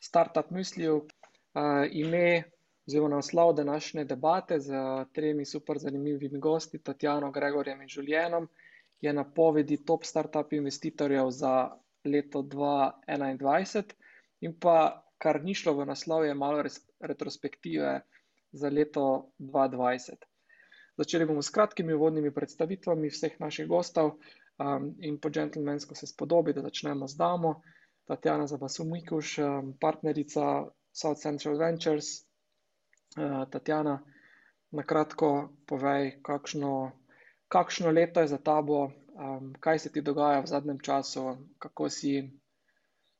Startup 0.00 0.50
Mysliju. 0.50 0.96
Uh, 0.96 1.86
ime 1.90 2.42
oziroma 2.88 3.16
naslov 3.16 3.52
današnje 3.54 4.04
debate 4.04 4.60
z 4.60 4.72
tremi 5.12 5.44
super 5.44 5.78
zanimivimi 5.78 6.38
gosti, 6.38 6.82
Tatjano, 6.82 7.30
Gregorjem 7.30 7.82
in 7.82 7.88
Žuljenom, 7.88 8.48
je 9.00 9.12
napovedi 9.12 9.84
top 9.84 10.04
startup 10.04 10.52
investitorjev 10.52 11.30
za 11.30 11.70
leto 12.04 12.42
2021 12.42 13.82
in 14.40 14.54
pa 14.60 15.04
kar 15.18 15.44
ni 15.44 15.54
šlo 15.54 15.74
v 15.74 15.86
naslov, 15.86 16.24
je 16.24 16.34
malo 16.34 16.62
res, 16.62 16.80
retrospektive 17.00 18.00
za 18.52 18.68
leto 18.70 19.30
2020. 19.38 20.24
Začeli 20.98 21.26
bomo 21.26 21.42
s 21.42 21.50
kratkimi 21.50 21.94
uvodnimi 21.94 22.34
predstavitvami 22.34 23.10
vseh 23.10 23.36
naših 23.40 23.66
gostov 23.66 24.14
um, 24.58 24.94
in 24.98 25.18
po 25.20 25.30
džentlmensko 25.30 25.94
se 25.94 26.06
spodobi, 26.06 26.52
da 26.52 26.62
začnemo 26.62 27.08
z 27.08 27.16
damo. 27.16 27.60
Tatjana 28.08 28.46
Zabasumikuš, 28.48 29.38
um, 29.38 29.74
partnerica 29.80 30.64
South 30.92 31.20
Central 31.20 31.58
Ventures. 31.60 32.24
Uh, 33.16 33.44
Tatjana, 33.50 33.98
na 34.70 34.82
kratko 34.82 35.48
povej, 35.66 36.18
kakšno, 36.22 36.92
kakšno 37.48 37.90
leto 37.90 38.20
je 38.20 38.28
za 38.28 38.38
tabo, 38.38 38.88
kaj 39.60 39.78
se 39.78 39.92
ti 39.92 40.02
dogaja 40.02 40.40
v 40.40 40.46
zadnjem 40.46 40.78
času, 40.78 41.36
kako 41.58 41.88
si, 41.88 42.30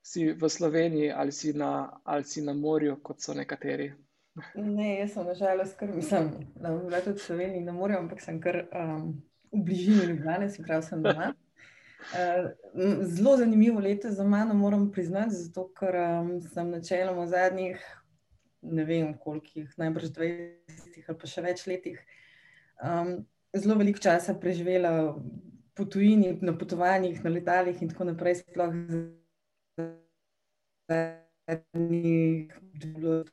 si 0.03 0.33
v 0.33 0.49
Sloveniji 0.49 1.11
ali 1.13 1.33
si, 1.33 1.53
na, 1.53 2.01
ali 2.05 2.25
si 2.25 2.43
na 2.43 2.53
morju, 2.53 3.01
kot 3.03 3.21
so 3.21 3.35
nekateri. 3.35 3.93
Ne, 4.55 4.99
jaz 5.01 5.17
sem 5.17 5.27
nažalost, 5.27 5.75
ker 5.79 5.91
bom 5.91 6.85
bila 6.87 7.01
tudi 7.03 7.19
v 7.19 7.25
Sloveniji 7.25 7.65
na 7.65 7.73
morju, 7.73 7.99
ampak 7.99 8.21
sem 8.23 8.39
kar 8.41 8.61
um, 8.71 9.17
v 9.51 9.65
bližini 9.65 10.13
Ljubljana, 10.13 10.49
se 10.49 10.63
pravi, 10.63 10.87
sem 10.87 11.03
doma. 11.03 11.33
Uh, 11.99 12.51
zelo 13.03 13.37
zanimivo 13.37 13.81
leto 13.81 14.11
za 14.11 14.25
mano, 14.25 14.55
moram 14.55 14.91
priznati, 14.93 15.35
zato 15.35 15.67
ker 15.75 15.97
um, 15.99 16.31
sem 16.43 16.71
načeloma 16.71 17.25
v 17.27 17.33
zadnjih, 17.33 17.83
ne 18.63 18.85
vem, 18.87 19.13
kolikih, 19.19 19.75
najbrž 19.77 20.15
20 20.17 21.03
ali 21.09 21.19
pa 21.19 21.31
še 21.31 21.43
več 21.43 21.67
letih, 21.67 21.99
um, 22.83 23.17
zelo 23.57 23.77
veliko 23.81 24.03
časa 24.03 24.37
preživela 24.39 24.93
po 25.75 25.85
tujini, 25.85 26.39
na 26.43 26.55
potovanjih, 26.59 27.21
na 27.25 27.31
letalih 27.35 27.83
in 27.83 27.91
tako 27.93 28.09
naprej. 28.09 28.41
Sploh 28.43 28.73
zadnjih, 30.89 32.55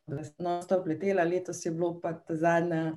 da 0.07 0.23
sem 0.23 0.45
non-stop 0.45 0.87
letela, 0.87 1.23
letos 1.23 1.65
je 1.65 1.71
bilo 1.71 1.95
pa 2.01 2.13
ta 2.13 2.35
zadnja 2.35 2.95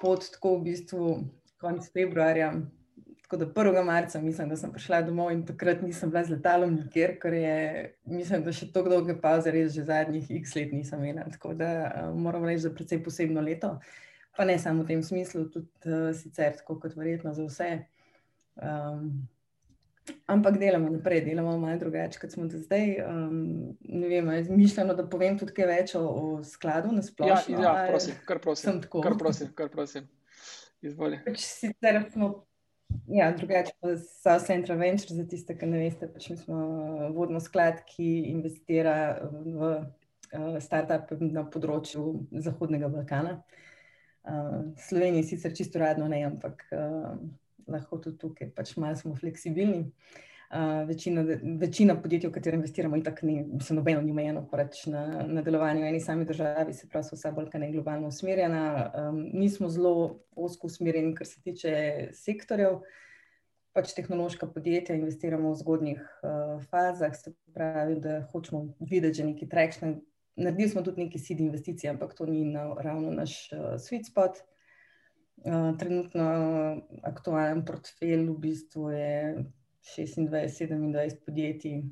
pot, 0.00 0.24
tako 0.34 0.56
v 0.58 0.70
bistvu 0.70 1.14
konec 1.60 1.90
februarja. 1.92 2.54
Tako 3.30 3.44
da 3.44 3.46
1. 3.46 3.84
marca 3.84 4.20
mislim, 4.20 4.48
da 4.48 4.56
sem 4.56 4.72
prišla 4.72 5.02
domov 5.06 5.28
in 5.30 5.44
takrat 5.46 5.82
nisem 5.82 6.10
bila 6.10 6.24
z 6.24 6.32
letalom 6.34 6.72
nikjer, 6.74 7.12
ker 7.22 7.34
je, 7.38 7.58
mislim, 8.10 8.42
da 8.42 8.50
še 8.52 8.66
tako 8.74 8.90
dolge 8.90 9.14
pauze 9.22 9.52
res 9.54 9.70
že 9.70 9.84
zadnjih 9.86 10.32
x 10.40 10.56
let 10.58 10.72
nisem 10.74 11.04
imela. 11.04 11.28
Tako 11.30 11.52
da 11.54 11.68
uh, 11.84 12.08
moram 12.18 12.48
reči, 12.48 12.64
da 12.64 12.72
je 12.72 12.74
precej 12.80 13.04
posebno 13.04 13.44
leto. 13.46 13.76
Pa 14.34 14.48
ne 14.50 14.58
samo 14.58 14.82
v 14.82 14.88
tem 14.90 15.06
smislu, 15.06 15.44
tudi 15.54 15.70
uh, 15.86 16.10
sicer 16.10 16.58
tako 16.58 16.80
kot 16.82 16.98
verjetno 16.98 17.30
za 17.38 17.46
vse. 17.46 17.70
Um, 18.58 19.28
Ampak 20.26 20.58
delamo 20.58 20.90
naprej, 20.90 21.22
delamo 21.30 21.54
malo 21.58 21.78
drugače, 21.78 22.18
kot 22.18 22.34
smo 22.34 22.50
do 22.50 22.58
zdaj. 22.58 22.96
Um, 23.06 23.78
vem, 24.10 24.34
mišljeno, 24.50 24.98
da 24.98 25.06
povem 25.06 25.38
tudi 25.38 25.54
kaj 25.54 25.70
več 25.70 25.94
o, 25.94 26.02
o 26.02 26.28
skladu 26.42 26.90
na 26.98 27.06
splošno. 27.06 27.62
Ja, 27.62 27.78
ja 27.78 27.88
prosim, 27.94 28.18
kar 28.26 28.42
prosim. 28.42 28.82
Kar 28.90 29.18
prosim, 29.22 29.54
kar 29.54 29.70
prosim. 29.70 30.10
Izvolite. 30.82 31.22
Pač 31.30 31.44
sicer 31.44 32.02
smo 32.10 32.40
ja, 33.08 33.30
drugače, 33.36 33.74
pa 33.80 33.94
so 33.98 34.36
Central 34.44 34.78
Venture, 34.78 35.16
za 35.16 35.26
tiste, 35.28 35.56
ki 35.58 35.68
ne 35.70 35.82
veste, 35.84 36.08
pač 36.10 36.30
mi 36.32 36.38
smo 36.40 36.60
vodno 37.16 37.40
sklad, 37.42 37.82
ki 37.88 38.08
investira 38.30 38.96
v 39.30 39.70
uh, 39.70 40.56
start-up 40.62 41.12
na 41.20 41.44
področju 41.48 42.06
Zahodnega 42.46 42.90
Balkana. 42.92 43.38
Uh, 44.20 44.72
Sloveniji 44.88 45.30
sicer 45.32 45.54
čisto 45.56 45.80
radno 45.82 46.08
ne, 46.10 46.24
ampak. 46.28 46.66
Uh, 46.72 47.14
lahko 47.70 48.00
tudi 48.02 48.18
tukaj, 48.18 48.48
pač 48.56 48.72
malo 48.82 48.98
smo 48.98 49.12
fleksibilni. 49.14 49.84
Uh, 49.84 50.26
večina, 50.86 51.22
večina 51.42 51.94
podjetij, 52.02 52.28
v 52.28 52.32
katere 52.32 52.56
investiramo, 52.56 52.96
in 52.96 53.04
tako 53.04 53.26
ni, 53.26 53.44
se 53.62 53.74
nobeno 53.74 54.00
ni 54.02 54.10
omejeno 54.10 54.42
pač 54.50 54.86
na, 54.86 55.22
na 55.26 55.42
delovanje 55.42 55.82
v 55.82 55.90
eni 55.92 56.00
sami 56.00 56.24
državi, 56.26 56.74
se 56.74 56.88
pravi, 56.90 57.06
so 57.06 57.16
vsa 57.16 57.30
bolj 57.30 57.50
kaj 57.52 57.70
globalno 57.70 58.08
usmerjena. 58.10 58.64
Um, 58.90 59.20
mi 59.32 59.48
smo 59.48 59.68
zelo 59.68 60.24
osko 60.34 60.66
usmerjeni, 60.66 61.14
kar 61.14 61.26
se 61.26 61.42
tiče 61.42 61.74
sektorjev. 62.12 62.80
Pač 63.72 63.92
tehnološka 63.94 64.48
podjetja 64.50 64.96
investiramo 64.98 65.52
v 65.52 65.60
zgodnjih 65.60 66.00
uh, 66.02 66.58
fazah, 66.72 67.14
se 67.14 67.30
pravi, 67.54 68.00
da 68.02 68.20
hočemo 68.32 68.64
videti 68.80 69.22
že 69.22 69.28
neki 69.30 69.48
trekšne. 69.48 69.92
Naredili 70.40 70.68
smo 70.72 70.82
tudi 70.82 71.04
nekaj 71.04 71.22
seed 71.22 71.40
investicij, 71.40 71.92
ampak 71.92 72.16
to 72.18 72.26
ni 72.26 72.42
na, 72.50 72.72
ravno 72.74 73.14
naš 73.14 73.52
uh, 73.54 73.78
sweet 73.78 74.10
spot. 74.10 74.42
Uh, 75.40 75.70
trenutno 75.78 76.26
aktualen 77.06 77.62
portfelj 77.64 78.26
v 78.26 78.38
bistvu 78.42 78.90
je 78.90 79.14
26-27 79.84 81.24
podjetij 81.24 81.82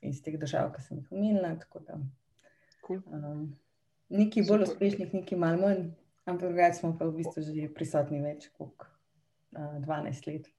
iz 0.00 0.22
teh 0.22 0.38
držav, 0.40 0.72
ki 0.74 0.82
sem 0.82 0.98
jih 0.98 1.12
omenila. 1.12 1.54
Cool. 2.86 3.00
Um, 3.10 3.46
nekaj 4.08 4.46
bolj 4.48 4.66
uspešnih, 4.68 5.14
nekaj 5.14 5.38
manj 5.38 5.62
manj, 5.62 5.86
ampak 6.26 6.50
drugače 6.50 6.80
smo 6.80 6.92
pa 6.98 7.08
v 7.08 7.16
bistvu 7.22 7.46
že 7.46 7.70
prisotni 7.74 8.20
več 8.22 8.50
kot 8.58 8.86
uh, 8.86 9.78
12 9.86 10.30
let, 10.30 10.52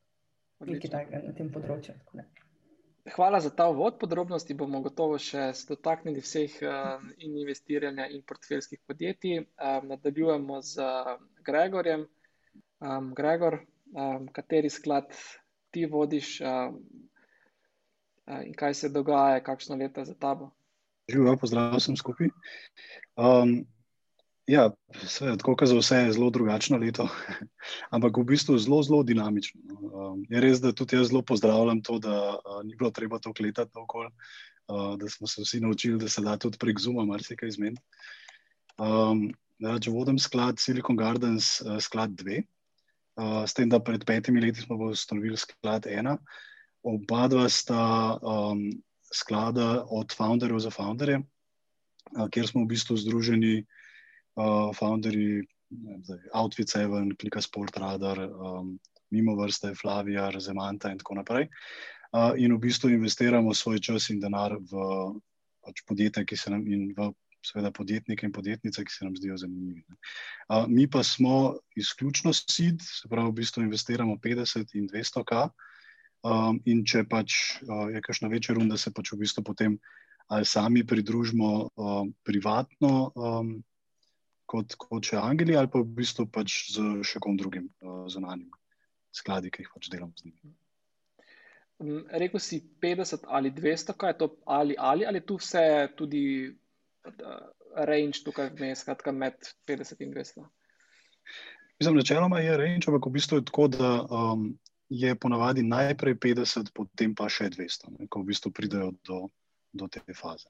nekaj 0.66 0.92
takega 0.92 1.24
na 1.28 1.38
tem 1.38 1.52
področju. 1.54 1.96
Hvala 3.08 3.40
za 3.40 3.54
ta 3.56 3.70
uvod. 3.72 3.96
Podrobnosti 4.02 4.56
bomo 4.58 4.82
gotovo 4.84 5.16
še 5.22 5.54
dotaknili 5.70 6.20
vseh 6.20 6.58
uh, 6.68 7.00
in 7.24 7.38
investiranja 7.40 8.10
in 8.12 8.26
portfeljskih 8.28 8.82
podjetij. 8.84 9.46
Uh, 9.56 9.80
nadaljujemo 9.88 10.60
z 10.60 10.84
Gregorjem. 11.48 12.04
Um, 12.84 13.14
Gregor, 13.16 13.62
um, 13.96 14.28
kateri 14.36 14.70
sklad 14.70 15.16
ti 15.78 15.86
vodiš 15.86 16.40
um, 16.42 16.80
in 18.46 18.54
kaj 18.58 18.74
se 18.74 18.90
dogaja, 18.90 19.44
kakšno 19.44 19.76
leto 19.78 20.06
za 20.06 20.16
tabo? 20.18 20.50
Živijo, 21.12 21.38
pozdrav 21.38 21.78
sem 21.80 21.96
skupaj. 21.96 22.32
Um, 23.16 23.60
ja, 24.50 24.72
seveda, 25.06 25.38
tako 25.38 25.70
za 25.70 25.78
vse, 25.78 26.00
je 26.08 26.16
zelo 26.18 26.32
drugačno 26.34 26.80
leto, 26.82 27.06
ampak 27.96 28.18
v 28.18 28.26
bistvu 28.34 28.58
zelo, 28.58 28.82
zelo 28.84 29.04
dinamično. 29.04 29.62
Um, 29.78 30.26
je 30.30 30.42
res, 30.42 30.64
da 30.66 30.74
tudi 30.74 30.98
jaz 30.98 31.12
zelo 31.12 31.22
pozdravljam 31.22 31.84
to, 31.86 32.00
da 32.02 32.18
uh, 32.34 32.60
ni 32.66 32.76
bilo 32.76 32.90
treba 32.92 33.22
to 33.22 33.34
kletati 33.38 33.78
okoli, 33.78 34.10
uh, 34.10 34.98
da 34.98 35.10
smo 35.14 35.30
se 35.30 35.46
vsi 35.46 35.62
naučili, 35.62 36.02
da 36.02 36.10
se 36.10 36.26
da 36.26 36.40
tudi 36.42 36.58
prek 36.58 36.82
Zuma 36.82 37.06
marsikaj 37.06 37.54
izmeniti. 37.54 37.86
Um, 38.82 39.28
če 39.62 39.94
vodim 39.94 40.18
sklad 40.20 40.58
Silicon 40.60 40.98
Gardens, 40.98 41.60
uh, 41.62 41.78
sklad 41.80 42.18
2. 42.18 42.42
Uh, 43.18 43.42
s 43.50 43.58
tem, 43.58 43.70
da 43.70 43.80
pred 43.82 44.04
petimi 44.06 44.42
leti 44.42 44.62
smo 44.62 44.78
ustanovili 44.92 45.38
sklad 45.38 45.88
ena. 45.90 46.18
Oba 46.86 47.26
dva 47.28 47.48
sta 47.50 48.14
um, 48.22 48.68
sklada 49.14 49.86
od 49.90 50.14
founderjev 50.14 50.60
za 50.60 50.70
founderje, 50.70 51.24
uh, 52.14 52.28
kjer 52.30 52.48
smo 52.48 52.62
v 52.64 52.72
bistvu 52.76 52.98
združeni 53.02 53.56
uh, 53.62 54.70
founderji, 54.78 55.48
Outfit 56.32 56.70
Seven, 56.70 57.12
Klika 57.20 57.42
Sport 57.42 57.78
Radar, 57.78 58.22
um, 58.24 58.78
mimo 59.12 59.36
vrste 59.36 59.74
Flavija, 59.76 60.30
Zemanta 60.40 60.92
in 60.94 61.02
tako 61.02 61.18
naprej. 61.18 61.50
Uh, 62.14 62.38
in 62.40 62.54
v 62.56 62.62
bistvu 62.70 62.94
investiramo 62.94 63.52
svoj 63.54 63.82
čas 63.84 64.12
in 64.14 64.22
denar 64.24 64.56
v 64.56 64.86
pač 65.66 65.82
podjetja, 65.84 66.24
ki 66.24 66.38
se 66.38 66.54
nam 66.54 66.64
in 66.72 66.94
v 66.96 67.12
seveda 67.46 67.72
podjetnike 67.72 68.26
in 68.26 68.34
podjetnice, 68.34 68.84
ki 68.84 68.94
se 68.94 69.06
nam 69.06 69.16
zdijo 69.18 69.38
zanimivi. 69.38 69.84
Uh, 70.50 70.66
mi 70.68 70.88
pa 70.90 71.04
smo 71.04 71.58
izključno 71.76 72.34
SID, 72.34 72.82
se 72.82 73.10
pravi, 73.10 73.32
v 73.32 73.40
bistvu 73.42 73.64
investiramo 73.64 74.18
50 74.24 74.76
in 74.76 74.90
200 74.90 75.24
K. 75.28 75.48
Um, 76.28 76.60
in 76.66 76.82
če 76.86 77.04
pač 77.08 77.62
uh, 77.62 77.88
je 77.94 78.02
kakšna 78.04 78.28
večja 78.32 78.58
runda, 78.58 78.78
se 78.78 78.92
pač 78.92 79.14
v 79.14 79.22
bistvu 79.22 79.44
potem 79.46 79.78
ali 80.28 80.46
sami 80.46 80.82
pridružimo 80.84 81.50
uh, 81.64 82.08
privatno, 82.28 83.12
um, 83.16 83.52
kot, 84.46 84.76
kot 84.82 85.08
še 85.08 85.20
Angeli, 85.22 85.56
ali 85.56 85.72
pa 85.72 85.80
v 85.80 85.88
bistvu 86.02 86.26
pač 86.28 86.74
z 86.74 87.04
še 87.08 87.22
kom 87.24 87.38
drugim 87.40 87.70
uh, 87.80 88.08
zunanjim 88.12 88.50
skladi, 89.16 89.52
ki 89.54 89.64
jih 89.64 89.72
pač 89.76 89.92
delamo 89.94 90.14
z 90.18 90.28
njimi. 90.28 90.56
rekel 92.20 92.42
si 92.42 92.60
50 92.82 93.28
ali 93.28 93.52
200, 93.52 93.96
kaj 93.96 94.12
je 94.12 94.18
to 94.18 94.28
ali 94.46 94.76
ali, 94.78 95.06
ali 95.06 95.22
tu 95.22 95.38
vse 95.38 95.94
tudi 95.96 96.24
range 97.88 98.24
tukaj 98.26 98.52
vmes, 98.56 98.82
skratka 98.84 99.12
med 99.12 99.38
50 99.70 100.04
in 100.06 100.14
200? 100.14 100.46
Mislim, 101.80 101.96
načeloma 101.96 102.40
je 102.40 102.58
range, 102.58 102.88
ampak 102.88 103.06
v 103.06 103.14
bistvu 103.14 103.38
je 103.38 103.46
tako, 103.46 103.68
da 103.68 103.92
um, 104.02 104.48
je 104.90 105.16
ponavadi 105.16 105.64
najprej 105.64 106.16
50, 106.16 106.72
potem 106.74 107.14
pa 107.16 107.30
še 107.30 107.52
200, 107.54 107.92
ne, 107.94 108.08
ko 108.10 108.24
v 108.24 108.32
bistvu 108.32 108.52
pridejo 108.52 108.94
do, 109.06 109.28
do 109.74 109.90
te 109.92 110.02
faze. 110.16 110.48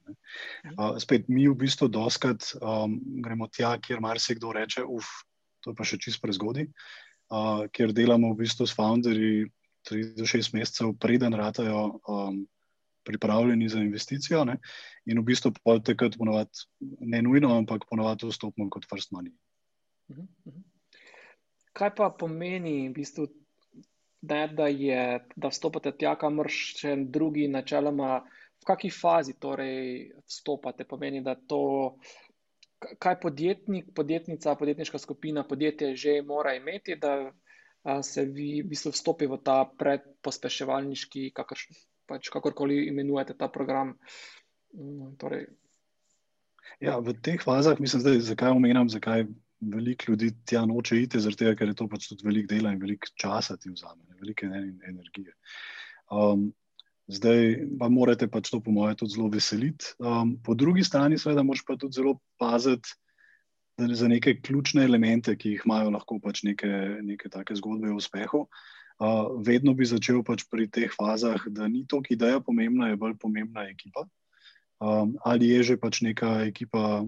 Uh, 0.77 0.95
spet 1.01 1.27
mi 1.27 1.47
v 1.49 1.57
bistvu 1.57 1.89
doskrat 1.91 2.53
um, 2.61 2.99
gremo 3.23 3.49
tja, 3.51 3.75
kjer 3.81 3.99
marsikdo 4.03 4.53
reče, 4.55 4.85
uf, 4.85 5.09
to 5.59 5.73
je 5.73 5.77
pa 5.77 5.87
še 5.87 5.99
čist 5.99 6.21
prezgodaj, 6.23 6.69
uh, 7.33 7.65
ker 7.73 7.91
delamo 7.91 8.31
v 8.31 8.45
bistvu 8.45 8.69
s 8.69 8.77
founderji 8.77 9.49
3 9.89 10.15
do 10.19 10.27
6 10.27 10.53
mesecev, 10.55 10.93
preden 11.01 11.35
ratajo 11.35 11.99
um, 12.07 12.45
pripravljeni 13.07 13.69
za 13.71 13.79
investicijo. 13.79 14.43
Ne? 14.45 14.57
In 15.07 15.21
v 15.21 15.25
bistvu 15.31 15.53
takrat 15.85 16.17
ponovadi, 16.19 16.67
ne 16.99 17.21
nujno, 17.23 17.53
ampak 17.57 17.87
ponovadi 17.89 18.29
vstopimo 18.29 18.69
kot 18.73 18.87
first 18.89 19.13
money. 19.15 19.33
Mhm, 20.11 20.27
mhm. 20.47 20.63
Kaj 21.77 21.93
pa 21.95 22.09
pomeni, 22.09 22.89
v 22.89 22.93
bistvu, 22.95 23.27
ne, 24.27 24.41
da, 24.47 24.67
je, 24.67 25.01
da 25.35 25.51
vstopate 25.53 25.93
tja, 25.93 26.15
kamor 26.19 26.49
še 26.51 26.95
drugi, 27.05 27.45
načeloma, 27.53 28.21
v 28.57 28.65
kakšni 28.65 28.91
fazi 28.91 29.35
torej 29.39 30.09
vstopate? 30.25 30.87
Pomeni, 30.89 31.21
da 31.21 31.35
to, 31.37 31.99
kaj 32.79 33.19
podjetnik, 33.21 33.91
podjetnica, 33.95 34.55
podjetniška 34.57 34.97
skupina, 34.97 35.45
podjetje 35.45 35.95
že 35.95 36.21
mora 36.25 36.55
imeti, 36.57 36.97
da 36.97 37.29
se 38.03 38.25
vi 38.25 38.61
v 38.61 38.69
bistvu 38.73 38.91
vstopi 38.91 39.27
v 39.29 39.39
ta 39.43 39.61
predpospeševalniški, 39.79 41.29
kakrš, 41.35 41.69
pač 42.07 42.31
kakorkoli 42.33 42.85
imenujete 42.87 43.37
ta 43.37 43.49
program. 43.51 43.95
Mm, 44.75 45.15
torej. 45.21 45.47
Ja, 46.83 46.99
v 47.01 47.15
teh 47.23 47.41
fazah, 47.41 47.79
mislim, 47.81 48.03
zdaj, 48.03 48.19
zakaj 48.27 48.53
omenjam, 48.53 48.89
zakaj 48.91 49.25
veliko 49.59 50.11
ljudi 50.11 50.31
tja 50.45 50.65
noče 50.69 50.99
iti, 51.01 51.19
zaradi 51.19 51.43
tega, 51.43 51.55
ker 51.57 51.71
je 51.71 51.77
to 51.79 51.87
pač 51.89 52.07
tudi 52.11 52.25
veliko 52.27 52.51
dela 52.51 52.73
in 52.73 52.81
veliko 52.81 53.09
časa 53.17 53.57
ti 53.57 53.71
vzame, 53.73 54.05
veliko 54.21 54.45
energije. 54.45 55.33
Um, 56.13 56.51
zdaj 57.09 57.55
pa 57.79 57.89
morate 57.89 58.27
pač 58.29 58.51
to, 58.53 58.61
po 58.61 58.71
mojem, 58.75 58.99
tudi 58.99 59.15
zelo 59.15 59.31
veseliti. 59.33 59.95
Um, 59.97 60.37
po 60.43 60.53
drugi 60.53 60.85
strani, 60.85 61.17
seveda, 61.17 61.45
moraš 61.47 61.65
pa 61.65 61.77
tudi 61.79 61.97
zelo 61.97 62.17
paziti 62.37 62.93
za 63.77 64.07
neke 64.09 64.39
ključne 64.41 64.85
elemente, 64.85 65.35
ki 65.37 65.55
jih 65.55 65.65
imajo 65.65 65.91
lahko 65.93 66.19
pač 66.21 66.43
neke, 66.43 66.69
neke 67.05 67.29
take 67.33 67.57
zgodbe 67.57 67.91
o 67.93 67.97
uspehu. 67.97 68.47
Vedno 69.45 69.73
bi 69.77 69.85
začel 69.85 70.23
pač 70.25 70.47
pri 70.49 70.65
teh 70.73 70.89
fazah, 70.89 71.43
da 71.53 71.67
ni 71.69 71.85
to, 71.85 72.01
ki 72.01 72.15
ideja 72.17 72.41
pomembna, 72.41 72.89
je 72.89 72.97
bolj 72.97 73.17
pomembna 73.21 73.67
ekipa. 73.69 74.07
Um, 74.77 75.17
ali 75.25 75.49
je 75.49 75.63
že 75.63 75.75
pač 75.77 76.01
neka 76.05 76.45
ekipa 76.49 77.01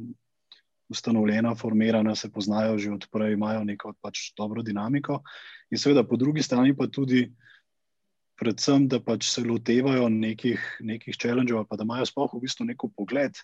ustanovljena, 0.90 1.54
formirana, 1.56 2.16
se 2.16 2.32
poznajo 2.34 2.78
že 2.78 2.94
odprej, 2.94 3.34
imajo 3.34 3.64
neko 3.64 3.94
pač 4.02 4.34
dobro 4.38 4.66
dinamiko. 4.66 5.22
In 5.70 5.78
seveda 5.78 6.04
po 6.04 6.18
drugi 6.18 6.42
strani 6.42 6.74
pa 6.78 6.90
tudi, 6.90 7.30
predvsem, 8.42 8.88
da 8.88 9.02
pač 9.02 9.30
se 9.30 9.44
lotevajo 9.46 10.10
nekih, 10.10 10.58
nekih 10.82 11.14
challenge-ov, 11.14 11.68
pa 11.70 11.78
da 11.78 11.86
imajo 11.86 12.06
sploh 12.10 12.34
v 12.34 12.46
bistvu 12.46 12.66
neko 12.66 12.90
pogled 12.94 13.38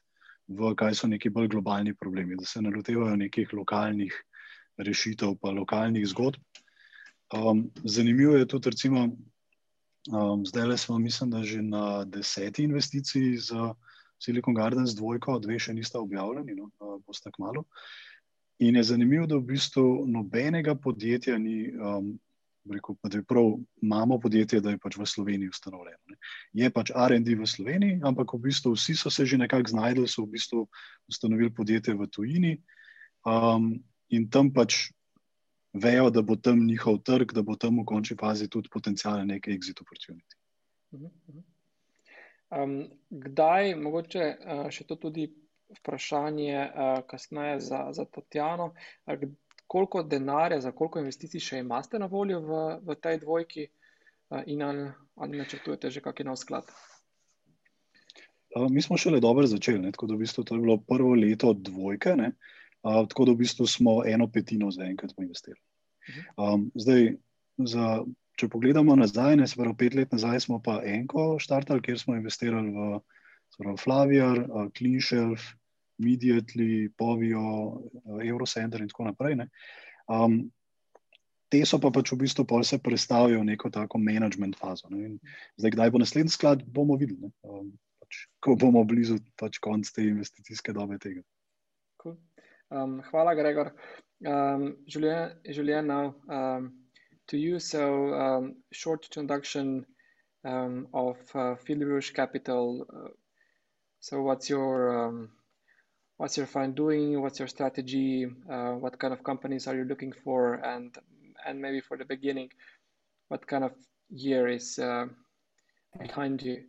v 0.47 0.73
kaj 0.77 0.93
so 0.93 1.07
neki 1.09 1.29
bolj 1.33 1.49
globalni 1.53 1.95
problemi, 1.97 2.37
da 2.37 2.45
se 2.45 2.61
ne 2.61 2.69
lotevajo 2.69 3.15
nekih 3.17 3.53
lokalnih 3.53 4.13
rešitev, 4.77 5.37
pa 5.41 5.49
lokalnih 5.49 6.05
zgodb. 6.07 6.41
Um, 7.33 7.71
zanimivo 7.83 8.35
je 8.35 8.45
tudi, 8.47 8.69
recimo, 8.69 9.09
um, 10.13 10.45
zdaj 10.45 10.67
le 10.67 10.77
smo, 10.77 10.99
mislim, 10.99 11.29
da 11.29 11.43
že 11.43 11.61
na 11.61 12.03
deseti 12.05 12.63
investiciji 12.63 13.37
za 13.37 13.73
Silicon 14.19 14.53
Gardens 14.53 14.95
dvojko, 14.95 15.39
dve 15.39 15.59
še 15.59 15.73
nista 15.73 15.99
objavljeni, 15.99 16.55
no, 16.55 16.69
boste 17.07 17.31
kmalo. 17.31 17.65
In 18.59 18.75
je 18.75 18.83
zanimivo, 18.83 19.25
da 19.27 19.35
v 19.35 19.49
bistvu 19.51 20.05
nobenega 20.07 20.75
podjetja 20.75 21.37
ni 21.37 21.73
um, 21.73 22.13
rekel, 22.71 22.95
da 23.03 23.17
je 23.17 23.23
prav, 23.23 23.57
imamo 23.81 24.19
podjetje, 24.19 24.61
da 24.61 24.69
je 24.69 24.77
pač 24.77 24.97
v 24.97 25.05
Sloveniji 25.05 25.49
ustanovljeno. 25.49 25.99
Ne. 26.09 26.17
Je 26.53 26.69
pač 26.71 26.91
RD 26.95 27.35
v 27.39 27.47
Sloveniji, 27.47 27.99
ampak 28.03 28.33
v 28.33 28.41
bistvu 28.47 28.73
vsi 28.75 28.95
so 28.95 29.09
se 29.09 29.25
že 29.25 29.37
nekako 29.37 29.69
znašli, 29.69 30.07
so 30.07 30.25
v 30.25 30.37
bistvu 30.37 30.67
ustanovili 31.09 31.53
podjetje 31.53 31.93
v 31.93 32.07
tujini 32.07 32.53
um, 33.25 33.73
in 34.09 34.29
tam 34.29 34.53
pač 34.53 34.89
vejo, 35.75 36.09
da 36.09 36.21
bo 36.21 36.35
tam 36.35 36.65
njihov 36.65 37.01
trg, 37.07 37.33
da 37.35 37.43
bo 37.45 37.55
tam 37.59 37.79
v 37.81 37.85
končni 37.85 38.17
fazi 38.17 38.49
tudi 38.49 38.71
potencijalen 38.73 39.27
neki 39.27 39.51
exit 39.51 39.81
opportunity. 39.83 40.39
Um, 42.55 42.77
kdaj, 43.09 43.75
mogoče 43.75 44.27
uh, 44.31 44.67
še 44.71 44.85
to 44.87 44.95
tudi 44.95 45.27
vprašanje, 45.79 46.59
uh, 46.61 46.99
kasneje 47.09 47.59
za, 47.65 47.81
za 47.91 48.05
Tatjano, 48.05 48.71
uh, 48.71 49.25
koliko 49.67 50.03
denarja, 50.03 50.61
za 50.61 50.71
koliko 50.71 50.99
investicij 50.99 51.39
še 51.39 51.59
imate 51.59 51.99
na 51.99 52.05
voljo 52.05 52.39
v, 52.39 52.63
v 52.85 52.95
tej 53.01 53.19
dvojki, 53.23 53.67
eh, 53.67 54.43
in 54.47 54.61
ali, 54.61 54.91
ali 55.15 55.37
načrtujete 55.37 55.91
že 55.91 56.01
kakšen 56.01 56.29
nov 56.29 56.37
sklad? 56.37 56.69
Eh, 58.55 58.67
mi 58.69 58.81
smo 58.81 58.97
šele 58.97 59.19
dobro 59.19 59.47
začeli, 59.47 59.79
ne? 59.79 59.91
tako 59.91 60.07
da 60.07 60.15
v 60.15 60.23
bistvu 60.25 60.43
to 60.43 60.55
je 60.55 60.61
bilo 60.61 60.77
prvo 60.77 61.15
leto 61.15 61.53
dvojke, 61.53 62.15
ne? 62.15 62.31
Tako 62.85 63.25
da 63.25 63.33
v 63.33 63.41
bistvu 63.41 63.67
smo 63.67 63.99
eno 64.05 64.27
petino 64.31 64.69
zaenkrat 64.71 65.15
investirali. 65.17 65.63
Um, 66.37 66.69
zdaj, 66.77 67.15
za, 67.57 68.03
če 68.37 68.49
pogledamo 68.51 68.95
nazaj, 68.99 69.39
ne, 69.39 69.47
se 69.49 69.57
pravi 69.57 69.77
pet 69.79 69.95
let 69.97 70.11
nazaj, 70.13 70.43
smo 70.45 70.59
pa 70.63 70.79
enko 70.85 71.35
štartali, 71.41 71.81
kjer 71.81 71.99
smo 71.99 72.17
investirali 72.19 72.71
v 72.71 73.77
Flavijar, 73.81 74.43
Clean 74.77 75.01
Shelf, 75.01 75.53
Immediately, 75.97 76.89
Povio, 76.97 77.81
Eurocenter 78.19 78.83
in 78.83 78.91
tako 78.91 79.07
naprej. 79.07 79.39
Um, 80.11 80.43
te 81.49 81.61
so 81.65 81.79
pa 81.79 81.91
pač 81.93 82.11
v 82.11 82.19
bistvu 82.25 82.45
pol 82.49 82.65
se 82.67 82.81
predstavijo 82.83 83.39
v 83.41 83.49
neko 83.53 83.71
tako 83.73 84.01
management 84.03 84.59
fazo. 84.59 84.91
Zdaj, 84.91 85.71
kdaj 85.77 85.93
bo 85.93 86.03
naslednji 86.03 86.35
sklad, 86.35 86.65
bomo 86.67 86.99
videli, 86.99 87.31
um, 87.47 87.71
pač, 88.03 88.25
ko 88.43 88.57
bomo 88.59 88.83
blizu 88.83 89.21
pač 89.39 89.61
konc 89.63 89.87
te 89.89 90.03
investicijske 90.03 90.75
dobe 90.75 90.99
tega. 90.99 91.23
Um, 92.71 93.01
hvala, 93.11 93.35
Gregor. 93.35 93.73
Um, 94.25 94.77
Julien, 94.87 95.31
Julien, 95.51 95.87
now 95.87 96.15
um, 96.29 96.73
to 97.27 97.37
you, 97.37 97.59
so 97.59 98.13
um, 98.13 98.55
short 98.71 99.05
introduction 99.05 99.85
um, 100.43 100.87
of 100.93 101.17
uh, 101.35 101.55
Philly 101.55 102.01
Capital. 102.13 102.85
Uh, 102.89 103.09
so 103.99 104.21
what's 104.21 104.49
your 104.49 105.07
um, 105.07 105.29
what's 106.17 106.37
your 106.37 106.47
fund 106.47 106.75
doing? 106.75 107.21
What's 107.21 107.39
your 107.39 107.47
strategy? 107.47 108.25
Uh, 108.49 108.73
what 108.73 108.99
kind 108.99 109.13
of 109.13 109.23
companies 109.23 109.67
are 109.67 109.75
you 109.75 109.83
looking 109.83 110.13
for? 110.23 110.55
And 110.55 110.95
and 111.45 111.61
maybe 111.61 111.81
for 111.81 111.97
the 111.97 112.05
beginning 112.05 112.49
what 113.27 113.45
kind 113.47 113.63
of 113.63 113.73
year 114.09 114.47
is 114.47 114.79
uh, 114.79 115.05
behind 115.99 116.41
you 116.41 116.63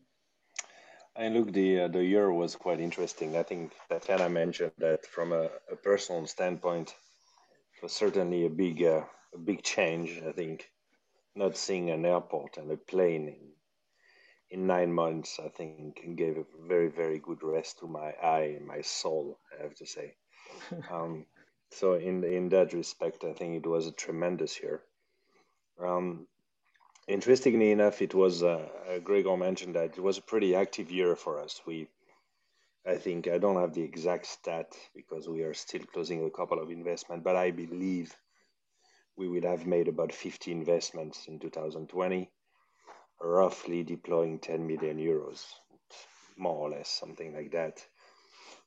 I 1.19 1.29
look 1.29 1.53
the 1.53 1.81
uh, 1.81 1.89
the 1.89 2.05
year 2.05 2.31
was 2.33 2.57
quite 2.57 2.81
interesting. 2.81 3.37
I 3.37 3.43
think 3.43 3.73
Tatiana 3.89 4.29
mentioned 4.29 4.73
that 4.79 5.07
from 5.07 5.33
a, 5.33 5.49
a 5.71 5.77
personal 5.77 6.27
standpoint, 6.27 6.95
it 7.77 7.83
was 7.83 7.93
certainly 7.93 8.45
a 8.45 8.51
big 8.51 8.83
uh, 8.83 9.05
a 9.35 9.39
big 9.39 9.63
change. 9.63 10.23
I 10.27 10.33
think 10.33 10.69
not 11.35 11.57
seeing 11.57 11.91
an 11.91 12.05
airport 12.05 12.59
and 12.59 12.71
a 12.71 12.77
plane 12.77 13.29
in 13.29 13.53
in 14.51 14.67
nine 14.67 14.93
months, 14.93 15.41
I 15.45 15.49
think, 15.49 16.17
gave 16.17 16.37
a 16.39 16.45
very, 16.69 16.89
very 16.89 17.19
good 17.19 17.43
rest 17.43 17.81
to 17.81 17.87
my 17.87 18.13
eye 18.23 18.55
and 18.57 18.67
my 18.67 18.83
soul. 18.83 19.39
I 19.59 19.63
have 19.63 19.75
to 19.77 19.87
say. 19.87 20.15
um, 20.91 21.27
so 21.71 21.95
in 21.95 22.25
in 22.25 22.49
that 22.51 22.73
respect, 22.73 23.25
I 23.25 23.33
think 23.33 23.57
it 23.57 23.69
was 23.69 23.87
a 23.87 23.93
tremendous 23.93 24.61
year. 24.63 24.83
Um, 25.81 26.27
interestingly 27.09 27.71
enough, 27.71 28.03
it 28.03 28.15
was 28.15 28.43
uh, 28.43 28.69
uh, 28.89 28.99
Gregor 28.99 29.37
mentioned 29.37 29.77
that 29.77 29.97
it 29.97 30.03
was 30.03 30.19
a 30.19 30.23
pretty 30.23 30.55
active 30.55 30.91
year 30.91 31.17
for 31.17 31.41
us. 31.41 31.61
We, 31.67 31.89
I 32.87 32.97
think, 32.97 33.29
I 33.29 33.39
don't 33.39 33.61
have 33.61 33.75
the 33.75 33.83
exact 33.83 34.27
stat 34.27 34.73
because 34.95 35.29
we 35.29 35.43
are 35.43 35.55
still 35.55 35.83
closing 35.93 36.25
a 36.25 36.31
couple 36.31 36.61
of 36.61 36.71
investments, 36.71 37.25
but 37.25 37.37
I 37.37 37.51
believe 37.51 38.15
we 39.17 39.29
will 39.29 39.49
have 39.49 39.67
made 39.67 39.89
about 39.89 40.13
50 40.13 40.53
investments 40.53 41.27
in 41.27 41.39
2020 41.39 42.31
roughly 43.21 43.83
deploying 43.83 44.39
10 44.39 44.67
million 44.67 44.99
euros, 44.99 45.45
more 46.37 46.57
or 46.57 46.71
less, 46.71 46.89
something 46.89 47.35
like 47.35 47.53
that, 47.53 47.85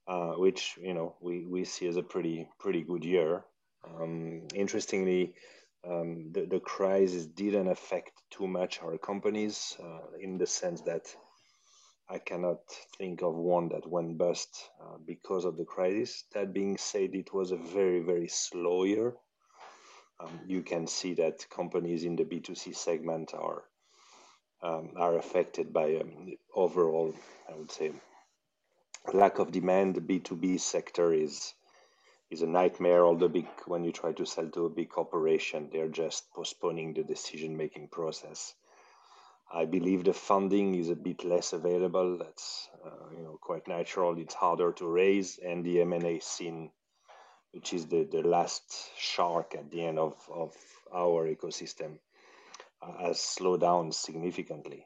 uh, 0.07 0.33
which 0.33 0.77
you 0.81 0.93
know 0.93 1.15
we, 1.21 1.45
we 1.45 1.65
see 1.65 1.87
as 1.87 1.97
a 1.97 2.03
pretty 2.03 2.47
pretty 2.59 2.83
good 2.83 3.05
year. 3.05 3.43
Um, 3.85 4.47
interestingly, 4.53 5.35
um, 5.87 6.31
the, 6.31 6.45
the 6.45 6.59
crisis 6.59 7.25
didn't 7.25 7.67
affect 7.67 8.11
too 8.29 8.47
much 8.47 8.81
our 8.81 8.97
companies 8.97 9.75
uh, 9.81 10.17
in 10.19 10.37
the 10.37 10.47
sense 10.47 10.81
that 10.81 11.07
I 12.09 12.17
cannot 12.17 12.59
think 12.97 13.21
of 13.21 13.35
one 13.35 13.69
that 13.69 13.87
went 13.87 14.17
bust 14.17 14.69
uh, 14.81 14.97
because 15.05 15.45
of 15.45 15.57
the 15.57 15.65
crisis. 15.65 16.23
That 16.33 16.53
being 16.53 16.77
said, 16.77 17.13
it 17.13 17.33
was 17.33 17.51
a 17.51 17.57
very, 17.57 17.99
very 17.99 18.27
slow 18.27 18.83
year. 18.83 19.13
Um, 20.19 20.39
you 20.47 20.63
can 20.63 20.87
see 20.87 21.13
that 21.15 21.49
companies 21.49 22.03
in 22.03 22.15
the 22.15 22.25
B2C 22.25 22.75
segment 22.75 23.33
are 23.33 23.63
um, 24.61 24.89
are 24.97 25.17
affected 25.17 25.71
by 25.71 25.95
um, 25.95 26.33
overall, 26.53 27.13
I 27.49 27.55
would 27.55 27.71
say, 27.71 27.93
lack 29.13 29.39
of 29.39 29.51
demand. 29.51 29.95
The 29.95 30.01
B2B 30.01 30.59
sector 30.59 31.13
is 31.13 31.53
is 32.29 32.41
a 32.41 32.47
nightmare. 32.47 33.03
All 33.03 33.15
the 33.15 33.29
big 33.29 33.47
when 33.65 33.83
you 33.83 33.91
try 33.91 34.11
to 34.13 34.25
sell 34.25 34.49
to 34.49 34.65
a 34.65 34.69
big 34.69 34.89
corporation, 34.89 35.69
they're 35.71 35.87
just 35.87 36.31
postponing 36.33 36.93
the 36.93 37.03
decision 37.03 37.57
making 37.57 37.87
process. 37.89 38.53
I 39.51 39.65
believe 39.65 40.03
the 40.03 40.13
funding 40.13 40.75
is 40.75 40.89
a 40.89 40.95
bit 40.95 41.23
less 41.23 41.53
available. 41.53 42.17
That's 42.17 42.69
uh, 42.85 43.15
you 43.17 43.23
know 43.23 43.39
quite 43.41 43.67
natural. 43.67 44.17
It's 44.19 44.35
harder 44.35 44.71
to 44.73 44.87
raise, 44.87 45.39
and 45.39 45.65
the 45.65 45.81
M&A 45.81 46.19
scene, 46.19 46.69
which 47.51 47.73
is 47.73 47.87
the, 47.87 48.03
the 48.03 48.21
last 48.21 48.91
shark 48.95 49.55
at 49.57 49.71
the 49.71 49.83
end 49.85 49.97
of, 49.97 50.13
of 50.31 50.55
our 50.93 51.27
ecosystem, 51.27 51.97
uh, 52.81 53.07
has 53.07 53.19
slowed 53.19 53.61
down 53.61 53.91
significantly. 53.91 54.85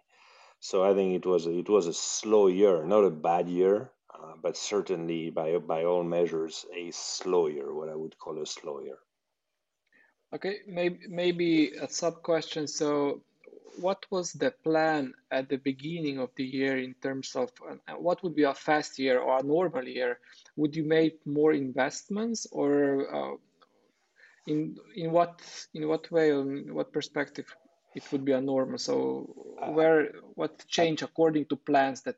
So 0.62 0.82
I 0.82 0.94
think 0.94 1.14
it 1.14 1.26
was 1.28 1.46
a, 1.46 1.52
it 1.52 1.68
was 1.68 1.88
a 1.88 1.94
slow 1.94 2.48
year, 2.48 2.86
not 2.86 3.04
a 3.04 3.10
bad 3.10 3.50
year, 3.50 3.92
uh, 4.24 4.34
but 4.42 4.56
certainly 4.56 5.30
by 5.30 5.58
by 5.58 5.84
all 5.84 6.04
measures 6.04 6.66
a 6.74 6.92
slower, 6.92 7.74
what 7.74 7.90
I 7.90 7.96
would 7.96 8.18
call 8.18 8.42
a 8.42 8.46
slower. 8.46 9.00
Okay, 10.34 10.60
maybe 10.68 11.00
maybe 11.10 11.72
a 11.82 11.88
sub 11.90 12.24
question. 12.24 12.68
So 12.68 13.22
what 13.80 14.06
was 14.10 14.34
the 14.34 14.52
plan 14.64 15.14
at 15.32 15.50
the 15.50 15.58
beginning 15.58 16.20
of 16.20 16.30
the 16.36 16.46
year 16.46 16.78
in 16.78 16.94
terms 16.96 17.36
of 17.36 17.52
uh, 17.70 17.96
what 17.98 18.24
would 18.24 18.36
be 18.36 18.44
a 18.44 18.54
fast 18.54 19.00
year 19.00 19.20
or 19.20 19.40
a 19.40 19.44
normal 19.44 19.88
year? 19.88 20.20
Would 20.56 20.76
you 20.76 20.86
make 20.86 21.26
more 21.26 21.54
investments 21.54 22.48
or 22.52 22.74
uh, 23.14 23.36
in 24.48 24.78
in 24.96 25.12
what 25.12 25.42
in 25.74 25.88
what 25.88 26.10
way 26.12 26.30
in 26.30 26.74
what 26.74 26.94
perspective 26.94 27.48
it 27.96 28.04
would 28.12 28.24
be 28.24 28.32
a 28.32 28.42
normal? 28.42 28.78
So 28.78 28.96
where 29.74 30.14
what 30.36 30.66
change 30.68 31.02
according 31.02 31.46
to 31.48 31.56
plans 31.56 32.02
that 32.04 32.18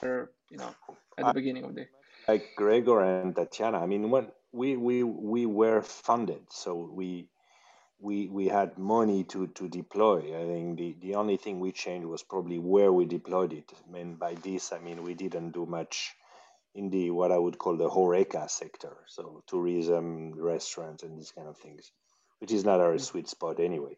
were 0.00 0.32
you 0.52 0.58
know 0.58 0.74
at 1.18 1.26
the 1.26 1.34
beginning 1.34 1.64
of 1.64 1.74
the 1.74 1.86
like 2.28 2.54
Gregor 2.56 3.00
and 3.00 3.34
Tatiana. 3.34 3.78
I 3.78 3.86
mean, 3.86 4.10
when 4.10 4.28
we 4.52 4.76
we 4.76 5.02
we 5.02 5.46
were 5.46 5.82
funded, 5.82 6.42
so 6.50 6.90
we 6.92 7.28
we 7.98 8.28
we 8.28 8.48
had 8.48 8.78
money 8.78 9.24
to 9.24 9.46
to 9.48 9.68
deploy. 9.68 10.18
I 10.18 10.44
think 10.46 10.78
the 10.78 10.96
the 11.00 11.14
only 11.16 11.36
thing 11.36 11.58
we 11.58 11.72
changed 11.72 12.06
was 12.06 12.22
probably 12.22 12.58
where 12.58 12.92
we 12.92 13.06
deployed 13.06 13.52
it. 13.52 13.72
I 13.72 13.92
mean, 13.92 14.14
by 14.14 14.34
this 14.34 14.72
I 14.72 14.78
mean 14.78 15.02
we 15.02 15.14
didn't 15.14 15.50
do 15.50 15.66
much 15.66 16.14
in 16.74 16.90
the 16.90 17.10
what 17.10 17.32
I 17.32 17.38
would 17.38 17.58
call 17.58 17.76
the 17.76 17.88
horeca 17.88 18.48
sector, 18.48 18.96
so 19.06 19.42
tourism, 19.46 20.32
restaurants, 20.34 21.02
and 21.02 21.18
these 21.18 21.32
kind 21.32 21.48
of 21.48 21.56
things, 21.58 21.90
which 22.38 22.52
is 22.52 22.64
not 22.64 22.80
our 22.80 22.94
mm. 22.94 23.00
sweet 23.00 23.28
spot 23.28 23.60
anyway. 23.60 23.96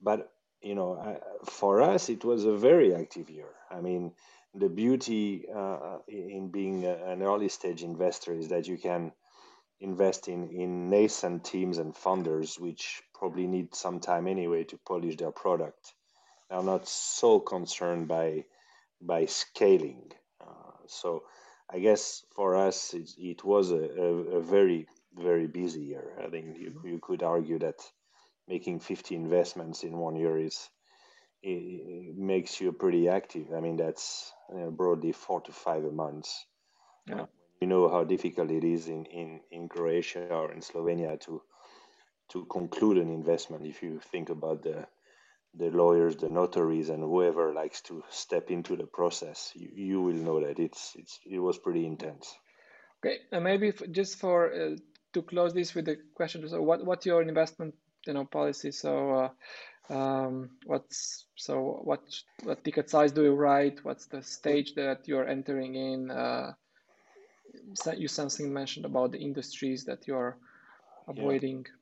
But 0.00 0.30
you 0.62 0.74
know, 0.74 1.20
for 1.44 1.82
us, 1.82 2.08
it 2.08 2.24
was 2.24 2.46
a 2.46 2.56
very 2.56 2.94
active 2.94 3.28
year. 3.28 3.50
I 3.70 3.80
mean, 3.80 4.12
the 4.54 4.68
beauty 4.68 5.46
uh, 5.54 5.98
in 6.08 6.50
being 6.50 6.84
an 6.84 7.22
early 7.22 7.48
stage 7.48 7.82
investor 7.82 8.32
is 8.32 8.48
that 8.48 8.68
you 8.68 8.78
can 8.78 9.12
invest 9.80 10.28
in, 10.28 10.48
in 10.50 10.88
nascent 10.88 11.44
teams 11.44 11.78
and 11.78 11.94
funders, 11.94 12.58
which 12.58 13.02
probably 13.14 13.46
need 13.46 13.74
some 13.74 14.00
time 14.00 14.26
anyway 14.26 14.64
to 14.64 14.78
polish 14.86 15.16
their 15.16 15.32
product. 15.32 15.92
I'm 16.50 16.66
not 16.66 16.88
so 16.88 17.40
concerned 17.40 18.08
by 18.08 18.44
by 19.00 19.26
scaling. 19.26 20.12
Uh, 20.40 20.76
so 20.86 21.24
I 21.68 21.80
guess 21.80 22.24
for 22.34 22.54
us 22.54 22.94
it, 22.94 23.10
it 23.18 23.44
was 23.44 23.70
a, 23.70 23.76
a, 23.76 24.38
a, 24.38 24.40
very 24.40 24.86
very 25.16 25.46
busy 25.46 25.82
year. 25.82 26.12
I 26.22 26.28
think 26.28 26.56
you, 26.58 26.80
you 26.84 27.00
could 27.02 27.22
argue 27.22 27.58
that 27.58 27.80
making 28.48 28.80
50 28.80 29.14
investments 29.14 29.82
in 29.82 29.96
one 29.96 30.16
year 30.16 30.38
is 30.38 30.68
it 31.44 32.16
makes 32.16 32.60
you 32.60 32.72
pretty 32.72 33.08
active. 33.08 33.52
I 33.56 33.60
mean 33.60 33.76
that's 33.76 34.32
you 34.50 34.60
know, 34.60 34.70
broadly 34.70 35.12
four 35.12 35.40
to 35.42 35.52
five 35.52 35.84
a 35.84 35.92
month. 35.92 36.28
Yeah 37.06 37.26
you 37.60 37.68
know 37.68 37.88
how 37.88 38.04
difficult 38.04 38.50
it 38.50 38.64
is 38.64 38.88
in, 38.88 39.06
in, 39.06 39.40
in 39.50 39.68
Croatia 39.70 40.28
or 40.30 40.52
in 40.52 40.60
Slovenia 40.60 41.18
to 41.20 41.42
to 42.30 42.44
conclude 42.46 42.98
an 42.98 43.10
investment 43.10 43.66
if 43.66 43.82
you 43.82 44.00
think 44.12 44.28
about 44.30 44.62
the 44.62 44.86
the 45.56 45.70
lawyers, 45.70 46.16
the 46.16 46.28
notaries, 46.28 46.88
and 46.88 47.00
whoever 47.02 47.54
likes 47.54 47.80
to 47.82 48.02
step 48.10 48.50
into 48.50 48.76
the 48.76 48.86
process, 48.86 49.52
you, 49.54 49.70
you 49.74 50.02
will 50.02 50.20
know 50.26 50.40
that 50.40 50.58
it's 50.58 50.92
it's 50.96 51.20
it 51.24 51.38
was 51.38 51.58
pretty 51.58 51.86
intense. 51.86 52.34
Okay, 52.98 53.18
and 53.30 53.44
maybe 53.44 53.72
just 53.92 54.18
for 54.18 54.52
uh, 54.52 54.76
to 55.12 55.22
close 55.22 55.54
this 55.54 55.74
with 55.74 55.84
the 55.84 55.96
question, 56.14 56.48
so 56.48 56.60
what 56.60 56.84
what's 56.84 57.06
your 57.06 57.22
investment 57.22 57.74
you 58.06 58.14
know 58.14 58.24
policy? 58.24 58.72
So 58.72 58.90
uh, 59.10 59.28
um, 59.90 60.50
what's 60.64 61.26
so 61.36 61.80
what 61.84 62.00
what 62.42 62.64
ticket 62.64 62.88
size 62.88 63.12
do 63.12 63.22
you 63.22 63.34
write? 63.34 63.84
What's 63.84 64.06
the 64.06 64.22
stage 64.22 64.74
that 64.74 65.06
you're 65.06 65.28
entering 65.28 65.74
in? 65.74 66.10
Uh, 66.10 66.52
you 67.96 68.08
something 68.08 68.52
mentioned 68.52 68.86
about 68.86 69.12
the 69.12 69.18
industries 69.18 69.84
that 69.84 70.06
you're 70.06 70.36
avoiding. 71.08 71.66
Yeah. 71.66 71.72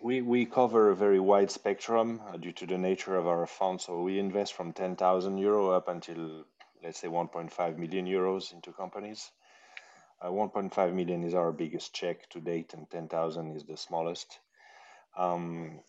We, 0.00 0.20
we 0.20 0.46
cover 0.46 0.90
a 0.90 0.96
very 0.96 1.20
wide 1.20 1.50
spectrum 1.50 2.20
uh, 2.26 2.36
due 2.36 2.52
to 2.52 2.66
the 2.66 2.78
nature 2.78 3.16
of 3.16 3.26
our 3.28 3.46
fund. 3.46 3.80
So 3.80 4.02
we 4.02 4.18
invest 4.18 4.54
from 4.54 4.72
10,000 4.72 5.38
euro 5.38 5.70
up 5.70 5.86
until, 5.86 6.44
let's 6.82 6.98
say, 6.98 7.06
1.5 7.06 7.78
million 7.78 8.06
euros 8.06 8.52
into 8.52 8.72
companies. 8.72 9.30
Uh, 10.20 10.28
1.5 10.28 10.92
million 10.92 11.22
is 11.22 11.34
our 11.34 11.52
biggest 11.52 11.94
check 11.94 12.28
to 12.30 12.40
date, 12.40 12.74
and 12.74 12.90
10,000 12.90 13.56
is 13.56 13.64
the 13.64 13.76
smallest. 13.76 14.40
Um, 15.16 15.80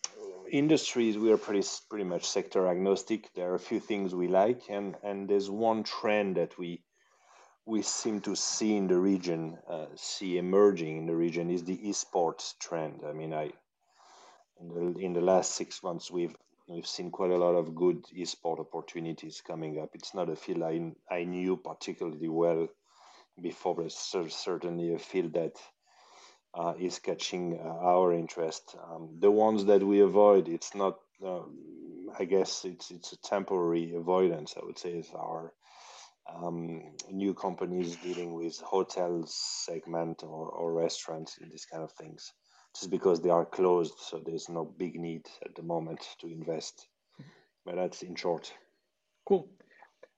industries, 0.50 1.16
we 1.16 1.32
are 1.32 1.38
pretty 1.38 1.66
pretty 1.88 2.04
much 2.04 2.26
sector 2.26 2.66
agnostic. 2.66 3.32
There 3.34 3.50
are 3.50 3.54
a 3.54 3.60
few 3.70 3.80
things 3.80 4.14
we 4.14 4.28
like, 4.28 4.62
and 4.68 4.96
and 5.02 5.28
there's 5.28 5.50
one 5.50 5.82
trend 5.82 6.36
that 6.36 6.58
we 6.58 6.82
we 7.66 7.82
seem 7.82 8.20
to 8.20 8.36
see 8.36 8.76
in 8.76 8.88
the 8.88 8.98
region, 8.98 9.58
uh, 9.68 9.86
see 9.96 10.36
emerging 10.36 10.98
in 10.98 11.06
the 11.06 11.16
region 11.16 11.50
is 11.50 11.64
the 11.64 11.78
esports 11.78 12.58
trend. 12.58 13.02
I 13.06 13.12
mean, 13.12 13.32
I 13.32 13.52
in 14.60 14.68
the 14.68 14.98
in 15.00 15.12
the 15.14 15.20
last 15.20 15.52
six 15.52 15.82
months 15.82 16.10
we've 16.10 16.36
we've 16.68 16.86
seen 16.86 17.10
quite 17.10 17.30
a 17.30 17.36
lot 17.36 17.54
of 17.54 17.74
good 17.74 18.04
esport 18.16 18.60
opportunities 18.60 19.40
coming 19.40 19.80
up. 19.80 19.90
It's 19.94 20.14
not 20.14 20.28
a 20.28 20.36
field 20.36 20.62
I 20.62 20.92
I 21.10 21.24
knew 21.24 21.56
particularly 21.56 22.28
well 22.28 22.68
before, 23.40 23.74
but 23.74 23.92
certainly 23.92 24.94
a 24.94 24.98
field 24.98 25.32
that 25.34 25.56
uh, 26.56 26.74
is 26.78 26.98
catching 26.98 27.58
uh, 27.58 27.68
our 27.68 28.12
interest. 28.12 28.76
Um, 28.90 29.16
the 29.18 29.30
ones 29.30 29.64
that 29.66 29.82
we 29.82 30.00
avoid, 30.00 30.48
it's 30.48 30.74
not. 30.74 30.98
Um, 31.24 31.58
I 32.18 32.24
guess 32.24 32.64
it's 32.64 32.90
it's 32.90 33.12
a 33.12 33.18
temporary 33.18 33.94
avoidance. 33.94 34.54
I 34.56 34.64
would 34.64 34.78
say 34.78 34.90
is 34.90 35.10
our 35.14 35.52
um, 36.32 36.82
new 37.10 37.34
companies 37.34 37.96
dealing 37.96 38.34
with 38.34 38.58
hotels 38.60 39.34
segment 39.34 40.22
or, 40.22 40.48
or 40.48 40.72
restaurants 40.72 41.38
and 41.40 41.50
these 41.50 41.66
kind 41.66 41.82
of 41.82 41.92
things 41.92 42.32
just 42.76 42.90
because 42.90 43.20
they 43.20 43.30
are 43.30 43.44
closed 43.44 43.94
so 43.98 44.20
there's 44.24 44.48
no 44.48 44.64
big 44.64 44.94
need 44.98 45.26
at 45.44 45.54
the 45.54 45.62
moment 45.62 46.00
to 46.20 46.26
invest 46.26 46.88
but 47.64 47.76
that's 47.76 48.02
in 48.02 48.14
short 48.14 48.52
cool 49.26 49.48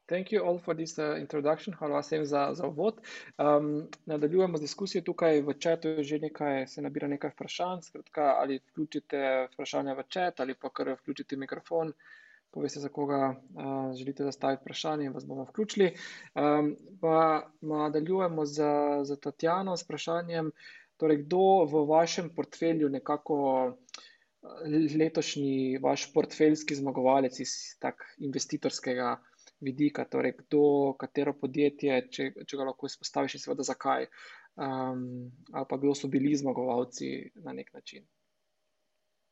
Thank 0.06 0.32
you 0.32 0.44
all 0.44 0.58
for 0.58 0.74
this 0.74 0.98
uh, 0.98 1.16
introduction. 1.18 1.74
Hvala 1.74 2.00
vsem 2.00 2.24
za, 2.24 2.50
za 2.54 2.66
uvod. 2.66 3.00
Um, 3.38 3.88
nadaljujemo 4.06 4.58
z 4.58 4.60
diskusijo 4.60 5.02
tukaj 5.02 5.40
v 5.42 5.54
čatu, 5.58 5.96
že 6.02 6.18
nekaj 6.18 6.66
se 6.66 6.82
nabira 6.82 7.08
nekaj 7.08 7.30
vprašanj. 7.34 7.82
Skratka, 7.82 8.34
ali 8.38 8.60
vključite 8.70 9.48
vprašanja 9.54 9.94
v 9.94 10.06
čat 10.08 10.40
ali 10.40 10.54
pa 10.54 10.70
kar 10.70 10.94
vključite 11.00 11.36
mikrofon. 11.36 11.88
Uh, 11.88 11.94
poveste, 12.56 12.80
za 12.80 12.88
koga 12.88 13.34
uh, 13.34 13.96
želite 13.96 14.24
zastaviti 14.24 14.62
vprašanje, 14.62 15.04
in 15.06 15.12
vas 15.12 15.26
bomo 15.26 15.44
vključili. 15.44 15.92
Um, 16.34 16.76
pa 17.00 17.50
nadaljujemo 17.60 18.46
z, 18.46 18.62
z 19.04 19.20
Tatjano 19.20 19.76
s 19.76 19.84
vprašanjem, 19.84 20.50
torej, 20.96 21.16
kdo 21.26 21.64
v 21.68 21.84
vašem 21.88 22.30
portfelju 22.36 22.88
nekako 22.88 23.36
letošnji 24.98 25.78
vaš 25.82 26.12
portfeljski 26.14 26.74
zmagovalec 26.74 27.40
iz 27.40 27.52
tak 27.82 28.04
investitorskega 28.18 29.16
vidika, 29.60 30.04
torej 30.04 30.34
kdo, 30.40 30.94
katero 31.00 31.34
podjetje, 31.40 32.00
če, 32.12 32.28
če 32.46 32.58
ga 32.58 32.68
lahko 32.70 32.90
izpostaviš 32.90 33.38
in 33.38 33.44
seveda 33.44 33.66
zakaj, 33.66 34.08
um, 34.56 35.06
ali 35.52 35.70
pa 35.70 35.80
kdo 35.80 35.94
so 35.96 36.10
bili 36.12 36.36
zmagovalci 36.36 37.32
na 37.44 37.56
nek 37.56 37.72
način. 37.74 38.06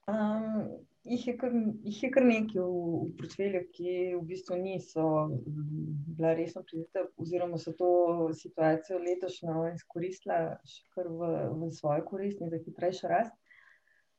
Um, 0.09 0.85
jih, 1.09 1.23
je 1.28 1.33
kar, 1.40 1.52
jih 1.88 2.02
je 2.02 2.11
kar 2.12 2.26
nekaj 2.28 2.61
v, 2.61 2.73
v 3.04 3.12
portfelju, 3.21 3.62
ki 3.73 3.93
v 4.12 4.21
bistvu 4.28 4.59
niso 4.61 5.04
bila 5.47 6.35
resno 6.37 6.61
prizadeta, 6.66 7.07
oziroma 7.25 7.61
so 7.61 7.73
to 7.78 7.88
situacijo 8.37 9.00
letošnjo 9.00 9.64
izkoristila 9.73 10.59
še 10.69 10.85
kar 10.97 11.09
v, 11.09 11.31
v 11.57 11.71
svojo 11.73 12.04
korist 12.11 12.45
in 12.45 12.52
za 12.52 12.61
hitrejšo 12.61 13.12
rast. 13.12 13.33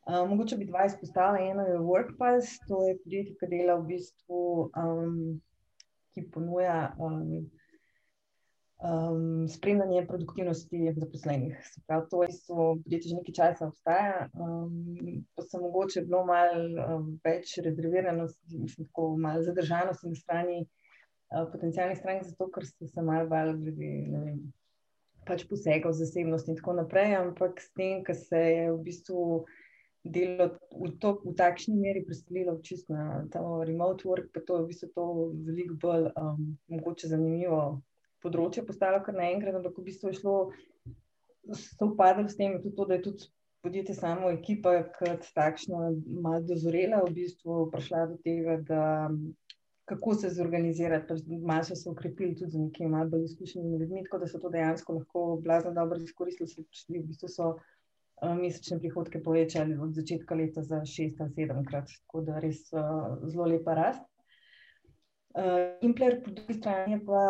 Um, 0.06 0.34
mogoče 0.34 0.58
bi 0.58 0.66
dva 0.70 0.86
izpostavila. 0.90 1.52
Eno 1.52 1.68
je 1.70 1.78
WorkPass, 1.82 2.58
to 2.70 2.82
je 2.88 2.98
podjetje, 3.04 3.38
ki 3.42 3.50
dela 3.54 3.78
v 3.82 3.88
bistvu, 3.94 4.42
um, 4.78 5.16
ki 6.16 6.26
ponuja. 6.34 6.96
Um, 6.98 7.46
um, 8.84 9.48
spremljanje 9.48 10.06
produktivnosti 10.08 10.94
zaposlenih. 10.96 11.58
Prav, 11.88 12.08
to 12.10 12.24
je 12.24 12.30
podjetje 12.48 13.10
že 13.10 13.16
nekaj 13.16 13.34
časa 13.34 13.68
obstaja, 13.68 14.30
um, 14.34 15.24
pa 15.36 15.44
se 15.44 15.60
mogoče 15.60 16.02
bilo 16.02 16.26
malo 16.26 16.98
um, 16.98 17.20
več 17.24 17.58
rezerviranosti, 17.58 18.58
mislim, 18.58 18.88
tako 18.88 19.18
malo 19.18 19.44
zadržanosti 19.44 20.10
na 20.10 20.16
strani 20.16 20.60
uh, 20.62 21.48
potencijalnih 21.52 21.98
strank, 21.98 22.24
zato 22.24 22.50
ker 22.52 22.66
so 22.66 22.88
se 22.88 23.02
malo 23.02 23.30
bali 23.30 23.58
glede 23.62 24.38
pač 25.26 25.46
posega 25.50 25.90
v 25.90 25.98
zasebnost 25.98 26.50
in 26.50 26.58
tako 26.60 26.76
naprej, 26.82 27.16
ampak 27.18 27.62
s 27.62 27.72
tem, 27.74 28.04
ker 28.06 28.16
se 28.16 28.40
je 28.40 28.66
v 28.72 28.82
bistvu 28.86 29.46
delo 30.06 30.50
v, 30.70 30.92
to, 31.02 31.18
v 31.26 31.34
takšni 31.34 31.76
meri 31.82 32.06
preselilo 32.06 32.60
čisto 32.62 32.94
na 32.94 33.26
ta 33.34 33.42
remote 33.42 34.06
work, 34.06 34.30
pa 34.34 34.44
to 34.46 34.60
je 34.60 34.64
v 34.64 34.70
bistvu 34.70 34.90
to 34.94 35.06
veliko 35.48 35.78
bolj 35.82 36.10
um, 36.14 36.58
mogoče 36.70 37.10
zanimivo 37.10 37.82
področje 38.22 38.66
postalo 38.66 39.02
kar 39.06 39.18
naenkrat, 39.18 39.58
ampak 39.58 39.78
v 39.78 39.88
bistvu 39.90 40.14
je 40.14 40.20
šlo, 40.22 40.36
so 41.54 41.90
upadali 41.90 42.30
s 42.30 42.38
tem, 42.38 42.58
tudi 42.62 42.76
to, 42.78 42.86
da 42.86 42.98
je 42.98 43.06
tudi 43.10 43.32
podjetje 43.66 43.96
samo 43.98 44.30
ekipa, 44.30 44.78
kot 44.94 45.26
takšno, 45.34 45.90
malo 46.22 46.42
dozorela, 46.46 47.02
v 47.06 47.14
bistvu 47.18 47.66
prišla 47.74 48.06
do 48.14 48.18
tega, 48.22 48.60
da 48.62 48.84
kako 49.90 50.16
se 50.18 50.30
zorganizirati, 50.34 51.06
pač 51.10 51.22
malo 51.46 51.66
so 51.66 51.78
se 51.78 51.90
ukrepili 51.90 52.34
tudi 52.38 52.52
z 52.52 52.62
nekimi 52.62 52.90
malo 52.90 53.10
bolj 53.10 53.26
izkušenimi 53.26 53.80
ljudmi, 53.82 54.04
tako 54.06 54.22
da 54.22 54.30
so 54.30 54.42
to 54.42 54.50
dejansko 54.54 54.98
lahko 55.00 55.26
blazno 55.42 55.74
dobro 55.74 55.98
izkoristili, 56.02 57.02
v 57.02 57.06
bistvu 57.10 57.30
so 57.30 57.52
mesečne 58.22 58.80
prihodke 58.80 59.20
povečali 59.24 59.78
od 59.78 59.96
začetka 59.96 60.36
leta 60.36 60.64
za 60.64 60.86
šest 60.86 61.22
ali 61.22 61.34
sedemkrat, 61.36 61.90
tako 62.06 62.22
da 62.22 62.40
res 62.40 62.64
uh, 62.74 63.18
zelo 63.28 63.46
lepa 63.52 63.76
rast. 63.76 64.06
Uh, 65.36 65.76
Impler 65.84 66.22
po 66.24 66.32
drugi 66.32 66.56
strani 66.56 67.02
pa 67.06 67.22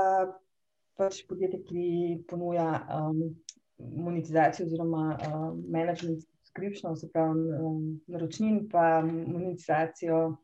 pač 0.96 1.24
podjetje, 1.28 1.64
ki 1.66 1.86
ponuja 2.30 2.70
um, 2.86 3.34
monetizacijo 3.80 4.68
oziroma 4.68 5.18
um, 5.18 5.64
management 5.74 6.22
subscription, 6.22 6.96
se 6.96 7.10
pravi 7.12 7.50
um, 7.60 7.82
naročnin, 8.08 8.68
pa 8.72 9.02
monetizacijo 9.02 10.38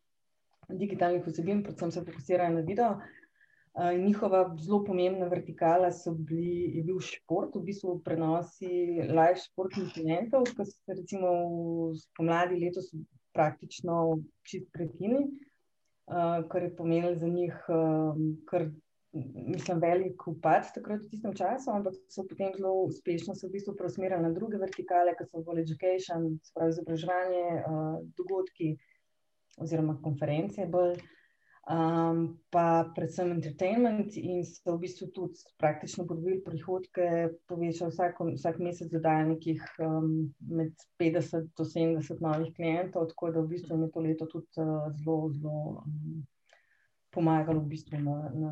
digitalnih 0.71 1.23
vsebin, 1.27 1.63
predvsem 1.63 1.91
se 1.91 2.03
fokusirajo 2.07 2.57
na 2.57 2.65
video. 2.65 2.95
Uh, 2.97 3.20
njihova 4.05 4.55
zelo 4.59 4.83
pomembna 4.83 5.27
vertikala 5.31 5.89
bili, 6.17 6.77
je 6.77 6.83
bil 6.83 6.99
šport, 6.99 7.55
v 7.55 7.63
bistvu 7.69 8.01
prenosi 8.03 8.67
live 9.07 9.39
športnih 9.39 9.93
klientov, 9.93 10.43
ki 10.43 10.65
so 10.65 10.65
se 10.65 10.97
recimo 10.97 11.31
spomladi 11.95 12.59
letos 12.59 12.91
praktično 13.33 14.19
čist 14.43 14.67
prekinili, 14.73 15.23
uh, 15.23 16.43
kar 16.51 16.63
je 16.63 16.75
pomenilo 16.75 17.15
za 17.15 17.27
njih 17.27 17.55
um, 17.69 18.37
kar 18.45 18.67
mislim, 19.13 19.79
velik 19.79 20.27
upad 20.27 20.67
takrat 20.75 21.01
v 21.03 21.09
tistem 21.11 21.33
času, 21.35 21.71
ampak 21.71 21.95
so 22.09 22.23
potem 22.27 22.51
zelo 22.57 22.73
uspešno 22.87 23.35
se 23.35 23.47
v 23.47 23.51
bistvu 23.55 23.75
preusmerili 23.75 24.23
na 24.23 24.31
druge 24.31 24.59
vertikale, 24.59 25.15
kot 25.15 25.31
so 25.31 25.43
bolj 25.47 25.63
education, 25.63 26.27
spravi 26.43 26.75
izobraževanje, 26.75 27.47
uh, 27.59 27.97
dogodki 28.19 28.75
oziroma 29.59 29.97
konference, 30.03 30.67
bolj, 30.67 30.95
um, 31.69 32.39
pa 32.49 32.91
predvsem 32.95 33.31
entertainment 33.31 34.17
in 34.17 34.43
so 34.45 34.75
v 34.75 34.81
bistvu 34.85 35.07
tudi 35.13 35.43
praktično 35.61 36.05
podvojili 36.09 36.41
prihodke, 36.43 37.07
povečali 37.47 37.93
vsak, 37.93 38.21
vsak 38.33 38.59
mesec 38.59 38.91
dodajo 38.91 39.27
nekih 39.33 39.63
um, 39.79 40.33
med 40.39 40.73
50 40.99 41.51
do 41.57 41.65
70 41.65 42.21
novih 42.21 42.53
klientov, 42.55 43.11
tako 43.13 43.31
da 43.31 43.41
v 43.41 43.53
bistvu 43.53 43.81
je 43.83 43.91
to 43.91 44.05
leto 44.07 44.25
tudi 44.25 44.47
uh, 44.57 44.89
zelo, 45.03 45.29
zelo 45.33 45.83
um, 45.85 46.23
pomagalo 47.11 47.61
v 47.61 47.67
bistvu 47.75 47.99
na, 47.99 48.17
na 48.33 48.51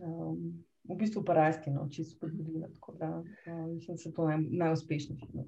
um, 0.00 0.64
v 0.88 0.96
bistvu 0.96 1.22
pa 1.26 1.34
rasti, 1.34 1.70
no, 1.70 1.86
če 1.90 2.04
so 2.04 2.16
spodbudili. 2.16 2.66
Tako 2.78 2.98
da 2.98 3.10
um, 3.22 3.74
mislim, 3.76 3.96
da 3.96 4.02
so 4.02 4.12
to 4.14 4.26
naj, 4.26 4.42
najuspešnejši. 4.64 5.32
No. 5.34 5.46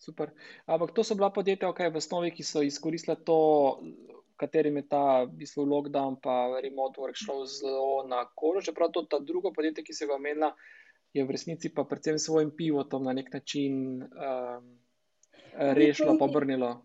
Super. 0.00 0.32
Ampak 0.64 0.94
to 0.96 1.04
so 1.04 1.14
bila 1.14 1.28
podjetja, 1.28 1.68
okay, 1.68 1.92
v 1.92 2.00
osnovi, 2.00 2.32
ki 2.32 2.44
so 2.44 2.62
izkoristila 2.64 3.18
to, 3.20 3.36
katerim 4.40 4.80
je 4.80 4.86
ta 4.88 5.04
v 5.22 5.32
bistvu, 5.42 5.66
lockdown, 5.68 6.16
pa 6.22 6.60
remote 6.64 7.00
work 7.00 7.18
šlo 7.20 7.44
zelo 7.46 8.04
na 8.08 8.24
kožo. 8.34 8.64
Čeprav 8.70 8.92
to 8.92 9.20
drugo 9.20 9.52
podjetje, 9.52 9.84
ki 9.84 9.96
se 9.96 10.08
ga 10.08 10.16
omenja, 10.16 10.54
je 11.12 11.24
v 11.24 11.36
resnici 11.36 11.72
pa 11.74 11.84
predvsem 11.84 12.18
svojim 12.18 12.54
pivotom 12.56 13.04
na 13.04 13.12
nek 13.12 13.32
način 13.34 14.02
um, 14.02 14.70
rešilo, 15.76 16.16
pa 16.18 16.24
obrnilo 16.24 16.78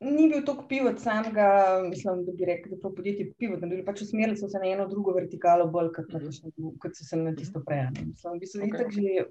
ni 0.00 0.28
bil 0.28 0.44
tako 0.44 0.66
pivot 0.68 0.98
samega, 1.00 1.46
mislim, 1.88 2.24
da 2.24 2.32
bi 2.32 2.44
rekel, 2.44 2.70
da 2.70 2.76
je 2.76 2.80
to 2.80 2.94
podjetje 2.94 3.32
pivot, 3.38 3.60
da 3.60 3.66
bi 3.66 3.84
pač 3.84 4.02
usmerili 4.02 4.36
so 4.36 4.48
se 4.48 4.60
na 4.60 4.68
eno 4.68 4.88
drugo 4.88 5.14
vertikalo 5.16 5.68
bolj, 5.72 5.92
kot, 5.96 6.12
mm 6.12 6.26
-hmm. 6.26 6.78
kot 6.82 6.96
so 6.96 7.04
se 7.04 7.16
na 7.16 7.34
tisto 7.34 7.62
prej. 7.66 7.86
Mislim, 8.06 8.32
da 8.32 8.38
bi 8.38 8.46
se 8.46 8.58
okay. 8.58 8.90
že 8.90 9.24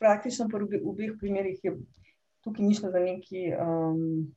praktično 0.00 0.48
v 0.52 0.88
obeh 0.88 1.10
primerih 1.20 1.58
je 1.62 1.76
tukaj 2.44 2.64
nišlo 2.64 2.90
za 2.90 2.98
neki. 2.98 3.52
Um, 3.60 4.34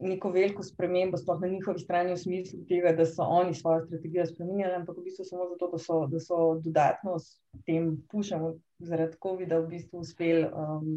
Neko 0.00 0.30
veliko 0.32 0.62
spremembo, 0.64 1.18
sploh 1.20 1.40
na 1.42 1.48
njihovi 1.52 1.82
strani, 1.82 2.14
v 2.14 2.20
smislu 2.20 2.62
tega, 2.68 2.94
da 2.96 3.04
so 3.06 3.26
oni 3.28 3.54
svojo 3.54 3.82
strategijo 3.84 4.24
spremenili, 4.26 4.72
ampak 4.78 4.96
v 4.96 5.04
bistvu 5.04 5.26
samo 5.28 5.48
zato, 5.50 5.68
da 5.72 5.78
so, 5.78 5.98
da 6.08 6.20
so 6.20 6.38
dodatno 6.64 7.18
s 7.18 7.36
tem 7.66 7.90
pušami 8.08 8.54
zaradi 8.78 9.18
COVID-a 9.22 9.60
v 9.60 9.68
bistvu 9.74 10.00
uspeli 10.00 10.46
um, 10.48 10.88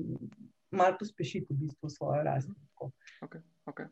malo 0.72 0.96
pospešiti 1.00 1.52
v 1.52 1.66
bistvu 1.66 1.90
svojo 1.90 2.24
rast. 2.24 2.50
Okay. 3.22 3.44
Okay. 3.66 3.92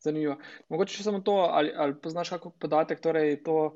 Zanimivo. 0.00 0.36
Mogoče 0.68 1.02
samo 1.02 1.20
to, 1.20 1.32
ali, 1.32 1.72
ali 1.76 1.94
poznaš 2.00 2.28
kako 2.28 2.50
podatek, 2.50 3.00
torej 3.00 3.42
to 3.42 3.74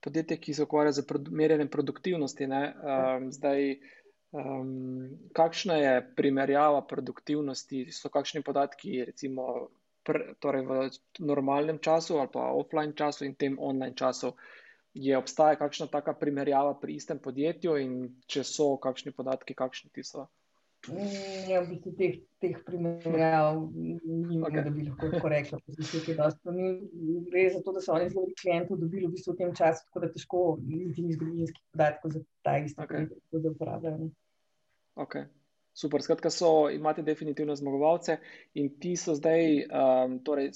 podjetje, 0.00 0.36
ki 0.36 0.54
se 0.54 0.62
ukvarja 0.62 0.92
z 0.92 1.06
produ 1.06 1.30
merjenjem 1.30 1.68
produktivnosti. 1.68 2.44
Um, 2.44 3.32
zdaj, 3.32 3.78
um, 4.32 5.08
kakšna 5.32 5.74
je 5.74 5.94
primerjava 6.16 6.82
produktivnosti, 6.86 7.86
so 7.92 8.08
kakšni 8.08 8.42
podatki, 8.42 9.04
recimo 9.04 9.68
pr, 10.08 10.22
torej 10.40 10.64
v 10.64 10.78
normalnem 11.20 11.78
času 11.84 12.16
ali 12.22 12.32
pa 12.32 12.48
offline 12.56 12.96
času 12.96 13.28
in 13.28 13.36
tem 13.36 13.58
online 13.60 13.96
času. 13.96 14.32
Je 14.96 15.14
obstaja 15.18 15.58
kakšna 15.60 15.86
taka 15.92 16.16
primerjava 16.16 16.72
pri 16.80 16.96
istem 16.96 17.20
podjetju, 17.22 17.76
in 17.76 17.92
če 18.26 18.42
so 18.48 18.72
kakšni 18.82 19.12
podatki, 19.14 19.54
kakšni 19.54 19.92
ti 19.94 20.02
so? 20.02 20.26
Ja, 21.48 21.60
v 21.60 21.74
bistvu 21.74 21.92
teh, 21.98 22.20
teh 22.40 22.56
primerjav 22.64 23.58
ni 23.74 24.38
okay. 24.40 24.62
da 24.64 24.70
bi 24.72 24.86
lahko 24.86 25.10
tako 25.12 25.30
rekla. 25.32 25.58
Gre 27.28 27.44
za 27.52 27.60
to, 27.66 27.74
da 27.74 27.82
so 27.84 27.92
oni 27.92 28.08
zelo 28.08 28.24
veliko 28.24 28.40
klientov 28.40 28.80
dobili 28.80 29.04
v, 29.06 29.12
bistvu 29.12 29.34
v 29.34 29.40
tem 29.42 29.50
času, 29.58 29.84
tako 29.90 30.04
da 30.06 30.12
težko 30.14 30.44
niti 30.62 31.04
ni 31.04 31.16
zgodovinskih 31.18 31.64
podatkov 31.74 32.14
za 32.14 32.22
ta 32.46 32.56
isti 32.62 32.80
okay. 32.80 33.10
klient, 33.10 33.42
da 33.44 33.52
uporabljajo. 33.52 34.08
Okay. 35.04 35.28
Super, 35.78 36.02
skratka, 36.02 36.30
so, 36.34 36.70
imate 36.74 37.04
definitivno 37.06 37.54
zmagovalce 37.54 38.18
in 38.58 38.72
ti 38.82 38.96
so 38.98 39.14
zdaj, 39.14 39.44
um, 39.68 40.16
torej, 40.26 40.50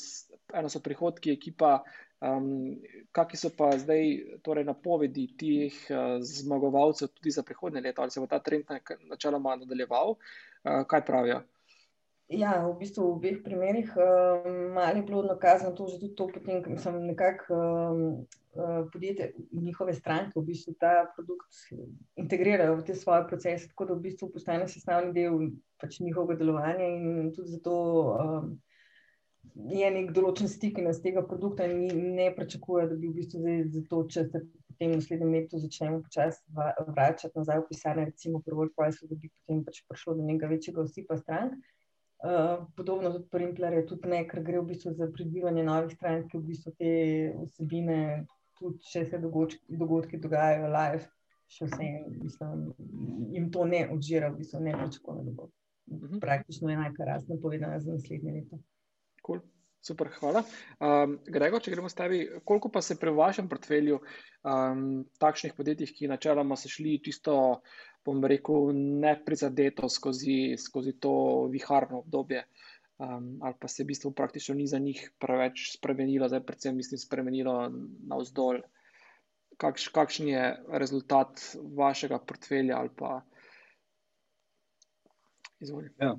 eno 0.58 0.70
so 0.72 0.82
prihodki, 0.82 1.36
ekipa, 1.36 1.76
Um, 2.22 2.78
Kakšni 3.10 3.38
so 3.38 3.50
pa 3.50 3.72
zdaj 3.74 4.38
torej, 4.46 4.62
napovedi 4.64 5.24
teh 5.34 5.74
uh, 5.90 6.22
zmagovalcev 6.22 7.10
tudi 7.18 7.34
za 7.34 7.42
prihodnje 7.42 7.82
leto, 7.82 8.02
ali 8.02 8.14
se 8.14 8.20
bo 8.22 8.28
ta 8.30 8.38
trend 8.38 8.70
načeloma 9.10 9.56
nadaljeval? 9.56 10.14
Uh, 10.14 10.84
kaj 10.86 11.02
pravijo? 11.04 11.40
Ja, 12.32 12.52
v 12.64 12.78
bistvu 12.80 13.04
v 13.04 13.12
obeh 13.12 13.38
primerih 13.44 13.90
um, 13.92 14.78
je 14.80 15.02
bilo 15.04 15.20
nakazano 15.22 15.76
to, 15.76 15.86
že 15.92 16.00
tudi 16.00 16.14
to, 16.16 16.26
potem, 16.32 16.62
ko 16.64 16.76
sem 16.80 16.96
nekako 17.04 17.52
um, 17.52 18.00
podjetje, 18.92 19.32
njihove 19.52 19.92
stranke, 19.94 20.40
v 20.40 20.46
bistvu 20.48 20.72
ta 20.80 21.12
produkt 21.12 21.52
integrirajo 22.16 22.80
v 22.80 22.86
te 22.88 22.96
svoje 22.96 23.28
procese, 23.28 23.68
tako 23.68 23.84
da 23.84 23.94
v 23.94 24.04
bistvu 24.08 24.30
postane 24.32 24.68
sestavni 24.68 25.12
del 25.12 25.52
pač 25.76 26.00
njihovega 26.00 26.40
delovanja 26.40 26.88
in 26.88 27.32
tudi 27.36 27.52
zato. 27.58 27.76
Um, 28.16 28.52
je 29.52 29.88
nek 29.92 30.12
določen 30.16 30.48
stik 30.48 30.78
in 30.80 30.88
iz 30.88 31.00
tega 31.04 31.22
produkta 31.28 31.66
in 31.68 32.14
ne 32.16 32.30
pričakuje, 32.32 32.86
da 32.88 32.96
bi 32.96 33.10
v 33.10 33.16
bistvu 33.18 33.42
zdaj 33.42 33.58
za 33.74 33.82
to, 33.90 33.98
če 34.14 34.24
se 34.30 34.40
potem 34.70 34.92
v 34.92 34.98
naslednjem 35.00 35.34
letu 35.36 35.60
začnemo 35.60 36.00
počasi 36.06 36.40
vračati 36.88 37.36
nazaj 37.36 37.60
v 37.60 37.66
pisarne, 37.68 38.06
recimo 38.08 38.40
prvo 38.46 38.68
kvalitetno, 38.72 39.10
da 39.10 39.20
bi 39.20 39.28
potem 39.28 39.60
pač 39.66 39.82
prišlo 39.90 40.16
do 40.18 40.28
nekega 40.28 40.52
večjega 40.54 40.84
osipa 40.86 41.18
strank. 41.20 41.58
Uh, 42.22 42.66
podobno 42.76 43.10
tudi 43.10 43.26
pri 43.30 43.44
Implerju 43.44 43.80
je 43.80 43.86
tudi 43.86 44.08
nekaj, 44.08 44.28
ker 44.30 44.42
gre 44.46 44.60
v 44.60 44.66
bistvu 44.68 44.92
za 44.94 45.08
pridobivanje 45.10 45.64
novih 45.66 45.94
strank, 45.96 46.28
ki 46.30 46.38
v 46.38 46.44
bistvu 46.52 46.72
te 46.78 46.92
vsebine, 47.40 47.96
tudi 48.60 48.78
če 48.92 49.02
se 49.10 49.18
dogodki, 49.18 49.58
dogodki 49.80 50.20
dogajajo 50.22 50.68
live, 50.70 51.08
še 51.50 51.66
vse 51.66 51.88
mislim, 52.20 52.68
jim 53.34 53.48
to 53.50 53.66
ne 53.66 53.82
odžira, 53.90 54.30
v 54.30 54.38
bistvu 54.38 54.62
ne 54.62 54.76
pričakuje, 54.78 55.24
da 55.26 55.34
bo 55.40 55.48
mhm. 55.90 56.20
praktično 56.22 56.70
enaka 56.70 57.10
rast 57.10 57.32
napovedana 57.32 57.80
za 57.82 57.98
naslednje 57.98 58.36
leto. 58.38 58.62
Cool. 59.26 59.42
Super, 59.82 60.12
hvala. 60.20 60.44
Um, 60.78 61.16
Grego, 61.26 61.58
če 61.58 61.72
gremo 61.74 61.88
s 61.90 61.96
tebi, 61.98 62.20
koliko 62.46 62.70
pa 62.70 62.78
se 62.86 62.94
pri 63.00 63.10
vašem 63.16 63.48
portfelju 63.50 63.96
um, 63.98 64.84
takšnih 65.18 65.56
podjetij, 65.58 65.90
ki 65.96 66.10
načeloma 66.10 66.54
so 66.56 66.70
šli 66.70 67.00
čisto, 67.02 67.34
bom 68.06 68.22
rekel, 68.30 68.70
neprizadeto 69.02 69.90
skozi, 69.90 70.54
skozi 70.58 70.94
to 71.02 71.14
viharno 71.50 72.04
obdobje, 72.04 72.44
um, 73.02 73.32
ali 73.42 73.58
pa 73.58 73.70
se 73.70 73.82
v 73.82 73.88
bistvu 73.90 74.12
praktično 74.14 74.54
ni 74.54 74.68
za 74.70 74.78
njih 74.78 75.02
preveč 75.18 75.72
spremenilo, 75.72 76.28
zdaj 76.30 76.44
predvsem 76.46 76.78
mislim 76.78 77.02
spremenilo 77.02 77.56
na 78.06 78.20
vzdolj. 78.22 78.62
kakš, 79.62 79.88
kakšen 79.94 80.28
je 80.28 80.44
rezultat 80.78 81.42
vašega 81.76 82.18
portfelja 82.18 82.78
ali 82.78 82.90
pa 82.96 83.20
izvolite. 85.60 85.94
Ja. 85.98 86.14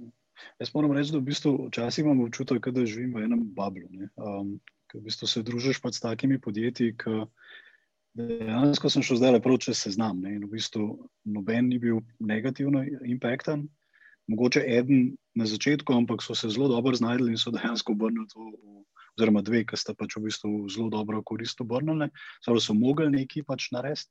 Jaz 0.62 0.72
moram 0.74 0.94
reči, 0.96 1.14
da 1.14 1.20
v 1.20 1.28
bistvu 1.30 1.54
včasih 1.68 2.06
imam 2.06 2.24
občutek, 2.26 2.70
da 2.74 2.86
živim 2.86 3.14
v 3.16 3.26
enem 3.28 3.44
bablu. 3.56 3.90
Um, 4.16 4.58
v 4.94 5.02
bistvu 5.08 5.28
se 5.28 5.44
družiš 5.44 5.82
pa 5.82 5.92
s 5.92 6.04
takimi 6.04 6.40
podjetji, 6.42 6.94
ki 6.98 7.24
dejansko 8.18 8.90
sem 8.94 9.06
šel 9.06 9.20
zdaj 9.22 9.38
lepo, 9.38 9.58
če 9.58 9.74
se 9.74 9.94
znam. 9.96 10.22
Ne? 10.22 10.36
In 10.38 10.46
v 10.46 10.54
bistvu 10.58 10.88
noben 11.26 11.72
ni 11.72 11.80
bil 11.82 12.04
negativno 12.20 12.84
impactan. 13.06 13.68
Mogoče 14.32 14.62
eden 14.64 15.18
na 15.36 15.46
začetku, 15.50 15.92
ampak 15.92 16.24
so 16.24 16.36
se 16.38 16.50
zelo 16.54 16.70
dobro 16.72 16.96
znašli 16.96 17.34
in 17.34 17.42
so 17.42 17.52
dejansko 17.52 17.92
obrnili 17.98 18.30
to, 18.32 18.52
oziroma 19.18 19.42
dve, 19.44 19.66
ki 19.68 19.78
sta 19.78 19.96
pač 19.98 20.16
v 20.18 20.30
bistvu 20.30 20.70
zelo 20.72 20.90
dobro 20.94 21.22
korist 21.26 21.60
obrnili, 21.62 22.10
so 22.46 22.78
mogli 22.78 23.10
nekaj 23.12 23.46
pač 23.50 23.70
narediti. 23.76 24.10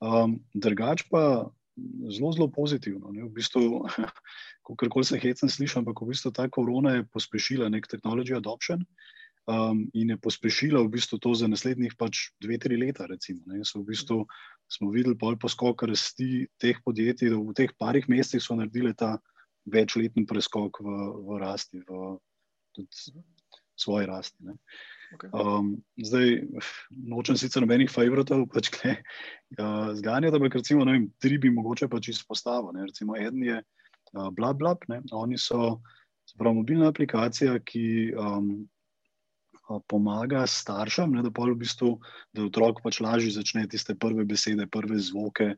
Um, 0.00 0.38
drugač 0.56 1.02
pa 1.12 1.50
zelo, 2.14 2.32
zelo 2.32 2.48
pozitivno. 2.52 3.12
Ne? 3.12 3.24
V 3.28 3.32
bistvu, 3.36 3.84
kako 4.80 5.04
se 5.04 5.18
hecam 5.18 5.48
slišati, 5.48 5.82
ampak 5.82 6.02
v 6.02 6.10
bistvu 6.12 6.32
ta 6.34 6.48
korona 6.48 6.98
je 6.98 7.08
pospešila 7.12 7.68
nek 7.68 7.88
technology 7.90 8.36
adoption 8.36 8.84
um, 9.46 9.84
in 9.94 10.10
je 10.14 10.16
pospešila 10.16 10.82
v 10.82 10.92
bistvu 10.96 11.18
to 11.18 11.34
za 11.34 11.48
naslednjih 11.48 11.96
pač 11.98 12.30
dve, 12.40 12.58
tri 12.58 12.76
leta. 12.80 13.06
Recimo, 13.10 13.44
v 13.50 13.84
bistvu 13.88 14.24
smo 14.70 14.90
videli 14.94 15.18
pol 15.18 15.38
poskok 15.40 15.88
rasti 15.90 16.46
teh 16.60 16.78
podjetij, 16.84 17.32
da 17.34 17.40
v 17.40 17.56
teh 17.56 17.72
parih 17.78 18.06
mesecih 18.08 18.42
so 18.42 18.54
naredili 18.54 18.94
ta 18.94 19.18
večletni 19.66 20.26
preskok 20.26 20.80
v, 20.80 20.96
v 21.26 21.38
rasti, 21.42 21.82
v 21.84 22.18
svoji 23.76 24.06
rasti. 24.06 24.38
Ne. 24.46 24.56
Um, 25.10 25.72
zdaj, 25.98 26.36
nočem 26.90 27.38
sicer 27.38 27.64
nobenih 27.64 27.90
favoritov, 27.90 28.44
pač 28.54 28.70
kaj 28.74 28.94
uh, 28.94 29.90
zganja, 29.98 30.30
ampak 30.30 30.60
recimo 30.60 30.86
vem, 30.86 31.08
tri 31.18 31.38
bi 31.42 31.50
mogoče 31.50 31.90
pač 31.90 32.12
izpostavil. 32.14 32.70
Ne. 32.76 32.86
Recimo, 32.90 33.16
eden 33.18 33.42
je 33.42 33.56
uh, 33.58 34.28
BlaBlab, 34.36 34.86
oni 35.10 35.38
so 35.38 35.80
prav 36.38 36.54
mobilna 36.54 36.92
aplikacija, 36.92 37.56
ki 37.66 38.14
um, 38.14 38.52
pomaga 39.90 40.46
staršem, 40.46 41.12
ne, 41.14 41.22
da, 41.26 41.30
v 41.30 41.58
bistvu, 41.58 41.96
da 42.34 42.46
otrok 42.46 42.82
pač 42.82 43.02
lažje 43.02 43.34
začne 43.34 43.66
tiste 43.70 43.94
prve 43.98 44.24
besede, 44.26 44.66
prve 44.66 44.98
zvoke 44.98 45.54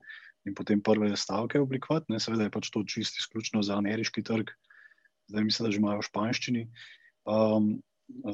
in 0.49 0.57
potem 0.59 0.81
prve 0.81 1.13
stavke 1.17 1.61
oblikovati. 1.61 2.13
Seveda 2.21 2.49
je 2.49 2.57
pač 2.57 2.73
to 2.73 2.85
čisto 2.89 3.21
izključno 3.21 3.63
za 3.63 3.77
ameriški 3.79 4.25
trg, 4.25 4.51
zdaj 5.29 5.45
mislim, 5.45 5.67
da 5.67 5.73
že 5.73 5.81
imajo 5.81 6.03
v 6.03 6.09
španščini. 6.09 6.67
Um, 7.29 7.73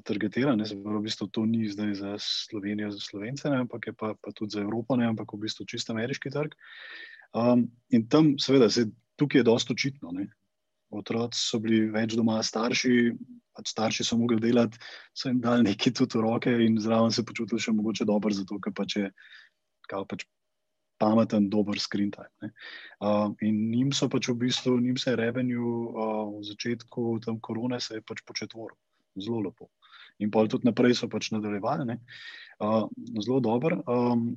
Targetirane, 0.04 0.64
v 0.64 1.00
bistvu 1.04 1.28
to 1.30 1.44
ni 1.46 1.68
zdaj 1.70 1.94
za 2.00 2.12
Slovenijo, 2.18 2.90
za 2.90 3.00
Slovence, 3.00 3.46
ne, 3.50 3.62
ampak 3.62 3.86
je 3.86 3.92
pa, 3.92 4.14
pa 4.18 4.32
tudi 4.34 4.56
za 4.56 4.62
Evropo, 4.64 4.96
ne, 4.96 5.06
ampak 5.06 5.32
v 5.32 5.44
bistvu 5.46 5.68
čisto 5.68 5.94
ameriški 5.94 6.32
trg. 6.34 6.56
Um, 7.36 7.68
in 7.92 8.08
tam, 8.08 8.34
seveda, 8.40 8.70
se, 8.72 8.88
tukaj 9.20 9.40
je 9.40 9.48
dosto 9.48 9.76
očitno. 9.76 10.12
Otroci 10.88 11.40
so 11.40 11.60
bili 11.60 11.84
več 11.92 12.16
doma, 12.16 12.40
starši, 12.42 13.12
pač 13.54 13.74
starši 13.74 14.06
so 14.08 14.16
mogli 14.16 14.40
delati, 14.40 14.80
so 15.12 15.28
jim 15.28 15.42
dali 15.44 15.66
nekaj 15.68 15.94
tudi 16.00 16.16
v 16.16 16.24
roke 16.24 16.54
in 16.64 16.80
zraven 16.80 17.12
se 17.12 17.26
počutili 17.28 17.60
še 17.60 17.76
mogoče 17.76 18.08
dobro, 18.08 18.32
zato 18.32 18.58
ker 18.64 18.72
pač 18.72 18.96
je 18.96 19.12
pač 19.88 20.24
pameten, 20.98 21.48
dober 21.52 21.78
screen 21.78 22.10
time. 22.10 22.50
Uh, 23.00 23.30
in 23.44 23.68
njim 23.70 23.92
so 23.92 24.08
pač 24.10 24.30
v 24.32 24.38
bistvu, 24.48 24.78
njim 24.80 24.96
se 24.98 25.12
je 25.12 25.20
revenue 25.20 25.60
uh, 25.62 26.32
v 26.38 26.42
začetku 26.48 27.20
tam 27.24 27.38
korone 27.40 27.80
se 27.80 28.00
je 28.00 28.02
pač 28.02 28.24
početvoril, 28.26 28.76
zelo 29.16 29.40
lepo. 29.46 29.70
In 30.18 30.30
pa 30.34 30.44
tudi 30.50 30.66
naprej 30.66 30.96
so 30.98 31.08
pač 31.08 31.30
nadaljevali, 31.30 31.96
uh, 32.60 32.88
zelo 33.22 33.40
dober. 33.40 33.78
Um, 33.86 34.32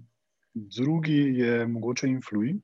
drugi 0.54 1.20
je 1.42 1.68
mogoče 1.68 2.08
influji. 2.08 2.60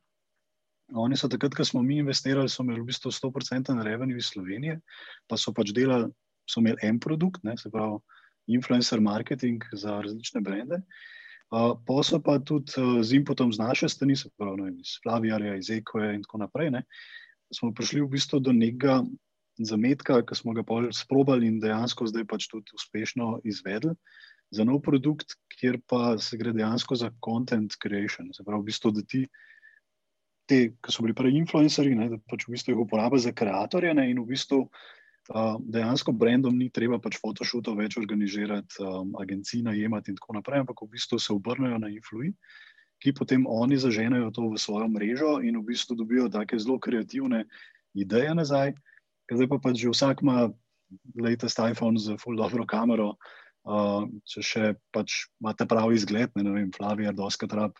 Oni 0.95 1.17
so 1.19 1.27
takrat, 1.27 1.55
ko 1.55 1.65
smo 1.65 1.81
mi 1.83 1.97
investirali, 1.99 2.49
so 2.49 2.63
imeli 2.63 2.81
v 2.81 2.91
bistvu 2.91 3.11
100% 3.11 3.81
revenue 3.83 4.17
iz 4.17 4.29
Slovenije, 4.31 4.79
pa 5.27 5.35
so 5.37 5.51
pač 5.51 5.73
delali 5.75 6.11
so 6.47 6.61
imeli 6.61 6.79
en 6.87 6.99
produkt, 6.99 7.43
ne, 7.43 7.57
se 7.57 7.71
pravi, 7.71 7.99
influencer 8.55 9.01
marketing 9.03 9.63
za 9.75 9.99
različne 10.01 10.41
brende. 10.41 10.81
Uh, 11.51 11.73
pa 11.87 12.03
so 12.03 12.19
pa 12.23 12.37
tudi 12.39 12.75
uh, 12.79 12.99
z 13.03 13.19
inputom 13.19 13.53
z 13.53 13.59
naše 13.59 13.89
strani, 13.89 14.15
se 14.15 14.29
pravi, 14.37 14.61
vem, 14.61 14.79
iz 14.79 14.97
Flavijarja, 15.03 15.55
iz 15.55 15.69
Ekoja 15.71 16.13
in 16.15 16.23
tako 16.23 16.43
naprej, 16.43 16.71
ne, 16.75 16.83
smo 17.53 17.71
prišli 17.75 18.01
v 18.03 18.11
bistvu 18.15 18.39
do 18.43 18.51
nekega 18.55 19.01
zametka, 19.59 20.21
ki 20.25 20.35
smo 20.35 20.53
ga 20.53 20.63
sprobali 20.93 21.47
in 21.47 21.59
dejansko 21.63 22.07
zdaj 22.07 22.25
pač 22.29 22.47
tudi 22.51 22.75
uspešno 22.77 23.39
izvedli 23.43 23.95
za 24.51 24.63
nov 24.63 24.81
produkt, 24.81 25.35
kjer 25.57 25.79
pa 25.87 26.17
se 26.17 26.37
gre 26.37 26.53
dejansko 26.55 26.95
za 26.95 27.11
content 27.25 27.73
creation. 27.81 28.31
Se 28.33 28.43
pravi, 28.43 28.61
v 28.61 28.69
bistvu, 28.71 28.91
da 28.95 29.03
ti. 29.03 29.25
Te, 30.47 30.59
ki 30.79 30.93
so 30.93 31.03
bili 31.03 31.15
prej 31.15 31.35
influencerji, 31.41 31.97
da 32.07 32.21
pač 32.31 32.45
v 32.47 32.53
bistvu 32.55 32.71
jih 32.71 32.83
uporabljajo 32.85 33.25
za 33.25 33.33
ustvarjanje, 33.35 34.05
in 34.07 34.21
v 34.21 34.29
bistvu 34.29 34.61
uh, 34.63 35.57
dejansko 35.59 36.13
brendom 36.15 36.55
ni 36.55 36.69
treba 36.71 37.01
pač 37.03 37.17
fotošutov 37.19 37.75
več 37.75 37.97
organizirati, 37.99 38.79
um, 38.79 39.11
agencij 39.19 39.65
najemati 39.67 40.13
in 40.13 40.19
tako 40.21 40.37
naprej, 40.39 40.63
ampak 40.63 40.85
v 40.85 40.93
bistvu 40.95 41.19
se 41.19 41.33
obrnejo 41.35 41.81
na 41.83 41.91
influji, 41.91 42.31
ki 43.03 43.11
potem 43.11 43.43
oni 43.43 43.75
zaženejo 43.75 44.31
to 44.31 44.47
v 44.47 44.61
svojo 44.61 44.87
mrežo 44.87 45.41
in 45.43 45.59
v 45.59 45.67
bistvu 45.67 45.99
dobijo 45.99 46.31
take 46.31 46.55
zelo 46.55 46.79
kreativne 46.79 47.43
ideje 47.93 48.31
nazaj. 48.31 48.71
Zdaj 49.27 49.49
pa 49.51 49.59
pač 49.59 49.83
že 49.83 49.91
vsak 49.91 50.23
ima 50.23 50.47
latest 51.19 51.59
iPhone 51.59 51.99
z 51.99 52.15
full 52.21 52.39
dobro 52.39 52.63
kamero, 52.65 53.15
uh, 53.67 54.07
če 54.23 54.43
še 54.43 54.65
pač 54.95 55.27
imate 55.41 55.67
pravi 55.67 55.99
izgled, 55.99 56.31
ne, 56.35 56.47
ne 56.47 56.55
vem, 56.55 56.71
Flavija, 56.71 57.11
Doska 57.15 57.49
Trap, 57.51 57.75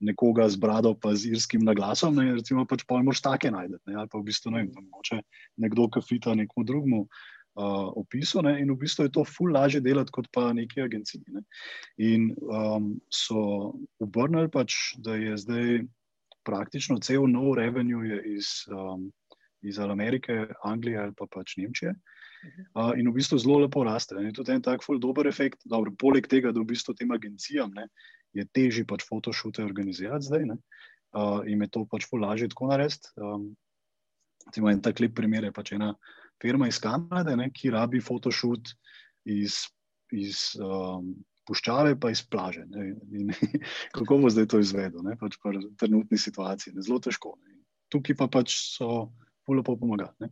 nekoga 0.00 0.48
z 0.48 0.56
brado, 0.56 0.94
pa 0.96 1.12
z 1.14 1.34
irskim 1.36 1.62
naglasom, 1.62 2.16
ne, 2.16 2.32
recimo, 2.40 2.64
pač 2.66 2.86
pojmoš 2.88 3.20
take 3.22 3.52
najdete. 3.52 3.84
Ne, 3.86 4.00
ali 4.00 4.08
pa 4.08 4.18
v 4.18 4.26
bistvu 4.30 4.54
ne 4.54 4.64
vem, 4.64 4.72
da 4.72 4.80
mogoče 4.80 5.20
nekdo, 5.60 5.86
ki 5.92 6.02
fita 6.08 6.34
nekomu 6.34 6.66
drugemu 6.66 7.00
uh, 7.04 7.88
opisu. 8.00 8.42
Ne, 8.46 8.56
in 8.64 8.72
v 8.72 8.80
bistvu 8.80 9.06
je 9.06 9.14
to 9.18 9.26
ful 9.28 9.52
lažje 9.52 9.82
delati 9.84 10.14
kot 10.16 10.30
pa 10.32 10.48
neki 10.56 10.82
agenciji. 10.88 11.22
Ne. 11.36 11.44
In 12.00 12.30
um, 12.48 12.94
so 13.12 13.76
obrnili 14.00 14.48
pač, 14.48 14.96
da 15.04 15.20
je 15.20 15.36
zdaj 15.44 15.82
praktično 16.48 16.96
cel 17.04 17.28
nov 17.28 17.54
revenue 17.60 18.24
iz. 18.32 18.64
Um, 18.72 19.10
Iz 19.62 19.78
Amerike, 19.78 20.46
Anglije 20.64 20.98
ali 20.98 21.14
pa 21.16 21.26
pač 21.30 21.56
Nemčije. 21.60 21.94
Uh, 22.72 22.94
in 22.96 23.10
v 23.10 23.18
bistvu 23.18 23.36
zelo 23.38 23.58
lepo 23.60 23.84
raste. 23.84 24.16
In 24.16 24.32
tudi 24.32 24.54
en 24.54 24.62
tak, 24.64 24.84
dober 25.00 25.28
efekt. 25.28 25.60
Dobro, 25.64 25.92
poleg 25.92 26.28
tega, 26.28 26.52
da 26.52 26.60
v 26.60 26.70
bistvu 26.72 26.94
tem 26.96 27.10
agencijam 27.12 27.72
ne, 27.76 27.88
je 28.32 28.46
težje 28.48 28.86
pač 28.88 29.04
fotošute 29.04 29.64
organizirati 29.64 30.24
zdaj. 30.24 30.48
Uh, 31.12 31.42
in 31.44 31.60
je 31.60 31.68
to 31.68 31.84
pač 31.90 32.08
lažje 32.12 32.48
tako 32.48 32.70
narediti. 32.72 33.12
Um, 33.20 33.52
en 34.56 34.80
tak 34.80 35.00
lep 35.00 35.14
primer 35.14 35.44
je 35.44 35.52
pač 35.52 35.72
ena 35.76 35.94
firma 36.40 36.68
iz 36.68 36.80
Kanade, 36.80 37.36
ne, 37.36 37.50
ki 37.52 37.74
rabi 37.74 38.00
fotošut 38.00 38.72
iz, 39.28 39.66
iz 40.16 40.56
um, 40.56 41.12
puščave, 41.46 41.98
pa 42.00 42.12
iz 42.14 42.22
plaže. 42.24 42.64
Ne, 42.72 42.94
in, 43.12 43.34
kako 43.96 44.22
bo 44.24 44.32
zdaj 44.32 44.48
to 44.54 44.62
izvedel, 44.62 45.04
ne, 45.04 45.18
pač 45.20 45.36
v 45.44 45.74
trenutni 45.76 46.18
situaciji. 46.18 46.72
Ne, 46.76 46.86
zelo 46.86 47.02
težko. 47.04 47.36
Ne. 47.44 47.58
Tukaj 47.92 48.16
pa 48.16 48.30
pač 48.30 48.54
so 48.78 49.10
lepo 49.58 49.76
pomagali. 49.76 50.30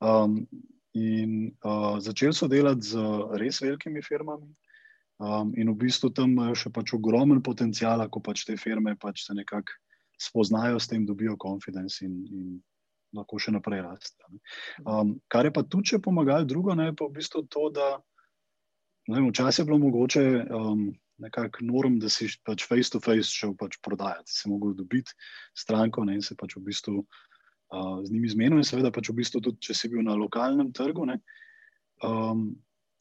Um, 0.00 0.46
in 0.94 1.52
uh, 1.62 1.98
začeli 2.02 2.34
so 2.34 2.48
delati 2.50 2.92
z 2.92 2.98
res 3.38 3.60
velikimi 3.62 4.02
firmami. 4.02 4.48
Um, 5.20 5.52
in 5.56 5.68
v 5.68 5.76
bistvu 5.84 6.10
tam 6.16 6.32
imajo 6.32 6.56
še 6.56 6.72
pač 6.72 6.94
ogromen 6.96 7.42
potencial, 7.44 8.00
ko 8.08 8.22
pač 8.24 8.46
te 8.48 8.56
firme 8.56 8.96
pač 8.96 9.26
se 9.26 9.36
nekako 9.36 9.76
spoznajo 10.20 10.80
s 10.80 10.88
tem, 10.88 11.04
dobijo 11.06 11.36
confidence 11.40 12.04
in, 12.04 12.24
in 12.28 12.46
lahko 13.16 13.38
še 13.40 13.52
naprej 13.52 13.84
rastejo. 13.84 14.40
Um, 14.84 15.18
kar 15.28 15.44
je 15.44 15.52
pa 15.52 15.64
tudi, 15.64 15.92
če 15.92 16.02
pomagalo, 16.04 16.48
drugo 16.48 16.76
ne, 16.78 16.90
pa 16.96 17.08
v 17.08 17.20
bistvu 17.20 17.44
to, 17.52 17.68
da 17.74 17.98
včasih 19.10 19.62
je 19.62 19.68
bilo 19.68 19.78
mogoče 19.82 20.24
um, 20.56 20.90
nekako 21.20 21.64
norm, 21.68 21.98
da 22.00 22.08
si 22.08 22.28
pač 22.46 22.64
face 22.68 22.92
to 22.92 23.00
face 23.00 23.32
šel 23.32 23.56
pač 23.58 23.76
prodajati, 23.84 24.32
si 24.32 24.48
mogel 24.48 24.72
dobiti 24.78 25.12
stranko 25.56 26.04
ne, 26.04 26.16
in 26.20 26.24
se 26.24 26.36
pač 26.38 26.56
v 26.56 26.64
bistvu 26.70 27.04
uh, 27.74 28.00
z 28.04 28.12
njimi 28.12 28.32
zmenil. 28.32 28.60
In 28.60 28.66
seveda 28.66 28.92
pač 28.94 29.10
v 29.10 29.18
bistvu 29.22 29.42
tudi, 29.44 29.62
če 29.68 29.76
si 29.76 29.90
bil 29.92 30.02
na 30.06 30.18
lokalnem 30.18 30.72
trgu. 30.76 31.06
Ne, 31.08 31.20
um, 32.06 32.50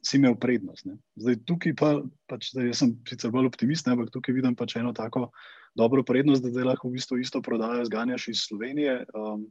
si 0.01 0.17
imel 0.17 0.35
prednost. 0.39 0.85
Ne. 0.87 0.97
Zdaj, 1.19 1.41
tukaj 1.47 1.75
pa, 1.75 1.89
pač, 2.31 2.51
zdaj, 2.53 2.71
jaz 2.71 2.81
sem 2.83 2.93
sicer 3.09 3.31
bolj 3.33 3.49
optimist, 3.51 3.87
ne, 3.87 3.95
ampak 3.95 4.11
tukaj 4.13 4.35
vidim 4.35 4.55
pač 4.55 4.77
eno 4.79 4.93
tako 4.95 5.29
dobro 5.77 6.03
prednost, 6.03 6.43
da 6.43 6.65
lahko 6.65 6.89
v 6.89 6.97
bistvu 6.97 7.19
isto 7.19 7.41
prodajo, 7.45 7.85
zganjaš 7.87 8.29
iz 8.31 8.45
Slovenije, 8.47 9.03
um, 9.15 9.45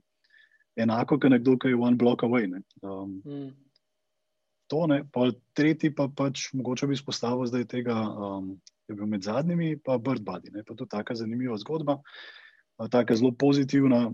enako 0.79 1.19
kot 1.19 1.33
nekdo, 1.33 1.57
ki 1.61 1.75
je 1.75 1.81
one 1.81 2.01
block 2.01 2.25
away. 2.25 2.49
Um, 2.83 3.21
mm. 3.25 3.53
To 4.73 4.87
ne, 4.91 5.03
pa 5.13 5.31
tretji 5.57 5.93
pa 5.95 6.09
pač 6.09 6.51
mogoče 6.57 6.89
bi 6.89 6.97
izpostavil 6.97 7.49
zdaj 7.49 7.69
tega, 7.71 7.97
um, 7.97 8.57
je 8.89 8.97
bil 8.97 9.09
med 9.09 9.25
zadnjimi, 9.25 9.77
pa 9.85 9.99
Bird 10.01 10.25
Buddy. 10.25 10.53
Ne, 10.53 10.65
pa 10.65 10.77
to 10.77 10.89
je 10.89 10.93
tako 10.93 11.17
zanimiva 11.17 11.57
zgodba, 11.61 12.01
tako 12.93 13.17
zelo 13.17 13.33
pozitivna, 13.37 14.09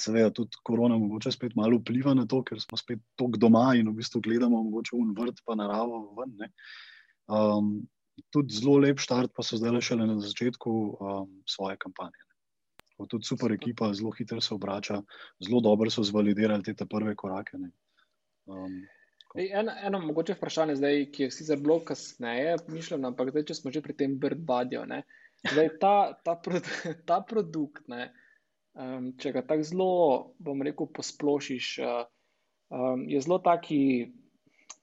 Seveda, 0.00 0.30
tudi 0.32 0.56
korona 0.64 0.96
morda 0.96 1.30
spet 1.32 1.52
malo 1.56 1.76
vpliva 1.76 2.14
na 2.16 2.24
to, 2.26 2.40
ker 2.48 2.60
smo 2.60 2.78
spet 2.80 3.02
tako 3.20 3.36
doma 3.40 3.72
in 3.76 3.90
v 3.90 3.98
bistvu 3.98 4.22
gledamo 4.24 4.62
mogoče 4.64 4.96
v 4.96 5.12
vrt, 5.18 5.42
pa 5.44 5.56
naravo 5.58 6.00
ven. 6.16 6.48
Um, 7.28 7.74
tudi 8.32 8.56
zelo 8.56 8.78
lep 8.80 9.02
štart, 9.04 9.34
pa 9.36 9.44
so 9.44 9.60
zdaj 9.60 9.74
le 9.76 9.82
šele 9.84 10.06
na 10.08 10.16
začetku 10.20 10.72
um, 10.72 11.28
svoje 11.48 11.76
kampanje. 11.82 12.24
Ne. 12.24 13.06
Tudi 13.10 13.28
super 13.28 13.52
ekipa, 13.52 13.90
zelo 13.92 14.14
hitro 14.16 14.40
se 14.40 14.54
obrača, 14.54 15.02
zelo 15.44 15.60
dobro 15.60 15.90
so 15.90 16.04
zvalidirali 16.06 16.74
te 16.74 16.86
prve 16.88 17.16
korake. 17.16 17.60
Um, 18.46 18.82
Ej, 19.36 19.48
eno, 19.60 19.72
eno 19.80 19.98
mogoče 20.00 20.36
vprašanje, 20.36 20.76
zdaj, 20.76 21.06
ki 21.12 21.22
je 21.22 21.30
sicer 21.32 21.60
bilo 21.60 21.78
kasneje, 21.88 22.56
mišljeno, 22.68 23.08
ampak 23.08 23.30
zdaj, 23.32 23.46
če 23.48 23.54
smo 23.60 23.72
že 23.72 23.80
pri 23.84 23.96
tem 23.96 24.18
Bird 24.20 24.40
Buddyju. 24.44 24.84
Zdaj, 25.52 25.70
ta, 25.80 25.94
ta, 26.24 26.36
produ, 26.36 26.68
ta 27.08 27.22
produkt, 27.28 27.88
ne, 27.88 28.10
um, 28.78 29.12
če 29.18 29.32
ga 29.36 29.44
tako 29.46 29.66
zelo, 29.68 29.92
bom 30.42 30.64
rekel, 30.64 30.88
posplošiš, 30.96 31.68
uh, 31.84 32.02
um, 32.72 33.06
je 33.10 33.20
zelo 33.24 33.38
taki, 33.44 33.80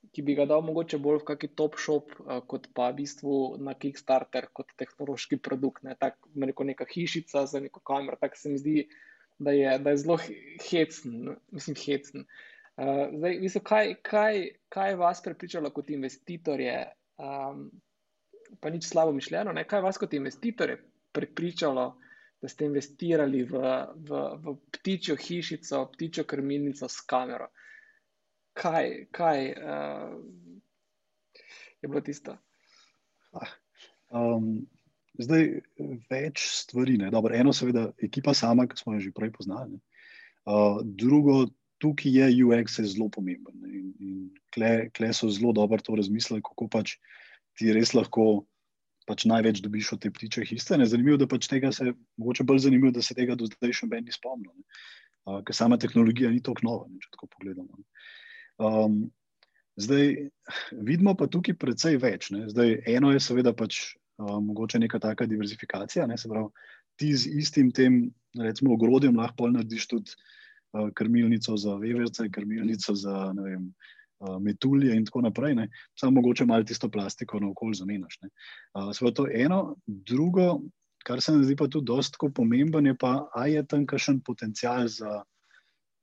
ki 0.09 0.25
bi 0.25 0.35
ga 0.37 0.47
dal 0.49 0.63
mogoče 0.65 0.97
bolj 1.01 1.21
v 1.21 1.27
kakšen 1.31 1.55
top 1.59 1.77
shop, 1.81 2.13
uh, 2.25 2.39
kot 2.49 2.69
pa 2.75 2.89
v 2.91 3.01
bistvu 3.01 3.39
na 3.65 3.75
Kickstarter, 3.77 4.49
kot 4.53 4.73
tehnološki 4.79 5.41
produkt. 5.41 5.85
Ne, 5.87 5.97
tak, 5.99 6.17
rekel, 6.35 6.71
neka 6.71 6.87
hišica 6.89 7.45
za 7.49 7.61
neko 7.63 7.83
kamero, 7.85 8.19
tako 8.21 8.41
se 8.41 8.53
mi 8.53 8.61
zdi, 8.61 8.77
da 9.39 9.55
je, 9.55 9.75
da 9.79 9.93
je 9.93 10.01
zelo 10.03 10.17
hecen, 10.69 11.35
mislim, 11.55 11.77
hecen. 11.85 12.25
Uh, 12.79 13.09
zdaj, 13.11 13.39
mislim, 13.43 13.63
kaj, 13.63 13.93
kaj, 14.07 14.41
kaj 14.71 14.95
vas 14.99 15.21
prepričalo 15.23 15.71
kot 15.75 15.89
investitorje, 15.91 16.75
um, 17.19 17.67
pa 18.59 18.71
nič 18.71 18.87
slabo 18.87 19.11
mišljeno, 19.13 19.53
ne? 19.53 19.65
kaj 19.67 19.83
vas 19.83 19.99
kot 19.99 20.13
investitorje 20.15 20.79
prepričalo, 21.11 21.91
da 22.41 22.47
ste 22.47 22.65
investirali 22.65 23.43
v, 23.43 23.61
v, 24.07 24.19
v 24.39 24.55
ptičjo 24.79 25.15
hišico, 25.19 25.85
ptičjo 25.93 26.23
krmilnico 26.23 26.87
s 26.87 27.03
kamero? 27.07 27.49
Kaj, 28.59 29.07
kaj 29.15 29.51
uh, 29.55 30.15
je 31.81 31.87
bilo 31.87 32.01
tisto? 32.03 32.35
Ah, 33.35 33.51
um, 34.11 34.65
zdaj, 35.19 35.61
več 36.09 36.43
stvari. 36.63 36.97
Dobro, 37.11 37.35
eno, 37.35 37.53
seveda, 37.55 37.89
ekipa 38.03 38.33
sama, 38.33 38.67
ki 38.67 38.79
smo 38.79 38.95
jo 38.95 39.05
že 39.07 39.15
prej 39.15 39.31
poznali. 39.35 39.79
Uh, 40.49 40.81
drugo, 40.83 41.45
tukaj 41.79 42.11
je 42.11 42.45
UX 42.45 42.79
je 42.79 42.87
zelo 42.95 43.09
pomemben. 43.13 43.63
In, 43.67 43.91
in 43.99 44.15
kle, 44.55 44.89
kle 44.95 45.11
so 45.13 45.29
zelo 45.31 45.53
dobro 45.55 45.79
to 45.83 45.95
razmislili, 45.99 46.43
kako 46.43 46.67
pač 46.71 46.97
ti 47.59 47.71
res 47.75 47.93
lahko 47.93 48.45
pač 49.09 49.25
največ 49.29 49.61
dobiš 49.65 49.93
od 49.95 50.03
te 50.05 50.11
ptiče 50.13 50.45
histene. 50.47 50.87
Zanimivo 50.89 51.17
da 51.19 51.27
pač 51.29 51.49
tega 51.51 51.71
se, 51.75 51.91
mogoče 52.21 52.45
bolj 52.47 52.63
zanimivo, 52.67 52.93
da 52.95 53.03
se 53.05 53.17
tega 53.17 53.37
do 53.39 53.49
zdaj 53.49 53.75
še 53.81 53.89
meni 53.91 54.13
spomnim. 54.15 54.53
Uh, 55.27 55.41
ker 55.45 55.57
sama 55.57 55.77
tehnologija 55.81 56.31
ni 56.31 56.41
tako 56.45 56.65
nova, 56.67 56.89
ne, 56.89 57.01
če 57.03 57.13
tako 57.15 57.29
pogledamo. 57.35 57.83
Um, 58.59 58.99
zdaj 59.79 60.13
vidimo 60.85 61.15
pa 61.17 61.27
tukaj 61.31 61.57
precej 61.59 61.99
več. 62.01 62.31
Ne. 62.35 62.45
Zdaj, 62.53 62.77
eno 62.95 63.13
je 63.15 63.23
seveda 63.23 63.53
pač 63.57 63.81
uh, 64.21 64.37
mogoče 64.37 64.81
neka 64.85 65.01
taka 65.03 65.27
diverzifikacija. 65.29 66.07
Ne, 66.09 66.17
se 66.21 66.31
pravi, 66.31 66.69
ti 66.99 67.13
z 67.15 67.39
istim 67.41 67.73
tem, 67.75 68.05
recimo, 68.39 68.75
ogrodjem 68.77 69.19
lahko 69.19 69.51
narediš 69.51 69.89
tudi 69.91 70.19
Eh, 70.73 70.91
krmilnico 70.93 71.57
za 71.57 71.75
veverce, 71.75 72.29
krmilnico 72.31 72.93
za 72.95 73.33
vem, 73.43 73.63
eh, 73.63 73.73
metulje 74.41 74.95
in 74.95 75.05
tako 75.05 75.21
naprej. 75.21 75.55
Ne. 75.55 75.69
Samo 75.99 76.19
mogoče 76.19 76.45
malo 76.45 76.63
tisto 76.63 76.89
plastiko 76.89 77.39
na 77.39 77.49
okolje 77.49 77.81
zamenjaš. 77.81 78.19
Svoje 78.93 79.13
to 79.13 79.27
eno, 79.33 79.75
drugo, 79.87 80.61
kar 81.05 81.21
se 81.21 81.33
mi 81.33 81.43
zdi 81.43 81.55
pa 81.55 81.67
tudi 81.67 81.85
dosta 81.85 82.29
pomemben, 82.35 82.85
je 82.85 82.95
pa, 82.97 83.29
a 83.35 83.47
je 83.47 83.63
tam 83.65 83.85
kakšen 83.85 84.21
potencial 84.25 84.87
za 84.87 85.23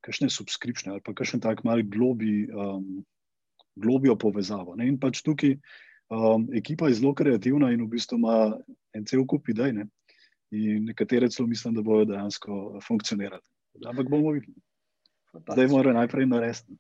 kakšne 0.06 0.30
subskripcije 0.30 0.92
ali 0.92 1.02
pa 1.04 1.14
kakšen 1.14 1.40
tak 1.40 1.64
mal 1.64 1.82
globi, 1.82 2.46
um, 2.46 3.04
globijo 3.76 4.16
povezavo. 4.16 4.76
Ne. 4.76 4.88
In 4.88 5.00
pač 5.00 5.22
tukaj 5.26 5.56
um, 6.08 6.48
ekipa 6.54 6.88
je 6.88 7.00
zelo 7.00 7.14
kreativna 7.14 7.72
in 7.74 7.84
v 7.84 7.90
bistvu 7.96 8.18
ima 8.20 8.56
en 8.94 9.04
cel 9.04 9.26
kup 9.26 9.48
idej. 9.48 9.72
Ne. 9.72 9.88
In 10.54 10.86
nekatere 10.86 11.28
celo 11.28 11.48
mislim, 11.50 11.74
da 11.74 11.82
bodo 11.82 12.12
dejansko 12.12 12.80
funkcionirali. 12.86 13.42
Ampak 13.84 14.08
bomo 14.08 14.32
videli. 14.36 14.54
Zdaj 15.52 15.68
moramo 15.68 15.98
najprej 15.98 16.26
narediti. 16.26 16.78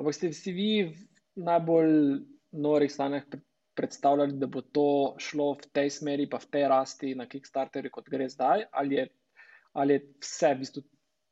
Ampak 0.00 0.16
ste 0.16 0.32
si 0.32 0.52
vi 0.56 0.70
v 0.88 0.96
najbolj 1.44 2.24
norih 2.56 2.92
staneh 2.92 3.26
predstavljali, 3.76 4.38
da 4.40 4.48
bo 4.50 4.62
to 4.64 5.14
šlo 5.20 5.52
v 5.60 5.68
tej 5.76 5.92
smeri, 5.92 6.26
pa 6.28 6.40
v 6.40 6.48
tej 6.50 6.64
rasti 6.72 7.12
na 7.14 7.28
Kickstarterju, 7.28 7.92
kot 7.92 8.08
gre 8.08 8.28
zdaj, 8.28 8.66
ali 8.72 8.96
je, 8.96 9.04
ali 9.76 9.96
je 9.96 10.00
vse 10.24 10.54
v 10.54 10.58
bistvu 10.64 10.82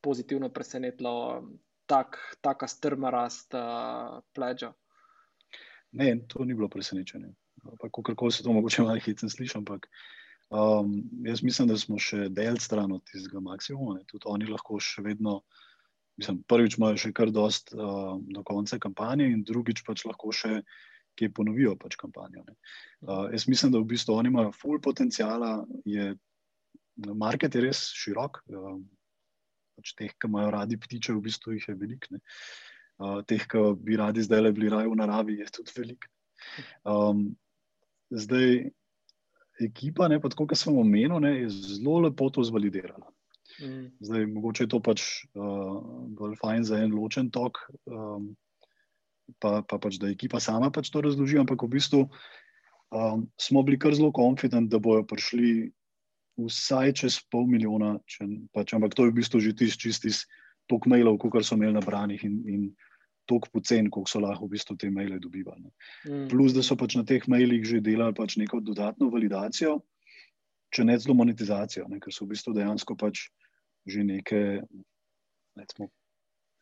pozitivno 0.05 0.53
presenetilo, 0.53 1.43
tak, 1.89 2.21
taka 2.45 2.69
strma 2.69 3.11
rast 3.11 3.57
uh, 3.57 4.21
pledža? 4.37 4.71
Ne, 5.97 6.13
to 6.29 6.45
ni 6.45 6.55
bilo 6.55 6.69
presenečenje. 6.69 7.33
Kako 7.81 8.31
se 8.31 8.45
to 8.45 8.53
mogoče 8.53 8.85
malo 8.85 9.01
hitro 9.01 9.29
sliši, 9.29 9.59
ampak 9.59 9.89
uh, 9.89 9.97
Um, 10.51 11.03
jaz 11.25 11.43
mislim, 11.43 11.69
da 11.69 11.77
smo 11.77 11.99
še 12.01 12.31
del 12.33 12.57
stran 12.57 12.93
od 12.95 13.03
tistega 13.05 13.41
maksimuma. 13.45 13.99
Ne. 13.99 14.07
Tudi 14.09 14.25
oni 14.33 14.47
lahko 14.49 14.79
še 14.81 15.05
vedno, 15.05 15.43
mislim, 16.19 16.43
prvič 16.51 16.77
imajo 16.79 16.99
še 17.01 17.13
kar 17.17 17.33
dost 17.35 17.73
uh, 17.75 18.19
do 18.19 18.45
konca 18.47 18.79
kampanje, 18.83 19.29
in 19.31 19.45
drugič 19.47 19.85
pač 19.87 20.05
lahko 20.09 20.33
še 20.35 20.63
kje 21.19 21.33
ponovijo 21.35 21.75
pač 21.79 21.97
kampanjo. 21.99 22.45
Uh, 23.03 23.27
jaz 23.33 23.49
mislim, 23.51 23.73
da 23.75 23.83
v 23.83 23.91
bistvu 23.95 24.15
oni 24.15 24.33
imajo 24.33 24.55
full 24.55 24.83
potencijala, 24.83 25.65
je 25.87 26.13
market 27.15 27.55
je 27.55 27.65
res 27.67 27.89
širok. 27.99 28.43
Uh, 28.51 28.79
pač 29.79 29.95
teh, 29.99 30.15
ki 30.19 30.31
imajo 30.31 30.55
radi 30.55 30.79
ptiče, 30.79 31.15
v 31.15 31.25
bistvu 31.29 31.55
jih 31.57 31.69
je 31.71 31.77
veliko. 31.79 32.23
Uh, 32.99 33.21
teh, 33.31 33.45
ki 33.47 33.65
bi 33.79 33.99
radi 33.99 34.25
zdaj 34.27 34.43
le 34.43 34.55
bili 34.55 34.73
raje 34.73 34.91
v 34.91 34.99
naravi, 34.99 35.39
je 35.43 35.53
tudi 35.55 35.75
veliko. 35.77 36.11
Um, 36.83 37.29
zdaj 38.11 38.71
ekipa, 39.63 40.09
ne, 40.11 40.19
pa 40.23 40.31
tako, 40.33 40.49
kot 40.51 40.59
sem 40.59 40.75
omenil, 40.79 41.19
ne, 41.23 41.35
je 41.43 41.51
zelo 41.79 41.99
lepo 42.07 42.31
to 42.35 42.43
zvalidirala. 42.47 43.11
Mm. 43.61 43.87
Zdaj, 44.05 44.27
mogoče 44.27 44.65
je 44.65 44.73
to 44.75 44.81
pač 44.85 45.05
uh, 45.35 45.79
bolj 46.19 46.37
fajn 46.41 46.67
za 46.69 46.81
en 46.85 46.95
ločen 46.95 47.31
tok, 47.35 47.59
um, 47.91 48.31
pa, 49.43 49.63
pa 49.63 49.79
pač 49.83 49.99
da 49.99 50.11
ekipa 50.13 50.41
sama 50.41 50.71
pač 50.75 50.93
to 50.93 51.03
razloži, 51.05 51.41
ampak 51.41 51.65
v 51.65 51.73
bistvu 51.79 52.05
um, 52.07 53.27
smo 53.41 53.65
bili 53.67 53.81
kar 53.81 53.97
zelo 53.97 54.13
konfident, 54.15 54.71
da 54.71 54.81
bojo 54.83 55.07
prišli 55.09 55.73
vsaj 56.39 56.93
čez 57.03 57.19
pol 57.33 57.49
milijona, 57.51 57.97
če, 58.07 58.29
pač, 58.55 58.77
ampak 58.77 58.95
to 58.95 59.09
je 59.09 59.13
v 59.13 59.19
bistvu 59.19 59.43
že 59.43 59.57
tisti 59.59 59.89
čist 59.89 60.07
iz 60.07 60.23
tok 60.71 60.87
mailov, 60.87 61.19
kot 61.19 61.43
so 61.43 61.57
imeli 61.57 61.75
nabranih 61.75 62.23
in, 62.29 62.37
in 62.47 62.69
tako 63.29 63.51
pocen, 63.53 63.91
koliko 63.91 64.09
so 64.09 64.21
lahko 64.23 64.47
v 64.47 64.55
bistvu 64.57 64.77
te 64.81 64.91
maile 64.91 65.19
dobivali. 65.21 65.69
Mm. 66.07 66.29
Plus, 66.33 66.55
da 66.57 66.63
so 66.65 66.77
pač 66.81 66.97
na 66.97 67.05
teh 67.05 67.25
mailih 67.29 67.65
že 67.67 67.83
delali 67.85 68.17
pač 68.17 68.39
neko 68.41 68.61
dodatno 68.65 69.11
validacijo, 69.13 69.81
če 70.73 70.85
ne 70.85 70.97
celo 71.01 71.17
monetizacijo, 71.17 71.89
ne, 71.89 72.01
ker 72.01 72.13
so 72.13 72.25
v 72.25 72.37
bistvu 72.37 72.55
dejansko 72.57 72.97
pač 72.97 73.29
že 73.89 74.05
neke 74.05 74.63
recimo, 75.59 75.91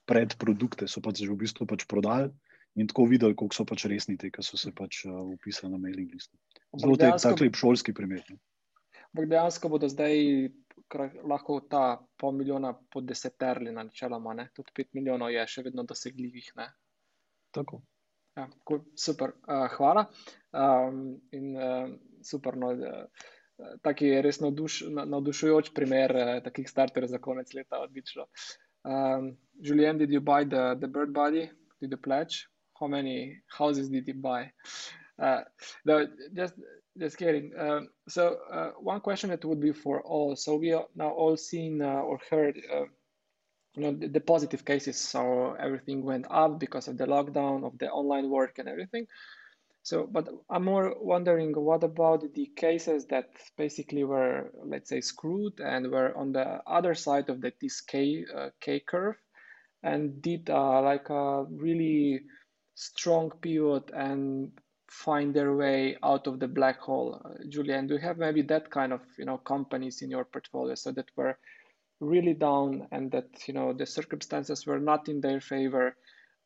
predprodukte, 0.08 0.88
so 0.88 1.02
pač 1.04 1.22
že 1.22 1.30
v 1.30 1.40
bistvu 1.44 1.66
pač 1.68 1.84
prodali 1.90 2.30
in 2.76 2.88
tako 2.88 3.06
videli, 3.08 3.34
koliko 3.34 3.56
so 3.56 3.64
pač 3.68 3.86
resni 3.90 4.18
te, 4.20 4.30
ki 4.30 4.44
so 4.44 4.60
se 4.60 4.72
pač 4.76 5.04
uh, 5.08 5.24
upisali 5.34 5.72
na 5.72 5.80
mailing 5.80 6.12
listu. 6.12 6.36
Zelo 6.76 6.96
tak 7.00 7.40
lep 7.40 7.56
šolski 7.56 7.94
primer. 7.96 8.22
Ampak 9.12 9.28
dejansko 9.32 9.70
bodo 9.72 9.88
zdaj 9.88 10.12
lahko 11.24 11.60
ta 11.70 11.96
pol 12.20 12.36
milijona 12.36 12.74
po 12.92 13.00
deseterli, 13.00 13.72
načeloma, 13.72 14.34
ne? 14.36 14.50
tudi 14.54 14.74
pet 14.76 14.92
milijonov 14.94 15.32
je 15.32 15.46
še 15.48 15.64
vedno 15.66 15.86
dosegljivih. 15.88 16.52
Ne? 16.60 16.68
Tako. 17.56 17.80
Ja, 18.36 18.44
cool, 18.68 18.82
super, 19.00 19.32
uh, 19.48 19.64
hvala. 19.78 20.04
Um, 20.52 21.16
in 21.32 21.56
uh, 21.56 21.88
super, 22.20 22.58
no, 22.60 22.74
uh, 22.76 23.30
taki 23.82 24.10
res 24.22 24.40
navduš, 24.40 24.82
navdušujoč 24.90 25.72
primer 25.74 26.14
uh, 26.16 26.32
takih 26.44 26.68
starterjev 26.70 27.14
za 27.14 27.20
konec 27.22 27.54
leta, 27.54 27.80
odlično. 27.80 28.26
Um, 28.84 29.36
Julien, 29.58 29.98
did 29.98 30.10
you 30.10 30.20
buy 30.20 30.44
the, 30.44 30.76
the 30.80 30.86
bird 30.86 31.12
body? 31.12 31.48
Did 31.80 31.90
you 31.90 31.96
pledge? 31.96 32.46
How 32.80 32.88
many 32.88 33.40
houses 33.58 33.88
did 33.88 34.08
you 34.08 34.14
buy? 34.14 34.52
Uh, 35.18 35.42
no, 35.84 36.06
just 36.34 36.54
just 36.98 37.16
kidding. 37.16 37.52
Um, 37.58 37.88
so 38.08 38.38
uh, 38.52 38.70
one 38.80 39.00
question 39.00 39.30
that 39.30 39.44
would 39.44 39.60
be 39.60 39.72
for 39.72 40.02
all. 40.02 40.36
So 40.36 40.56
we 40.56 40.72
are 40.72 40.84
now 40.94 41.10
all 41.10 41.36
seen 41.36 41.82
uh, 41.82 42.00
or 42.00 42.18
heard, 42.30 42.56
uh, 42.72 42.84
you 43.74 43.82
know, 43.82 43.92
the, 43.92 44.08
the, 44.08 44.20
positive 44.20 44.64
cases. 44.64 44.96
So 44.96 45.56
everything 45.60 46.04
went 46.04 46.26
up 46.30 46.58
because 46.58 46.88
of 46.88 46.96
the 46.96 47.06
lockdown, 47.06 47.64
of 47.66 47.78
the 47.78 47.88
online 47.90 48.30
work, 48.30 48.58
and 48.58 48.68
everything. 48.68 49.06
So, 49.86 50.04
but 50.04 50.28
I'm 50.50 50.64
more 50.64 50.96
wondering, 51.00 51.52
what 51.52 51.84
about 51.84 52.24
the 52.34 52.46
cases 52.56 53.06
that 53.06 53.28
basically 53.56 54.02
were, 54.02 54.50
let's 54.64 54.88
say, 54.88 55.00
screwed 55.00 55.60
and 55.60 55.92
were 55.92 56.12
on 56.18 56.32
the 56.32 56.60
other 56.66 56.92
side 56.92 57.28
of 57.30 57.40
the 57.40 57.52
this 57.60 57.82
K 57.82 58.24
uh, 58.34 58.50
K 58.60 58.80
curve, 58.80 59.14
and 59.84 60.20
did 60.20 60.50
uh, 60.50 60.82
like 60.82 61.08
a 61.08 61.44
really 61.44 62.22
strong 62.74 63.30
pivot 63.40 63.92
and 63.94 64.50
find 64.90 65.32
their 65.32 65.54
way 65.54 65.96
out 66.02 66.26
of 66.26 66.40
the 66.40 66.48
black 66.48 66.80
hole. 66.80 67.22
Uh, 67.24 67.44
Julian, 67.48 67.86
do 67.86 67.94
you 67.94 68.00
have 68.00 68.18
maybe 68.18 68.42
that 68.42 68.68
kind 68.72 68.92
of 68.92 69.02
you 69.16 69.24
know 69.24 69.38
companies 69.38 70.02
in 70.02 70.10
your 70.10 70.24
portfolio 70.24 70.74
so 70.74 70.90
that 70.90 71.12
were 71.14 71.38
really 72.00 72.34
down 72.34 72.88
and 72.90 73.12
that 73.12 73.28
you 73.46 73.54
know 73.54 73.72
the 73.72 73.86
circumstances 73.86 74.66
were 74.66 74.80
not 74.80 75.08
in 75.08 75.20
their 75.20 75.40
favor, 75.40 75.96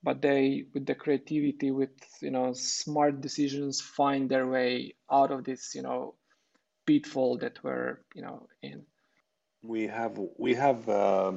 but 0.03 0.23
they 0.23 0.65
with 0.73 0.87
the 0.87 0.95
creativity 0.95 1.71
with 1.71 1.91
you 2.21 2.31
know 2.31 2.53
smart 2.55 3.21
decisions 3.21 3.81
find 3.81 4.31
their 4.31 4.47
way 4.47 4.95
out 5.11 5.31
of 5.31 5.45
this 5.45 5.75
you 5.75 5.83
know 5.83 6.15
pitfall 6.87 7.39
that 7.39 7.63
we're 7.63 7.99
you 8.15 8.23
know 8.23 8.47
in. 8.63 8.85
We 9.63 9.87
have 9.89 10.19
we 10.39 10.55
have 10.55 10.89
uh, 10.89 11.33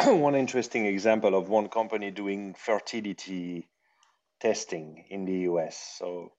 one 0.04 0.34
interesting 0.34 0.86
example 0.86 1.34
of 1.34 1.48
one 1.48 1.68
company 1.68 2.10
doing 2.10 2.54
fertility 2.54 3.68
testing 4.40 5.04
in 5.10 5.24
the 5.24 5.32
us 5.48 5.76
so 5.98 6.32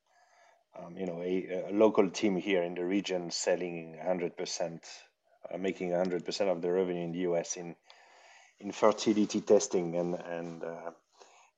um, 0.77 0.97
you 0.97 1.05
know 1.05 1.21
a, 1.21 1.69
a, 1.69 1.73
local 1.73 2.09
team 2.09 2.37
here 2.37 2.63
in 2.63 2.73
the 2.75 2.85
region 2.85 3.29
selling 3.29 3.97
100% 4.01 4.79
uh, 5.51 5.57
making 5.57 5.89
100% 5.89 6.51
of 6.51 6.61
the 6.61 6.71
revenue 6.71 7.03
in 7.03 7.11
the 7.11 7.19
us 7.19 7.57
in 7.57 7.75
in 8.59 8.71
fertility 8.71 9.41
testing 9.41 9.95
and 9.95 10.15
and 10.15 10.63
uh, 10.63 10.91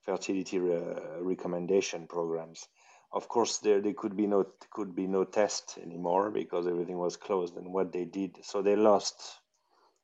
fertility 0.02 0.58
re- 0.58 0.96
recommendation 1.20 2.06
programs. 2.06 2.66
Of 3.12 3.28
course, 3.28 3.58
there, 3.58 3.80
there 3.80 3.94
could 3.94 4.16
be 4.16 4.26
no 4.26 4.46
could 4.70 4.94
be 4.94 5.06
no 5.06 5.24
test 5.24 5.78
anymore 5.82 6.30
because 6.30 6.66
everything 6.66 6.98
was 6.98 7.16
closed. 7.16 7.56
And 7.56 7.72
what 7.72 7.92
they 7.92 8.04
did, 8.04 8.38
so 8.42 8.62
they 8.62 8.76
lost, 8.76 9.20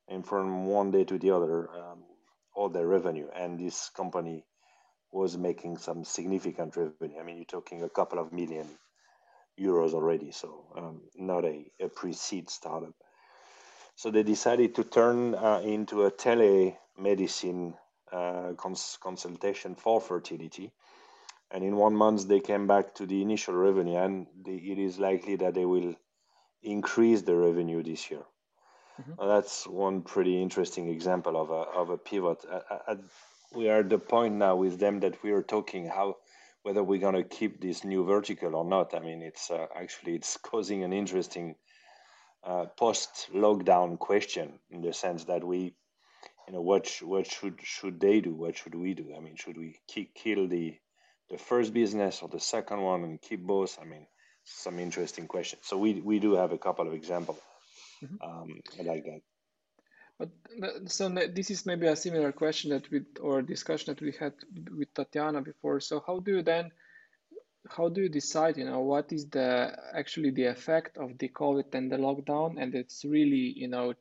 and 0.09 0.27
from 0.27 0.67
one 0.67 0.91
day 0.91 1.05
to 1.05 1.19
the 1.19 1.31
other, 1.31 1.71
um, 1.71 2.05
all 2.55 2.69
their 2.69 2.87
revenue. 2.87 3.29
And 3.35 3.59
this 3.59 3.91
company 3.91 4.45
was 5.11 5.39
making 5.39 5.79
some 5.79 6.05
significant 6.05 6.77
revenue. 6.77 7.19
I 7.19 7.23
mean, 7.23 7.37
you're 7.37 7.47
talking 7.47 7.83
a 7.83 7.89
couple 7.89 8.19
of 8.19 8.33
million 8.33 8.69
euros 9.59 9.95
already. 9.95 10.31
So 10.33 10.67
um, 10.77 11.01
not 11.17 11.45
a, 11.45 11.71
a 11.81 11.89
pre-seed 11.89 12.51
startup. 12.51 12.95
So 13.97 14.11
they 14.11 14.23
decided 14.23 14.75
to 14.77 14.85
turn 14.85 15.35
uh, 15.35 15.61
into 15.65 16.05
a 16.05 16.11
telemedicine 16.11 17.75
uh, 18.13 18.53
cons- 18.57 18.99
consultation 19.01 19.75
for 19.75 20.01
fertility. 20.01 20.73
And 21.51 21.65
in 21.65 21.77
one 21.77 21.95
month, 21.95 22.29
they 22.29 22.41
came 22.41 22.67
back 22.67 22.95
to 22.97 23.07
the 23.07 23.23
initial 23.23 23.55
revenue, 23.55 23.97
and 23.97 24.27
the, 24.45 24.55
it 24.55 24.79
is 24.79 24.99
likely 24.99 25.37
that 25.37 25.55
they 25.55 25.65
will 25.65 25.95
increase 26.63 27.23
the 27.23 27.35
revenue 27.35 27.83
this 27.83 28.11
year. 28.11 28.23
Mm-hmm. 29.01 29.29
that's 29.29 29.65
one 29.67 30.03
pretty 30.03 30.43
interesting 30.43 30.89
example 30.89 31.41
of 31.41 31.51
a, 31.51 31.71
of 31.81 31.91
a 31.91 31.97
pivot. 31.97 32.45
we 33.55 33.69
are 33.69 33.79
at 33.79 33.89
the 33.89 33.99
point 33.99 34.35
now 34.35 34.57
with 34.57 34.81
them 34.81 34.99
that 35.01 35.23
we 35.23 35.31
are 35.31 35.43
talking 35.43 35.87
how 35.87 36.17
whether 36.63 36.83
we're 36.83 37.01
going 37.01 37.15
to 37.15 37.23
keep 37.23 37.61
this 37.61 37.85
new 37.85 38.05
vertical 38.05 38.57
or 38.57 38.65
not. 38.65 38.95
I 38.95 38.99
mean, 38.99 39.23
it's 39.23 39.51
uh, 39.51 39.67
actually 39.75 40.17
it's 40.17 40.37
causing 40.43 40.83
an 40.83 40.93
interesting 40.93 41.55
uh, 42.45 42.67
post 42.77 43.29
lockdown 43.35 43.99
question 43.99 44.59
in 44.71 44.83
the 44.83 44.93
sense 44.93 45.25
that 45.25 45.45
we 45.45 45.75
you 46.49 46.55
know 46.55 46.63
what 46.63 46.87
sh- 46.87 47.03
what 47.03 47.27
should 47.27 47.59
should 47.63 48.01
they 48.01 48.21
do 48.21 48.35
what 48.35 48.57
should 48.57 48.75
we 48.75 48.95
do 48.95 49.15
i 49.17 49.21
mean 49.21 49.37
should 49.37 49.57
we 49.57 49.77
ki- 49.87 50.11
kill 50.15 50.49
the 50.49 50.77
the 51.31 51.39
first 51.39 51.73
business 51.75 52.23
or 52.23 52.29
the 52.29 52.41
second 52.41 52.81
one 52.83 53.05
and 53.05 53.21
keep 53.21 53.41
both 53.41 53.79
i 53.81 53.85
mean 53.85 54.07
some 54.45 54.79
interesting 54.79 55.27
questions 55.27 55.63
so 55.65 55.77
we 55.77 56.01
we 56.01 56.19
do 56.19 56.35
have 56.35 56.53
a 56.53 56.59
couple 56.59 56.87
of 56.87 56.95
examples 56.95 57.39
mm-hmm. 58.03 58.17
um, 58.27 58.61
like 58.85 59.05
that 59.05 59.21
but 60.19 60.31
so 60.87 61.09
this 61.09 61.51
is 61.51 61.65
maybe 61.65 61.87
a 61.87 61.95
similar 61.95 62.33
question 62.33 62.71
that 62.71 62.91
with 62.91 63.07
or 63.21 63.41
discussion 63.41 63.95
that 63.95 64.03
we 64.03 64.13
had 64.19 64.33
with 64.77 64.93
Tatiana 64.93 65.41
before. 65.43 65.79
So 65.79 66.03
how 66.05 66.19
do 66.19 66.37
you 66.37 66.43
then, 66.43 66.73
how 67.69 67.89
do 67.89 68.03
you 68.03 68.09
decide? 68.09 68.57
You 68.57 68.65
know, 68.65 68.81
what 68.81 69.13
is 69.13 69.29
the 69.29 69.77
actually 69.95 70.31
the 70.31 70.47
effect 70.47 70.99
of 70.99 71.17
the 71.19 71.29
COVID 71.29 71.73
and 71.73 71.93
the 71.93 71.99
lockdown, 71.99 72.61
and 72.61 72.75
it's 72.75 73.05
really 73.05 73.55
you 73.57 73.69
know 73.69 73.95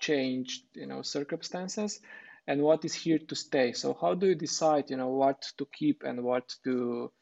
changed 0.00 0.62
you 0.74 0.86
know 0.86 1.02
circumstances 1.02 2.00
and 2.48 2.62
what 2.62 2.84
is 2.86 2.94
here 2.94 3.18
to 3.18 3.36
stay. 3.36 3.72
So 3.74 3.96
how 4.00 4.14
do 4.14 4.26
you 4.26 4.34
decide 4.34 4.90
you 4.90 4.96
know 4.96 5.10
what 5.10 5.42
to 5.58 5.68
keep 5.78 6.02
and 6.02 6.24
what 6.24 6.54
to 6.64 7.12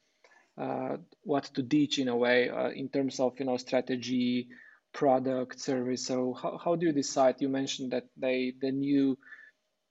uh, 0.56 0.96
what 1.22 1.44
to 1.54 1.62
ditch 1.62 1.98
in 1.98 2.08
a 2.08 2.16
way 2.16 2.48
uh, 2.48 2.70
in 2.70 2.88
terms 2.88 3.18
of 3.18 3.38
you 3.38 3.46
know 3.46 3.56
strategy 3.56 4.48
product 4.92 5.60
service? 5.60 6.06
So 6.06 6.32
how, 6.32 6.58
how 6.64 6.76
do 6.76 6.86
you 6.86 6.92
decide? 6.92 7.40
You 7.40 7.48
mentioned 7.48 7.90
that 7.92 8.06
they 8.16 8.54
the 8.60 8.70
new 8.70 9.18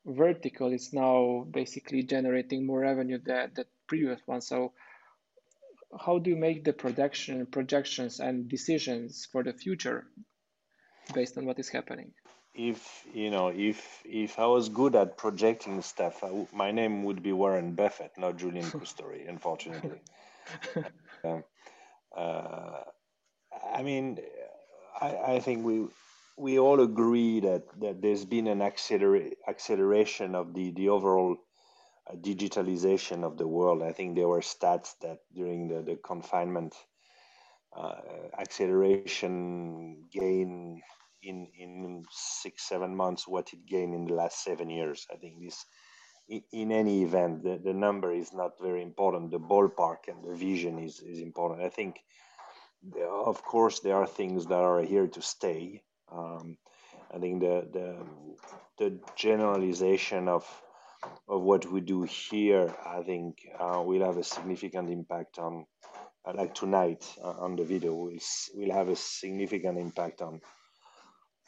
vertical 0.06 0.72
is 0.72 0.94
now 0.94 1.46
basically 1.52 2.04
generating 2.04 2.66
more 2.66 2.80
revenue 2.80 3.20
than 3.24 3.52
the 3.56 3.66
previous 3.88 4.22
one. 4.26 4.42
So 4.42 4.72
how 6.00 6.18
do 6.20 6.30
you 6.30 6.38
make 6.38 6.64
the 6.64 6.74
production 6.74 7.46
projections 7.46 8.22
and 8.22 8.48
decisions 8.48 9.28
for 9.32 9.44
the 9.44 9.54
future 9.54 10.08
based 11.14 11.38
on 11.38 11.46
what 11.46 11.60
is 11.60 11.70
happening 11.70 12.14
if 12.56 13.06
you 13.14 13.30
know 13.30 13.50
if 13.50 14.02
if 14.06 14.40
I 14.40 14.48
was 14.48 14.70
good 14.70 14.96
at 14.96 15.18
projecting 15.18 15.82
stuff, 15.82 16.24
my 16.54 16.72
name 16.72 17.04
would 17.04 17.22
be 17.22 17.34
Warren 17.34 17.76
Buffett, 17.76 18.12
not 18.18 18.38
Julian 18.38 18.66
Custori, 18.80 19.28
unfortunately. 19.28 20.02
um, 21.24 21.44
uh, 22.16 22.82
I 23.74 23.84
mean, 23.84 24.20
I, 25.02 25.18
I 25.36 25.40
think 25.40 25.66
we 25.66 25.88
we 26.38 26.60
all 26.60 26.82
agree 26.82 27.40
that, 27.42 27.64
that 27.80 28.02
there's 28.02 28.26
been 28.26 28.48
an 28.48 28.60
acceler- 28.60 29.34
acceleration 29.48 30.36
of 30.36 30.54
the 30.54 30.72
the 30.72 30.90
overall 30.90 31.38
uh, 32.10 32.16
digitalization 32.16 33.24
of 33.24 33.38
the 33.38 33.48
world. 33.48 33.84
I 33.84 33.92
think 33.92 34.16
there 34.16 34.28
were 34.28 34.42
stats 34.42 34.96
that 35.02 35.20
during 35.34 35.68
the, 35.68 35.82
the 35.82 35.96
confinement, 35.96 36.76
uh, 37.76 37.96
acceleration 38.38 40.04
gain 40.12 40.82
in 41.26 41.48
in 41.58 42.06
six 42.12 42.64
seven 42.64 42.96
months 42.96 43.28
what 43.28 43.54
it 43.54 43.66
gained 43.66 43.94
in 43.94 44.06
the 44.06 44.14
last 44.14 44.44
seven 44.44 44.70
years. 44.70 45.08
I 45.12 45.18
think 45.18 45.42
this 45.42 45.66
in, 46.28 46.72
any 46.72 47.04
event 47.04 47.44
the, 47.44 47.60
the 47.64 47.74
number 47.74 48.12
is 48.12 48.34
not 48.34 48.60
very 48.60 48.82
important. 48.82 49.32
The 49.32 49.40
ballpark 49.40 50.08
and 50.08 50.24
the 50.24 50.36
vision 50.36 50.80
is 50.80 51.00
is 51.00 51.20
important. 51.20 51.62
I 51.62 51.70
think 51.70 52.00
of 53.10 53.44
course 53.44 53.80
there 53.80 53.96
are 53.96 54.08
things 54.08 54.46
that 54.48 54.64
are 54.72 54.82
here 54.82 55.08
to 55.08 55.22
stay. 55.22 55.84
Um, 56.12 56.58
I 57.14 57.20
think 57.20 57.42
the 57.42 57.68
the 57.78 57.90
the 58.78 59.00
generalization 59.16 60.28
of 60.28 60.46
of 61.28 61.42
what 61.42 61.72
we 61.72 61.82
do 61.82 62.04
here, 62.04 62.74
I 62.86 63.02
think, 63.04 63.38
uh, 63.60 63.82
will 63.86 64.06
have 64.06 64.18
a 64.18 64.24
significant 64.24 64.90
impact 64.90 65.38
on, 65.38 65.66
like 66.34 66.56
tonight 66.56 67.06
uh, 67.24 67.30
on 67.30 67.56
the 67.56 67.64
video, 67.64 67.94
will 67.94 68.18
will 68.56 68.72
have 68.72 68.90
a 68.90 68.96
significant 68.96 69.78
impact 69.78 70.22
on 70.22 70.42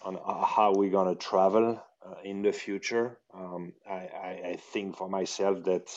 on 0.08 0.17
uh, 0.26 0.46
how 0.46 0.74
we're 0.74 0.89
going 0.89 1.13
to 1.13 1.22
travel 1.22 1.84
uh, 2.06 2.15
in 2.24 2.41
the 2.41 2.54
future. 2.54 3.17
Um, 3.34 3.74
I, 3.89 3.93
I, 3.93 4.41
I, 4.52 4.56
think 4.72 4.96
for 4.96 5.10
myself 5.10 5.65
that 5.65 5.89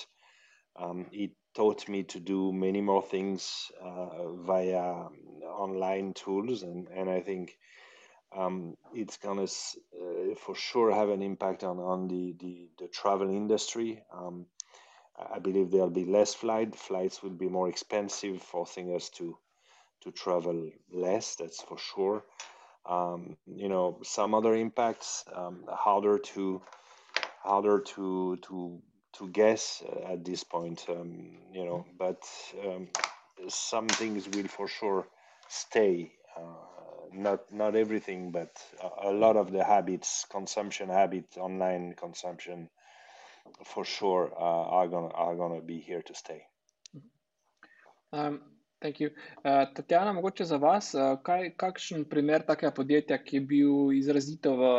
um, 0.76 1.06
it 1.12 1.30
taught 1.54 1.88
me 1.88 2.02
to 2.04 2.18
do 2.18 2.52
many 2.52 2.80
more 2.80 3.02
things 3.02 3.70
uh, 3.80 4.32
via 4.32 4.82
um, 4.82 5.16
online 5.44 6.12
tools, 6.14 6.62
and, 6.62 6.88
and 6.88 7.08
I 7.08 7.20
think 7.20 7.56
um, 8.36 8.76
it's 8.92 9.16
going 9.16 9.46
to 9.46 9.52
uh, 9.52 10.34
for 10.34 10.56
sure 10.56 10.92
have 10.92 11.10
an 11.10 11.22
impact 11.22 11.62
on, 11.62 11.78
on 11.78 12.08
the, 12.08 12.34
the, 12.40 12.68
the 12.80 12.88
travel 12.88 13.30
industry. 13.30 14.02
Um, 14.12 14.46
I 15.32 15.38
believe 15.38 15.70
there'll 15.70 15.90
be 15.90 16.04
less 16.04 16.34
flight. 16.34 16.74
Flights 16.74 17.22
will 17.22 17.30
be 17.30 17.48
more 17.48 17.68
expensive, 17.68 18.42
forcing 18.42 18.94
us 18.94 19.08
to 19.10 19.36
to 20.02 20.10
travel 20.10 20.70
less. 20.90 21.36
That's 21.36 21.60
for 21.60 21.76
sure 21.76 22.24
um, 22.90 23.36
you 23.46 23.68
know 23.68 23.98
some 24.02 24.34
other 24.34 24.54
impacts 24.54 25.24
um, 25.34 25.64
harder 25.68 26.18
to 26.18 26.60
harder 27.42 27.80
to 27.80 28.36
to 28.42 28.82
to 29.12 29.28
guess 29.28 29.82
at 30.08 30.24
this 30.24 30.44
point 30.44 30.84
um, 30.88 31.38
you 31.52 31.64
know 31.64 31.86
but 31.98 32.22
um, 32.66 32.88
some 33.48 33.88
things 33.88 34.28
will 34.28 34.48
for 34.48 34.68
sure 34.68 35.06
stay 35.48 36.12
uh, 36.36 36.42
not 37.12 37.52
not 37.52 37.76
everything 37.76 38.30
but 38.32 38.50
a, 38.82 39.10
a, 39.10 39.12
lot 39.12 39.36
of 39.36 39.52
the 39.52 39.64
habits 39.64 40.26
consumption 40.30 40.88
habits 40.88 41.36
online 41.36 41.94
consumption 41.94 42.68
for 43.64 43.84
sure 43.84 44.32
uh, 44.38 44.64
are 44.76 44.88
gonna 44.88 45.08
are 45.08 45.36
gonna 45.36 45.60
be 45.60 45.78
here 45.78 46.02
to 46.02 46.14
stay. 46.14 46.44
Um, 48.12 48.40
Thank 48.80 49.00
you. 49.00 49.10
Uh, 49.44 49.68
Tatjana, 49.74 50.12
mogoče 50.12 50.44
za 50.44 50.56
vas, 50.56 50.94
uh, 50.94 51.18
kaj, 51.22 51.50
kakšen 51.60 52.06
primer 52.08 52.42
takega 52.48 52.72
podjetja, 52.72 53.18
ki 53.20 53.36
je 53.36 53.40
bil 53.50 53.90
izrazito 53.92 54.54
v 54.56 54.70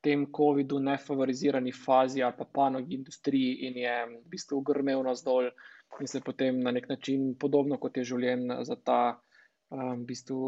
tem 0.00 0.22
COVID-u 0.36 0.78
nefavorizirani 0.80 1.72
fazi 1.76 2.22
ali 2.22 2.32
pa 2.38 2.46
panogi 2.54 2.94
industriji 2.96 3.66
in 3.68 3.76
je 3.76 3.96
v 4.06 4.22
bistvu 4.32 4.60
grmel 4.64 5.02
na 5.04 5.12
zdol 5.14 5.50
in 6.00 6.08
se 6.08 6.22
potem 6.24 6.62
na 6.64 6.72
nek 6.72 6.88
način 6.88 7.34
podobno 7.34 7.76
kot 7.82 8.00
je 8.00 8.06
življenje 8.12 8.56
za 8.64 8.78
ta 8.84 9.00
um, 9.12 10.00
v 10.00 10.06
bistvu 10.08 10.40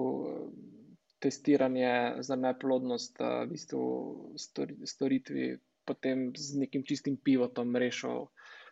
testiranje 1.20 1.92
za 2.24 2.40
neplodnost, 2.40 3.20
uh, 3.20 3.42
v 3.44 3.50
bistvu 3.52 3.84
storitvi, 4.94 5.50
potem 5.84 6.30
z 6.32 6.64
nekim 6.64 6.88
čistim 6.88 7.20
pivotom 7.20 7.76
rešil 7.76 8.26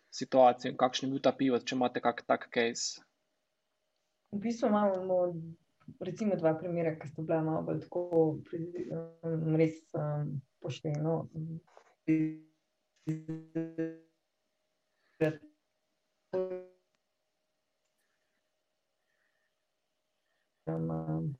situacijo 0.09 0.73
in 0.73 0.81
kakšen 0.81 1.09
je 1.09 1.13
bil 1.13 1.23
ta 1.29 1.37
pivot, 1.37 1.69
če 1.69 1.77
imate 1.77 2.01
kak 2.01 2.25
tak 2.25 2.49
case 2.49 3.05
v 4.31 4.39
bistvu 4.39 4.67
imamo 4.67 5.33
recimo 5.99 6.35
dva 6.35 6.53
primera, 6.53 6.95
ki 6.95 7.07
sta 7.07 7.21
bila 7.21 7.41
malo 7.41 7.61
bolj 7.61 7.81
tako 7.83 8.01
um, 9.23 9.55
res 9.55 9.81
um, 9.93 10.41
pošteno. 10.61 11.27
Um, 20.67 21.35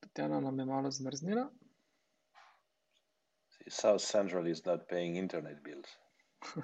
Tatjana 0.00 0.40
nam 0.40 0.58
je 0.58 0.64
malo 0.64 0.90
zmrznila. 0.90 1.50
South 3.68 4.02
Central 4.02 4.46
is 4.46 4.64
not 4.66 4.88
paying 4.88 5.16
internet 5.16 5.62
bills. 5.62 5.88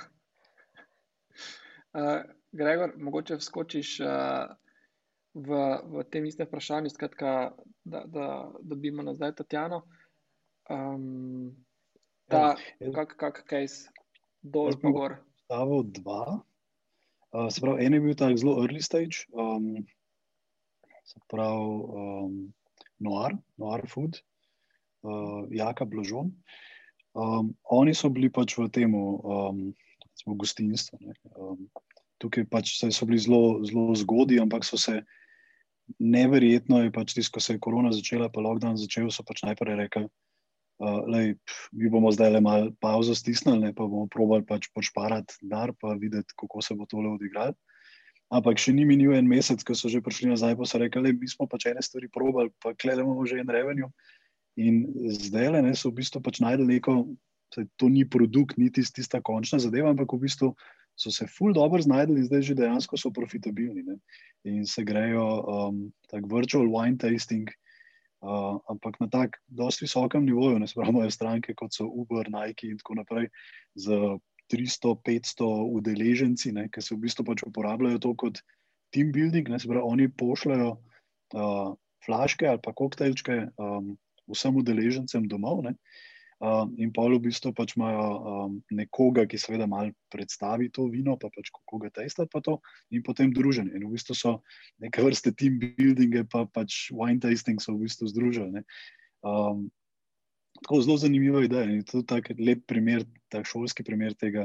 uh, 1.95 2.23
Gregor, 2.57 2.95
mogoče 2.99 3.37
vskočiš 3.41 4.01
uh, 4.01 4.55
v, 5.37 5.61
v 5.93 6.05
tem 6.11 6.25
istem 6.25 6.49
vprašanju, 6.49 6.91
skratka, 6.91 7.53
da, 7.85 8.03
da 8.09 8.27
dobimo 8.63 9.05
nazaj 9.05 9.35
Tatjano. 9.37 9.83
Um, 10.71 11.53
ta, 12.31 12.57
ja, 12.81 12.93
kak, 12.97 13.17
kak 13.21 13.43
case, 13.51 13.93
dol, 14.43 14.75
pogor. 14.83 15.19
Stavil 15.45 15.85
dva. 16.01 16.41
Uh, 17.37 17.49
se 17.53 17.61
pravi, 17.61 17.85
en 17.85 17.95
je 17.99 18.01
bil 18.01 18.17
tak 18.19 18.39
zelo 18.41 18.57
early 18.63 18.83
stage, 18.83 19.27
um, 19.37 19.77
se 21.05 21.21
pravi, 21.31 21.75
um, 22.01 22.39
noir, 22.99 23.37
noir 23.61 23.85
food, 23.91 24.23
uh, 25.05 25.45
jaka 25.53 25.85
bložon. 25.85 26.33
Um, 27.17 27.53
oni 27.73 27.95
so 27.97 28.09
bili 28.13 28.33
pač 28.33 28.57
v 28.57 28.69
tem, 28.73 28.95
um, 28.97 29.69
gostinstvu. 30.27 31.13
Um, 31.37 31.69
tukaj 32.23 32.47
pač 32.51 32.77
so 32.81 33.09
bili 33.09 33.21
zelo, 33.23 33.63
zelo 33.67 33.95
zgodni, 33.99 34.41
ampak 34.43 34.65
so 34.65 34.79
se 34.81 35.01
neverjetno, 36.03 36.83
je 36.83 36.93
pač 36.95 37.15
tisto, 37.15 37.37
ko 37.37 37.43
se 37.43 37.57
je 37.57 37.63
korona 37.63 37.93
začela, 37.95 38.29
pa 38.33 38.43
lockdown 38.43 38.79
začel, 38.81 39.11
so 39.15 39.25
pač 39.27 39.45
najprej 39.47 39.79
rekli. 39.85 40.07
Uh, 40.77 41.07
lej, 41.09 41.39
pf, 41.41 41.61
mi 41.73 41.89
bomo 41.89 42.11
zdaj 42.13 42.35
le 42.35 42.41
malo 42.45 42.73
pauzo 42.85 43.15
stisnili, 43.17 43.73
pa 43.73 43.87
bomo 43.87 44.11
probali 44.13 44.45
pač 44.45 44.69
počparati 44.77 45.39
dar, 45.41 45.73
pa 45.81 45.95
videti, 45.97 46.37
kako 46.37 46.61
se 46.61 46.77
bo 46.77 46.85
tole 46.91 47.15
odigralo. 47.15 47.57
Ampak 48.35 48.59
še 48.59 48.75
ni 48.75 48.85
minil 48.85 49.15
en 49.15 49.29
mesec, 49.31 49.63
ko 49.63 49.73
so 49.79 49.89
že 49.89 50.03
prišli 50.03 50.35
nazaj, 50.35 50.59
pa 50.59 50.67
so 50.67 50.83
rekli, 50.83 51.15
da 51.15 51.31
smo 51.31 51.47
pač 51.49 51.71
ene 51.71 51.81
stvari 51.81 52.11
probali, 52.13 52.53
pa 52.61 52.75
gledamo 52.75 53.23
že 53.25 53.39
en 53.41 53.55
revenue. 53.55 53.89
In 54.59 54.85
zdaj 55.13 55.53
le 55.55 55.73
so 55.79 55.93
v 55.93 56.03
bistvu 56.03 56.21
pač 56.21 56.43
najdel 56.43 56.67
neko, 56.67 57.15
to 57.55 57.89
ni 57.89 58.05
produkt, 58.05 58.59
niti 58.59 58.83
tista 58.83 59.23
končna 59.23 59.63
zadeva, 59.63 59.95
ampak 59.95 60.13
v 60.13 60.27
bistvu 60.27 60.53
so 60.97 61.11
se 61.11 61.27
ful 61.27 61.53
dobro 61.53 61.83
znašli 61.83 62.21
in 62.21 62.27
zdaj 62.27 62.43
že 62.43 62.55
dejansko 62.55 62.97
so 62.97 63.11
profitabilni. 63.11 63.83
Ne? 63.83 63.99
In 64.45 64.67
se 64.67 64.85
grejo 64.85 65.27
um, 65.45 65.93
tako 66.11 66.37
virtual 66.37 66.67
wine 66.73 66.99
tasting, 66.99 67.51
uh, 68.23 68.57
ampak 68.71 69.01
na 69.01 69.09
tak 69.09 69.37
dosti 69.47 69.85
visokem 69.85 70.25
nivoju, 70.25 70.59
ne 70.59 70.67
spravo 70.67 70.91
imajo 70.91 71.11
stranke 71.11 71.55
kot 71.55 71.75
so 71.75 71.85
Uber, 71.87 72.31
Nike 72.31 72.71
in 72.71 72.79
tako 72.79 72.95
naprej. 73.03 73.29
300-500 74.47 75.47
udeleženci, 75.75 76.53
ki 76.71 76.83
se 76.83 76.95
v 76.95 77.03
bistvu 77.03 77.25
pač 77.27 77.43
uporabljajo 77.43 77.99
to 77.99 78.15
kot 78.15 78.39
team 78.95 79.11
building, 79.13 79.49
ne, 79.51 79.59
se 79.59 79.69
pravi, 79.69 79.83
oni 79.83 80.09
pošljajo 80.09 80.71
uh, 80.71 81.75
flaške 82.07 82.47
ali 82.47 82.63
pa 82.63 82.73
koktejlčke 82.73 83.41
um, 83.59 83.97
vsem 84.31 84.57
udeležencem 84.57 85.27
domov. 85.29 85.65
Ne, 85.67 85.75
Um, 86.37 86.75
in 86.77 86.91
pa 86.93 87.01
v 87.09 87.17
bistvu 87.25 87.55
pač 87.57 87.79
imajo 87.79 88.05
um, 88.05 88.57
nekoga, 88.69 89.25
ki 89.25 89.41
seveda 89.41 89.65
malo 89.65 89.95
predstavi 90.13 90.69
to 90.69 90.85
vino, 90.93 91.15
pa 91.17 91.31
pač 91.33 91.49
kako 91.49 91.81
ga 91.81 91.91
testa, 91.97 92.27
pa 92.29 92.43
to, 92.45 92.59
in 92.93 93.01
potem 93.01 93.33
druženje. 93.33 93.73
In 93.73 93.87
v 93.89 93.97
bistvu 93.97 94.13
so 94.13 94.33
neke 94.77 95.01
vrste 95.01 95.33
team 95.33 95.57
buildinge, 95.57 96.27
pa 96.29 96.45
pač 96.45 96.93
wine 96.93 97.23
tasting 97.25 97.57
so 97.57 97.73
v 97.73 97.89
bistvu 97.89 98.13
združili. 98.13 98.61
Um, 99.25 99.73
tako 100.61 100.83
zelo 100.85 101.01
zanimiva 101.01 101.41
ideja 101.45 101.65
in 101.73 101.81
to 101.89 102.05
je 102.05 102.09
tak 102.13 102.29
lep 102.37 102.69
primer, 102.69 103.09
tak 103.33 103.49
šolski 103.49 103.81
primer 103.85 104.13
tega, 104.13 104.45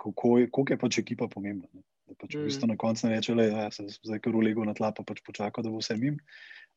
kako 0.00 0.38
je, 0.40 0.48
koliko 0.48 0.72
je 0.72 0.80
pač 0.80 0.98
ekipa 1.04 1.28
pomembna. 1.28 1.68
Ne? 1.76 1.84
Da 2.08 2.16
pač 2.16 2.40
v 2.40 2.48
bistvu 2.48 2.64
mm. 2.64 2.72
na 2.72 2.80
koncu 2.80 3.04
ne 3.04 3.20
reče, 3.20 3.36
da 3.36 3.44
ja, 3.44 3.68
se 3.68 3.84
zdaj 4.00 4.24
kar 4.24 4.32
ulego 4.32 4.64
na 4.64 4.72
tla, 4.72 4.96
pa 4.96 5.04
pač 5.04 5.20
počaka, 5.28 5.60
da 5.60 5.68
bo 5.68 5.84
vse 5.84 6.00
mim 6.00 6.16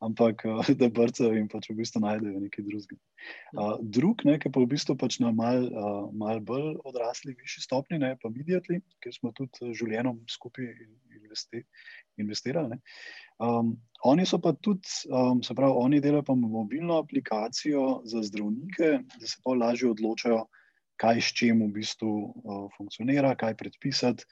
ampak 0.02 0.46
uh, 0.46 0.70
da 0.80 0.90
brcajo 0.90 1.36
in 1.38 1.48
pač 1.52 1.70
v 1.70 1.78
bistvu 1.82 2.02
najdejo 2.04 2.42
nekaj 2.42 2.66
drugega. 2.66 3.00
Uh, 3.54 3.76
drug, 3.82 4.24
ne, 4.28 4.38
ki 4.42 4.52
pa 4.54 4.64
v 4.64 4.70
bistvu 4.74 4.98
pač 5.00 5.20
na 5.22 5.32
mal, 5.36 5.68
uh, 5.70 6.08
mal 6.18 6.42
bolj 6.46 6.80
odrasli, 6.90 7.36
višji 7.38 7.66
stopni, 7.68 8.02
ne, 8.02 8.16
pa 8.22 8.32
videti, 8.34 8.82
ker 9.04 9.14
smo 9.16 9.34
tudi 9.38 9.74
življenjem 9.78 10.24
skupaj 10.32 10.72
investi, 11.20 11.64
investirali. 12.22 12.80
Um, 13.42 13.76
oni 14.06 14.26
so 14.26 14.42
pa 14.42 14.54
tudi, 14.54 14.90
um, 15.10 15.44
se 15.46 15.54
pravi, 15.58 15.78
oni 15.78 16.02
delajo 16.02 16.26
pa 16.32 16.38
mobilno 16.38 16.98
aplikacijo 17.02 18.02
za 18.10 18.24
zdravnike, 18.26 18.98
da 19.18 19.30
se 19.30 19.38
pa 19.46 19.56
lažje 19.58 19.92
odločajo, 19.94 20.46
kaj 21.02 21.22
s 21.22 21.34
čim 21.38 21.62
v 21.66 21.72
bistvu 21.80 22.10
uh, 22.30 22.66
funkcionira, 22.78 23.36
kaj 23.38 23.58
predpisati. 23.58 24.28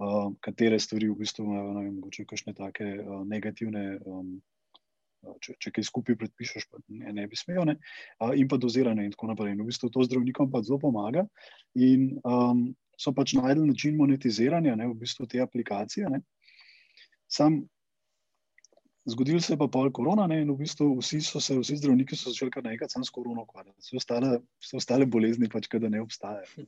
Uh, 0.00 0.32
katere 0.40 0.78
stvari 0.80 1.10
v 1.10 1.18
bistvu 1.18 1.44
imajo, 1.44 1.72
ne 1.76 1.82
vem, 1.84 1.96
mogoče 1.98 2.24
kakšne 2.24 2.54
take 2.56 2.86
uh, 3.02 3.20
negativne 3.28 3.98
um, 4.08 4.38
če, 5.44 5.56
če 5.60 5.72
kaj 5.76 5.86
skupaj 5.88 6.16
predpišeš, 6.20 6.68
pa 6.70 6.80
ne, 6.88 7.12
ne 7.16 7.26
bi 7.28 7.38
smel, 7.38 7.64
ne? 7.68 7.76
in 8.36 8.48
pa 8.48 8.58
doziranje 8.60 9.04
in 9.06 9.14
tako 9.14 9.32
naprej. 9.32 9.54
In 9.54 9.64
v 9.64 9.70
bistvu 9.70 9.90
to 9.92 10.04
zdravnikom 10.06 10.50
pa 10.52 10.62
zelo 10.66 10.80
pomaga. 10.82 11.26
In 11.78 12.14
um, 12.24 12.70
so 13.00 13.12
pač 13.16 13.34
najdel 13.38 13.66
način 13.68 13.98
monetiziranja 14.00 14.76
ne, 14.76 14.88
v 14.90 14.96
bistvu 15.02 15.28
te 15.30 15.40
aplikacije. 15.42 16.08
Ne? 16.12 16.22
Sam 17.30 17.62
zgodil 19.08 19.40
se 19.40 19.54
je 19.54 19.58
pa 19.58 19.68
pol 19.72 19.90
korona 19.92 20.26
ne, 20.30 20.40
in 20.44 20.50
v 20.52 20.58
bistvu 20.60 20.92
vsi, 21.00 21.20
se, 21.24 21.56
vsi 21.56 21.78
zdravniki 21.80 22.16
so 22.16 22.32
začeli 22.32 22.52
kar 22.54 22.64
nekaj 22.66 22.90
sam 22.92 23.04
s 23.04 23.12
korono 23.14 23.46
ukvarjati. 23.46 23.78
Vse 23.80 23.96
ostale, 24.00 24.32
vse 24.62 24.76
ostale 24.80 25.08
bolezni 25.08 25.48
pač 25.52 25.68
kada 25.72 25.88
ne 25.92 26.02
obstajajo. 26.04 26.66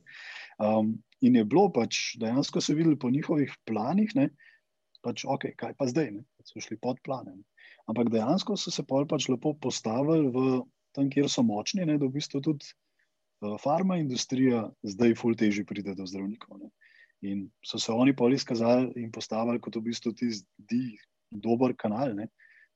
Um, 0.61 0.95
in 1.21 1.37
je 1.37 1.45
bilo 1.45 1.69
pač 1.73 2.17
dejansko 2.21 2.61
se 2.61 2.75
videli 2.77 2.99
po 2.99 3.11
njihovih 3.13 3.53
planih, 3.69 4.15
ne, 4.17 4.29
pač 5.03 5.25
ok, 5.27 5.51
kaj 5.59 5.75
pa 5.79 5.87
zdaj, 5.89 6.11
ne, 6.15 6.23
so 6.47 6.63
šli 6.63 6.77
pod 6.81 7.01
planem. 7.05 7.41
Ampak 7.91 8.11
dejansko 8.13 8.55
so 8.59 8.71
se 8.71 8.85
pač 8.87 9.27
lepo 9.29 9.53
postavili 9.59 10.31
v 10.31 10.63
tam, 10.95 11.09
kjer 11.11 11.27
so 11.29 11.43
močni, 11.43 11.85
ne, 11.85 11.97
da 11.99 12.07
v 12.07 12.15
bistvu 12.15 12.41
tudi 12.45 12.69
uh, 12.69 13.57
farma 13.61 13.97
industrija 13.99 14.67
zdaj 14.87 15.17
ful 15.19 15.35
teži 15.35 15.65
pride 15.67 15.95
do 15.97 16.07
zdravnikov. 16.07 16.61
Ne. 16.61 16.71
In 17.23 17.47
so 17.65 17.79
se 17.79 17.91
oni 17.91 18.15
poli 18.15 18.39
izkazali 18.39 18.91
in 19.03 19.11
postavili 19.11 19.61
kot 19.63 19.75
v 19.79 19.85
bistvu 19.89 20.13
tisti 20.19 20.81
dober 21.31 21.75
kanal 21.75 22.15
ne, 22.15 22.29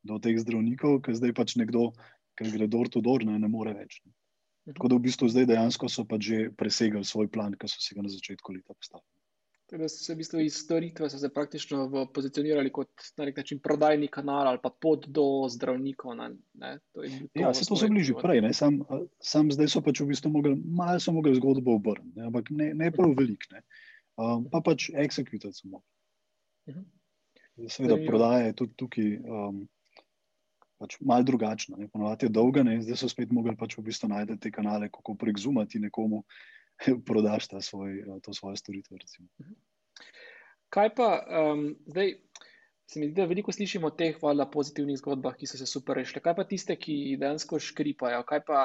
do 0.08 0.20
teh 0.24 0.38
zdravnikov, 0.40 1.02
ker 1.06 1.18
zdaj 1.20 1.36
pač 1.36 1.58
nekdo, 1.60 1.92
ki 2.38 2.52
gre 2.54 2.68
dor 2.72 2.90
to 2.90 3.02
dor, 3.04 3.26
ne, 3.28 3.38
ne 3.40 3.50
more 3.52 3.74
več. 3.76 4.02
Ne. 4.06 4.14
Tako 4.74 4.92
da 4.92 4.98
v 4.98 5.08
bistvu 5.08 5.30
zdaj 5.32 5.48
dejansko 5.48 5.88
so 5.92 6.04
pač 6.08 6.28
že 6.28 6.40
presegali 6.60 7.08
svoj 7.08 7.32
plan, 7.32 7.56
ki 7.56 7.70
so 7.72 7.80
si 7.80 7.96
ga 7.96 8.04
na 8.04 8.12
začetku 8.12 8.56
leta 8.56 8.76
postavili. 8.76 9.17
Da 9.72 9.90
so 9.90 10.00
se 10.00 10.14
v 10.14 10.18
bistvu 10.22 10.40
iz 10.40 10.56
storitve 10.56 11.10
se 11.10 11.30
pozicionirali 11.34 12.08
pozicionirali 12.14 12.72
kot 12.72 13.10
na 13.18 13.26
nek 13.28 13.38
način 13.38 13.60
prodajni 13.60 14.08
kanal 14.08 14.48
ali 14.48 14.60
pa 14.64 14.70
pot 14.70 15.08
do 15.08 15.24
zdravnikov. 15.50 16.16
Ne? 16.16 16.30
Ne? 16.54 16.78
To 16.94 17.04
ja, 17.36 17.54
se 17.54 17.66
to 17.68 17.76
so 17.76 17.88
bili 17.88 18.04
že 18.04 18.16
prej, 18.22 18.54
sam, 18.54 18.80
sam 19.20 19.52
zdaj 19.52 19.68
so 19.68 19.82
pač 19.84 20.00
v 20.00 20.08
bistvu 20.14 20.32
mogli, 20.32 20.56
malo 20.56 21.00
so 21.04 21.12
mogli 21.12 21.36
zgodbo 21.36 21.76
obrniti, 21.76 22.22
ampak 22.24 22.52
ne, 22.52 22.72
ne 22.74 22.92
prav 22.92 23.12
velik, 23.18 23.44
ne? 23.52 23.64
Um, 24.16 24.48
pa 24.50 24.64
pač 24.64 24.88
executate 24.96 25.52
samo. 25.54 25.84
Uh 26.68 26.74
mhm. 26.74 26.80
-huh. 26.80 27.70
Seveda 27.70 27.98
prodaja 28.08 28.46
je 28.46 28.54
tudi 28.54 28.74
tukaj 28.78 29.18
um, 29.18 29.68
pač 30.78 30.98
malo 31.02 31.24
drugačna, 31.24 31.78
ponovadi 31.94 32.26
je 32.26 32.30
dolga, 32.30 32.64
ne? 32.64 32.82
zdaj 32.82 33.02
so 33.02 33.10
spet 33.10 33.32
mogli 33.34 33.56
pač 33.58 33.78
v 33.78 33.84
bistvu 33.90 34.10
najti 34.10 34.38
te 34.38 34.52
kanale, 34.52 34.90
kako 34.94 35.16
prek 35.16 35.40
zumati 35.42 35.80
nekomu. 35.80 36.24
prodaš 37.08 37.48
ta 37.48 37.62
svoj, 37.62 38.00
eh, 38.00 38.20
to 38.24 38.34
svojo 38.34 38.56
storitev. 38.56 38.98
Recimo. 39.02 39.28
Kaj 40.70 40.96
pa 40.96 41.10
um, 41.28 41.70
zdaj? 41.86 42.16
Se 42.88 43.00
mi 43.00 43.10
zdi, 43.10 43.18
da 43.20 43.26
veliko 43.28 43.52
slišimo 43.52 43.90
o 43.90 43.96
teh 44.00 44.16
valjda 44.22 44.46
pozitivnih 44.48 44.96
zgodbah, 45.02 45.34
ki 45.36 45.48
so 45.48 45.58
se 45.60 45.66
super 45.68 45.98
rešile. 46.00 46.22
Kaj 46.24 46.36
pa 46.38 46.46
tiste, 46.48 46.78
ki 46.80 47.18
dejansko 47.20 47.60
škripajo, 47.60 48.22
kaj 48.24 48.40
pa 48.48 48.62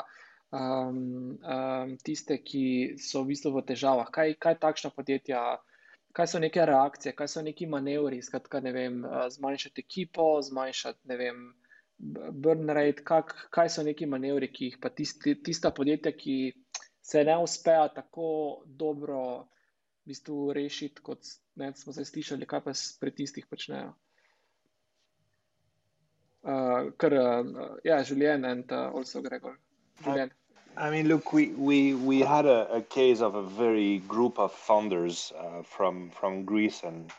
um, 0.52 1.00
um, 1.42 1.96
tiste, 2.06 2.36
ki 2.38 2.94
so 3.02 3.24
v 3.24 3.32
bistvu 3.32 3.50
v 3.56 3.64
težavah, 3.72 4.12
kaj, 4.14 4.36
kaj 4.38 4.60
takšna 4.62 4.92
podjetja, 4.94 5.40
kaj 6.14 6.28
so 6.30 6.38
neke 6.38 6.62
reakcije, 6.68 7.16
kaj 7.18 7.32
so 7.34 7.42
neki 7.42 7.66
manevri, 7.66 8.20
skratka, 8.22 8.60
ne 8.60 8.72
vem, 8.72 9.02
eh, 9.04 9.26
zmanjšati 9.34 9.82
ekipo, 9.82 10.28
zmanjšati, 10.42 11.08
ne 11.10 11.16
vem, 11.16 11.42
burn 12.44 12.68
rate, 12.68 13.04
kak, 13.06 13.34
kaj 13.50 13.74
so 13.74 13.82
neki 13.86 14.06
manevri, 14.06 14.52
ki 14.52 14.70
jih 14.70 14.78
pa 14.82 14.90
tisti, 14.90 15.34
tista 15.42 15.70
podjetja, 15.74 16.12
ki 16.12 16.36
se 17.02 17.24
ne 17.24 17.38
uspejo 17.38 17.88
tako 17.88 18.62
dobro 18.66 19.38
v 19.38 19.46
bistvu 20.04 20.52
rešiti, 20.52 21.02
kot 21.02 21.18
ne, 21.54 21.72
smo 21.76 21.92
zdaj 21.92 22.04
slišali, 22.04 22.46
kaj 22.46 22.60
pa 22.64 22.72
pri 23.00 23.14
tistih 23.14 23.46
počnejo. 23.46 23.92
Uh, 26.42 26.90
ker, 26.98 27.14
uh, 27.14 27.76
ja, 27.84 28.02
Julien 28.02 28.44
in 28.44 28.64
uh, 28.70 28.90
also 28.94 29.22
Gregor. 29.22 29.58
Julien. 30.04 30.32
I 30.76 30.90
mean, 30.90 31.06
look, 31.06 31.32
we, 31.32 31.48
we, 31.48 31.94
we 31.94 32.20
had 32.20 32.46
a, 32.46 32.66
a 32.72 32.82
case 32.82 33.20
of 33.20 33.34
a 33.34 33.42
very 33.42 33.98
group 33.98 34.38
of 34.38 34.52
founders 34.52 35.32
uh, 35.38 35.62
from, 35.62 36.10
from 36.10 36.44
Greece 36.44 36.82
and, 36.82 37.12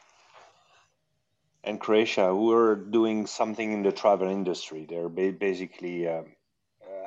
and 1.63 1.79
Croatia 1.79 2.29
who 2.29 2.51
are 2.51 2.75
doing 2.75 3.27
something 3.27 3.71
in 3.71 3.83
the 3.83 3.91
travel 3.91 4.27
industry. 4.27 4.85
They're 4.89 5.07
ba 5.07 5.31
basically 5.31 6.07
uh, 6.07 6.23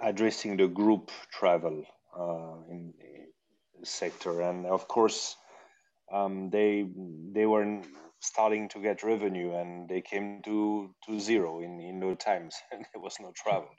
addressing 0.00 0.56
the 0.56 0.68
group 0.68 1.10
travel 1.32 1.84
uh, 2.16 2.56
in 2.70 2.94
sector, 3.84 4.42
and 4.42 4.66
of 4.66 4.88
course, 4.88 5.36
um, 6.12 6.50
they 6.50 6.86
they 7.32 7.46
were 7.46 7.82
starting 8.20 8.68
to 8.70 8.80
get 8.80 9.02
revenue, 9.02 9.54
and 9.54 9.88
they 9.88 10.00
came 10.00 10.42
to 10.44 10.94
to 11.06 11.20
zero 11.20 11.60
in 11.60 11.80
in 11.80 12.00
no 12.00 12.14
times, 12.14 12.56
and 12.72 12.84
there 12.92 13.02
was 13.02 13.16
no 13.20 13.32
travel. 13.34 13.70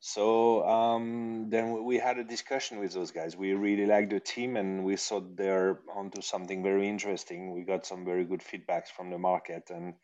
So 0.00 0.68
um, 0.68 1.46
then 1.48 1.82
we 1.84 1.96
had 1.98 2.18
a 2.18 2.24
discussion 2.24 2.78
with 2.78 2.92
those 2.92 3.10
guys. 3.10 3.36
We 3.36 3.54
really 3.54 3.86
liked 3.86 4.10
the 4.10 4.20
team, 4.20 4.56
and 4.56 4.84
we 4.84 4.96
thought 4.96 5.36
they're 5.36 5.78
onto 5.96 6.20
something 6.20 6.62
very 6.62 6.88
interesting. 6.88 7.52
We 7.54 7.62
got 7.62 7.86
some 7.86 8.04
very 8.04 8.24
good 8.24 8.42
feedbacks 8.42 8.88
from 8.88 9.10
the 9.10 9.18
market, 9.18 9.70
and 9.70 9.94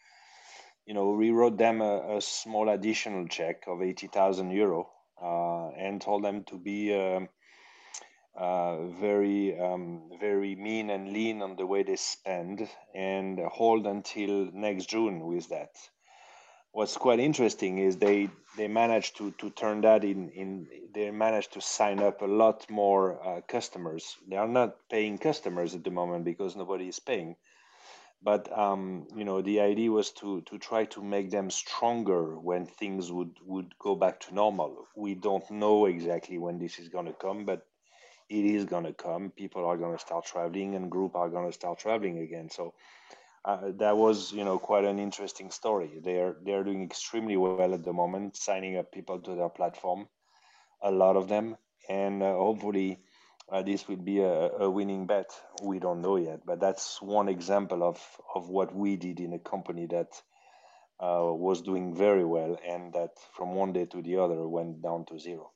you 0.86 0.94
know, 0.94 1.10
we 1.12 1.30
wrote 1.30 1.58
them 1.58 1.82
a, 1.82 2.16
a 2.16 2.20
small 2.22 2.68
additional 2.70 3.28
check 3.28 3.64
of 3.66 3.82
eighty 3.82 4.06
thousand 4.06 4.52
euro, 4.52 4.88
uh, 5.22 5.68
and 5.76 6.00
told 6.00 6.24
them 6.24 6.44
to 6.44 6.56
be 6.56 6.94
uh, 6.94 7.20
uh, 8.36 8.86
very, 9.00 9.58
um, 9.58 10.10
very 10.20 10.54
mean 10.54 10.90
and 10.90 11.12
lean 11.12 11.42
on 11.42 11.56
the 11.56 11.66
way 11.66 11.82
they 11.82 11.96
spend, 11.96 12.68
and 12.94 13.38
hold 13.38 13.86
until 13.86 14.50
next 14.52 14.86
June 14.86 15.26
with 15.26 15.48
that. 15.48 15.70
What's 16.72 16.96
quite 16.96 17.18
interesting 17.20 17.78
is 17.78 17.96
they 17.96 18.28
they 18.56 18.68
managed 18.68 19.16
to 19.16 19.32
to 19.32 19.50
turn 19.50 19.80
that 19.80 20.04
in 20.04 20.30
in 20.30 20.68
they 20.94 21.10
managed 21.10 21.52
to 21.54 21.60
sign 21.60 22.00
up 22.00 22.22
a 22.22 22.26
lot 22.26 22.70
more 22.70 23.04
uh, 23.26 23.40
customers. 23.42 24.16
They 24.28 24.36
are 24.36 24.48
not 24.48 24.76
paying 24.88 25.18
customers 25.18 25.74
at 25.74 25.82
the 25.82 25.90
moment 25.90 26.24
because 26.24 26.54
nobody 26.54 26.88
is 26.88 27.00
paying 27.00 27.36
but 28.22 28.56
um, 28.56 29.06
you 29.16 29.24
know 29.24 29.40
the 29.40 29.60
idea 29.60 29.90
was 29.90 30.10
to 30.12 30.42
to 30.42 30.58
try 30.58 30.84
to 30.84 31.02
make 31.02 31.30
them 31.30 31.50
stronger 31.50 32.38
when 32.38 32.66
things 32.66 33.10
would 33.10 33.34
would 33.44 33.78
go 33.78 33.94
back 33.94 34.20
to 34.20 34.34
normal. 34.34 34.86
We 34.94 35.14
don't 35.14 35.50
know 35.50 35.86
exactly 35.86 36.38
when 36.38 36.58
this 36.58 36.78
is 36.78 36.88
going 36.88 37.06
to 37.06 37.12
come 37.12 37.44
but 37.44 37.66
it 38.30 38.44
is 38.44 38.64
going 38.64 38.84
to 38.84 38.92
come 38.92 39.30
people 39.30 39.66
are 39.66 39.76
going 39.76 39.96
to 39.96 40.02
start 40.02 40.24
traveling 40.24 40.74
and 40.74 40.90
group 40.90 41.14
are 41.16 41.28
going 41.28 41.46
to 41.46 41.52
start 41.52 41.78
traveling 41.78 42.18
again 42.18 42.48
so 42.48 42.72
uh, 43.44 43.72
that 43.78 43.96
was 43.96 44.32
you 44.32 44.44
know 44.44 44.58
quite 44.58 44.84
an 44.84 44.98
interesting 44.98 45.50
story. 45.50 45.98
They're 46.02 46.36
they're 46.44 46.64
doing 46.64 46.82
extremely 46.82 47.36
well 47.36 47.72
at 47.72 47.84
the 47.84 47.92
moment, 47.92 48.36
signing 48.36 48.76
up 48.76 48.92
people 48.92 49.18
to 49.20 49.34
their 49.34 49.48
platform, 49.48 50.08
a 50.82 50.90
lot 50.90 51.16
of 51.16 51.28
them, 51.28 51.56
and 51.88 52.22
uh, 52.22 52.34
hopefully 52.34 53.00
uh, 53.50 53.62
this 53.62 53.88
will 53.88 53.96
be 53.96 54.20
a, 54.20 54.50
a, 54.64 54.70
winning 54.70 55.06
bet. 55.06 55.30
We 55.62 55.78
don't 55.78 56.02
know 56.02 56.16
yet, 56.16 56.40
but 56.44 56.60
that's 56.60 57.00
one 57.00 57.28
example 57.28 57.82
of 57.82 57.98
of 58.34 58.50
what 58.50 58.74
we 58.74 58.96
did 58.96 59.20
in 59.20 59.32
a 59.32 59.38
company 59.38 59.86
that 59.86 60.12
uh, 61.00 61.32
was 61.32 61.62
doing 61.62 61.94
very 61.94 62.24
well, 62.24 62.58
and 62.66 62.92
that 62.92 63.12
from 63.32 63.54
one 63.54 63.72
day 63.72 63.86
to 63.86 64.02
the 64.02 64.18
other 64.18 64.46
went 64.46 64.82
down 64.82 65.06
to 65.06 65.18
zero. 65.18 65.50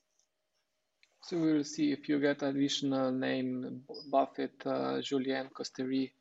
So 1.25 1.37
we 1.37 1.53
will 1.53 1.63
see 1.63 1.91
if 1.91 2.07
you 2.07 2.19
get 2.19 2.43
additional 2.43 3.11
name 3.11 3.81
Buffett, 4.11 4.61
uh, 4.63 5.01
Julien 5.01 5.49
Costeri 5.49 6.11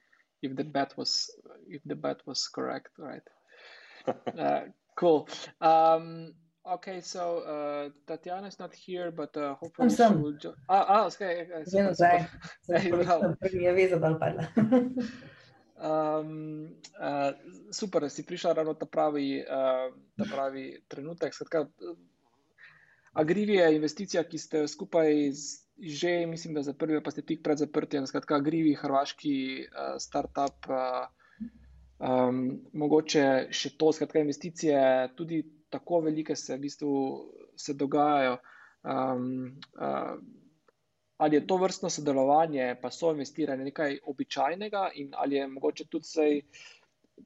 if 0.41 0.57
the 0.57 0.65
bet 0.65 0.97
was 0.97 1.29
if 1.69 1.83
the 1.85 1.95
bet 1.95 2.25
was 2.25 2.49
correct, 2.49 2.89
right? 2.97 3.27
uh, 4.39 4.61
cool. 4.97 5.29
Um, 5.61 6.33
okay, 6.65 7.03
so 7.03 7.45
uh, 7.45 7.91
Tatiana 8.07 8.49
is 8.49 8.59
not 8.59 8.73
here, 8.75 9.11
but 9.11 9.37
uh, 9.37 9.57
hopefully 9.61 9.91
she 9.91 10.03
will 10.17 10.39
join. 10.41 10.57
Ah, 10.71 10.87
ah, 10.89 11.07
okay. 11.13 11.49
Vem 11.69 11.93
zdaj? 11.93 12.25
Prvi 13.41 13.61
je 13.61 13.73
vezal 13.73 14.01
dal 14.01 14.17
padla. 14.17 14.49
Um, 15.75 16.71
uh, 16.97 17.37
super, 17.71 18.01
da 18.01 18.09
si 18.09 18.23
prišla 18.25 18.55
ravno 18.57 18.73
ta 18.75 18.87
pravi, 18.87 19.43
uh, 19.43 19.93
ta 20.17 20.25
pravi 20.31 20.81
trenutek. 20.89 21.35
Skratka, 21.35 21.67
Agrivi 23.15 23.55
je 23.55 23.75
investicija, 23.77 24.25
ki 24.25 24.39
ste 24.39 24.67
skupaj 24.69 25.13
z 25.33 25.65
že, 25.79 26.27
mislim, 26.27 26.55
da 26.55 26.63
zaprli, 26.63 27.03
pa 27.03 27.11
ste 27.11 27.23
tik 27.23 27.43
pred 27.43 27.59
zaprtjem, 27.59 28.07
skratka, 28.07 28.39
grivi, 28.39 28.75
hrvaški 28.79 29.35
uh, 29.67 29.97
startup, 29.99 30.69
uh, 30.71 31.09
um, 31.99 32.45
mogoče 32.73 33.25
še 33.51 33.73
to, 33.79 33.91
skratka, 33.93 34.23
investicije, 34.23 34.79
tudi 35.19 35.43
tako 35.75 36.05
velike 36.07 36.37
se 36.37 36.55
v 36.57 36.63
bistvu 36.63 36.95
se 37.59 37.75
dogajajo. 37.75 38.39
Um, 38.85 39.27
uh, 39.75 40.15
ali 41.17 41.37
je 41.37 41.47
to 41.47 41.57
vrstno 41.57 41.91
sodelovanje, 41.91 42.77
pa 42.83 42.91
so 42.91 43.11
investiranje 43.11 43.65
nekaj 43.65 43.99
običajnega, 44.13 44.89
in 44.95 45.11
ali 45.19 45.41
je 45.41 45.49
mogoče 45.49 45.89
tudi 45.91 46.07
sej, 46.07 46.41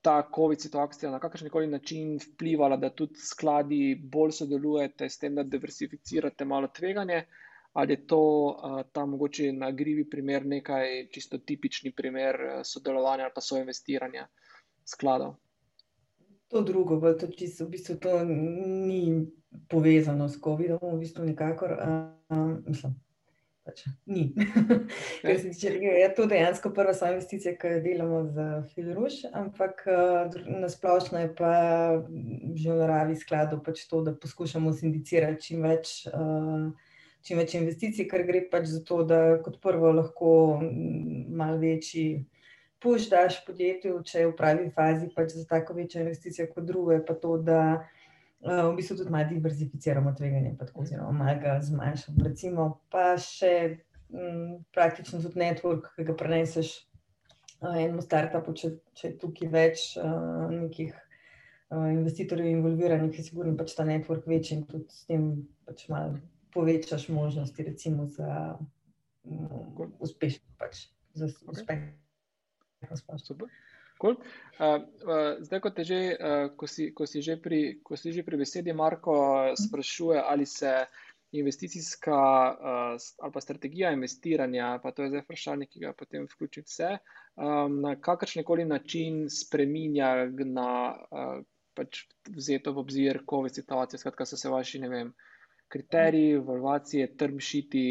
ta 0.03 0.31
COVID 0.35 0.61
situacija 0.61 1.11
na 1.11 1.19
kakršen 1.19 1.51
koli 1.51 1.67
način 1.67 2.19
vplivala, 2.23 2.77
da 2.77 2.91
tudi 2.91 3.21
skladi 3.21 4.01
bolj 4.03 4.33
sodelujete 4.33 5.09
s 5.09 5.19
tem, 5.19 5.35
da 5.35 5.43
diversificirate 5.43 6.45
malo 6.45 6.69
tveganje 6.69 7.25
ali 7.73 7.93
je 7.93 8.07
to 8.07 8.21
uh, 8.21 8.83
ta 8.93 9.07
mogoče 9.07 9.53
na 9.53 9.71
grivi 9.71 10.11
primer, 10.11 10.47
nekaj 10.47 11.09
čisto 11.13 11.39
tipični 11.39 11.93
primer 11.93 12.37
sodelovanja 12.65 13.25
ali 13.25 13.33
pa 13.35 13.41
so 13.41 13.59
investiranja 13.59 14.27
skladov? 14.85 15.35
To 16.49 16.63
drugo, 16.63 17.13
to 17.15 17.27
čisto, 17.27 17.65
v 17.65 17.69
bistvu 17.77 17.97
to 17.97 18.25
ni 18.25 19.27
povezano 19.69 20.29
s 20.29 20.41
COVID-om, 20.41 20.97
v 20.97 21.01
bistvu 21.01 21.25
nikakor. 21.25 21.77
Uh, 21.77 22.57
mislim, 22.67 22.97
pač 23.69 23.85
ni. 24.09 24.31
Ker 25.23 25.37
se 25.37 25.51
tiče 25.53 25.75
tega, 25.75 25.93
je 26.01 26.09
to 26.17 26.27
dejansko 26.31 26.73
prva 26.77 26.95
sama 26.97 27.19
investicija, 27.19 27.55
ki 27.61 27.75
jo 27.75 27.81
delamo 27.85 28.23
za 28.33 28.47
Filruš, 28.73 29.21
ampak 29.37 29.85
uh, 29.93 30.39
nasplošno 30.63 31.21
je 31.27 31.31
pa 31.37 31.53
že 32.57 32.73
v 32.73 32.79
naravi 32.81 33.19
skladov 33.21 33.61
pač 33.67 33.85
to, 33.91 34.01
da 34.07 34.17
poskušamo 34.17 34.73
sindicirati 34.73 35.51
čim 35.51 35.69
več. 35.69 36.01
Uh, 36.13 36.73
čim 37.27 37.41
več 37.43 37.53
investicij, 37.59 38.07
ker 38.09 38.25
gre 38.25 38.47
pač 38.49 38.71
za 38.71 38.81
to, 38.87 39.03
da 39.05 39.37
kot 39.45 39.59
prvo 39.61 39.91
lahko 39.93 40.33
malo 40.63 41.59
večji 41.61 42.25
puš 42.81 43.09
daš 43.11 43.41
podjetju, 43.45 43.99
če 44.07 44.23
je 44.23 44.29
v 44.31 44.35
pravi 44.39 44.69
fazi 44.73 45.11
pač 45.13 45.35
za 45.35 45.45
tako 45.51 45.75
večjo 45.77 46.07
investicijo, 46.07 46.47
kot 46.55 46.65
drugo 46.65 46.95
je 46.95 47.03
pa 47.05 47.17
to, 47.19 47.35
da 47.43 47.61
uh, 47.75 47.98
v 48.41 48.77
bistvu 48.77 48.97
tudi 48.97 49.11
malo 49.11 49.29
diverzificiramo 49.29 50.15
tveganje, 50.15 50.55
pa 50.59 50.67
tako 50.67 50.83
oziroma 50.83 51.13
malo 51.13 51.41
ga 51.43 51.59
zmanjšamo. 51.63 52.25
Recimo 52.25 52.69
pa 52.93 53.17
še 53.19 53.53
m, 54.15 54.61
praktično 54.75 55.21
tudi 55.23 55.43
network, 55.43 55.91
ki 55.97 56.07
ga 56.07 56.15
preneseš 56.19 56.73
uh, 57.61 57.75
enemu 57.75 58.03
startupu, 58.05 58.55
če, 58.55 58.73
če 58.95 59.11
je 59.11 59.19
tukaj 59.25 59.53
več 59.53 59.85
uh, 59.99 60.47
nekih 60.55 60.95
uh, 60.95 61.89
investitorjev 61.91 62.53
involviranih, 62.55 63.19
je 63.19 63.27
sigurno 63.27 63.57
pač 63.59 63.75
ta 63.79 63.87
network 63.89 64.29
večji 64.31 64.61
in 64.61 64.67
tudi 64.71 64.87
s 64.95 65.07
tem 65.11 65.31
pač 65.67 65.89
malo 65.93 66.21
povečaš 66.55 67.09
možnosti, 67.13 67.67
recimo, 67.67 68.07
za 68.07 68.55
um, 69.27 69.97
uspešno. 69.99 70.47
Pač, 70.63 70.87
za 71.19 71.27
uspeh. 71.51 71.91
Okay. 72.87 73.49
Cool. 73.99 74.15
Uh, 74.59 74.79
uh, 75.03 75.43
zdaj, 75.43 75.61
ko, 75.61 75.71
že, 75.83 76.01
uh, 76.15 76.51
ko, 76.55 76.67
si, 76.67 76.91
ko, 76.95 77.07
si 77.07 77.23
pri, 77.43 77.83
ko 77.83 77.99
si 77.99 78.15
že 78.15 78.23
pri 78.23 78.37
besedi, 78.39 78.73
Marko 78.73 79.51
sprašuje, 79.59 80.23
ali 80.23 80.47
se 80.47 80.87
investicijska 81.33 82.15
uh, 82.15 82.97
ali 83.19 83.33
pa 83.33 83.41
strategija 83.41 83.93
investiranja, 83.93 84.79
pa 84.83 84.91
to 84.91 85.03
je 85.03 85.09
zdaj 85.09 85.23
vprašanje, 85.27 85.67
ki 85.67 85.81
ga 85.81 85.93
potem 85.93 86.27
vključim 86.31 86.65
vse, 86.67 86.97
um, 87.37 87.81
na 87.81 87.97
kakršen 88.01 88.45
koli 88.45 88.65
način 88.65 89.27
spreminja 89.31 90.31
na 90.47 90.71
uh, 91.11 91.43
pač 91.75 92.07
vzeto 92.27 92.73
v 92.73 92.83
obzir 92.83 93.23
COVID 93.31 93.55
situacije, 93.55 93.99
skratka 93.99 94.27
so 94.27 94.37
se 94.37 94.49
vaši, 94.49 94.79
ne 94.83 94.89
vem, 94.89 95.13
kriteriji, 95.69 96.39
evalvacije, 96.41 97.11
termšiti 97.17 97.85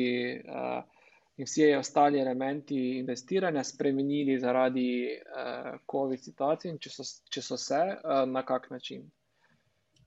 uh, 0.44 0.97
in 1.38 1.46
vsi 1.46 1.68
ostali 1.78 2.20
elementi 2.20 2.98
investiranja 2.98 3.64
spremenili 3.64 4.40
zaradi 4.40 4.90
uh, 5.06 5.78
COVID 5.92 6.24
situacije, 6.24 6.78
če 6.82 6.90
so, 6.90 7.06
če 7.30 7.42
so 7.46 7.58
se, 7.62 7.82
uh, 7.98 8.24
na 8.30 8.44
kak 8.46 8.70
način? 8.74 9.06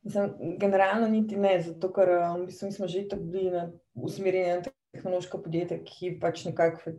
Mislim, 0.02 0.30
generalno 0.58 1.08
niti 1.08 1.36
ne, 1.36 1.54
zato 1.62 1.92
ker 1.92 2.10
v 2.18 2.46
bistvu 2.46 2.70
smo 2.72 2.88
že 2.88 3.06
tako 3.08 3.22
bili 3.22 3.50
na 3.50 3.66
usmerjeni 3.94 4.54
na 4.56 4.62
tehnološko 4.92 5.42
podjetje, 5.42 5.82
ki 5.84 6.14
pač 6.20 6.44
nekako 6.48 6.94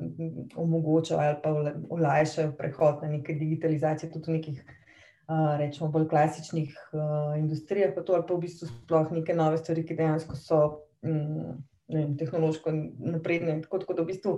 omogočajo 0.56 1.20
ali 1.20 1.40
pa 1.44 1.52
olajšajo 1.90 2.54
prehod 2.58 3.02
na 3.02 3.10
neke 3.18 3.34
digitalizacije, 3.34 4.12
tudi 4.12 4.32
v 4.32 4.38
nekih 4.38 4.62
rečemo, 5.58 5.90
bolj 5.92 6.08
klasičnih 6.12 6.76
uh, 6.94 7.38
industrijah, 7.40 7.94
pa 7.96 8.04
to 8.04 8.14
ali 8.14 8.26
pa 8.28 8.36
v 8.36 8.46
bistvu 8.46 8.68
sploh 8.68 9.12
neke 9.12 9.34
nove 9.34 9.58
stvari, 9.58 9.86
ki 9.88 9.96
dejansko 9.96 10.36
so 10.36 10.62
um, 11.02 11.62
vem, 11.94 12.18
tehnološko 12.18 12.74
napredne. 13.00 13.60
Tako, 13.66 13.82
tako 13.84 13.98
da 13.98 14.06
v 14.06 14.12
bistvu, 14.12 14.36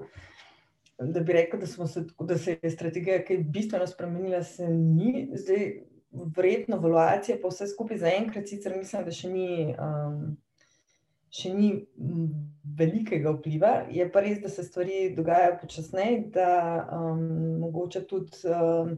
da 0.99 1.23
bi 1.23 1.37
rekel, 1.37 1.59
da, 1.59 1.67
se, 1.67 2.05
da 2.19 2.37
se 2.37 2.57
je 2.61 2.71
strategija 2.71 3.23
kaj 3.25 3.43
bistveno 3.53 3.87
spremenila, 3.87 4.43
se 4.43 4.69
ni. 4.69 5.29
Zdaj, 5.33 5.67
vredno 6.13 6.77
evaluacija, 6.77 7.37
pa 7.41 7.49
vse 7.49 7.67
skupaj 7.67 8.03
zaenkrat, 8.03 8.47
sicer 8.47 8.77
mislim, 8.77 9.05
da 9.05 9.19
še 9.21 9.33
ni. 9.33 9.51
Um, 9.77 10.33
Še 11.33 11.49
ni 11.49 11.67
velikega 12.77 13.31
vpliva, 13.33 13.71
je 13.89 14.05
pa 14.13 14.21
res, 14.21 14.35
da 14.43 14.51
se 14.53 14.61
stvari 14.67 15.07
dogajajo 15.17 15.55
počasneje, 15.63 16.19
da 16.35 16.49
um, 16.93 17.23
mogoče 17.63 18.03
tudi 18.05 18.37
um, 18.53 18.91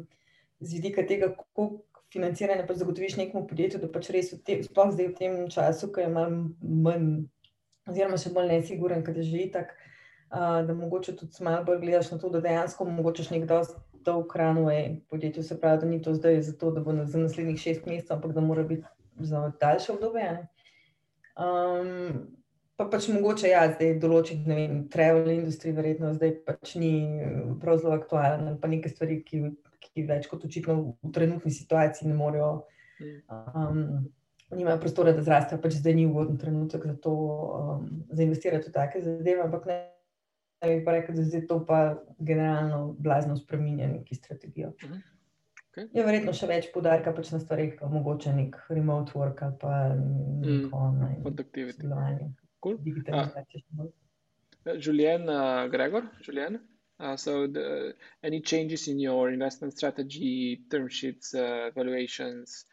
z 0.60 0.74
vidika 0.74 1.06
tega, 1.08 1.30
kako 1.32 1.70
financiranje 2.12 2.66
pač 2.68 2.82
zagotoviš 2.82 3.16
nekemu 3.20 3.45
podjetju, 3.47 3.82
da 3.86 3.89
pač 3.91 4.10
res, 4.16 4.34
te, 4.43 4.60
sploh 4.68 4.91
zdaj 4.93 5.10
v 5.14 5.16
tem 5.16 5.38
času, 5.51 5.89
ko 5.95 6.03
je 6.03 6.12
manj, 6.12 6.38
manj 6.62 7.08
oziroma 7.90 8.20
še 8.22 8.32
bolj 8.36 8.52
nesiguren, 8.54 9.04
kot 9.06 9.18
je 9.20 9.26
že 9.28 9.44
itak, 9.48 9.76
uh, 10.30 10.62
da 10.68 10.76
mogoče 10.78 11.16
tudi 11.20 11.44
malo 11.46 11.66
bolj 11.68 11.84
gledaš 11.84 12.12
na 12.14 12.22
to, 12.22 12.32
da 12.34 12.44
dejansko 12.46 12.88
mogočeš 12.90 13.32
nek 13.34 13.46
dost 13.50 13.78
dolg 14.06 14.34
runway 14.38 15.00
podjetju, 15.10 15.44
se 15.44 15.60
pravi, 15.60 15.82
da 15.82 15.90
ni 15.90 16.02
to 16.02 16.14
zdaj 16.14 16.42
zato, 16.46 16.72
da 16.72 16.82
bo 16.86 16.94
za 17.06 17.22
naslednjih 17.22 17.62
šest 17.62 17.86
mesecev, 17.90 18.18
ampak 18.18 18.36
da 18.38 18.42
mora 18.42 18.64
biti 18.64 18.86
za 19.20 19.52
daljše 19.62 19.96
obdobje. 19.96 20.32
Um, 21.36 22.26
Pa 22.76 22.90
pač 22.92 23.06
mogoče 23.08 23.48
ja, 23.54 23.62
zdaj 23.72 23.94
določiti, 24.04 24.44
ne 24.52 24.56
vem, 24.58 24.80
travel 24.92 25.30
industry 25.32 25.72
verjetno 25.76 26.10
zdaj 26.18 26.34
pač 26.44 26.74
ni 26.76 26.90
prav 27.62 27.80
zelo 27.80 27.96
aktualen, 27.96 28.58
pa 28.60 28.68
neke 28.68 28.92
stvari, 28.92 29.22
ki, 29.24 29.40
ki 29.80 30.04
več 30.10 30.28
kot 30.28 30.44
očitno 30.44 30.76
v 30.84 31.12
trenutni 31.16 31.54
situaciji 31.56 32.10
ne 32.10 32.18
morejo, 32.20 32.50
um, 33.32 33.80
nimajo 34.52 34.80
prostora, 34.80 35.12
da 35.16 35.24
zrastejo, 35.26 35.62
pač 35.62 35.80
zdaj 35.80 35.96
ni 35.98 36.06
ugoden 36.06 36.38
trenutek 36.38 36.86
za 36.86 36.96
to, 37.02 37.16
um, 37.58 37.89
za 38.12 38.24
investirati 38.24 38.70
v 38.70 38.74
take 38.74 39.02
zadeve, 39.02 39.41
ampak 39.43 39.66
ne, 39.70 39.78
ne 40.64 40.72
bi 40.76 40.86
pa 40.86 40.96
rekel, 41.00 41.18
da 41.18 41.26
zdaj 41.26 41.48
to 41.50 41.60
pa 41.66 41.82
generalno 42.20 42.96
blazno 43.00 43.38
spreminja 43.38 43.89
neki 43.91 44.16
strategijo. 44.16 44.72
Okay. 45.76 45.89
Je 45.91 46.06
verjetno 46.08 46.32
še 46.32 46.48
več 46.48 46.70
podarka 46.72 47.12
pač 47.12 47.34
na 47.34 47.41
stvarih, 47.41 47.74
kot 47.80 47.91
mogoče 47.91 48.32
nek 48.38 48.56
remote 48.70 49.18
work 49.18 49.41
ali 49.43 49.58
pa 49.60 49.74
neko 49.96 50.78
online 50.78 51.20
Productivity. 51.26 51.82
sodelovanje. 51.82 52.30
Cool. 52.64 52.80
Uh, 52.80 54.78
Julien 54.80 55.28
uh, 55.30 55.68
Gregor, 55.70 56.08
Julien. 56.26 56.62
Uh, 56.98 57.18
so, 57.18 57.46
the, 57.46 57.93
any 58.24 58.39
changes 58.39 58.88
in 58.88 59.00
your 59.00 59.30
investment 59.30 59.74
strategy, 59.76 60.62
term 60.72 60.88
sheets, 60.88 61.34
uh, 61.36 61.70
valuations, 61.76 62.64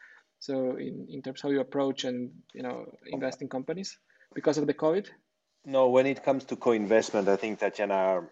so 0.43 0.75
in, 0.75 1.07
in 1.09 1.21
terms 1.21 1.39
of 1.39 1.43
how 1.43 1.53
you 1.55 1.61
approach 1.61 2.03
and 2.03 2.29
you 2.53 2.63
know 2.63 2.85
invest 3.07 3.41
in 3.41 3.47
companies 3.47 3.97
because 4.35 4.57
of 4.57 4.67
the 4.67 4.73
COVID? 4.73 5.07
No, 5.65 5.87
when 5.87 6.05
it 6.05 6.21
comes 6.21 6.43
to 6.45 6.57
co-investment, 6.57 7.29
I 7.29 7.37
think 7.37 7.59
Tatiana, 7.59 8.17
uh, 8.17 8.23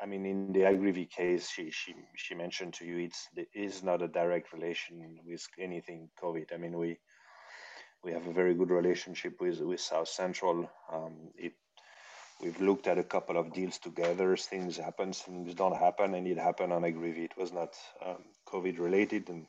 I 0.00 0.06
mean, 0.06 0.24
in 0.24 0.52
the 0.52 0.60
Agrivy 0.60 1.10
case, 1.10 1.50
she 1.50 1.70
she 1.70 1.94
she 2.16 2.34
mentioned 2.34 2.72
to 2.74 2.86
you 2.86 2.98
it's 3.00 3.28
it 3.36 3.48
is 3.52 3.82
not 3.82 4.00
a 4.00 4.08
direct 4.08 4.54
relation 4.54 5.18
with 5.26 5.46
anything 5.58 6.08
COVID. 6.22 6.54
I 6.54 6.56
mean, 6.56 6.78
we 6.78 6.96
we 8.02 8.12
have 8.12 8.26
a 8.26 8.32
very 8.32 8.54
good 8.54 8.70
relationship 8.70 9.34
with 9.38 9.60
with 9.60 9.80
South 9.80 10.08
Central. 10.08 10.70
Um, 10.90 11.14
it 11.36 11.52
we've 12.40 12.60
looked 12.62 12.86
at 12.86 12.96
a 12.96 13.10
couple 13.14 13.36
of 13.36 13.52
deals 13.52 13.76
together. 13.76 14.34
Things 14.38 14.78
happen, 14.78 15.12
things 15.12 15.54
don't 15.54 15.76
happen, 15.76 16.14
and 16.14 16.26
it 16.26 16.38
happened 16.38 16.72
on 16.72 16.82
Agrivy. 16.82 17.24
It 17.26 17.36
was 17.36 17.52
not 17.52 17.74
um, 18.02 18.24
COVID 18.48 18.78
related, 18.78 19.28
and 19.28 19.46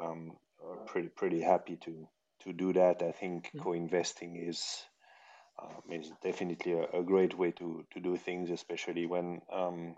um, 0.00 0.32
we're 0.64 0.84
pretty 0.86 1.08
pretty 1.08 1.40
happy 1.40 1.76
to 1.76 2.08
to 2.40 2.52
do 2.52 2.72
that. 2.74 3.02
I 3.02 3.12
think 3.12 3.52
Mhm. 3.54 3.60
co-investing 3.62 4.36
is 4.36 4.84
um, 5.62 5.82
is 5.90 6.12
definitely 6.22 6.72
a, 6.72 6.84
a 7.00 7.02
great 7.02 7.36
way 7.38 7.52
to 7.52 7.84
to 7.92 8.00
do 8.00 8.16
things, 8.16 8.50
especially 8.50 9.06
when 9.06 9.42
um, 9.52 9.96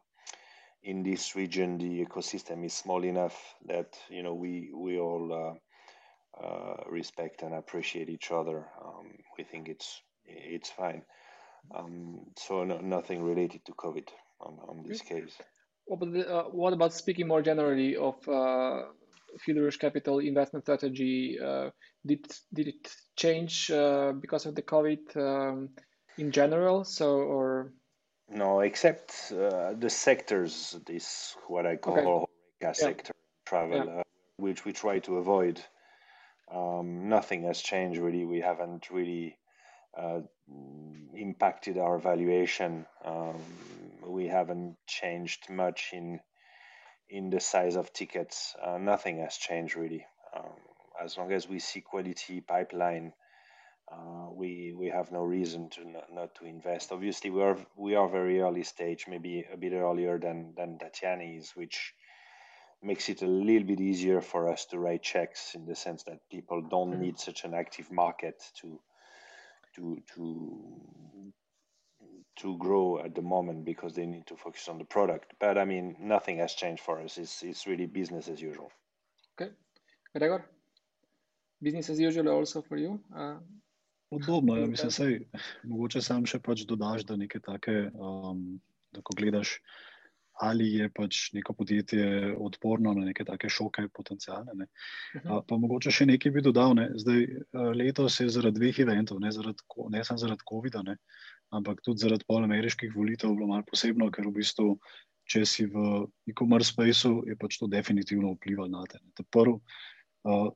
in 0.82 1.02
this 1.02 1.34
region 1.36 1.78
the 1.78 2.04
ecosystem 2.04 2.64
is 2.64 2.74
small 2.74 3.04
enough 3.04 3.54
that 3.66 3.98
you 4.08 4.22
know 4.22 4.34
we 4.34 4.70
we 4.74 4.98
all 4.98 5.32
uh, 5.32 5.54
uh, 6.44 6.84
respect 6.90 7.42
and 7.42 7.54
appreciate 7.54 8.08
each 8.10 8.30
other. 8.30 8.66
Um, 8.84 9.18
we 9.38 9.44
think 9.44 9.68
it's 9.68 10.02
it's 10.24 10.70
fine. 10.70 11.02
Um, 11.74 12.20
so 12.36 12.64
no, 12.64 12.78
nothing 12.80 13.22
related 13.22 13.64
to 13.66 13.72
COVID 13.72 14.08
on, 14.40 14.58
on 14.68 14.82
this 14.86 15.02
case. 15.02 15.36
What 15.86 16.02
about, 16.02 16.12
the, 16.12 16.34
uh, 16.34 16.44
what 16.44 16.72
about 16.72 16.94
speaking 16.94 17.28
more 17.28 17.42
generally 17.42 17.96
of 17.96 18.16
Fieldrush 19.38 19.78
Capital 19.78 20.18
investment 20.20 20.64
strategy? 20.64 21.38
Uh, 21.40 21.70
did 22.04 22.26
did 22.52 22.68
it 22.68 22.94
change 23.16 23.70
uh, 23.70 24.12
because 24.12 24.46
of 24.46 24.54
the 24.54 24.62
COVID 24.62 25.16
um, 25.16 25.70
in 26.18 26.30
general? 26.30 26.84
So 26.84 27.18
or 27.18 27.72
No, 28.28 28.60
except 28.60 29.32
uh, 29.32 29.74
the 29.78 29.90
sectors, 29.90 30.76
this 30.86 31.36
what 31.48 31.66
I 31.66 31.76
call 31.76 31.98
Okay. 31.98 32.06
HoReCa 32.06 32.74
sector 32.74 33.12
travel, 33.46 33.86
Yeah. 33.86 34.00
uh, 34.00 34.02
which 34.36 34.64
we 34.64 34.72
try 34.72 34.98
to 35.00 35.18
avoid. 35.18 35.60
Um, 36.50 37.08
nothing 37.08 37.44
has 37.44 37.60
changed 37.60 38.00
really. 38.00 38.24
We 38.24 38.40
haven't 38.40 38.90
really 38.90 39.38
uh, 39.96 40.20
impacted 41.14 41.78
our 41.78 41.98
valuation. 41.98 42.86
Um, 43.04 43.40
we 44.06 44.28
haven't 44.28 44.76
changed 44.86 45.50
much 45.50 45.90
in 45.92 46.20
in 47.08 47.30
the 47.30 47.40
size 47.40 47.76
of 47.76 47.92
tickets. 47.92 48.54
Uh, 48.62 48.78
nothing 48.78 49.18
has 49.18 49.36
changed 49.36 49.76
really. 49.76 50.06
Um, 50.34 50.52
as 51.02 51.16
long 51.18 51.32
as 51.32 51.48
we 51.48 51.58
see 51.58 51.80
quality 51.80 52.40
pipeline, 52.40 53.12
uh, 53.90 54.28
we 54.32 54.74
we 54.76 54.88
have 54.88 55.12
no 55.12 55.22
reason 55.22 55.70
to 55.70 55.84
not, 55.88 56.12
not 56.12 56.34
to 56.36 56.44
invest. 56.44 56.92
Obviously, 56.92 57.30
we 57.30 57.42
are 57.42 57.56
we 57.76 57.94
are 57.94 58.08
very 58.08 58.40
early 58.40 58.64
stage, 58.64 59.06
maybe 59.08 59.44
a 59.52 59.56
bit 59.56 59.72
earlier 59.72 60.18
than 60.18 60.54
than 60.56 60.78
Tatiana 60.78 61.24
is, 61.24 61.52
which 61.54 61.94
makes 62.82 63.08
it 63.08 63.22
a 63.22 63.26
little 63.26 63.66
bit 63.66 63.80
easier 63.80 64.20
for 64.20 64.50
us 64.50 64.66
to 64.66 64.78
write 64.78 65.02
checks 65.02 65.54
in 65.54 65.66
the 65.66 65.74
sense 65.74 66.02
that 66.04 66.28
people 66.30 66.62
don't 66.62 66.92
Mhm. 66.92 67.00
need 67.00 67.18
such 67.18 67.44
an 67.44 67.54
active 67.54 67.90
market 67.90 68.42
to 68.60 68.80
to 69.74 70.02
to 70.14 71.24
to 72.36 72.56
grow 72.58 72.98
at 72.98 73.14
the 73.14 73.22
moment 73.22 73.64
because 73.64 73.94
they 73.94 74.06
need 74.06 74.26
to 74.26 74.36
focus 74.36 74.68
on 74.68 74.78
the 74.78 74.84
product. 74.84 75.32
But 75.40 75.58
I 75.58 75.64
mean, 75.64 75.96
nothing 76.00 76.38
has 76.38 76.54
changed 76.54 76.82
for 76.82 77.00
us. 77.00 77.18
It's 77.18 77.42
it's 77.42 77.66
really 77.66 77.86
business 77.86 78.28
as 78.28 78.40
usual. 78.40 78.70
okay, 79.34 79.52
Gregor, 80.14 80.44
business 81.62 81.90
as 81.90 82.00
usual 82.00 82.28
also 82.28 82.62
for 82.62 82.76
you. 82.76 83.00
Uh, 83.14 83.38
Podobno, 84.10 84.56
ja, 84.56 84.66
mislim, 84.66 84.90
sej, 84.90 85.16
mogoče 85.66 86.00
sam 86.02 86.26
še 86.30 86.38
pač 86.38 86.62
dodaš, 86.62 87.02
da 87.08 87.16
nekaj 87.18 87.40
take, 87.42 87.72
um, 87.98 88.60
da 88.94 89.02
ko 89.02 89.16
gledaš, 89.18 89.56
ali 90.46 90.68
je 90.76 90.86
pač 90.94 91.32
neko 91.34 91.56
podjetje 91.58 92.36
odporno 92.38 92.92
na 92.94 93.08
neke 93.08 93.24
take 93.26 93.50
šoke 93.50 93.88
potencijalne. 93.88 94.54
Ne. 94.54 94.66
Mhm. 95.16 95.32
A, 95.32 95.40
Pa 95.48 95.58
mogoče 95.58 95.90
še 95.90 96.06
nekaj 96.06 96.32
bi 96.32 96.44
dodal. 96.44 96.76
Ne. 96.78 96.90
Zdaj, 96.94 97.26
a, 97.50 97.66
letos 97.74 98.20
je 98.20 98.28
zaradi 98.30 98.60
dveh 98.60 98.78
eventov, 98.86 99.18
ne, 99.20 99.32
zaradi, 99.34 99.66
ne 99.90 100.04
samo 100.04 100.22
zaradi 100.22 100.48
COVID-a, 100.52 100.84
ne, 100.86 100.96
ampak 101.54 101.82
tudi 101.84 102.02
zaradi 102.02 102.26
pol 102.28 102.44
ameriških 102.44 102.94
volitev 102.94 103.34
bilo 103.34 103.50
malo 103.50 103.66
posebno, 103.68 104.10
ker 104.10 104.26
v 104.28 104.36
bistvu, 104.40 104.76
če 105.26 105.42
si 105.46 105.66
v 105.70 106.06
e-commerce 106.30 106.72
spaceu, 106.72 107.20
je 107.26 107.36
pač 107.38 107.58
to 107.58 107.68
definitivno 107.70 108.34
vplivalo 108.36 108.70
na 108.70 108.84
te. 108.90 109.00
Ta 109.18 109.26
prvi, 109.30 109.58
a, 110.26 110.50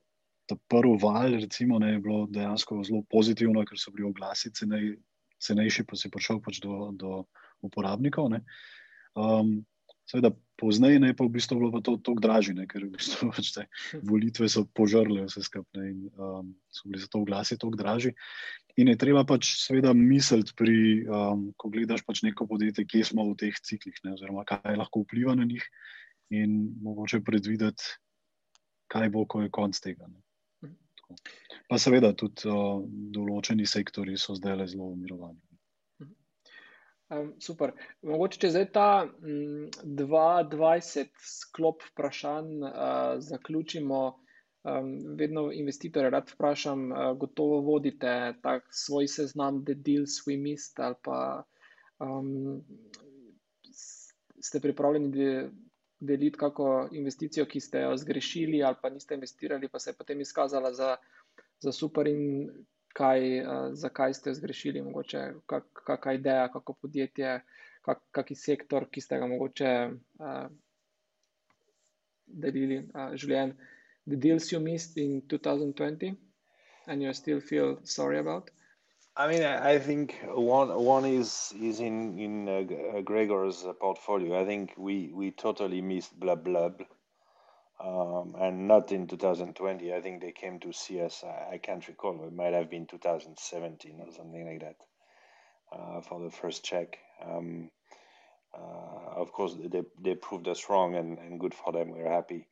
ta 0.47 0.57
prvi 0.71 0.97
val, 1.01 1.39
recimo, 1.39 1.79
ne, 1.79 1.95
je 1.95 2.03
bilo 2.03 2.25
dejansko 2.31 2.81
zelo 2.87 3.03
pozitivno, 3.11 3.63
ker 3.67 3.79
so 3.79 3.93
bili 3.95 4.07
oglasi 4.07 4.53
cenej, 4.55 4.95
cenejši, 5.41 5.87
pa 5.87 5.99
si 5.99 6.11
prišel 6.13 6.39
pač 6.43 6.61
do, 6.63 6.91
do 6.95 7.25
uporabnikov. 7.65 8.31
Ne. 8.31 8.43
Um, 9.15 9.59
seveda, 10.07 10.31
pozneje 10.59 10.99
ne, 11.01 11.13
pa 11.17 11.25
v 11.25 11.33
bistvu 11.33 11.57
bilo 11.57 11.71
pa 11.73 11.81
to 11.83 11.95
tako 11.97 12.21
dražje, 12.21 12.53
ne, 12.57 12.67
ker 12.69 12.83
v 12.85 12.93
bistvu 12.95 13.31
pač 13.33 13.51
te 13.55 13.65
volitve 14.05 14.49
so 14.51 14.65
požrle 14.77 15.25
vse 15.25 15.43
skupaj 15.45 15.87
in 15.87 16.05
um, 16.13 16.51
so 16.69 16.87
bili 16.89 17.01
zato 17.01 17.23
oglasi 17.23 17.57
tako 17.57 17.79
dražji. 17.79 18.13
In 18.79 18.87
je 18.87 18.97
treba 18.99 19.23
pač 19.27 19.49
seveda 19.59 19.91
misliti, 19.97 20.53
pri, 20.57 20.77
um, 21.07 21.49
ko 21.59 21.71
gledaš 21.73 22.05
pač 22.07 22.21
neko 22.23 22.47
podjetje, 22.47 22.85
kje 22.87 23.03
smo 23.11 23.25
v 23.31 23.35
teh 23.43 23.57
ciklih, 23.59 23.97
ne, 24.05 24.15
oziroma 24.15 24.45
kaj 24.47 24.77
lahko 24.79 25.03
vpliva 25.03 25.35
na 25.35 25.47
njih, 25.47 25.65
in 26.31 26.57
mogoče 26.83 27.19
predvideti, 27.27 27.83
kaj 28.91 29.09
bo, 29.11 29.25
ko 29.27 29.43
je 29.43 29.51
konc 29.51 29.79
tega. 29.83 30.07
Ne. 30.07 30.73
Tako. 31.01 31.15
Pa 31.67 31.79
seveda 31.79 32.13
tudi 32.15 32.47
uh, 32.47 32.83
določeni 33.15 33.67
sektori 33.67 34.17
so 34.19 34.35
zdaj 34.39 34.59
le 34.61 34.67
zelo 34.71 34.91
umirovani. 34.93 35.39
Um, 37.11 37.33
super. 37.43 37.73
Mogoče, 38.07 38.39
če 38.39 38.53
zdaj 38.53 38.67
ta 38.71 38.89
mm, 39.03 39.71
22 39.99 41.09
sklop 41.27 41.83
vprašanj 41.89 42.51
uh, 42.63 43.17
zaključimo, 43.19 44.01
um, 44.63 45.15
vedno 45.17 45.51
investitore 45.51 46.09
rad 46.09 46.29
vprašam, 46.33 46.91
uh, 46.91 47.17
gotovo 47.17 47.61
vodite 47.61 48.33
tak 48.41 48.67
svoj 48.69 49.07
seznam 49.07 49.65
The 49.65 49.73
Deals 49.73 50.21
We 50.27 50.37
Missed 50.41 50.79
ali 50.79 50.95
pa 51.03 51.43
um, 51.99 52.61
ste 54.41 54.59
pripravljeni 54.59 55.11
de, 55.11 55.49
deliti 55.99 56.37
kako 56.37 56.89
investicijo, 56.91 57.45
ki 57.45 57.59
ste 57.59 57.79
jo 57.85 57.97
zgrešili 57.97 58.63
ali 58.63 58.75
pa 58.81 58.89
niste 58.89 59.13
investirali, 59.13 59.69
pa 59.69 59.79
se 59.79 59.89
je 59.89 59.97
potem 59.97 60.21
izkazala 60.21 60.73
za, 60.73 60.95
za 61.59 61.71
super 61.71 62.07
in 62.07 62.49
kaj, 62.93 63.39
uh, 63.39 63.69
zakaj 63.73 64.13
ste 64.13 64.29
jo 64.29 64.33
zgrešili, 64.33 64.81
mogoče 64.81 65.33
kak, 65.45 65.65
kakšna 65.85 66.13
ideja, 66.13 66.47
kako 66.51 66.73
podjetje, 66.73 67.41
kak, 67.81 68.01
kaki 68.11 68.35
sektor, 68.35 68.89
ki 68.91 69.01
ste 69.01 69.17
ga 69.17 69.27
mogoče 69.27 69.71
uh, 70.19 70.47
delili, 72.25 72.81
uh, 72.93 73.13
življenj. 73.15 73.53
The 74.07 74.15
deals 74.15 74.51
you 74.51 74.59
missed 74.59 74.97
in 74.97 75.23
2020 75.29 76.15
and 76.87 77.01
you 77.01 77.13
still 77.13 77.39
feel 77.39 77.79
sorry 77.83 78.19
about? 78.19 78.49
I 79.15 79.27
mean, 79.27 79.43
I 79.43 79.77
think 79.77 80.17
one 80.23 80.69
one 80.83 81.05
is 81.05 81.53
is 81.59 81.81
in 81.81 82.17
in 82.17 82.47
uh, 82.47 82.97
uh, 82.97 83.01
Gregor's 83.01 83.65
portfolio. 83.79 84.41
I 84.41 84.45
think 84.45 84.73
we 84.77 85.11
we 85.13 85.31
totally 85.31 85.81
missed 85.81 86.17
blah 86.17 86.35
blah, 86.35 86.71
um, 87.83 88.35
and 88.39 88.67
not 88.69 88.91
in 88.93 89.07
2020. 89.07 89.93
I 89.93 90.01
think 90.01 90.21
they 90.21 90.31
came 90.31 90.59
to 90.61 90.71
see 90.71 91.01
us. 91.01 91.23
I, 91.25 91.55
I 91.55 91.57
can't 91.57 91.85
recall. 91.87 92.23
It 92.25 92.33
might 92.33 92.53
have 92.53 92.69
been 92.69 92.85
2017 92.87 93.99
or 93.99 94.11
something 94.13 94.45
like 94.45 94.61
that 94.61 94.77
uh, 95.77 96.01
for 96.01 96.21
the 96.23 96.31
first 96.31 96.63
check. 96.63 96.97
Um, 97.21 97.69
uh, 98.53 99.19
of 99.19 99.33
course, 99.33 99.55
they 99.61 99.83
they 100.01 100.15
proved 100.15 100.47
us 100.47 100.69
wrong, 100.69 100.95
and, 100.95 101.19
and 101.19 101.39
good 101.39 101.53
for 101.53 101.73
them. 101.73 101.91
We're 101.91 102.09
happy. 102.11 102.47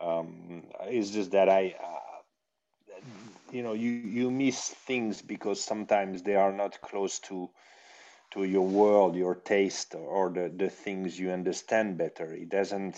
Um, 0.00 0.64
it's 0.82 1.10
just 1.10 1.32
that 1.32 1.48
I. 1.48 1.74
Uh, 1.82 1.96
you 3.52 3.62
know 3.62 3.72
you 3.72 3.90
you 3.90 4.30
miss 4.30 4.68
things 4.68 5.22
because 5.22 5.62
sometimes 5.62 6.22
they 6.22 6.36
are 6.36 6.52
not 6.52 6.80
close 6.80 7.18
to 7.20 7.50
to 8.30 8.44
your 8.44 8.66
world, 8.66 9.16
your 9.16 9.34
taste, 9.34 9.94
or 9.94 10.30
the 10.30 10.48
the 10.56 10.70
things 10.70 11.18
you 11.18 11.30
understand 11.30 11.98
better. 11.98 12.32
It 12.32 12.48
doesn't 12.48 12.96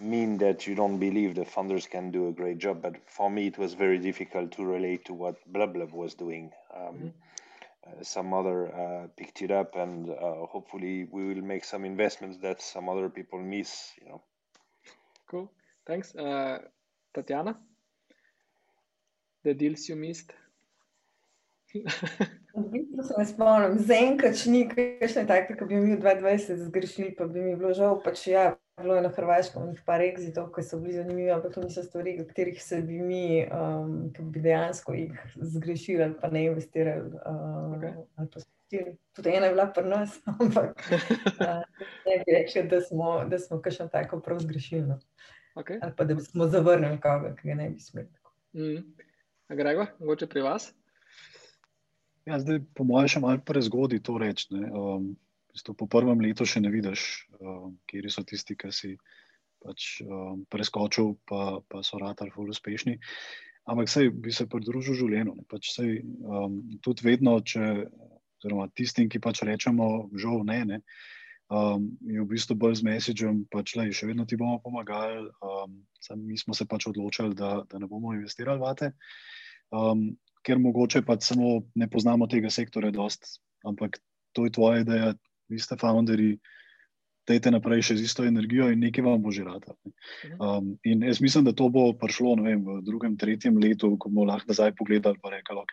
mean 0.00 0.38
that 0.38 0.66
you 0.66 0.74
don't 0.74 0.98
believe 0.98 1.34
the 1.34 1.44
founders 1.44 1.86
can 1.86 2.10
do 2.10 2.28
a 2.28 2.32
great 2.32 2.58
job, 2.58 2.82
but 2.82 2.96
for 3.08 3.30
me 3.30 3.46
it 3.46 3.58
was 3.58 3.74
very 3.74 3.98
difficult 3.98 4.52
to 4.52 4.64
relate 4.64 5.04
to 5.04 5.14
what 5.14 5.36
Blub 5.46 5.92
was 5.92 6.14
doing. 6.14 6.50
Um, 6.74 6.82
mm-hmm. 6.94 7.08
uh, 7.86 8.02
some 8.02 8.32
other 8.34 8.74
uh, 8.74 9.06
picked 9.16 9.42
it 9.42 9.52
up, 9.52 9.76
and 9.76 10.10
uh, 10.10 10.46
hopefully 10.46 11.06
we 11.10 11.28
will 11.34 11.42
make 11.42 11.64
some 11.64 11.84
investments 11.84 12.38
that 12.38 12.60
some 12.60 12.88
other 12.88 13.08
people 13.08 13.40
miss. 13.40 13.92
You 14.02 14.08
know. 14.08 14.22
Cool. 15.28 15.50
Thanks, 15.86 16.14
uh, 16.14 16.58
Tatiana. 17.12 17.58
The 19.44 19.54
deals 19.54 19.88
you 19.88 19.96
missed. 19.96 20.32
Vidno 22.72 23.02
se 23.02 23.14
ne 23.18 23.24
spomnim, 23.26 23.78
zaenkrat 23.82 24.44
ni 24.46 24.62
kakšne 24.70 25.24
take, 25.26 25.56
ki 25.58 25.66
bi 25.66 25.80
mi 25.82 25.96
v 25.96 26.00
2020 26.00 26.68
zgrešili, 26.68 27.10
pa 27.18 27.26
bi 27.26 27.42
mi 27.42 27.56
bilo 27.58 27.72
žal. 27.74 27.98
Pač 28.04 28.28
ja, 28.30 28.44
bilo 28.80 28.94
je 28.94 29.02
na 29.02 29.10
Hrvaškem 29.12 29.66
nekaj 29.72 29.84
par 29.88 30.04
exitov, 30.06 30.52
ki 30.54 30.62
so 30.62 30.78
bili 30.80 30.94
zanimivi, 30.96 31.32
ampak 31.34 31.56
to 31.56 31.66
niso 31.66 31.82
stvari, 31.82 32.14
o 32.22 32.28
katerih 32.30 32.62
se 32.62 32.78
bi 32.86 33.00
mi, 33.02 33.24
um, 33.44 33.96
ki 34.14 34.28
bi 34.30 34.44
dejansko 34.46 34.94
jih 34.94 35.18
zgrešili 35.56 36.06
ali 36.06 36.18
pa 36.20 36.30
ne 36.30 36.46
investirali. 36.46 37.10
Uh, 37.26 37.74
okay. 38.22 38.94
Tudi 39.14 39.34
ena 39.34 39.50
je 39.50 39.56
bila 39.56 39.66
pri 39.74 39.88
nas, 39.90 40.16
ampak 40.38 40.78
uh, 41.42 41.62
ne 42.06 42.20
bi 42.22 42.38
rekli, 42.38 42.68
da 42.70 42.80
smo, 42.80 43.24
da 43.28 43.38
smo 43.38 43.60
kakšno 43.60 43.90
tako 43.92 44.22
prav 44.22 44.46
zgrešili. 44.46 44.94
Okay. 45.54 45.78
Ali 45.82 45.92
pa 45.96 46.04
da 46.04 46.20
smo 46.20 46.46
zavrnili 46.46 47.00
koga, 47.00 47.34
ki 47.36 47.48
ga 47.48 47.54
ne 47.54 47.68
bi 47.70 47.80
smeli. 47.80 48.08
Mm. 48.52 48.82
Gregor, 49.48 49.86
mogoče 50.00 50.26
pri 50.26 50.42
vas? 50.42 50.72
Ja, 52.26 52.38
zdaj, 52.40 52.58
po 52.74 52.86
mojem, 52.88 53.08
še 53.12 53.22
malo 53.22 53.42
prezgodaj 53.46 54.00
to 54.02 54.16
reči. 54.18 54.48
Um, 54.50 55.12
po 55.78 55.86
prvem 55.86 56.24
letu 56.24 56.46
še 56.48 56.62
ne 56.64 56.72
vidiš, 56.72 57.28
um, 57.38 57.76
kje 57.86 58.10
so 58.10 58.24
tisti, 58.26 58.56
ki 58.58 58.72
si 58.74 58.94
pač, 59.62 60.00
um, 60.02 60.42
preskočil, 60.50 61.14
pa, 61.28 61.60
pa 61.68 61.84
so 61.86 62.00
ratali 62.02 62.34
zelo 62.34 62.50
uspešni. 62.50 62.98
Ampak 63.70 63.88
sej, 63.88 64.10
bi 64.10 64.32
se 64.34 64.48
pridružil 64.50 64.98
življenju. 65.04 65.44
Pač 65.48 65.70
sej, 65.76 66.00
um, 66.24 66.58
tudi 66.82 67.06
vedno, 67.06 67.38
če, 67.40 67.86
oziroma 68.40 68.66
tistim, 68.74 69.06
ki 69.12 69.22
pač 69.22 69.44
rečemo, 69.46 70.08
žal 70.18 70.42
ne, 70.48 70.64
ne 70.72 70.82
um, 71.50 71.88
je 72.00 72.20
v 72.20 72.28
bistvu 72.28 72.56
bolj 72.56 72.80
z 72.80 72.86
mesičem, 72.88 73.44
pač 73.52 73.74
le, 73.76 73.90
še 73.92 74.08
vedno 74.08 74.26
ti 74.28 74.38
bomo 74.40 74.60
pomagali. 74.64 75.28
Um, 75.44 75.82
mi 76.22 76.38
smo 76.40 76.54
se 76.54 76.66
pač 76.68 76.88
odločili, 76.90 77.34
da, 77.34 77.62
da 77.68 77.80
ne 77.80 77.88
bomo 77.90 78.14
investirali 78.16 78.60
v 78.60 78.74
te. 78.78 78.92
Um, 79.74 80.12
ker 80.44 80.60
mogoče 80.60 81.02
pa 81.02 81.16
samo 81.20 81.64
ne 81.74 81.88
poznamo 81.90 82.28
tega 82.28 82.50
sektorja 82.52 82.92
dost, 82.92 83.40
ampak 83.64 83.96
to 84.36 84.44
je 84.44 84.52
tvoja 84.52 84.82
ideja, 84.84 85.14
vi 85.48 85.58
ste 85.58 85.78
founderji, 85.80 86.36
dajte 87.24 87.50
naprej 87.54 87.86
še 87.88 87.96
z 87.96 88.04
isto 88.04 88.26
energijo 88.28 88.68
in 88.68 88.82
nekaj 88.84 89.04
vam 89.06 89.22
bo 89.24 89.32
že 89.32 89.46
rata. 89.46 89.72
Mhm. 89.88 90.36
Um, 90.40 90.70
in 90.84 91.04
jaz 91.08 91.22
mislim, 91.24 91.48
da 91.48 91.56
to 91.56 91.70
bo 91.72 91.92
prišlo 91.96 92.36
vem, 92.44 92.64
v 92.64 92.80
drugem, 92.84 93.16
tretjem 93.16 93.56
letu, 93.56 93.96
ko 93.96 94.12
bomo 94.12 94.28
lahko 94.28 94.52
nazaj 94.52 94.76
pogledali 94.76 95.16
in 95.16 95.36
rekli, 95.38 95.56
ok, 95.64 95.72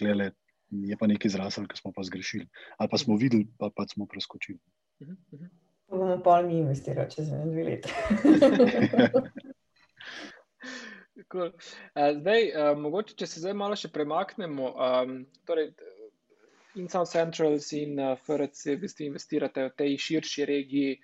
gledaj, 0.00 0.32
je 0.70 0.96
pa 1.00 1.06
nekaj 1.06 1.32
zrasel, 1.32 1.66
ki 1.68 1.80
smo 1.80 1.92
pa 1.96 2.04
zgrešili. 2.04 2.48
Ali 2.78 2.88
pa 2.90 2.98
smo 2.98 3.14
mhm. 3.14 3.22
videli, 3.22 3.48
pa, 3.58 3.70
pa 3.74 3.86
smo 3.88 4.06
preskočili. 4.06 4.58
Mhm, 5.02 5.46
bomo 5.88 6.20
pa 6.24 6.42
mi 6.42 6.58
investirali 6.58 7.10
čez 7.10 7.30
dve 7.30 7.64
leti. 7.64 7.92
Cool. 11.32 11.50
Uh, 11.98 12.14
zdaj, 12.20 12.44
uh, 12.54 12.78
mogoče, 12.78 13.16
če 13.18 13.26
se 13.26 13.40
zdaj 13.42 13.54
malo 13.58 13.76
še 13.76 13.90
premaknemo, 13.90 14.68
um, 14.70 15.16
torej, 15.48 15.72
in 16.78 16.86
South 16.88 17.10
Central 17.10 17.58
in 17.74 17.98
uh, 17.98 18.14
FRC, 18.22 18.76
v 18.76 18.82
bistvu 18.84 19.08
investirate 19.08 19.66
v 19.66 19.74
tej 19.76 19.96
širši 20.04 20.46
regiji. 20.48 20.98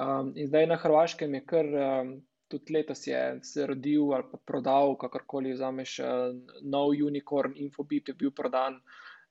Um, 0.00 0.32
in 0.34 0.50
zdaj 0.50 0.66
na 0.66 0.78
Hrvaškem 0.80 1.38
je 1.38 1.42
kar, 1.46 1.70
um, 1.70 2.12
tudi 2.50 2.74
letos 2.74 3.06
je 3.06 3.20
se 3.46 3.66
rodil 3.66 4.10
ali 4.16 4.26
pa 4.32 4.40
prodal, 4.42 4.96
kakorkoli 4.98 5.54
vzameš, 5.54 5.98
uh, 6.02 6.34
nov 6.66 6.96
unicorn, 6.96 7.54
Infobip 7.56 8.10
je 8.10 8.16
bil 8.18 8.34
prodan. 8.34 8.80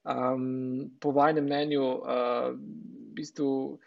Um, 0.03 0.91
po 1.01 1.11
vajnem 1.11 1.45
mnenju, 1.45 1.83
uh, 1.83 2.53
bistvu. 3.15 3.79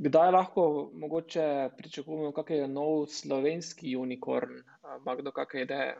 Kdaj 0.00 0.30
lahko 0.32 0.90
mogoče 0.96 1.70
pričakujemo, 1.76 2.32
kakšen 2.32 2.56
je 2.56 2.68
nov 2.68 3.06
slovenski 3.12 3.96
unikorn, 3.96 4.62
ima 5.00 5.16
kdo 5.16 5.32
kakšne 5.32 5.62
ideje? 5.62 5.96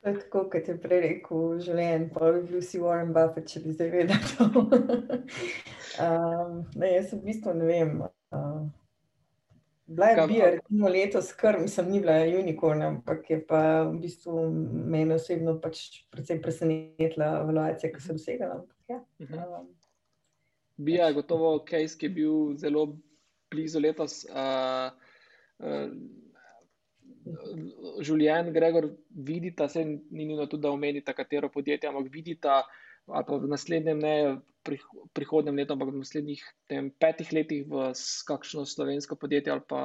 Tako 0.00 0.44
kot 0.52 0.68
je 0.68 0.76
prej 0.78 1.00
rekel, 1.02 1.58
življenje, 1.58 2.10
pa 2.14 2.30
bi 2.36 2.44
bil 2.52 2.62
si 2.62 2.78
Warren 2.78 3.10
Buffett, 3.16 3.50
če 3.50 3.64
bi 3.64 3.74
zdaj 3.74 3.90
vedel. 3.90 4.60
um, 6.04 6.62
ne, 6.80 6.92
jaz 6.92 7.10
v 7.16 7.22
bistvu 7.26 7.56
ne 7.58 7.66
vem. 7.66 7.98
Uh, 9.88 9.94
bila 9.94 10.06
je 10.06 10.26
bila, 10.26 10.50
recimo, 10.50 10.88
letos, 10.88 11.32
kar 11.32 11.60
mislim, 11.60 11.90
ni 11.90 12.00
bila 12.00 12.12
unikorn, 12.40 12.82
ampak 12.82 13.30
je 13.30 13.46
pa 13.46 13.82
v 13.82 13.98
bistvu 14.02 14.50
meni 14.84 15.14
osebno 15.14 15.54
pač 15.60 16.04
predvsem 16.12 16.42
presenetila 16.44 17.40
evaluacija, 17.40 17.92
ki 17.92 18.02
sem 18.04 18.18
dosegala. 18.20 18.60
Ja, 18.88 19.00
um, 19.18 19.70
Bija 20.76 21.08
je 21.08 21.16
gotovo 21.16 21.64
case, 21.68 21.96
ki 21.98 22.06
je 22.06 22.10
bil 22.20 22.34
zelo 22.60 22.84
blizu 23.50 23.80
letos. 23.80 24.26
Uh, 24.28 24.92
uh, 25.64 25.88
Življen, 28.04 28.52
Gregor, 28.52 28.90
vidita, 29.08 29.68
se 29.68 29.84
ni 29.84 30.24
nujno 30.24 30.46
tudi, 30.46 30.62
da 30.62 30.70
omenita, 30.72 31.16
katero 31.16 31.48
podjetje, 31.52 31.88
ampak 31.88 32.12
vidita, 32.12 32.60
ali 33.08 33.26
pa 33.28 33.38
v 33.40 33.50
naslednjem, 33.50 33.98
ne 33.98 34.14
prih, 34.66 34.82
prihodnem 35.16 35.56
letu, 35.56 35.74
ampak 35.74 35.92
v 35.92 36.02
naslednjih 36.02 36.42
tem, 36.70 36.90
petih 36.90 37.32
letih, 37.32 37.64
v 37.68 37.92
kakšno 38.28 38.66
slovensko 38.68 39.16
podjetje 39.16 39.54
ali 39.54 39.64
pa 39.68 39.82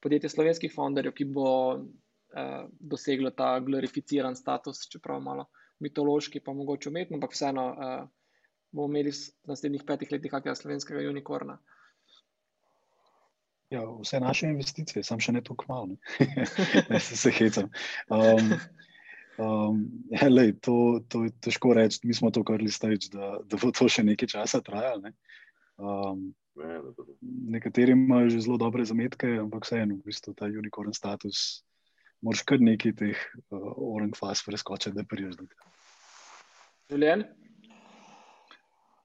podjetje 0.00 0.32
slovenskih 0.32 0.72
founderjev, 0.74 1.14
ki 1.16 1.28
bo 1.28 1.50
uh, 1.76 2.64
doseglo 2.80 3.34
ta 3.36 3.54
glorificiran 3.60 4.36
status, 4.38 4.86
čeprav 4.88 5.20
malo 5.20 5.48
mitološki, 5.82 6.40
pa 6.40 6.54
mogoče 6.54 6.90
umetno, 6.90 7.20
ampak 7.20 7.36
vseeno. 7.36 7.68
Uh, 7.72 8.10
bomo 8.72 8.88
imeli 8.88 9.12
v 9.12 9.52
naslednjih 9.52 9.84
petih 9.86 10.12
letih 10.12 10.32
kakega 10.32 10.54
slovenskega 10.56 11.04
unikorna. 11.10 11.58
Ja, 13.72 13.84
vse 14.00 14.20
naše 14.20 14.48
investicije, 14.52 15.04
sam 15.04 15.20
še 15.20 15.32
ne 15.32 15.40
tako 15.44 15.64
malo, 15.68 15.96
ne 16.92 17.00
se, 17.00 17.16
se 17.16 17.30
hecam. 17.32 17.70
Um, 18.12 18.52
um, 19.38 19.86
ja, 20.14 20.28
lej, 20.28 20.54
to, 20.60 21.00
to 21.08 21.24
je 21.26 21.32
težko 21.44 21.74
reči, 21.78 22.02
mi 22.04 22.14
smo 22.14 22.30
to 22.30 22.44
kar 22.44 22.62
listavič, 22.62 23.10
da, 23.14 23.38
da 23.44 23.60
bo 23.60 23.72
to 23.74 23.88
še 23.88 24.04
nekaj 24.06 24.34
časa 24.34 24.62
trajalo. 24.64 25.08
Ne. 25.08 25.14
Um, 25.80 26.32
nekateri 27.48 27.92
imajo 27.96 28.28
že 28.28 28.44
zelo 28.44 28.58
dobre 28.60 28.84
zametke, 28.84 29.38
ampak 29.40 29.64
vseeno, 29.64 29.96
v 29.96 30.12
bistvu 30.12 30.34
ta 30.36 30.50
unikorn 30.50 30.92
status, 30.92 31.64
moraš 32.20 32.44
kar 32.44 32.60
nekaj 32.60 32.92
teh 32.98 33.18
uh, 33.50 33.72
orang 33.76 34.12
faz 34.16 34.44
preskočiti, 34.44 34.96
da 34.96 35.04
priješ 35.08 35.40
do 35.40 35.48
tega. 35.48 35.64
Julian? 36.92 37.24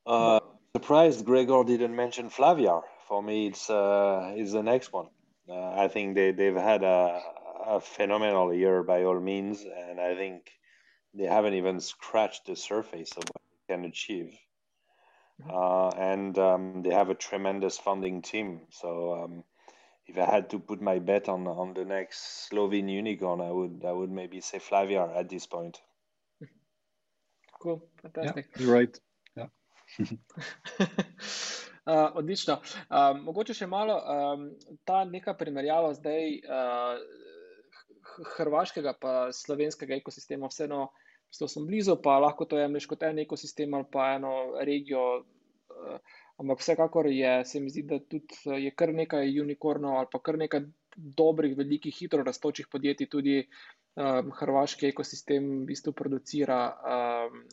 Uh, 0.07 0.39
surprised 0.75 1.25
Gregor 1.25 1.63
didn't 1.63 1.95
mention 1.95 2.29
Flavia. 2.29 2.81
For 3.07 3.23
me, 3.23 3.47
it's 3.47 3.69
uh, 3.69 4.33
it's 4.35 4.51
the 4.51 4.63
next 4.63 4.91
one. 4.91 5.07
Uh, 5.47 5.71
I 5.83 5.87
think 5.87 6.15
they 6.15 6.31
they've 6.31 6.55
had 6.55 6.83
a, 6.83 7.21
a 7.67 7.81
phenomenal 7.81 8.53
year 8.53 8.83
by 8.83 9.03
all 9.03 9.19
means, 9.19 9.63
and 9.63 9.99
I 9.99 10.15
think 10.15 10.49
they 11.13 11.25
haven't 11.25 11.53
even 11.55 11.79
scratched 11.81 12.45
the 12.45 12.55
surface 12.55 13.11
of 13.11 13.23
what 13.23 13.41
they 13.51 13.73
can 13.73 13.85
achieve. 13.85 14.37
Mm-hmm. 15.41 15.51
Uh, 15.53 15.89
and 16.01 16.37
um, 16.37 16.81
they 16.81 16.93
have 16.93 17.09
a 17.09 17.15
tremendous 17.15 17.77
funding 17.77 18.21
team. 18.21 18.61
So 18.71 19.13
um, 19.13 19.43
if 20.07 20.17
I 20.17 20.25
had 20.25 20.49
to 20.51 20.59
put 20.59 20.81
my 20.81 20.99
bet 20.99 21.27
on 21.29 21.47
on 21.47 21.73
the 21.73 21.85
next 21.85 22.47
Slovene 22.47 22.89
unicorn, 22.89 23.41
I 23.41 23.51
would 23.51 23.83
I 23.85 23.91
would 23.91 24.11
maybe 24.11 24.41
say 24.41 24.59
Flavia 24.59 25.09
at 25.15 25.29
this 25.29 25.45
point. 25.45 25.81
Cool, 27.59 27.83
fantastic. 28.03 28.45
Yeah, 28.55 28.61
you're 28.61 28.73
right. 28.73 28.99
Uh, 31.87 32.11
odlično. 32.19 32.57
Um, 32.89 33.21
mogoče 33.23 33.53
še 33.55 33.67
malo 33.71 33.93
um, 33.95 34.41
ta 34.83 35.05
neka 35.07 35.31
primerjava 35.39 35.93
zdaj 35.95 36.33
uh, 36.43 36.97
hrvaškega 38.37 38.93
in 39.01 39.33
slovenskega 39.33 39.95
ekosistema. 39.95 40.49
Vseeno, 40.51 40.87
zelo 41.33 41.49
sem 41.51 41.65
blizu, 41.67 41.97
pa 42.03 42.19
lahko 42.19 42.45
to 42.45 42.59
jemliš 42.59 42.87
kot 42.87 43.03
en 43.03 43.19
ekosistem 43.19 43.73
ali 43.73 43.85
pa 43.91 44.13
eno 44.15 44.33
regijo. 44.61 45.23
Uh, 45.77 45.99
ampak 46.37 46.59
vsekakor 46.61 47.07
je, 47.09 47.45
se 47.45 47.59
mi 47.59 47.69
zdi, 47.69 47.83
da 47.89 47.99
tudi 47.99 48.63
je 48.63 48.71
kar 48.77 48.93
nekaj 48.93 49.39
unikornov 49.41 49.97
ali 49.97 50.07
pa 50.11 50.19
kar 50.21 50.37
nekaj 50.37 50.67
dobrih, 50.95 51.55
velikih, 51.57 51.93
hitro 51.93 52.23
raztočih 52.23 52.67
podjetij, 52.71 53.09
tudi 53.09 53.37
um, 53.41 54.31
hrvaški 54.39 54.89
ekosistem 54.89 55.49
v 55.61 55.65
bistvu 55.71 55.93
producira. 55.97 56.61
Um, 56.81 57.43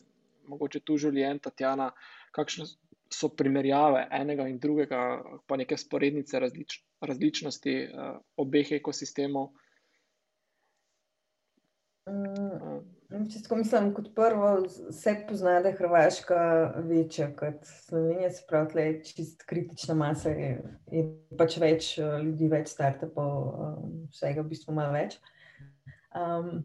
mogoče 0.49 0.81
tu 0.85 0.97
življenje, 1.01 1.41
Tatjana, 1.47 1.89
kakšne 2.35 2.67
so 3.15 3.29
primerjave 3.37 4.03
enega 4.13 4.47
in 4.49 4.59
drugega, 4.61 4.99
pa 5.47 5.57
neke 5.57 5.77
sporednice 5.77 6.41
različ, 6.41 6.79
različnosti 7.05 7.75
uh, 7.85 8.17
obeh 8.41 8.75
ekosistemov. 8.79 9.53
Mm, 12.05 13.25
če 13.33 13.55
mislim, 13.57 13.87
kot 13.97 14.11
prvo, 14.13 14.49
se 14.93 15.13
pozna, 15.25 15.55
da 15.65 15.71
je 15.71 15.77
Hrvaška 15.79 16.41
večja 16.85 17.31
kot 17.37 17.65
Slovenija, 17.65 18.29
se 18.29 18.43
pravi, 18.49 18.69
da 18.73 18.85
je 18.85 18.99
čist 19.07 19.45
kritična 19.49 19.95
masa, 19.97 20.29
je, 20.29 20.51
je 20.93 21.05
pač 21.39 21.57
več 21.63 21.87
eh, 21.97 22.19
ljudi, 22.27 22.51
več 22.51 22.69
startupov, 22.75 23.33
um, 23.65 23.97
vsega 24.13 24.43
v 24.45 24.51
bistvu 24.53 24.77
malo 24.77 24.93
več. 24.93 25.17
Um, 26.13 26.61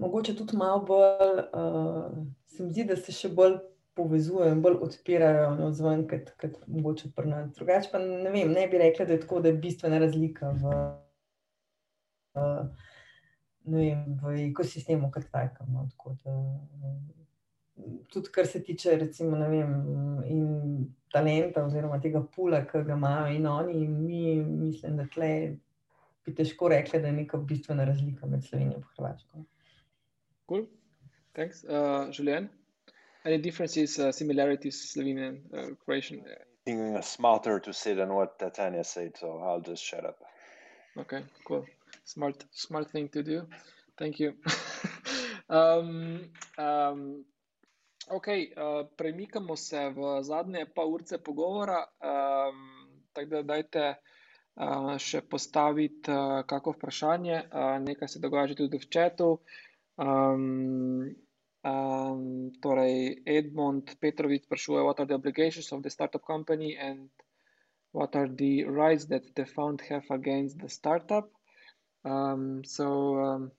mogoče 0.00 0.38
tudi 0.40 0.56
malo 0.56 0.80
bolj, 0.88 1.44
uh, 1.52 2.16
se 2.48 2.64
mi 2.64 2.72
zdi, 2.72 2.88
da 2.88 2.96
se 2.96 3.12
še 3.12 3.34
bolj 3.36 3.60
povezujejo 3.96 4.56
in 4.56 4.64
bolj 4.64 4.80
odpirajo 4.88 5.52
na 5.60 5.68
zven, 5.76 6.08
kot, 6.08 6.32
kot 6.40 6.56
mogoče 6.64 7.12
pri 7.16 7.28
nas. 7.34 7.52
Drugače 7.60 7.92
pa 7.92 8.00
ne 8.00 8.32
vem, 8.32 8.56
ne 8.56 8.64
bi 8.72 8.80
rekla, 8.80 9.04
da 9.04 9.18
je 9.18 9.24
tako, 9.28 9.44
da 9.44 9.52
je 9.52 9.60
bistvena 9.68 10.00
razlika 10.00 10.56
v. 10.64 10.76
Uh, 12.40 12.86
vem, 13.66 14.18
v 14.22 14.34
ekosistemu, 14.48 15.10
kot 15.14 15.28
takem. 15.32 15.66
No, 15.74 15.86
tudi, 18.12 18.30
kar 18.32 18.46
se 18.46 18.62
tiče, 18.62 18.96
recimo, 18.96 19.36
vem, 19.50 20.86
talenta, 21.12 21.64
oziroma 21.64 22.00
tega 22.02 22.22
pula, 22.34 22.62
ki 22.66 22.84
ga 22.86 22.96
imajo 22.96 23.34
in 23.34 23.46
oni, 23.46 23.78
in 23.84 23.98
mi, 24.06 24.22
mislim, 24.44 24.96
da 25.00 25.06
tle 25.12 25.30
bi 26.26 26.34
težko 26.34 26.70
rekli, 26.72 27.00
da 27.02 27.12
je 27.12 27.18
neka 27.20 27.38
bistvena 27.38 27.84
razlika 27.84 28.26
med 28.26 28.44
Slovenijo 28.44 28.80
in 28.80 28.86
Hrvaško. 28.96 29.44
Cool. 30.48 30.66
Thanks. 31.34 31.64
Uh, 31.64 32.10
Julian, 32.10 32.48
any 33.24 33.38
differences, 33.38 33.98
uh, 33.98 34.12
similarities, 34.12 34.80
Slovenian, 34.92 35.40
uh, 35.52 35.74
Croatian? 35.84 36.20
I 36.26 36.64
think 36.64 36.96
it's 36.98 37.10
smarter 37.10 37.60
to 37.60 37.72
say 37.72 37.94
than 37.94 38.14
what 38.14 38.38
Tatiana 38.38 38.82
said, 38.84 39.16
so 39.16 39.38
I'll 39.38 39.60
just 39.60 39.84
shut 39.84 40.04
up. 40.04 40.18
Okay, 40.98 41.22
cool. 41.46 41.66
Smart 42.06 42.46
smart 42.52 42.90
thing 42.90 43.08
to 43.10 43.22
do. 43.22 43.46
Thank 43.98 44.20
you. 44.20 44.32
Um, 45.48 46.18
um, 46.58 47.24
ok 48.10 48.26
uh, 48.26 48.86
premikamo 48.96 49.56
se 49.56 49.90
v 49.90 50.22
zadnje 50.22 50.66
pa 50.74 50.82
urce 50.84 51.18
pogovora 51.18 51.84
um, 52.02 52.58
tako 53.12 53.30
da 53.30 53.42
dajte 53.42 53.84
uh, 53.94 54.96
še 54.98 55.20
postaviti 55.30 56.10
uh, 56.10 56.42
kako 56.46 56.74
vprašanje 56.74 57.36
uh, 57.46 57.78
nekaj 57.82 58.08
se 58.08 58.18
dogaja 58.18 58.46
že 58.46 58.58
tudi 58.58 58.78
v 58.78 58.88
četu 58.90 59.28
um, 59.96 61.06
um, 61.62 62.26
torej 62.62 62.98
Edmond 63.26 63.94
Petrovic 64.00 64.50
sprašuje 64.50 64.82
what 64.82 64.98
are 64.98 65.06
the 65.06 65.14
obligations 65.14 65.70
of 65.72 65.82
the 65.82 65.90
startup 65.90 66.26
company 66.26 66.74
and 66.74 67.06
what 67.94 68.16
are 68.16 68.26
the 68.28 68.64
rights 68.66 69.06
that 69.06 69.22
the 69.34 69.46
fund 69.46 69.78
have 69.90 70.10
against 70.10 70.58
the 70.58 70.68
startup 70.68 71.30
Um, 72.06 72.62
so, 72.64 73.20
um, 73.20 73.50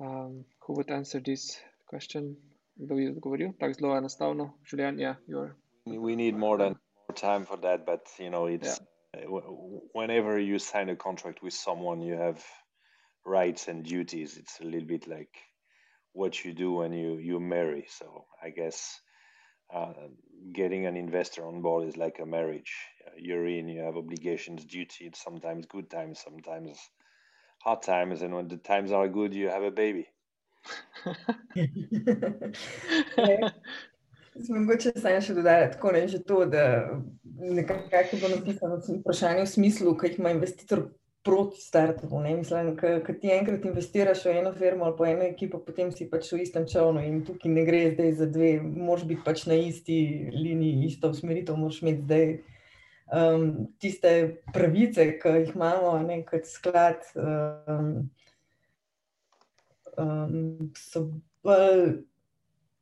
um, 0.00 0.44
who 0.60 0.74
would 0.74 0.90
answer 0.90 1.20
this 1.20 1.58
question? 1.86 2.36
Odgovoril? 2.80 3.54
Tako 3.58 3.72
zelo 3.72 3.96
enostavno. 3.96 4.54
Julian, 4.70 4.98
yeah, 4.98 5.14
you're. 5.26 5.56
We 5.86 6.16
need 6.16 6.36
more 6.36 6.58
than 6.58 6.76
more 7.08 7.14
time 7.14 7.46
for 7.46 7.56
that, 7.58 7.86
but 7.86 8.06
you 8.18 8.30
know, 8.30 8.46
it's 8.46 8.80
yeah. 9.14 9.30
whenever 9.94 10.38
you 10.38 10.58
sign 10.58 10.90
a 10.90 10.96
contract 10.96 11.42
with 11.42 11.54
someone, 11.54 12.02
you 12.02 12.14
have 12.14 12.44
rights 13.24 13.68
and 13.68 13.84
duties. 13.84 14.36
It's 14.36 14.60
a 14.60 14.64
little 14.64 14.86
bit 14.86 15.08
like 15.08 15.30
what 16.12 16.44
you 16.44 16.52
do 16.52 16.72
when 16.72 16.92
you 16.92 17.16
you 17.18 17.40
marry. 17.40 17.86
So 17.88 18.26
I 18.42 18.50
guess 18.50 19.00
uh, 19.74 19.92
getting 20.52 20.86
an 20.86 20.96
investor 20.96 21.46
on 21.46 21.62
board 21.62 21.88
is 21.88 21.96
like 21.96 22.18
a 22.20 22.26
marriage. 22.26 22.72
You're 23.16 23.46
in, 23.46 23.68
you 23.68 23.80
have 23.82 23.96
obligations, 23.96 24.64
duties, 24.64 25.12
sometimes 25.14 25.66
good 25.66 25.90
times, 25.90 26.20
sometimes 26.22 26.78
hard 27.62 27.82
times, 27.82 28.22
and 28.22 28.34
when 28.34 28.48
the 28.48 28.56
times 28.58 28.92
are 28.92 29.08
good, 29.08 29.34
you 29.34 29.48
have 29.48 29.62
a 29.62 29.70
baby. 29.70 30.06
Mogoče 34.36 34.92
sem 35.00 35.20
še 35.24 35.32
dodala 35.36 35.70
tako 35.72 35.92
ne 35.94 36.02
že 36.12 36.18
to, 36.28 36.44
da 36.44 36.64
nekako 37.40 38.18
bo 38.20 38.28
napisano 38.28 38.76
v 38.84 38.98
vprašanju 38.98 39.44
v 39.46 39.48
smislu, 39.48 39.94
kaj 39.96 40.18
ima 40.18 40.30
investitor 40.34 40.80
proti 41.26 41.60
startupu. 41.60 42.20
Mislim, 42.22 42.76
da 42.76 43.14
ti 43.20 43.30
enkrat 43.34 43.64
investiraš 43.66 44.24
v 44.24 44.36
eno 44.38 44.52
firmo 44.54 44.84
ali 44.86 44.94
pa 44.98 45.08
eno 45.10 45.24
ekipo, 45.26 45.58
potem 45.58 45.90
si 45.92 46.06
pač 46.10 46.30
v 46.32 46.44
istem 46.46 46.68
čovnu 46.70 47.02
in 47.02 47.24
tukaj 47.26 47.50
ne 47.50 47.64
gre 47.66 47.80
zdaj 47.94 48.12
za 48.20 48.28
dve, 48.30 48.52
moraš 48.62 49.06
biti 49.10 49.24
pač 49.26 49.46
na 49.50 49.58
isti 49.58 49.98
liniji, 50.32 50.86
isto 50.86 51.10
usmeritev, 51.10 51.58
moraš 51.58 51.82
imeti 51.82 52.06
zdaj 52.06 52.28
um, 53.10 53.48
tiste 53.82 54.12
pravice, 54.54 55.08
ki 55.18 55.34
jih 55.40 55.54
imamo, 55.54 55.96
ne 56.06 56.22
kot 56.28 56.46
sklad. 56.46 57.02
Um, 57.18 57.90
um, 59.98 60.70
so 60.78 61.08
bolj 61.42 62.04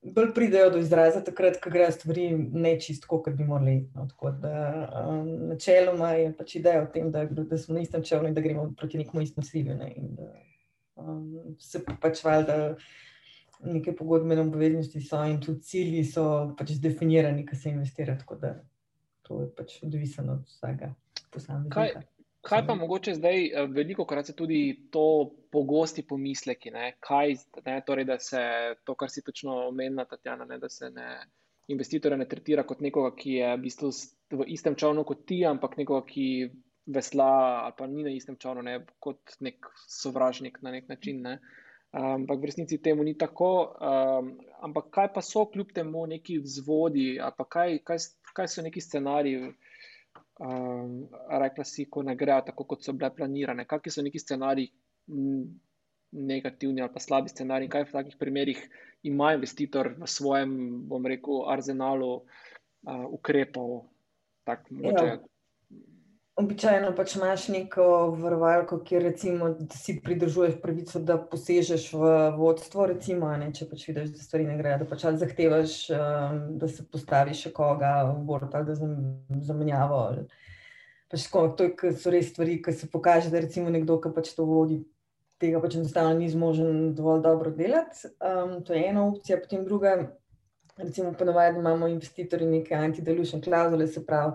bolj 0.05 0.35
pridejo 0.35 0.71
do 0.71 0.79
izraza 0.79 1.21
takrat, 1.25 1.57
ko 1.63 1.71
grejo 1.71 1.93
stvari 1.93 2.27
nečistko, 2.37 3.21
kot 3.23 3.35
bi 3.35 3.45
morali. 3.45 3.77
No, 3.95 4.07
tako 4.09 4.31
da 4.31 4.55
um, 5.09 5.31
načeloma 5.49 6.13
je 6.19 6.33
pač 6.37 6.57
ideja 6.61 6.83
o 6.83 6.91
tem, 6.93 7.11
da, 7.13 7.25
da 7.25 7.59
smo 7.59 7.75
na 7.75 7.85
istem 7.85 8.05
čevlju 8.05 8.29
in 8.29 8.35
da 8.35 8.45
gremo 8.45 8.69
proti 8.77 9.01
nekemu 9.01 9.23
istemu 9.23 9.47
cilju. 9.47 9.77
Ne, 9.81 9.93
in 9.97 10.15
da 10.19 10.31
um, 10.97 11.57
se 11.61 11.83
pač 12.01 12.25
valjda 12.25 12.77
neke 13.65 13.95
pogodbene 13.97 14.43
obveznosti 14.43 15.01
so 15.01 15.23
in 15.25 15.41
tudi 15.41 15.63
cilji 15.63 16.05
so 16.05 16.27
pač 16.59 16.77
definirani, 16.83 17.47
ko 17.47 17.57
se 17.57 17.73
investira. 17.73 18.19
Tako 18.19 18.41
da 18.43 18.57
to 19.23 19.41
je 19.43 19.53
pač 19.57 19.79
odvisno 19.83 20.41
od 20.41 20.51
vsega 20.51 20.95
posameznika. 21.31 21.81
Kaj 21.81 22.14
pa 22.66 22.74
mogoče 22.74 23.14
zdaj, 23.14 23.47
eh, 23.47 23.66
veliko 23.72 24.05
krat 24.05 24.26
se 24.26 24.34
tudi 24.36 24.88
to 24.90 25.30
pogosti 25.53 26.03
pomisleki, 26.03 26.70
ne? 26.70 26.97
kaj, 27.01 27.36
ne, 27.66 27.80
torej, 27.86 28.05
da 28.05 28.18
se 28.18 28.42
to, 28.84 28.95
kar 28.95 29.11
si 29.11 29.22
točno 29.22 29.68
omenila, 29.68 30.05
Tatjana, 30.05 30.45
ne, 30.45 30.59
da 30.59 30.68
se 30.68 30.90
ne 30.90 31.09
investitore 31.68 32.16
ne 32.16 32.28
tretira 32.28 32.62
kot 32.68 32.80
nekoga, 32.84 33.14
ki 33.16 33.38
je 33.38 33.51
v 33.57 33.61
bistvu 33.62 33.90
v 34.36 34.47
istem 34.53 34.76
čovnu 34.76 35.05
kot 35.09 35.24
ti, 35.28 35.40
ampak 35.49 35.78
nekoga, 35.80 36.05
ki 36.07 36.26
vesla 36.86 37.64
ali 37.64 37.76
pa 37.78 37.86
ni 37.86 38.05
na 38.05 38.12
istem 38.12 38.36
čovnu, 38.36 38.62
ne, 38.62 38.80
kot 39.01 39.38
nek 39.40 39.70
sovražnik 39.88 40.61
na 40.62 40.74
nek 40.74 40.88
način. 40.88 41.22
Ne? 41.24 41.38
Ampak 41.95 42.42
v 42.42 42.51
resnici 42.51 42.80
temu 42.82 43.05
ni 43.07 43.14
tako. 43.16 43.51
Um, 43.78 44.32
ampak 44.66 44.90
kaj 44.90 45.12
pa 45.14 45.22
so 45.22 45.47
kljub 45.47 45.70
temu 45.72 46.07
neki 46.11 46.40
vzvodi, 46.42 47.20
ali 47.22 47.47
kaj, 47.49 47.78
kaj, 47.86 48.03
kaj 48.34 48.51
so 48.51 48.64
neki 48.66 48.82
scenariji? 48.82 49.55
Um, 50.41 51.05
rekla 51.41 51.64
si, 51.64 51.87
ko 51.91 52.03
ne 52.03 52.16
grejo 52.16 52.41
tako, 52.47 52.64
kot 52.64 52.82
so 52.82 52.95
bile 52.97 53.11
planirane. 53.14 53.66
Kakšni 53.68 53.93
so 53.93 54.05
neki 54.07 54.22
scenariji, 54.22 54.72
negativni 56.14 56.82
ali 56.82 56.93
pa 56.95 57.03
slabi 57.03 57.32
scenariji, 57.32 57.70
kaj 57.70 57.89
v 57.89 57.97
takih 57.99 58.16
primerih 58.18 58.61
ima 59.05 59.35
investitor 59.35 59.95
v 59.99 60.09
svojem, 60.09 60.55
bom 60.89 61.07
rekel, 61.07 61.45
arzenalu 61.51 62.12
uh, 62.14 63.07
ukrepov. 63.11 63.85
Tak, 64.45 64.68
mogoče, 64.70 65.07
ja. 65.07 65.20
Običajno 66.35 66.89
pač 66.99 67.12
imaš 67.14 67.45
neko 67.55 67.85
varovalko, 68.18 68.80
kjer 68.82 69.05
recimo, 69.07 69.53
si 69.70 69.93
pridržuješ 70.03 70.57
pravico, 70.62 70.99
da 70.99 71.14
posežeš 71.30 71.85
v 71.95 72.09
vodstvo, 72.35 72.89
recimo, 72.91 73.28
ne, 73.39 73.53
če 73.55 73.68
pač 73.70 73.85
vidiš, 73.87 74.09
da 74.16 74.22
stvari 74.24 74.49
ne 74.49 74.57
grejo, 74.59 74.80
da 74.80 74.89
pač 74.91 75.05
zahtevaš, 75.20 75.74
um, 75.95 76.41
da 76.59 76.66
se 76.66 76.82
postavi 76.91 77.37
še 77.39 77.53
koga 77.55 77.93
v 78.09 78.16
boru, 78.26 78.49
tako 78.51 78.72
da 78.72 79.45
zamenjavo. 79.47 80.01
Pač 81.14 81.28
tako, 81.28 81.45
to 81.55 81.93
so 81.95 82.11
res 82.11 82.32
stvari, 82.32 82.59
ki 82.66 82.74
se 82.74 82.91
pokaže, 82.91 83.30
da 83.30 83.45
recimo 83.45 83.70
nekdo, 83.70 84.01
ki 84.03 84.11
pač 84.16 84.32
to 84.35 84.49
vodi, 84.49 84.80
tega 85.39 85.62
pač 85.62 85.78
enostavno 85.78 86.18
ni 86.18 86.32
zmožen 86.35 86.97
dovolj 86.99 87.22
dobro 87.28 87.55
delati. 87.55 88.11
Um, 88.18 88.59
to 88.66 88.74
je 88.74 88.82
ena 88.91 89.07
opcija, 89.07 89.39
potem 89.39 89.62
druga, 89.62 89.95
recimo 90.82 91.14
ponovadi 91.14 91.62
imamo 91.62 91.95
investitorji 91.95 92.51
neke 92.57 92.74
anti-dilution 92.74 93.39
klauzule, 93.47 93.87
se 93.87 94.03
pravi, 94.03 94.35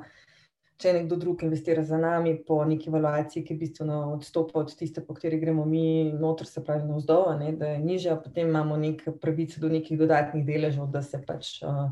če 0.80 0.94
nekdo 0.96 1.18
drug 1.20 1.44
investira 1.44 1.84
za 1.84 1.98
nami 2.00 2.38
po 2.48 2.62
neki 2.66 2.88
evaluaciji, 2.90 3.44
ki 3.44 3.58
bistveno 3.60 3.98
odstopa 4.14 4.62
od 4.62 4.72
tiste, 4.80 5.04
po 5.04 5.14
kateri 5.18 5.40
gremo 5.42 5.66
mi 5.68 6.12
noter, 6.14 6.48
se 6.48 6.64
pravi 6.64 6.88
na 6.88 7.00
vzdolj, 7.02 7.50
da 7.60 7.74
je 7.74 7.82
nižja, 7.84 8.16
potem 8.24 8.48
imamo 8.48 8.78
nekaj 8.80 9.18
pravice 9.20 9.60
do 9.60 9.70
nekih 9.70 10.00
dodatnih 10.00 10.46
deležev, 10.48 10.88
da 10.94 11.04
se 11.04 11.20
pač 11.28 11.58
uh, 11.68 11.90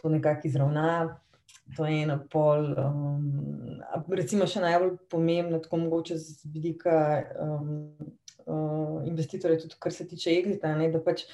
to 0.00 0.12
nekako 0.12 0.48
izravna. 0.48 0.90
To 1.76 1.86
je 1.86 2.02
ena 2.04 2.16
pol. 2.30 2.70
Um, 2.78 3.82
recimo 4.14 4.46
še 4.48 4.62
najbolj 4.62 4.94
pomembno, 5.10 5.58
tako 5.60 5.80
mogoče 5.82 6.16
z 6.16 6.52
vidika 6.54 6.96
um, 7.42 7.72
uh, 8.46 9.02
investitorja, 9.04 9.58
tudi 9.64 9.76
kar 9.82 9.92
se 9.92 10.06
tiče 10.08 10.38
exita, 10.40 10.72
ne, 10.78 10.88
da 10.94 11.02
pač 11.02 11.26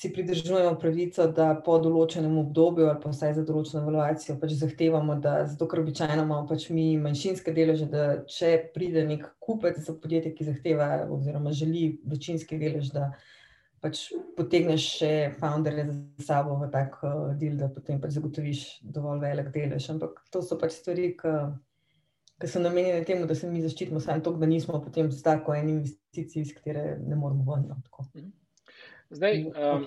si 0.00 0.12
pridržujemo 0.12 0.78
pravico, 0.80 1.26
da 1.36 1.50
po 1.64 1.74
določenem 1.84 2.38
obdobju 2.40 2.86
ali 2.88 3.00
pa 3.02 3.10
vsaj 3.12 3.34
za 3.36 3.42
določeno 3.44 3.82
evaluacijo 3.82 4.38
pač 4.40 4.54
zahtevamo, 4.56 5.18
da 5.20 5.34
zato, 5.50 5.68
ker 5.68 5.82
običajno 5.82 6.24
imamo 6.24 6.46
pač 6.48 6.70
mi 6.72 6.94
manjšinske 7.02 7.52
deleže, 7.52 7.90
da 7.92 8.06
če 8.24 8.54
pride 8.72 9.04
nek 9.04 9.26
kupec 9.44 9.76
za 9.84 9.92
podjetje, 9.92 10.32
ki 10.38 10.48
zahteva 10.48 10.88
oziroma 11.04 11.52
želi 11.52 11.84
večinski 12.08 12.56
delež, 12.62 12.88
da 12.96 13.10
pač 13.84 14.06
potegneš 14.40 14.88
še 15.02 15.12
founderje 15.36 15.90
za 15.92 16.30
sabo 16.32 16.56
v 16.64 16.72
tak 16.72 16.96
uh, 17.04 17.36
del, 17.36 17.60
da 17.60 17.68
potem 17.68 18.00
pač 18.00 18.16
zagotoviš 18.16 18.64
dovolj 18.96 19.20
velik 19.28 19.52
delež. 19.52 19.92
Ampak 19.92 20.16
to 20.32 20.40
so 20.40 20.56
pač 20.56 20.80
stvari, 20.80 21.12
ki 21.20 22.48
so 22.48 22.64
namenjene 22.64 23.04
temu, 23.04 23.28
da 23.28 23.36
se 23.36 23.52
mi 23.52 23.60
zaščitimo, 23.60 24.00
samo 24.00 24.24
to, 24.24 24.38
da 24.40 24.48
nismo 24.48 24.80
potem 24.80 25.12
z 25.12 25.20
tako 25.28 25.60
eno 25.60 25.76
investicijo, 25.76 26.48
iz 26.48 26.56
katere 26.56 26.94
ne 27.04 27.20
moremo 27.20 27.44
ven. 27.52 28.39
Zdaj, 29.10 29.42
um, 29.50 29.84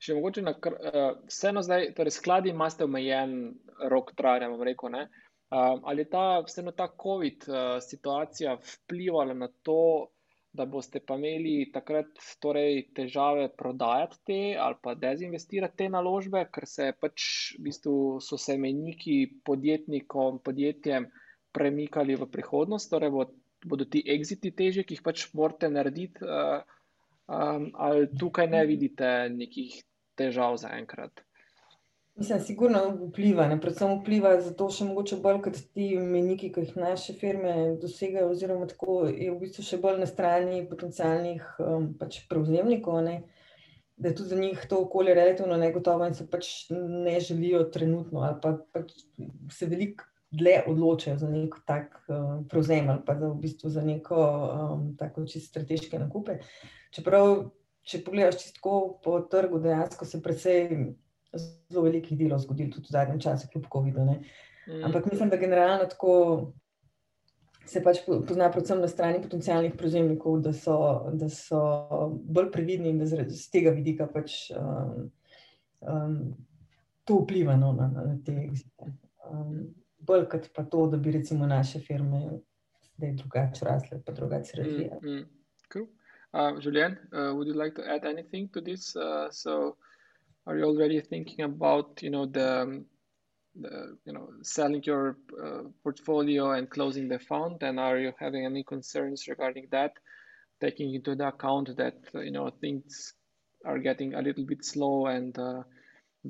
še 0.00 0.16
mogoče 0.16 0.44
na 0.44 0.54
kar, 0.56 0.76
uh, 0.80 1.12
vseeno 1.28 1.62
zdaj, 1.64 1.90
torej 1.96 2.14
skladi 2.16 2.52
imate 2.54 2.86
omejen 2.88 3.36
rok 3.92 4.14
trajanja, 4.16 4.50
bom 4.52 4.64
rekel, 4.64 4.92
ne? 4.94 5.06
Um, 5.46 5.82
ali 5.86 6.02
je 6.02 6.10
ta, 6.10 6.26
vseeno 6.46 6.72
ta 6.74 6.88
COVID 7.02 7.48
uh, 7.48 7.58
situacija 7.84 8.56
vplivala 8.56 9.36
na 9.36 9.50
to, 9.62 10.08
da 10.56 10.64
boste 10.64 11.02
pa 11.04 11.18
imeli 11.20 11.68
takrat 11.72 12.08
torej, 12.40 12.86
težave 12.96 13.50
prodajati 13.60 14.20
te 14.24 14.38
ali 14.56 14.78
pa 14.82 14.94
dezinvestirati 14.96 15.82
te 15.82 15.88
naložbe, 15.92 16.46
ker 16.52 16.64
se 16.66 16.86
pač 17.00 17.26
v 17.58 17.66
bistvu 17.68 17.96
so 18.24 18.38
se 18.40 18.56
meniki 18.56 19.18
podjetnikom, 19.44 20.40
podjetjem 20.46 21.10
premikali 21.52 22.16
v 22.16 22.28
prihodnost, 22.32 22.88
torej 22.90 23.12
bo, 23.12 23.26
bodo 23.68 23.84
ti 23.84 24.00
exiti 24.16 24.54
težji, 24.56 24.86
ki 24.88 24.96
jih 24.96 25.04
pač 25.04 25.26
morate 25.36 25.68
narediti, 25.72 26.24
uh, 26.24 26.64
um, 27.28 27.70
ali 27.74 28.08
tukaj 28.18 28.48
ne 28.50 28.64
vidite 28.66 29.28
nekih 29.32 29.78
težav 30.16 30.56
zaenkrat. 30.60 31.22
Mislim, 32.16 32.40
sigurno 32.40 32.80
vpliva, 32.96 33.44
ne? 33.50 33.58
predvsem 33.60 33.98
vpliva 33.98 34.30
zato 34.40 34.70
še 34.72 34.86
mogoče 34.88 35.18
bolj 35.20 35.42
kot 35.44 35.58
ti 35.76 35.90
meniki, 36.00 36.48
ki 36.52 36.64
jih 36.64 36.78
naše 36.80 37.12
firme 37.20 37.52
dosegajo, 37.82 38.30
oziroma 38.32 38.68
tako 38.70 39.02
je 39.10 39.28
v 39.28 39.36
bistvu 39.42 39.64
še 39.66 39.80
bolj 39.82 40.00
na 40.00 40.08
strani 40.08 40.62
potencijalnih 40.70 41.44
um, 41.60 41.90
pač 42.00 42.22
prevzemnikov, 42.30 43.02
ne? 43.04 43.18
da 43.96 44.10
je 44.10 44.16
tudi 44.16 44.28
za 44.28 44.36
njih 44.40 44.64
to 44.68 44.80
okolje 44.84 45.14
relativno 45.16 45.56
negotovo 45.56 46.04
in 46.08 46.14
se 46.14 46.26
pač 46.28 46.68
ne 46.70 47.20
želijo 47.20 47.62
trenutno 47.72 48.20
ali 48.26 48.36
pa 48.42 48.50
pač 48.72 48.92
se 49.52 49.68
veliko 49.70 50.04
dlje 50.36 50.62
odločajo 50.70 51.18
za 51.18 51.28
nek 51.30 51.54
tak 51.68 51.96
uh, 52.08 52.42
prevzem 52.50 52.90
ali 52.90 53.02
pa 53.06 53.16
za, 53.18 53.30
v 53.32 53.40
bistvu 53.42 53.70
za 53.70 53.84
neko 53.84 54.20
um, 54.20 54.88
tako 54.98 55.26
čisto 55.26 55.48
strateške 55.48 55.98
nakupe. 55.98 56.38
Čeprav, 56.94 57.50
če 57.86 58.04
pogledaš 58.04 58.42
čisto 58.42 58.98
po 59.04 59.20
trgu, 59.30 59.60
dejansko 59.64 60.08
se 60.08 60.22
precej 60.22 60.68
zelo 61.36 61.84
velikih 61.86 62.18
delov 62.18 62.44
zgodilo 62.44 62.76
tudi 62.76 62.88
v 62.88 62.96
zadnjem 62.96 63.20
času, 63.20 63.48
kljub 63.52 63.66
COVID-u. 63.72 64.04
Mm. 64.06 64.84
Ampak 64.84 65.10
mislim, 65.10 65.30
da 65.30 65.36
generalno 65.36 65.84
tako 65.90 66.14
se 67.66 67.82
pač 67.82 68.00
pozna, 68.06 68.50
predvsem 68.52 68.80
na 68.80 68.88
strani 68.88 69.20
potencijalnih 69.22 69.74
prevzemnikov, 69.78 70.40
da 70.44 70.52
so, 70.54 70.76
da 71.18 71.28
so 71.32 71.60
bolj 72.22 72.50
previdni 72.54 72.92
in 72.94 73.00
da 73.02 73.06
z 73.08 73.42
tega 73.52 73.72
vidika 73.74 74.06
pač 74.10 74.52
um, 74.54 75.08
um, 75.82 76.20
to 77.06 77.20
vpliva 77.24 77.56
no, 77.58 77.72
na, 77.74 77.88
na 77.94 78.14
te 78.24 78.36
exite. 78.46 78.92
Um, 79.30 79.74
pa 80.54 80.64
to, 80.64 80.86
da 80.86 80.96
bi 80.96 81.12
recimo 81.12 81.46
naše 81.46 81.80
firme 81.80 82.40
zdaj 82.96 83.12
drugače 83.12 83.64
rasle, 83.64 84.02
pa 84.06 84.12
drugače 84.12 84.56
razvijale. 84.56 85.00
Mm, 85.02 85.10
mm. 85.10 85.26
Cool. 85.72 85.86
Uh, 86.32 86.58
Julien, 86.64 86.92
uh, 87.12 87.34
would 87.34 87.48
you 87.48 87.54
like 87.54 87.74
to 87.74 87.82
add 87.82 88.04
anything 88.04 88.52
to 88.52 88.60
this? 88.60 88.96
Uh, 88.96 89.30
so, 89.30 89.76
are 90.46 90.58
you 90.58 90.64
already 90.64 91.00
thinking 91.00 91.44
about 91.44 92.02
you 92.02 92.10
know 92.10 92.26
the, 92.26 92.82
the 93.54 93.96
you 94.04 94.12
know 94.12 94.28
selling 94.42 94.82
your 94.86 95.16
uh, 95.42 95.62
portfolio 95.82 96.52
and 96.52 96.70
closing 96.70 97.08
the 97.08 97.18
fund 97.18 97.62
and 97.62 97.80
are 97.80 97.98
you 97.98 98.12
having 98.18 98.44
any 98.46 98.62
concerns 98.62 99.28
regarding 99.28 99.66
that 99.70 99.92
taking 100.60 100.94
into 100.94 101.12
account 101.26 101.76
that 101.76 101.96
you 102.14 102.30
know 102.30 102.50
things 102.60 103.14
are 103.64 103.78
getting 103.78 104.14
a 104.14 104.22
little 104.22 104.44
bit 104.44 104.64
slow 104.64 105.06
and 105.06 105.38
uh, 105.38 105.62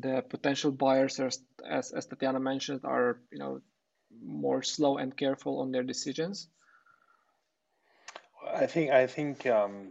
the 0.00 0.22
potential 0.28 0.70
buyers 0.70 1.20
are, 1.20 1.30
as, 1.68 1.92
as 1.92 2.06
tatiana 2.06 2.40
mentioned 2.40 2.80
are 2.84 3.20
you 3.30 3.38
know 3.38 3.60
more 4.22 4.62
slow 4.62 4.98
and 4.98 5.16
careful 5.16 5.60
on 5.60 5.72
their 5.72 5.82
decisions 5.82 6.48
i 8.54 8.66
think 8.66 8.90
i 8.90 9.06
think 9.06 9.46
um, 9.46 9.88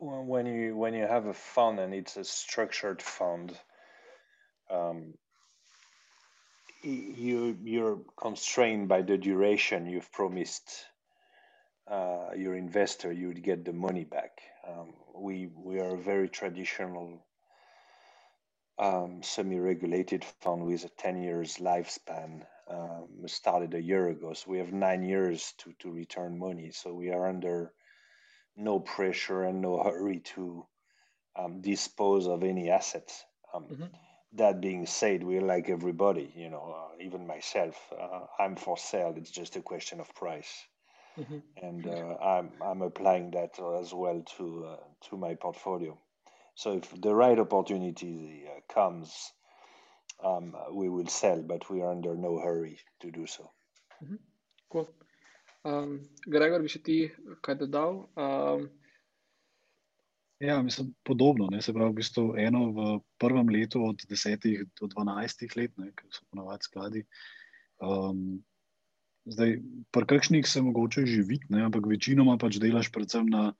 when 0.00 0.46
you 0.46 0.76
when 0.76 0.94
you 0.94 1.06
have 1.06 1.26
a 1.26 1.34
fund 1.34 1.78
and 1.80 1.92
it's 1.94 2.16
a 2.16 2.24
structured 2.24 3.02
fund, 3.02 3.56
um, 4.70 5.14
you 6.82 7.56
you're 7.62 8.00
constrained 8.16 8.88
by 8.88 9.02
the 9.02 9.18
duration 9.18 9.86
you've 9.86 10.12
promised 10.12 10.86
uh, 11.90 12.28
your 12.36 12.54
investor 12.54 13.12
you 13.12 13.28
would 13.28 13.42
get 13.42 13.64
the 13.64 13.72
money 13.72 14.04
back. 14.04 14.40
Um, 14.66 14.94
we 15.14 15.48
we 15.54 15.80
are 15.80 15.94
a 15.94 15.98
very 15.98 16.28
traditional 16.28 17.24
um, 18.78 19.22
semi-regulated 19.22 20.24
fund 20.24 20.64
with 20.64 20.84
a 20.84 20.88
10 20.88 21.22
years 21.22 21.58
lifespan. 21.58 22.46
Um, 22.70 23.08
started 23.26 23.72
a 23.72 23.82
year 23.82 24.08
ago, 24.08 24.34
so 24.34 24.50
we 24.50 24.58
have 24.58 24.74
nine 24.74 25.02
years 25.02 25.54
to 25.58 25.72
to 25.78 25.90
return 25.90 26.38
money. 26.38 26.70
So 26.70 26.92
we 26.92 27.10
are 27.10 27.26
under 27.26 27.72
no 28.56 28.78
pressure 28.78 29.44
and 29.44 29.62
no 29.62 29.82
hurry 29.82 30.20
to 30.34 30.66
um, 31.34 31.62
dispose 31.62 32.26
of 32.26 32.42
any 32.42 32.68
assets. 32.68 33.24
Um, 33.54 33.64
mm-hmm. 33.64 33.84
That 34.34 34.60
being 34.60 34.84
said, 34.84 35.24
we're 35.24 35.40
like 35.40 35.70
everybody, 35.70 36.30
you 36.36 36.50
know, 36.50 36.76
uh, 36.76 37.02
even 37.02 37.26
myself. 37.26 37.76
Uh, 37.98 38.26
I'm 38.38 38.56
for 38.56 38.76
sale. 38.76 39.14
It's 39.16 39.30
just 39.30 39.56
a 39.56 39.62
question 39.62 40.00
of 40.00 40.14
price, 40.14 40.52
mm-hmm. 41.18 41.38
and 41.62 41.86
uh, 41.86 42.16
I'm 42.22 42.50
I'm 42.60 42.82
applying 42.82 43.30
that 43.30 43.58
as 43.80 43.94
well 43.94 44.22
to 44.36 44.66
uh, 44.66 44.76
to 45.08 45.16
my 45.16 45.34
portfolio. 45.36 45.98
So 46.58 46.72
if 46.72 46.90
the 47.00 47.14
right 47.14 47.38
opportunity 47.38 48.42
uh, 48.50 48.58
comes, 48.66 49.32
um, 50.24 50.56
we 50.72 50.88
will 50.88 51.06
sell, 51.06 51.40
but 51.40 51.70
we 51.70 51.82
are 51.82 51.92
under 51.92 52.16
no 52.16 52.40
hurry 52.42 52.80
to 52.98 53.12
do 53.12 53.28
so. 53.28 53.44
Mm-hmm. 54.02 54.16
Cool. 54.72 54.88
Um, 55.64 56.02
Gregor, 56.26 56.58
bi 56.58 56.72
še 56.74 56.82
ti 56.82 56.96
kaj 57.46 57.60
dodal? 57.62 58.00
Um, 58.18 58.66
ja, 60.42 60.58
mislim, 60.66 60.90
podobno. 61.06 61.46
Ne, 61.54 61.62
se 61.62 61.70
pravi, 61.76 61.94
v 61.94 62.00
bistvu 62.02 62.26
eno 62.42 62.66
v 62.74 62.90
prvem 63.22 63.54
letu 63.54 63.86
od 63.86 64.02
10 64.10 64.50
do 64.82 64.90
12 64.98 65.58
let, 65.62 65.78
ki 65.78 66.10
so 66.10 66.26
ponovadi 66.26 66.66
skladi. 66.66 67.06
Um, 67.78 68.40
zdaj, 69.30 69.60
pri 69.94 70.10
kakšnih 70.10 70.42
se 70.42 70.66
mogoče 70.66 71.06
živiti, 71.06 71.54
ampak 71.54 71.86
večinoma 71.86 72.34
pač 72.34 72.58
delaš 72.58 72.90
predvsem 72.90 73.30
na, 73.30 73.52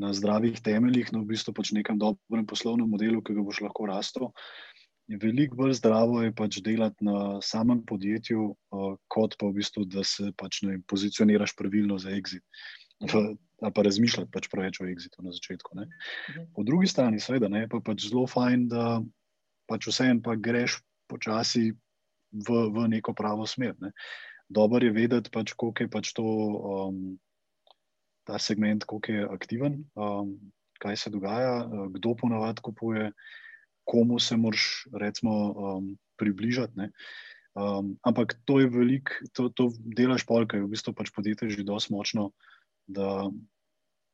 na 0.00 0.14
zdravih 0.16 0.58
temeljih, 0.64 1.12
na 1.12 1.20
no, 1.20 1.24
v 1.24 1.34
bistvu 1.34 1.54
pač 1.56 1.74
nekem 1.76 2.00
dobrem 2.00 2.46
poslovnem 2.48 2.88
modelu, 2.88 3.20
ki 3.22 3.36
ga 3.36 3.44
boš 3.44 3.60
lahko 3.66 3.88
rastel 3.90 4.32
veliko 5.16 5.56
bolj 5.56 5.74
zdravo 5.80 6.22
je 6.22 6.32
pač 6.34 6.60
delati 6.62 7.04
na 7.04 7.40
samem 7.42 7.82
podjetju, 7.86 8.44
uh, 8.50 8.94
kot 9.10 9.36
pa 9.38 9.48
v 9.48 9.58
bistvu, 9.58 9.84
da 9.90 10.04
se 10.06 10.30
pač 10.38 10.62
ne 10.66 10.78
pozicioniraš 10.86 11.56
pravilno 11.58 11.98
za 11.98 12.14
exit. 12.14 12.44
Ali 13.00 13.72
pa 13.74 13.82
razmišljati 13.82 14.30
pač 14.32 14.48
preveč 14.52 14.80
o 14.80 14.86
exitu 14.88 15.24
na 15.24 15.32
začetku. 15.32 15.76
Ne. 15.76 15.86
Mhm. 16.30 16.50
Po 16.56 16.64
drugi 16.64 16.86
strani, 16.86 17.20
seveda, 17.20 17.48
je 17.56 17.68
pa 17.68 17.80
pač 17.84 18.08
zelo 18.08 18.26
fajn, 18.26 18.68
da 18.68 19.00
pač 19.68 19.88
vseeno 19.88 20.22
pa 20.22 20.36
greš 20.36 20.80
počasi 21.10 21.72
v, 22.30 22.60
v 22.70 22.86
neko 22.88 23.14
pravo 23.14 23.46
smer. 23.46 23.74
Ne. 23.80 23.92
Dobro 24.48 24.84
je 24.84 24.92
vedeti, 24.92 25.30
pač, 25.30 25.54
koliko 25.54 25.82
je 25.82 25.90
pač 25.90 26.12
to, 26.14 26.24
um, 26.24 27.18
ta 28.24 28.38
segment, 28.38 28.84
koliko 28.84 29.12
je 29.12 29.28
aktiven, 29.28 29.84
um, 29.94 30.34
kaj 30.80 30.96
se 30.96 31.10
dogaja, 31.12 31.64
kdo 31.94 32.14
ponavadi 32.16 32.62
kupuje 32.64 33.10
komu 33.90 34.18
se 34.18 34.36
moraš 34.36 34.86
recimo, 34.92 35.32
um, 35.50 35.98
približati. 36.16 36.90
Um, 37.54 37.96
ampak 38.06 38.36
to 38.44 38.60
je 38.60 38.70
veliko, 38.70 39.12
to, 39.34 39.48
to 39.48 39.70
delaš 39.98 40.22
pol, 40.26 40.46
ker 40.46 40.60
je 40.60 40.66
v 40.68 40.70
bistvu 40.70 40.94
pač 40.94 41.10
podjetje 41.10 41.50
že 41.50 41.66
dosti 41.66 41.90
močno, 41.90 42.30
da, 42.86 43.26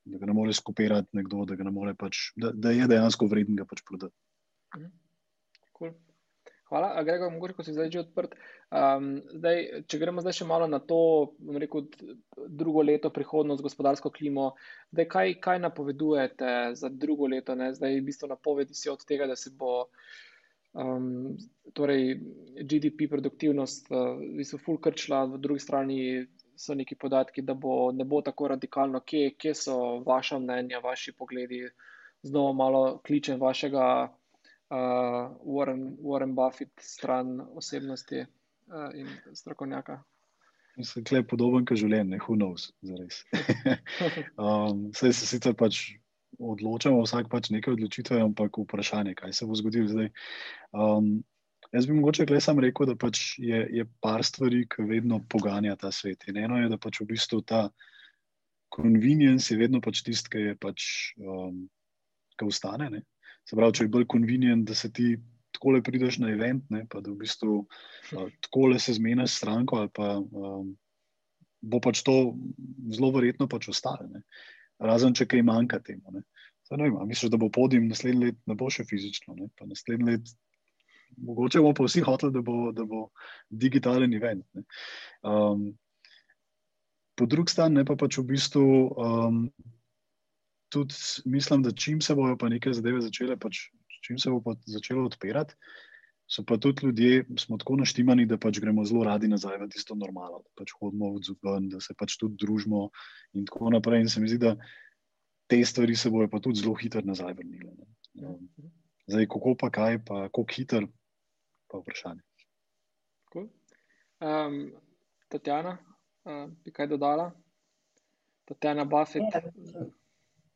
da 0.09 0.23
ga 0.23 0.31
ne 0.31 0.37
more 0.37 0.55
skopirati 0.57 1.13
nekdo, 1.19 1.45
da, 1.45 1.59
more 1.69 1.93
pač, 1.93 2.33
da, 2.41 2.55
da 2.57 2.73
je 2.73 2.89
dejansko 2.89 3.29
vreden 3.29 3.59
ga 3.61 3.69
pač 3.69 3.85
prodati. 3.85 4.17
Mhm. 4.79 4.89
Cool. 5.77 5.93
Hvala, 6.67 7.03
Gregor, 7.07 7.31
mogoče, 7.31 7.55
ko 7.55 7.63
si 7.63 7.73
zdaj 7.77 7.91
že 7.95 8.01
odprt. 8.01 8.33
Um, 8.75 9.11
zdaj, 9.39 9.85
če 9.87 9.99
gremo 10.03 10.23
zdaj 10.25 10.35
še 10.41 10.47
malo 10.51 10.67
na 10.67 10.81
to, 10.83 10.99
rekel, 11.63 11.85
drugo 12.51 12.83
leto, 12.83 13.13
prihodnost, 13.15 13.63
gospodarsko 13.63 14.11
klimo, 14.11 14.49
zdaj, 14.91 15.07
kaj, 15.13 15.35
kaj 15.45 15.61
napovedujete 15.63 16.57
za 16.75 16.91
drugo 16.91 17.31
leto? 17.31 17.55
Ne? 17.55 17.71
Zdaj, 17.77 18.01
v 18.01 18.07
bistvu 18.09 18.33
napovedi 18.33 18.75
si 18.75 18.91
od 18.91 19.07
tega, 19.07 19.31
da 19.31 19.39
se 19.39 19.55
bo 19.55 19.87
um, 20.75 21.37
torej 21.73 22.19
GDP 22.67 23.07
produktivnost 23.15 23.87
uh, 23.95 24.19
v 24.19 24.35
bistvu 24.43 24.59
full 24.67 24.83
krčila, 24.83 25.23
v 25.31 25.39
drugi 25.39 25.63
strani 25.63 26.01
so 26.59 26.75
neki 26.75 26.99
podatki, 26.99 27.47
da 27.47 27.55
bo, 27.55 27.93
ne 27.95 28.05
bo 28.05 28.25
tako 28.27 28.51
radikalno. 28.57 29.05
Kje, 29.07 29.37
kje 29.39 29.55
so 29.55 29.79
vaša 30.07 30.43
mnenja, 30.43 30.83
vaši 30.83 31.15
pogledi? 31.15 31.63
Znova 32.27 32.53
malo 32.59 32.85
kličem 33.07 33.39
vašega 33.39 33.87
uh, 34.71 35.37
Warren, 35.45 35.97
Warren 36.03 36.35
Buffett, 36.35 36.73
stran 36.81 37.41
osebnosti 37.55 38.25
uh, 38.25 38.91
in 38.95 39.09
strokovnjaka. 39.35 40.03
Mislim, 40.77 41.05
da 41.05 41.17
je 41.17 41.27
podoben 41.27 41.65
kot 41.65 41.81
življenje, 41.81 42.19
who 42.27 42.37
knows, 42.37 42.69
zares. 42.85 43.23
um, 44.43 44.91
Saj 44.97 45.15
se 45.17 45.31
sicer 45.31 45.55
pač 45.57 45.95
odločamo, 46.37 47.01
vsak 47.07 47.31
pač 47.33 47.49
nekaj 47.55 47.79
odločitve, 47.79 48.21
ampak 48.21 48.59
vprašanje, 48.61 49.15
kaj 49.17 49.33
se 49.33 49.49
bo 49.49 49.57
zgodilo 49.57 49.89
zdaj. 49.89 50.13
Um, 50.77 51.17
Jaz 51.75 51.87
bi 51.89 51.97
mogoče 51.97 52.27
le 52.31 52.39
sam 52.41 52.61
rekel, 52.63 52.87
da 52.87 52.95
pač 52.95 53.39
je, 53.43 53.59
je 53.75 53.85
par 54.01 54.23
stvari, 54.25 54.63
ki 54.71 54.85
vedno 54.87 55.19
poganja 55.29 55.75
ta 55.81 55.91
svet. 55.93 56.23
In 56.31 56.39
eno 56.39 56.61
je, 56.61 56.69
da 56.71 56.79
pač 56.79 57.01
v 57.03 57.09
bistvu 57.11 57.41
ta 57.43 57.67
convenience 58.73 59.51
je 59.51 59.59
vedno 59.59 59.81
pač 59.83 60.05
tisti, 60.07 60.31
ki 60.31 60.45
je 60.45 60.55
pač, 60.63 60.87
um, 61.19 61.65
ki 62.39 62.47
ustane. 62.47 62.89
Ne? 62.93 63.03
Se 63.47 63.57
pravi, 63.57 63.77
če 63.79 63.87
je 63.87 63.93
bolj 63.95 64.09
convenient, 64.13 64.67
da 64.67 64.75
se 64.75 64.91
ti 64.93 65.15
tako 65.57 65.77
le 65.77 65.83
prideš 65.85 66.19
na 66.23 66.33
event, 66.35 66.65
ne? 66.75 66.85
pa 66.91 67.01
da 67.01 67.13
v 67.13 67.21
bistvu 67.23 67.61
uh, 67.63 68.27
tako 68.45 68.73
le 68.73 68.81
se 68.83 68.97
zmeniš 68.97 69.31
s 69.31 69.41
stranko, 69.41 69.81
ali 69.83 69.93
pa 69.95 70.17
um, 70.21 70.73
bo 71.63 71.81
pač 71.81 72.03
to 72.07 72.17
zelo 72.93 73.13
verjetno 73.15 73.49
pač 73.49 73.71
ostalo. 73.73 74.23
Razen 74.83 75.15
če 75.17 75.29
kaj 75.31 75.47
manjka 75.47 75.81
temu. 75.81 76.21
Mislim, 77.07 77.31
da 77.33 77.39
bo 77.41 77.49
podijem 77.49 77.87
naslednji 77.89 78.27
let, 78.27 78.43
ne 78.51 78.59
bo 78.59 78.69
še 78.71 78.85
fizično, 78.85 79.39
ne? 79.39 79.49
pa 79.57 79.69
naslednji 79.71 80.11
let 80.11 80.35
mogoče 81.17 81.61
bomo 81.61 81.75
pa 81.75 81.85
vsi 81.85 82.01
hoteli, 82.01 82.33
da 82.33 82.43
bo, 82.43 82.73
da 82.73 82.85
bo 82.85 83.09
digitalen 83.51 84.15
event. 84.15 84.45
Um, 85.23 85.71
po 87.17 87.27
drugi 87.27 87.53
strani 87.53 87.85
pa 87.85 87.97
pač 87.97 88.19
v 88.19 88.27
bistvu 88.33 88.67
um, 88.91 89.47
tudi 90.69 90.95
mislim, 91.25 91.63
da 91.63 91.73
čim 91.73 92.01
se 92.01 92.15
bojo 92.15 92.37
pa 92.37 92.49
neke 92.49 92.73
zadeve 92.73 93.01
začele, 93.01 93.37
pač, 93.37 93.69
čim 94.07 94.19
se 94.19 94.31
bo 94.31 94.41
pa 94.43 94.57
začelo 94.67 95.07
odpirati. 95.07 95.55
So 96.27 96.43
pa 96.43 96.57
tudi 96.59 96.87
ljudje, 96.87 97.25
smo 97.39 97.59
tako 97.59 97.77
naštimani, 97.77 98.27
da 98.27 98.39
pač 98.39 98.59
gremo 98.59 98.85
zelo 98.85 99.05
radi 99.07 99.29
nazaj 99.31 99.61
v 99.61 99.69
tisto 99.71 99.95
normalo, 99.95 100.41
da 100.43 100.51
pač 100.59 100.73
hodimo 100.75 101.13
v 101.15 101.23
zuben, 101.23 101.69
da 101.71 101.79
se 101.81 101.95
pač 101.95 102.17
tudi 102.19 102.35
družimo 102.43 102.89
in 103.39 103.47
tako 103.47 103.71
naprej. 103.71 104.03
In 104.03 104.11
se 104.11 104.21
mi 104.21 104.29
zdi, 104.29 104.41
da 104.43 104.57
te 105.47 105.61
stvari 105.65 105.95
se 105.95 106.11
bojo 106.11 106.27
pa 106.29 106.41
tudi 106.43 106.61
zelo 106.65 106.75
hitro 106.75 107.05
nazaj 107.07 107.37
vrnile. 107.39 107.71
Um, 108.19 108.49
Zdaj, 109.07 109.29
kako 109.31 109.55
pa 109.55 109.71
kaj, 109.71 110.01
pa 110.03 110.25
kako 110.27 110.45
hiter, 110.51 110.89
pa 111.71 111.79
vprašanje. 111.79 112.25
Cool. 113.31 113.47
Um, 114.19 114.73
Tatjana, 115.31 115.77
uh, 116.27 116.49
bi 116.65 116.75
kaj 116.75 116.91
dodala? 116.91 117.31
Tatjana 118.51 118.85
Buffet. 118.85 119.23
Ja, 119.31 119.87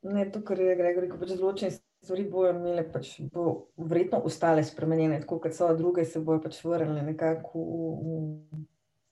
ne, 0.03 0.25
to, 0.33 0.43
kar 0.45 0.61
je 0.61 0.77
Gregor 0.77 1.05
rekel, 1.05 1.21
pač 1.21 1.35
zločine 1.37 1.71
stvari 2.01 2.25
bojo 2.31 2.55
imele, 2.55 2.85
pač 2.93 3.13
bo 3.33 3.73
vredno 3.77 4.23
ostale 4.25 4.65
spremenjene, 4.65 5.21
tako 5.25 5.41
kot 5.45 5.57
so 5.57 5.69
druge, 5.77 6.05
se 6.09 6.23
bojo 6.25 6.41
pač 6.45 6.63
vrnile 6.65 7.03
nekako 7.05 7.65
v, 7.65 8.21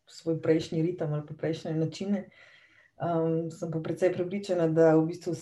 v 0.08 0.18
svoj 0.18 0.40
prejšnji 0.44 0.82
ritem 0.82 1.12
ali 1.12 1.26
pa 1.28 1.36
prejšnje 1.36 1.76
načine. 1.76 2.24
Um, 2.98 3.50
sem 3.54 3.70
pa 3.70 3.82
predvsej 3.84 4.14
prepričana, 4.16 4.66
da 4.72 4.96
v 4.96 5.06
bistvu 5.12 5.36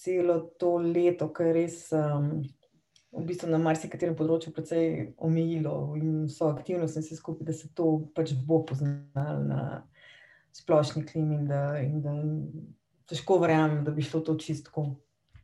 celo 0.00 0.38
to 0.56 0.78
leto, 0.80 1.28
ki 1.34 1.50
je 1.50 1.56
res. 1.58 1.82
Um, 1.92 2.40
v 3.10 3.24
bistvu 3.26 3.48
na 3.50 3.58
marsikaterem 3.58 4.14
področju 4.14 4.52
precej 4.54 4.84
omejilo 5.18 5.96
in 5.98 6.28
so 6.30 6.46
aktivnosti 6.46 7.02
vse 7.02 7.16
skupaj, 7.18 7.46
da 7.48 7.54
se 7.58 7.70
to 7.74 8.06
pač 8.14 8.36
bo 8.46 8.60
poznalo 8.62 9.40
na 9.42 9.62
splošni 10.54 11.02
klimi 11.08 11.40
in 11.40 11.48
da, 11.50 11.62
in 11.82 11.98
da 12.04 12.14
težko 13.10 13.38
verjamem, 13.42 13.84
da 13.84 13.94
bi 13.94 14.04
šlo 14.06 14.22
to 14.26 14.36
čistko 14.38 14.86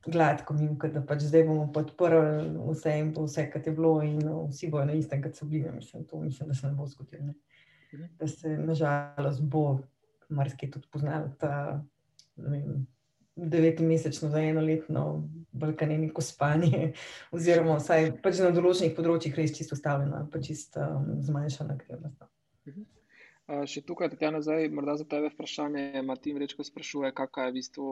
gladko 0.06 0.54
mimo, 0.54 0.88
da 0.92 1.02
pač 1.02 1.26
zdaj 1.26 1.44
bomo 1.48 1.66
podprli 1.74 2.52
vse 2.70 2.94
in 3.00 3.12
vse, 3.16 3.48
kar 3.50 3.62
je 3.66 3.74
bilo 3.74 3.98
in 4.06 4.20
vsi 4.22 4.70
bojo 4.70 4.86
na 4.86 4.94
istem, 4.94 5.22
kot 5.22 5.34
so 5.34 5.48
bili. 5.50 5.70
Mislim, 5.74 6.04
to 6.06 6.20
mislim, 6.20 6.48
da 6.48 6.54
se 6.54 6.66
ne 6.66 6.74
bo 6.78 6.86
zgodilo. 6.86 7.26
Ne. 7.26 8.10
Da 8.18 8.28
se 8.28 8.56
nažalost 8.58 9.42
bo 9.42 9.80
marsikaj 10.28 10.70
tudi 10.70 10.88
poznalo 10.92 11.30
ta, 11.38 11.82
vem, 12.36 12.86
devetmesečno 13.36 14.30
za 14.30 14.40
eno 14.40 14.60
letno 14.60 15.28
balkaneniko 15.52 16.22
spanje, 16.22 16.92
oziroma 17.36 17.78
vsaj 17.80 18.12
pač 18.22 18.42
na 18.44 18.52
določenih 18.54 18.94
področjih 18.96 19.38
res 19.38 19.54
čisto 19.58 19.78
stavljeno, 19.78 20.26
pa 20.32 20.42
čisto 20.42 20.82
um, 20.82 21.16
zmanjšana 21.26 21.78
aktivnost. 21.78 22.22
Uh, 22.66 22.84
še 23.46 23.82
tukaj, 23.86 24.10
Tatjana, 24.12 24.42
zdaj 24.42 24.68
morda 24.74 24.96
za 24.98 25.06
tebe 25.08 25.30
vprašanje. 25.34 26.02
Martin 26.06 26.40
Rečko 26.42 26.66
sprašuje, 26.66 27.12
kakšna 27.14 27.48
je 27.48 27.52
v 27.52 27.56
bistvu 27.60 27.90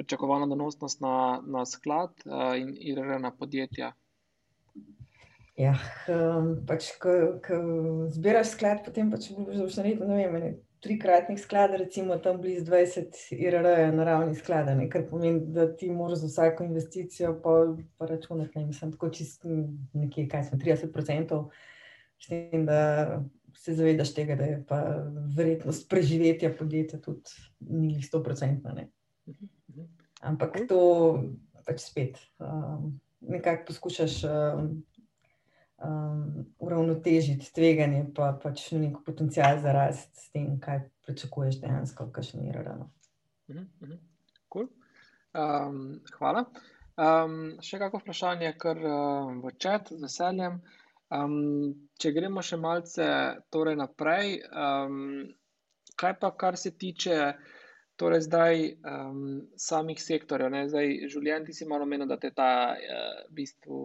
pričakovana 0.00 0.48
donosnost 0.48 1.02
na, 1.04 1.40
na 1.44 1.66
sklad 1.68 2.14
uh, 2.24 2.54
in 2.56 2.72
IRR 2.72 3.20
na 3.20 3.32
podjetja. 3.36 3.92
Ja, 5.60 5.74
pač, 6.64 6.94
ko 6.96 7.12
zbiraš 8.08 8.54
sklad, 8.54 8.80
potem 8.86 9.10
pač 9.12 9.28
boš 9.34 9.76
naredil, 9.76 10.08
ne 10.08 10.28
vem, 10.32 10.54
trikratnih 10.80 11.36
skladov, 11.36 11.82
recimo 11.82 12.16
tam 12.24 12.38
blizu 12.40 12.64
20 12.64 13.18
IRR 13.36 13.92
na 13.92 14.06
ravni 14.08 14.38
sklada, 14.38 14.72
ne? 14.74 14.88
kar 14.88 15.04
pomeni, 15.10 15.42
da 15.52 15.66
ti 15.76 15.90
moraš 15.92 16.22
za 16.22 16.30
vsako 16.30 16.64
investicijo 16.64 17.34
pa, 17.44 17.76
pa 18.00 18.08
računati, 18.08 18.58
ne 18.58 18.70
mislim, 18.70 18.94
tako 18.96 19.10
čist 19.12 19.44
nekje, 19.92 20.24
kaj 20.32 20.48
smo, 20.48 20.58
30%, 20.58 21.42
s 22.20 22.32
tem, 22.32 22.64
da 22.64 23.20
se 23.56 23.74
zavedaš 23.74 24.14
tega, 24.14 24.36
da 24.36 24.44
je 24.44 24.58
pa 24.68 24.80
verjetnost 25.36 25.88
preživetja 25.90 26.52
podjetja 26.58 27.00
tudi 27.00 27.30
ni 27.60 28.00
100%. 28.02 28.74
Ne? 28.74 28.88
Ampak 30.20 30.58
to 30.68 30.80
pač 31.66 31.84
spet 31.84 32.20
um, 32.38 33.00
nekako 33.20 33.70
poskušaš. 33.72 34.22
Um, 34.24 34.70
um, 35.84 36.46
uravnotežiti 36.58 37.52
tveganje, 37.54 38.04
pa 38.14 38.32
pač 38.42 38.70
nek 38.76 39.00
potencial 39.06 39.60
za 39.62 39.72
rast 39.72 40.12
s 40.16 40.28
tem, 40.34 40.58
kaj 40.60 40.84
pričakuješ 41.06 41.60
dejansko, 41.62 42.10
kaj 42.14 42.30
še 42.30 42.40
ni 42.42 42.52
rado. 42.54 42.90
Cool. 44.52 44.68
Um, 45.32 46.00
hvala. 46.18 46.44
Um, 47.00 47.56
še 47.64 47.80
kako 47.80 48.02
vprašanje, 48.02 48.52
kar 48.60 48.78
uh, 48.82 49.32
v 49.40 49.54
čat 49.62 49.92
z 49.94 50.02
veseljem. 50.04 50.60
Um, 50.60 50.79
če 51.10 52.12
gremo 52.14 52.42
še 52.42 52.56
malce 52.56 53.06
torej 53.50 53.76
naprej, 53.76 54.36
um, 54.50 55.24
kaj 55.98 56.14
pa 56.20 56.30
kar 56.38 56.56
se 56.56 56.70
tiče 56.78 57.16
Torej, 58.00 58.20
zdaj 58.24 58.54
um, 58.80 59.42
samih 59.60 59.98
sektorjev, 60.00 60.48
ne? 60.54 60.62
zdaj 60.72 60.86
življenj, 61.12 61.42
ti 61.50 61.52
si 61.52 61.66
malo 61.68 61.84
menil, 61.84 62.08
da 62.08 62.16
te 62.16 62.30
ta 62.32 62.52
uh, 62.72 63.18
bistvu 63.36 63.80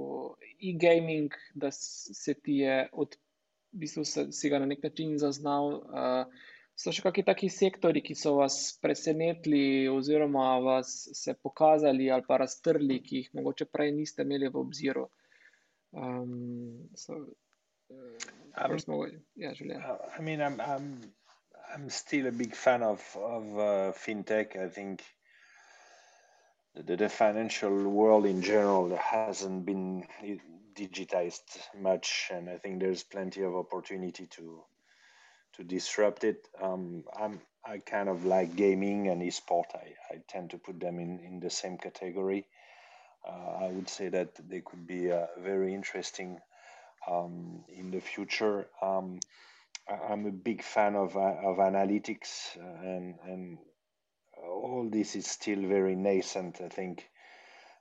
e-gaming, 0.70 1.36
da 1.52 1.68
se 1.76 2.36
ti 2.40 2.62
je 2.62 2.78
od, 3.04 3.18
v 3.76 3.82
bistvu 3.82 4.06
se, 4.08 4.24
si 4.32 4.52
ga 4.54 4.62
na 4.64 4.70
nek 4.72 4.86
način 4.88 5.18
zaznal. 5.20 5.68
Uh, 5.92 6.48
so 6.80 6.96
še 6.96 7.04
kakšni 7.04 7.26
taki 7.28 7.52
sektori, 7.52 8.06
ki 8.08 8.16
so 8.16 8.38
vas 8.38 8.56
presenetili 8.80 9.90
oziroma 9.92 10.48
vas 10.64 10.96
pokazali 11.44 12.08
ali 12.08 12.24
pa 12.30 12.40
raztrli, 12.40 13.02
ki 13.04 13.20
jih 13.20 13.30
mogoče 13.36 13.68
prej 13.68 13.92
niste 14.00 14.24
imeli 14.24 14.48
v 14.48 14.64
obziru? 14.64 15.10
Um, 15.96 16.90
so, 16.96 17.26
uh, 17.90 18.66
um, 18.66 18.78
ja, 19.36 19.54
življenj. 19.56 19.86
I 20.18 20.22
mean, 20.22 20.42
I'm, 20.42 20.60
I'm... 20.62 21.14
I'm 21.74 21.90
still 21.90 22.28
a 22.28 22.32
big 22.32 22.56
fan 22.56 22.84
of 22.84 23.02
of 23.18 23.44
uh, 23.60 23.92
fintech. 23.92 24.56
I 24.56 24.70
think 24.70 25.02
the, 26.76 26.96
the 26.96 27.10
financial 27.10 27.90
world 27.90 28.26
in 28.26 28.42
general 28.42 28.96
hasn't 28.96 29.66
been 29.66 30.06
digitized 30.74 31.58
much, 31.82 32.30
and 32.32 32.50
I 32.50 32.60
think 32.60 32.80
there's 32.80 33.04
plenty 33.04 33.42
of 33.42 33.56
opportunity 33.56 34.28
to 34.38 34.64
to 35.58 35.64
disrupt 35.64 36.24
it. 36.24 36.48
Um, 36.62 37.04
I'm 37.20 37.42
I 37.66 37.80
kind 37.80 38.10
of 38.10 38.24
like 38.26 38.56
gaming 38.56 39.10
and 39.10 39.22
esport. 39.24 39.74
I, 39.74 39.96
I 40.14 40.22
tend 40.30 40.52
to 40.52 40.58
put 40.58 40.80
them 40.80 41.00
in, 41.00 41.20
in 41.20 41.40
the 41.40 41.50
same 41.50 41.78
category. 41.78 42.46
Uh, 43.28 43.66
I 43.66 43.68
would 43.72 43.90
say 43.90 44.10
that 44.10 44.36
they 44.50 44.62
could 44.62 44.86
be 44.86 45.12
uh, 45.12 45.26
very 45.42 45.74
interesting 45.74 46.40
um, 47.10 47.64
in 47.70 47.92
the 47.92 48.00
future. 48.00 48.68
Um, 48.82 49.20
I'm 49.88 50.26
a 50.26 50.32
big 50.32 50.64
fan 50.64 50.96
of 50.96 51.16
uh, 51.16 51.36
of 51.44 51.58
analytics, 51.58 52.58
and 52.84 53.16
and 53.28 53.58
all 54.38 54.90
this 54.92 55.16
is 55.16 55.28
still 55.28 55.62
very 55.68 55.96
nascent. 55.96 56.62
I 56.62 56.70
think 56.70 57.10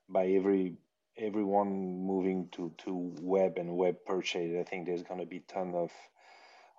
by 0.09 0.29
every 0.29 0.77
everyone 1.17 2.07
moving 2.07 2.49
to 2.53 2.73
to 2.79 3.15
web 3.21 3.59
and 3.59 3.77
web 3.77 3.97
purchase, 4.07 4.57
I 4.59 4.65
think 4.65 4.87
there's 4.87 5.03
going 5.03 5.21
to 5.21 5.27
be 5.27 5.41
ton 5.41 5.75
of 5.75 5.93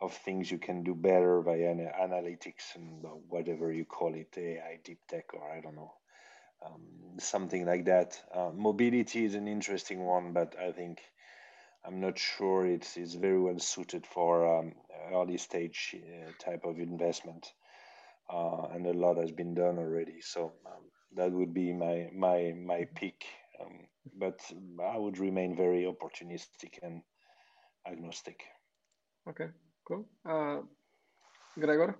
of 0.01 0.13
things 0.13 0.51
you 0.51 0.57
can 0.57 0.83
do 0.83 0.93
better 0.93 1.41
by 1.41 1.55
an, 1.55 1.79
analytics 1.79 2.75
and 2.75 3.03
whatever 3.29 3.71
you 3.71 3.85
call 3.85 4.13
it, 4.13 4.33
AI, 4.37 4.79
deep 4.83 4.99
tech, 5.07 5.33
or 5.33 5.49
I 5.49 5.61
don't 5.61 5.75
know, 5.75 5.93
um, 6.65 7.19
something 7.19 7.65
like 7.65 7.85
that. 7.85 8.19
Uh, 8.33 8.51
mobility 8.55 9.25
is 9.25 9.35
an 9.35 9.47
interesting 9.47 10.05
one, 10.05 10.33
but 10.33 10.55
I 10.59 10.71
think 10.71 11.01
I'm 11.85 11.99
not 12.01 12.17
sure 12.17 12.65
it's, 12.65 12.97
it's 12.97 13.13
very 13.13 13.39
well 13.39 13.59
suited 13.59 14.05
for 14.07 14.59
um, 14.59 14.73
early 15.13 15.37
stage 15.37 15.95
uh, 15.95 16.31
type 16.43 16.65
of 16.65 16.79
investment. 16.79 17.53
Uh, 18.27 18.67
and 18.73 18.87
a 18.87 18.93
lot 18.93 19.17
has 19.17 19.31
been 19.31 19.53
done 19.53 19.77
already. 19.77 20.19
So 20.21 20.53
um, 20.65 20.81
that 21.15 21.31
would 21.31 21.53
be 21.53 21.71
my 21.71 22.09
my 22.11 22.53
my 22.57 22.87
pick. 22.95 23.23
Um, 23.61 23.87
but 24.17 24.39
I 24.83 24.97
would 24.97 25.19
remain 25.19 25.55
very 25.55 25.83
opportunistic 25.83 26.79
and 26.81 27.03
agnostic. 27.87 28.43
Okay, 29.29 29.49
cool. 29.87 30.07
Uh, 30.27 30.61
Gregor? 31.59 31.97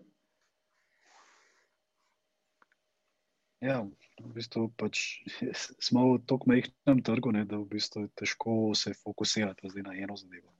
Ja, 3.65 3.79
v 4.21 4.31
bistvu 4.35 4.67
pač 4.77 5.01
smo 5.87 6.15
v 6.15 6.23
tako 6.29 6.51
majhnem 6.51 7.01
trgu, 7.05 7.33
ne, 7.33 7.45
da 7.49 7.57
v 7.57 7.69
bistvu 7.73 8.05
je 8.05 8.11
težko 8.21 8.75
se 8.77 8.93
fokusirati 9.01 9.71
na 9.81 9.95
eno 9.97 10.17
zadevo. 10.19 10.53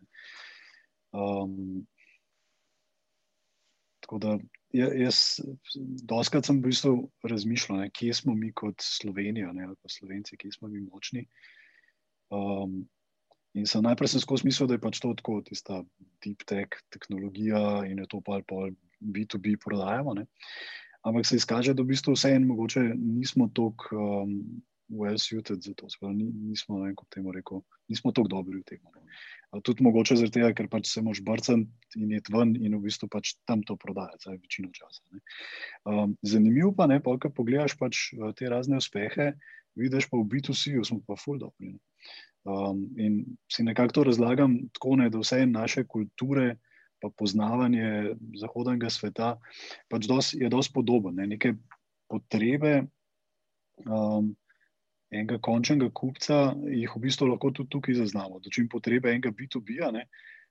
Um, 1.16 1.86
tako 4.02 4.18
da 4.20 4.32
jaz, 4.74 5.40
doskrat 6.04 6.46
sem 6.46 6.60
v 6.60 6.72
bistvu 6.72 6.96
razmišljal, 7.24 7.86
ne, 7.86 7.92
kje 7.94 8.14
smo 8.14 8.36
mi 8.36 8.52
kot 8.54 8.82
Slovenija, 8.84 9.54
ne, 9.54 9.70
ali 9.70 9.78
pa 9.82 9.90
Slovenci, 9.90 10.38
kje 10.38 10.52
smo 10.58 10.70
mi 10.72 10.82
močni. 10.84 11.26
Um, 12.34 12.84
in 13.56 13.70
sem 13.70 13.86
najprej 13.86 14.16
sem 14.16 14.24
skozi 14.24 14.50
mislil, 14.50 14.68
da 14.68 14.76
je 14.76 14.84
pač 14.84 15.00
to 15.00 15.14
tako, 15.18 15.40
tista 15.46 15.84
deep 16.26 16.44
tech 16.50 16.82
tehnologija 16.94 17.86
in 17.88 18.02
je 18.02 18.10
to 18.12 18.20
pa 18.26 18.42
ali 18.42 18.74
B2B 19.00 19.56
prodajamo. 19.64 20.18
Ne. 20.18 20.26
Ampak 21.06 21.28
se 21.28 21.38
izkaže, 21.38 21.76
da 21.78 21.84
v 21.84 21.94
bistvu 21.94 22.16
vseeno 22.16 22.48
mogoče 22.50 22.82
nismo 22.98 23.50
tako 23.54 24.00
um, 24.26 24.40
well 24.90 25.18
suited 25.18 25.62
za 25.62 25.74
to, 25.74 25.90
Spra, 25.90 26.10
nismo, 26.14 26.80
ne 26.80 26.90
vem, 26.90 26.96
kako 26.96 27.10
temu 27.14 27.32
rekel, 27.32 27.62
nismo 27.90 28.12
tako 28.12 28.28
dobri 28.28 28.62
v 28.62 28.64
tem. 28.66 28.82
Tudi 29.64 29.86
mogoče 29.86 30.18
zaradi 30.20 30.40
tega, 30.40 30.52
ker 30.58 30.68
pač 30.68 30.90
se 30.92 31.02
moš 31.06 31.22
brcati 31.24 32.02
in 32.02 32.12
je 32.12 32.22
ven 32.34 32.56
in 32.60 32.76
v 32.76 32.82
bistvu 32.90 33.08
pač 33.12 33.36
tam 33.48 33.64
to 33.64 33.78
prodajati, 33.80 34.26
zdaj 34.26 34.42
večino 34.42 34.70
časa. 34.76 35.02
Um, 35.86 36.18
zanimivo 36.26 36.74
pa 36.76 36.90
je, 36.92 37.00
ko 37.02 37.30
pogledaš 37.30 37.78
pač 37.80 38.12
uh, 38.18 38.34
te 38.36 38.50
razne 38.52 38.82
uspehe, 38.82 39.34
vidiš 39.80 40.10
pa 40.12 40.20
v 40.20 40.28
B2C-ju 40.32 40.84
smo 40.84 41.00
pa 41.08 41.16
full 41.20 41.40
dobri. 41.40 41.76
Um, 42.46 42.84
in 42.98 43.24
si 43.50 43.64
nekako 43.64 43.94
to 43.94 44.04
razlagam 44.12 44.58
tako, 44.76 44.98
ne, 45.02 45.10
da 45.10 45.22
vse 45.22 45.46
naše 45.50 45.86
kulture, 45.88 46.58
pa 47.06 47.12
poznavanje 47.22 48.16
zahodnega 48.42 48.90
sveta 48.90 49.36
pač 49.94 50.10
dos, 50.10 50.34
je 50.34 50.50
dosti 50.50 50.74
podoben. 50.74 51.22
Ne, 51.22 51.30
neke 51.36 51.54
potrebe. 52.10 52.82
Um, 53.86 54.34
enega 55.14 55.38
končnega 55.44 55.90
kupca, 55.94 56.56
jih 56.72 56.92
v 56.96 57.02
bistvu 57.08 57.30
lahko 57.30 57.52
tudi 57.56 57.72
tukaj 57.76 58.00
zaznamo. 58.02 58.42
Dočim 58.44 58.68
potrebe 58.72 59.12
enega 59.14 59.32
B2B-ja, 59.36 59.92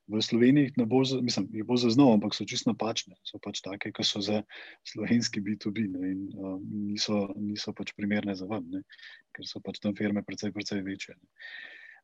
v 0.05 0.21
Sloveniji 0.21 0.75
ne 0.77 0.85
bo, 0.85 1.01
mislim, 1.01 1.49
jih 1.53 1.65
bo 1.65 1.79
zaznal, 1.81 2.15
ampak 2.17 2.37
so 2.37 2.45
čisto 2.45 2.71
napačne. 2.71 3.17
So 3.25 3.41
pač 3.41 3.63
take, 3.65 3.93
ki 3.95 4.05
so 4.05 4.21
za 4.21 4.43
slovenski 4.85 5.41
B2B 5.41 5.87
ne, 5.89 6.11
in 6.13 6.21
um, 6.37 6.61
niso, 6.93 7.33
niso 7.41 7.73
pač 7.73 7.95
primerne 7.97 8.37
za 8.37 8.49
vam, 8.49 8.67
ne, 8.69 8.85
ker 9.33 9.49
so 9.49 9.65
pač 9.65 9.81
tam 9.81 9.97
firme 9.97 10.25
precej, 10.27 10.53
precej 10.53 10.85
večje. 10.85 11.17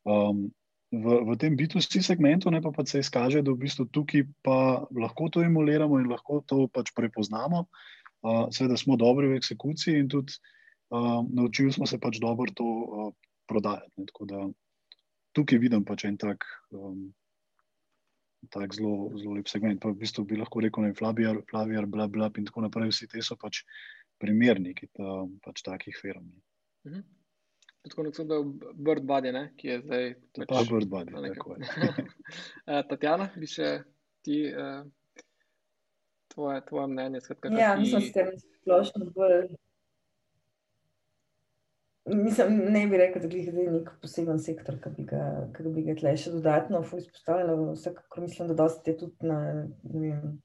Um, 0.01 0.49
v, 0.91 1.05
v 1.23 1.31
tem 1.39 1.55
B2C 1.55 2.03
segmentu 2.03 2.51
ne, 2.51 2.59
pa, 2.59 2.71
pa 2.75 2.83
se 2.83 2.99
izkaže, 2.99 3.41
da 3.41 3.55
v 3.55 3.63
bistvu 3.63 3.87
tukaj 3.95 4.27
pa 4.43 4.83
lahko 4.91 5.31
to 5.31 5.43
emuliramo 5.43 5.99
in 6.03 6.11
lahko 6.11 6.43
to 6.43 6.67
pač 6.67 6.91
prepoznamo. 6.91 7.65
Uh, 8.21 8.51
seveda 8.53 8.77
smo 8.77 8.99
dobri 8.99 9.31
v 9.31 9.39
eksekuciji 9.39 9.97
in 9.97 10.11
tudi 10.11 10.35
uh, 10.93 11.23
naučili 11.25 11.71
smo 11.73 11.87
se 11.87 11.97
pač 11.97 12.19
dobro 12.21 12.51
to 12.53 12.67
uh, 12.67 13.07
prodajati. 13.47 14.11
Da, 14.29 14.45
tukaj 15.31 15.63
vidim 15.63 15.87
pač 15.87 16.05
en 16.05 16.19
tak, 16.19 16.43
um, 16.75 17.09
tak 18.51 18.75
zelo, 18.75 19.09
zelo 19.15 19.39
lep 19.39 19.47
segment. 19.47 19.79
Pa 19.81 19.95
v 19.95 20.03
bistvu 20.03 20.27
bi 20.27 20.37
lahko 20.37 20.61
rekel, 20.61 20.85
da 20.85 20.91
je 20.91 20.99
Flavijar, 20.99 21.41
Flavijar, 21.49 21.87
bla, 21.87 22.11
bla, 22.11 22.29
in 22.35 22.45
tako 22.45 22.67
naprej. 22.67 22.91
Vsi 22.91 23.07
ti 23.07 23.23
so 23.23 23.39
pač 23.39 23.63
primerniki 24.21 24.91
ta, 24.91 25.23
pač 25.41 25.63
takih 25.65 25.95
firm. 25.97 26.27
Mhm. 26.85 27.20
Tako 27.89 28.03
nekako 28.03 28.23
da 28.29 28.35
je 28.35 28.73
Bird 28.73 29.03
Body, 29.09 29.31
ne? 29.33 29.43
ki 29.57 29.67
je 29.67 29.79
zdaj. 29.81 30.13
Pač, 30.37 30.47
pa 30.49 30.63
Bird 30.69 30.89
Body, 30.89 31.33
tako 31.33 31.55
je. 31.57 32.05
Tatjana, 32.89 33.29
bi 33.35 33.49
še 33.49 33.75
ti. 34.25 34.43
Uh, 34.53 34.83
Tvoje, 36.31 36.61
tvoje 36.63 36.87
mnenje, 36.87 37.19
skratka, 37.25 37.49
ja, 37.59 37.73
mislim, 37.75 37.99
da 37.99 38.07
ste 38.07 38.21
splošno 38.61 39.09
bolj 39.11 39.49
Mislim, 42.05 42.57
ne 42.57 42.87
bi 42.87 42.97
rekel, 42.97 43.21
da 43.21 43.37
je 43.37 43.71
nek 43.71 43.89
poseben 44.01 44.39
sektor, 44.41 44.79
ki 44.81 44.89
bi 44.97 45.03
ga, 45.05 45.25
ki 45.53 45.69
bi 45.69 45.83
ga 45.85 45.93
tle 45.99 46.15
še 46.17 46.31
dodatno 46.33 46.81
izpostavljal. 46.97 47.61
Vsekakor 47.75 48.23
mislim, 48.25 48.49
da 48.49 48.55
dosti 48.63 48.91
je 48.91 48.97
tudi 49.03 49.29
na 49.29 49.37
vem, 49.83 50.41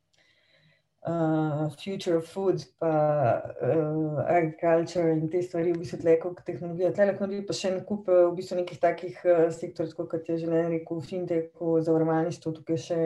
uh, 1.06 1.68
future 1.70 2.16
of 2.16 2.26
food, 2.26 2.64
pa 2.78 3.42
uh, 3.62 4.24
agriculture 4.26 5.12
in 5.12 5.28
te 5.28 5.42
stvari, 5.42 5.72
v 5.72 5.82
bistvu 5.82 6.00
tle 6.02 6.16
kot 6.22 6.40
tehnologija. 6.46 6.92
Tle 6.94 7.06
lahko 7.10 7.28
bi 7.30 7.42
pa 7.46 7.54
še 7.56 7.70
en 7.72 7.78
kup 7.86 8.10
v 8.10 8.32
bistvu 8.36 8.58
nekih 8.60 8.80
takih 8.82 9.20
uh, 9.24 9.46
sektorjev, 9.54 9.94
kot 10.10 10.28
je 10.28 10.40
že 10.42 10.50
ne 10.50 10.64
rekel, 10.72 11.00
fintechu, 11.00 11.78
zavarovalništvo, 11.86 12.56
tukaj 12.58 12.82
še 12.88 12.98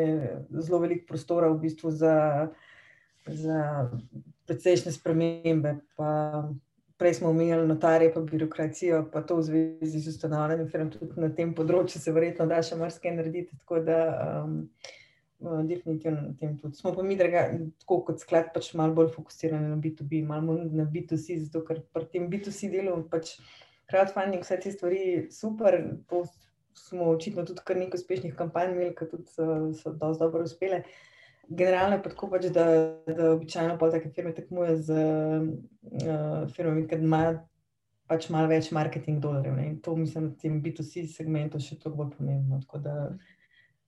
zelo 0.56 0.80
veliko 0.86 1.06
prostora 1.12 1.52
v 1.52 1.60
bistvu 1.66 1.92
za, 1.92 2.16
za 3.28 3.60
precejšnje 4.48 4.96
spremembe. 4.96 5.76
Pa, 6.00 6.10
prej 7.00 7.14
smo 7.16 7.30
omenjali 7.32 7.64
notarje, 7.64 8.10
pa 8.12 8.20
birokracijo, 8.20 9.06
pa 9.12 9.22
to 9.24 9.38
v 9.38 9.44
zvezi 9.46 10.02
z 10.04 10.10
ustanavljanjem 10.12 10.66
firm, 10.68 10.90
tudi 10.92 11.20
na 11.20 11.30
tem 11.32 11.54
področju 11.56 11.96
se 12.00 12.12
verjetno 12.12 12.44
da 12.48 12.58
še 12.64 12.76
marsikaj 12.76 13.14
narediti. 13.16 13.56
Tako 13.62 13.80
da, 13.86 14.00
um, 14.44 14.58
uh, 14.68 14.98
definitivno 15.40 16.20
na 16.20 16.34
tem 16.40 16.56
tudi. 16.58 16.76
Smo 16.76 16.92
pa 16.94 17.02
mi, 17.06 17.16
draga, 17.16 17.46
tako 17.82 18.00
kot 18.08 18.22
sklad, 18.22 18.52
pač 18.54 18.72
malo 18.78 18.96
bolj 18.98 19.12
fokusirani 19.16 19.72
na 19.72 19.80
B2B, 19.80 20.22
malo 20.26 20.52
bolj 20.52 20.70
na 20.76 20.86
B2C, 20.88 21.40
zato 21.46 21.64
ker 21.66 21.82
pri 21.94 22.08
tem 22.12 22.30
B2C 22.32 22.70
delu 22.72 22.96
pač 23.10 23.36
crowdfunding, 23.90 24.44
vse 24.44 24.60
te 24.62 24.72
stvari 24.74 25.04
super. 25.34 25.80
Smo 26.80 27.10
očitno 27.10 27.42
tudi 27.44 27.64
kar 27.66 27.76
nekaj 27.76 27.98
uspešnih 27.98 28.36
kampanj 28.38 28.70
imeli, 28.72 28.92
ki 28.96 29.08
tudi 29.10 29.32
so, 29.32 29.46
so 29.76 29.90
dosti 29.90 30.22
dobro 30.22 30.44
uspele. 30.46 30.84
Uh, 30.84 31.08
generalno 31.50 31.96
je 31.96 32.02
tako, 32.02 32.28
pač, 32.30 32.46
da, 32.54 32.64
da 33.06 33.32
običajno 33.32 33.78
pa 33.78 33.90
take 33.90 34.10
firme 34.14 34.34
tekmujejo 34.34 34.76
z 34.76 34.90
uh, 34.94 36.50
firmami, 36.54 36.86
ki 36.88 37.00
imajo 37.02 37.38
pač 38.10 38.28
malo 38.30 38.50
več 38.50 38.70
marketing 38.74 39.20
dolarjev. 39.22 39.56
Ne? 39.56 39.66
In 39.72 39.80
to 39.82 39.96
mislim, 39.96 40.30
da 40.30 40.42
tem 40.42 40.60
B2C 40.62 41.06
segmentu 41.10 41.60
še 41.62 41.78
toliko 41.78 42.04
bolj 42.04 42.14
pomembno. 42.18 42.60
Tako 42.64 42.82
da 42.86 42.94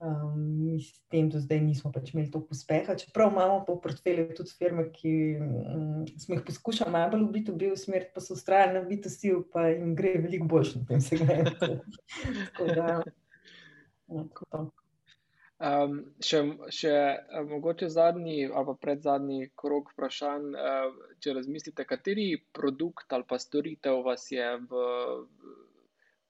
um, 0.03 0.79
s 0.79 0.99
tem 1.09 1.29
do 1.31 1.41
zdaj 1.41 1.61
nismo 1.63 1.93
pač 1.95 2.11
imeli 2.13 2.31
toliko 2.31 2.57
uspeha. 2.57 2.97
Čeprav 2.99 3.33
imamo 3.33 3.63
v 3.69 3.79
portfelju 3.85 4.35
tudi 4.37 4.55
firme, 4.59 4.89
ki 4.93 5.15
um, 5.39 6.05
smo 6.19 6.37
jih 6.37 6.45
poskušali 6.47 6.93
malo 6.93 7.15
bolj 7.15 7.25
v 7.29 7.33
B2B 7.39 7.73
usmeriti, 7.73 8.13
pa 8.15 8.21
so 8.21 8.35
ustrajali 8.35 8.79
na 8.79 8.85
B2C, 8.89 9.33
pa 9.55 9.69
jim 9.71 9.97
gre 9.97 10.19
veliko 10.19 10.51
boljše 10.51 10.83
na 10.83 10.91
tem 10.91 11.01
segmentu. 11.01 11.81
tako 12.53 12.71
da, 12.75 12.87
ja, 14.11 14.29
tako 14.35 14.71
Um, 15.63 15.93
še 16.19 16.41
še 16.75 16.93
um, 17.39 17.53
mogoče 17.53 17.87
zadnji 17.95 18.49
ali 18.49 18.67
pa 18.67 18.73
pred 18.83 19.05
zadnji 19.05 19.45
krok 19.55 19.93
vprašanj, 19.93 20.49
uh, 20.59 21.13
če 21.23 21.37
razmislite, 21.37 21.85
kateri 21.87 22.25
produkt 22.57 23.15
ali 23.15 23.27
pa 23.29 23.39
storitev 23.39 24.01
vas 24.03 24.25
je 24.35 24.49
v, 24.73 24.83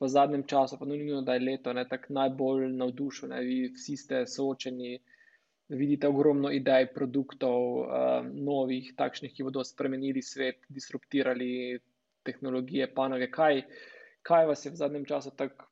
v 0.03 0.09
zadnjem 0.11 0.45
času, 0.49 0.79
pa 0.79 0.87
nujno, 0.89 1.23
da 1.23 1.37
je 1.37 1.45
leto, 1.47 1.73
ne, 1.73 1.85
tak 1.89 2.09
najbolj 2.11 2.69
navdušen. 2.75 3.35
Vi 3.47 3.59
vsi 3.77 3.97
ste 3.97 4.23
soočeni, 4.27 4.97
vidite 5.73 6.11
ogromno 6.11 6.51
idej, 6.53 6.89
produktov, 6.95 7.59
uh, 7.81 8.27
novih, 8.27 8.93
takšnih, 8.99 9.35
ki 9.35 9.47
bodo 9.47 9.65
spremenili 9.65 10.23
svet, 10.23 10.67
disruptirali 10.69 11.79
tehnologije, 12.27 12.91
panoge. 12.95 13.31
Kaj, 13.31 13.63
kaj 14.27 14.51
vas 14.51 14.67
je 14.67 14.75
v 14.75 14.81
zadnjem 14.83 15.07
času 15.09 15.35
tako 15.39 15.71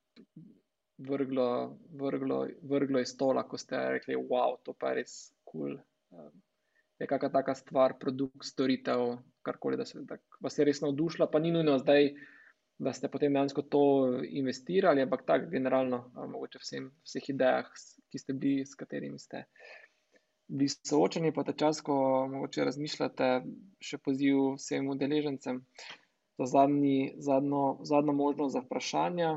vrglo, 1.10 1.78
vrglo, 1.96 2.44
vrglo 2.62 3.02
iz 3.02 3.14
stola, 3.16 3.46
ko 3.48 3.58
ste 3.58 3.78
rekli, 3.98 4.16
wow, 4.16 4.56
to 4.64 4.76
pa 4.76 4.92
je 4.92 5.02
res 5.02 5.18
kul. 5.44 5.74
Cool. 5.74 5.80
Um, 6.10 6.32
je 7.00 7.08
kakšna 7.08 7.30
taka 7.32 7.54
stvar, 7.56 7.94
produkt, 7.98 8.44
storitev, 8.44 9.16
karkoli, 9.42 9.78
da, 9.80 9.86
se, 9.88 10.02
da 10.04 10.18
vas 10.44 10.58
je 10.58 10.66
res 10.68 10.82
navdušila, 10.84 11.30
pa 11.32 11.40
ni 11.40 11.52
nujno 11.54 11.78
zdaj, 11.80 12.10
da 12.80 12.92
ste 12.96 13.10
potem 13.12 13.34
dejansko 13.36 13.62
to 13.68 13.82
investirali, 14.24 15.02
ampak 15.04 15.26
tako 15.28 15.50
generalno, 15.52 16.04
mogoče 16.16 16.60
vsem, 16.62 16.88
vseh 17.04 17.28
idejah, 17.34 17.68
ki 18.10 18.18
ste 18.18 18.32
bili, 18.32 18.64
s 18.66 18.78
katerimi 18.80 19.20
ste 19.20 19.44
bili 20.48 20.72
soočeni, 20.72 21.32
pa 21.36 21.44
ta 21.44 21.52
čas, 21.52 21.82
ko 21.84 21.94
mogoče 22.32 22.64
razmišljate, 22.64 23.28
še 23.84 24.00
poziv 24.00 24.54
vsem 24.56 24.88
udeležencem 24.90 25.60
za 26.40 26.46
zadnji, 26.54 27.12
zadnjo, 27.20 27.64
zadnjo 27.84 28.16
možnost 28.16 28.56
za 28.56 28.64
vprašanja. 28.64 29.30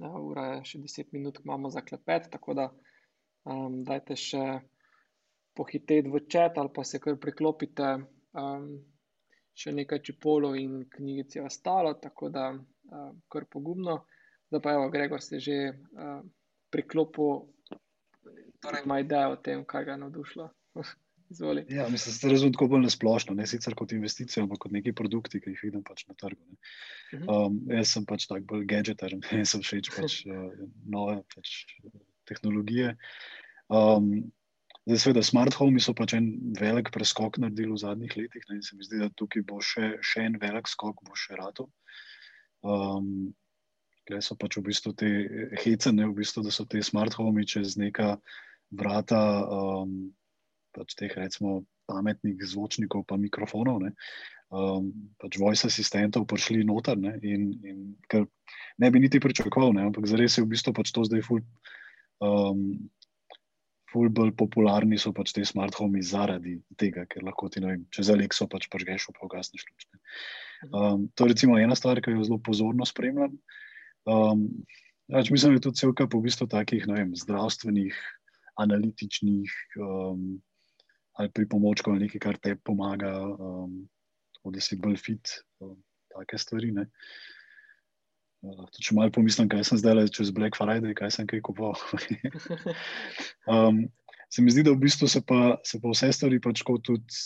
Ja, 0.00 0.10
ura 0.16 0.46
je 0.54 0.64
še 0.72 0.80
10 0.80 1.12
minut, 1.12 1.42
imamo 1.44 1.68
za 1.70 1.82
klepet, 1.84 2.30
tako 2.32 2.56
da 2.56 2.70
um, 3.44 3.82
dajte 3.84 4.16
še 4.16 4.44
pohiteti 5.58 6.08
v 6.08 6.22
čat 6.32 6.56
ali 6.62 6.72
pa 6.72 6.86
se 6.86 7.02
kar 7.02 7.18
priklopite. 7.20 7.92
Um, 8.32 8.70
še 9.60 9.74
nekaj 9.76 10.00
čipolov 10.06 10.56
in 10.56 10.84
knjigic 10.90 11.36
je 11.36 11.44
ostalo, 11.44 11.92
tako 12.00 12.30
da 12.32 12.48
uh, 12.54 13.10
kar 13.32 13.46
pogumno. 13.50 14.00
Zdaj 14.50 14.62
pa 14.64 14.74
je, 14.74 14.88
Gregor, 14.94 15.22
se 15.22 15.40
že 15.40 15.58
uh, 15.70 16.22
priklopil, 16.72 17.44
torej 18.60 18.84
ima 18.84 19.00
idejo 19.02 19.36
o 19.36 19.40
tem, 19.40 19.64
kaj 19.64 19.86
ga 19.86 19.96
je 19.96 20.02
navdušilo. 20.06 20.50
Izvoli. 21.30 21.62
Ja, 21.70 21.84
mislim, 21.88 22.16
da 22.22 22.28
razumem 22.32 22.52
tako 22.56 22.66
bolj 22.72 22.80
nasplošno, 22.82 23.34
ne 23.38 23.44
sicer 23.46 23.74
kot 23.78 23.92
investicijo, 23.94 24.42
ampak 24.42 24.64
kot 24.64 24.72
neki 24.74 24.90
produkti, 24.98 25.38
ki 25.38 25.52
jih 25.52 25.60
vidim 25.68 25.84
pač 25.86 26.02
na 26.08 26.16
trgu. 26.18 26.42
Mhm. 27.14 27.28
Um, 27.30 27.60
jaz 27.70 27.92
sem 27.94 28.06
pač 28.06 28.26
tak 28.26 28.42
bolj 28.50 28.64
gadgeter, 28.72 29.14
jaz 29.38 29.52
sem 29.54 29.62
všeč 29.62 29.92
pač 29.94 30.16
uh, 30.26 30.48
nove 30.90 31.20
pač, 31.30 31.52
tehnologije. 32.26 32.96
Um, 33.70 34.10
zdaj, 34.86 34.98
seveda, 35.02 35.22
smart 35.26 35.56
home 35.58 35.80
so 35.82 35.94
pač 35.96 36.14
en 36.16 36.30
velik 36.58 36.90
preskok 36.94 37.38
naredili 37.42 37.72
v 37.72 37.82
zadnjih 37.82 38.16
letih 38.16 38.46
ne, 38.48 38.60
in 38.60 38.64
se 38.64 38.76
mi 38.76 38.86
zdi, 38.86 39.02
da 39.02 39.10
tukaj 39.16 39.44
bo 39.48 39.60
še, 39.64 39.96
še 40.04 40.24
en 40.28 40.38
velik 40.40 40.70
skok, 40.70 41.02
bo 41.06 41.18
še 41.18 41.38
rato. 41.40 41.68
Um, 42.62 43.32
Tukaj 44.00 44.22
so 44.24 44.34
pač 44.40 44.56
v 44.56 44.64
bistvu 44.66 44.90
te 44.96 45.08
hecene, 45.62 46.06
v 46.08 46.16
bistvu, 46.16 46.42
da 46.42 46.50
so 46.50 46.64
te 46.66 46.80
smart 46.82 47.14
home 47.14 47.44
čez 47.46 47.76
neka 47.78 48.16
vrata, 48.74 49.20
um, 49.46 50.10
pač 50.74 50.96
teh 50.98 51.12
recimo 51.14 51.60
pametnih 51.90 52.38
zvočnikov, 52.42 53.04
pa 53.06 53.18
mikrofonov, 53.20 53.82
ne, 53.84 53.92
um, 54.50 54.90
pač 55.20 55.38
voice 55.38 55.68
asistentov 55.68 56.26
prišli 56.30 56.64
noter. 56.66 56.98
Ne, 56.98 57.16
in, 57.22 57.50
in 57.62 57.78
ne 58.80 58.90
bi 58.90 59.02
niti 59.02 59.22
pričakoval, 59.22 59.74
ne, 59.76 59.86
ampak 59.90 60.08
zares 60.10 60.38
je 60.38 60.46
v 60.46 60.52
bistvu 60.54 60.74
pač 60.74 60.90
to 60.94 61.06
zdaj 61.06 61.22
ful. 61.26 61.44
Um, 62.24 62.90
Ful 63.90 64.10
bolj 64.14 64.32
popularni 64.38 64.98
so 65.02 65.10
pač 65.14 65.32
te 65.34 65.44
smart 65.46 65.74
home 65.74 66.02
zaradi 66.06 66.56
tega, 66.78 67.06
ker 67.10 67.24
lahko 67.26 67.48
ti, 67.50 67.62
vem, 67.64 67.82
če 67.90 68.06
za 68.06 68.14
Alexo 68.14 68.46
pač 68.50 68.68
požgeš, 68.70 69.08
pa 69.16 69.26
ugasneš 69.26 69.66
luč. 69.66 69.88
Um, 70.70 71.08
to 71.16 71.26
je 71.26 71.32
recimo 71.32 71.58
ena 71.58 71.74
stvar, 71.74 71.98
ki 72.04 72.14
jo 72.14 72.26
zelo 72.28 72.38
pozorno 72.44 72.86
spremljam. 72.86 73.34
Um, 74.06 74.46
pač 75.10 75.32
mislim, 75.32 75.56
da 75.56 75.58
je 75.58 75.66
tudi 75.66 75.82
celka 75.82 76.06
po 76.06 76.20
v 76.20 76.28
bistvu 76.28 76.46
takih 76.52 76.86
vem, 76.86 77.16
zdravstvenih, 77.18 77.98
analitičnih 78.60 79.56
um, 79.80 80.38
ali 81.18 81.32
pripomočkov, 81.34 81.98
nekaj, 82.00 82.22
kar 82.22 82.38
te 82.38 82.54
pomaga, 82.56 83.12
um, 83.20 83.82
da 84.44 84.62
si 84.62 84.78
bolj 84.80 85.00
fit, 85.00 85.34
um, 85.64 85.76
take 86.14 86.38
stvari. 86.38 86.70
Ne. 86.76 86.86
Uh, 88.40 88.66
če 88.80 88.96
malo 88.96 89.12
pomislim, 89.12 89.48
kaj 89.52 89.66
sem 89.68 89.80
zdaj 89.80 89.96
le 89.98 90.04
čez 90.08 90.30
Black 90.32 90.56
Friday, 90.56 90.94
kaj 90.96 91.12
sem 91.12 91.26
kaj 91.28 91.42
kupoval. 91.44 91.76
um, 93.52 93.82
se 94.32 94.42
mi 94.42 94.52
zdi, 94.54 94.64
da 94.64 94.72
v 94.72 94.80
bistvu 94.84 95.08
se 95.10 95.20
pa, 95.26 95.58
se 95.66 95.80
pa 95.82 95.92
vse 95.92 96.12
stvari 96.16 96.40
pač 96.40 96.62
tudi 96.64 97.20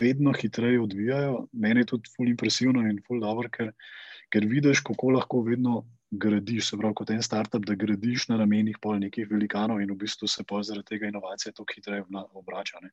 vedno 0.00 0.34
hitreje 0.36 0.80
odvijajo. 0.82 1.46
Meni 1.52 1.84
je 1.84 1.92
tudi 1.94 2.12
ful 2.12 2.28
impresivno 2.28 2.82
in 2.84 2.98
ful 3.06 3.22
dobro, 3.22 3.48
ker, 3.48 3.72
ker 4.34 4.44
vidiš, 4.44 4.82
kako 4.84 5.14
lahko 5.16 5.42
vedno 5.46 5.86
gradiš, 6.10 6.70
se 6.70 6.76
pravi, 6.76 6.96
kot 6.96 7.10
en 7.10 7.22
startup, 7.22 7.64
da 7.68 7.76
gradiš 7.76 8.28
na 8.28 8.38
ramenih 8.40 8.78
pol 8.82 8.98
nekih 9.00 9.28
velikanov 9.30 9.82
in 9.82 9.92
v 9.92 9.98
bistvu 10.04 10.28
se 10.28 10.44
pa 10.44 10.62
zaradi 10.64 10.94
tega 10.94 11.08
inovacije 11.08 11.52
tako 11.52 11.74
hitreje 11.76 12.04
obrača. 12.32 12.80
Ne. 12.82 12.90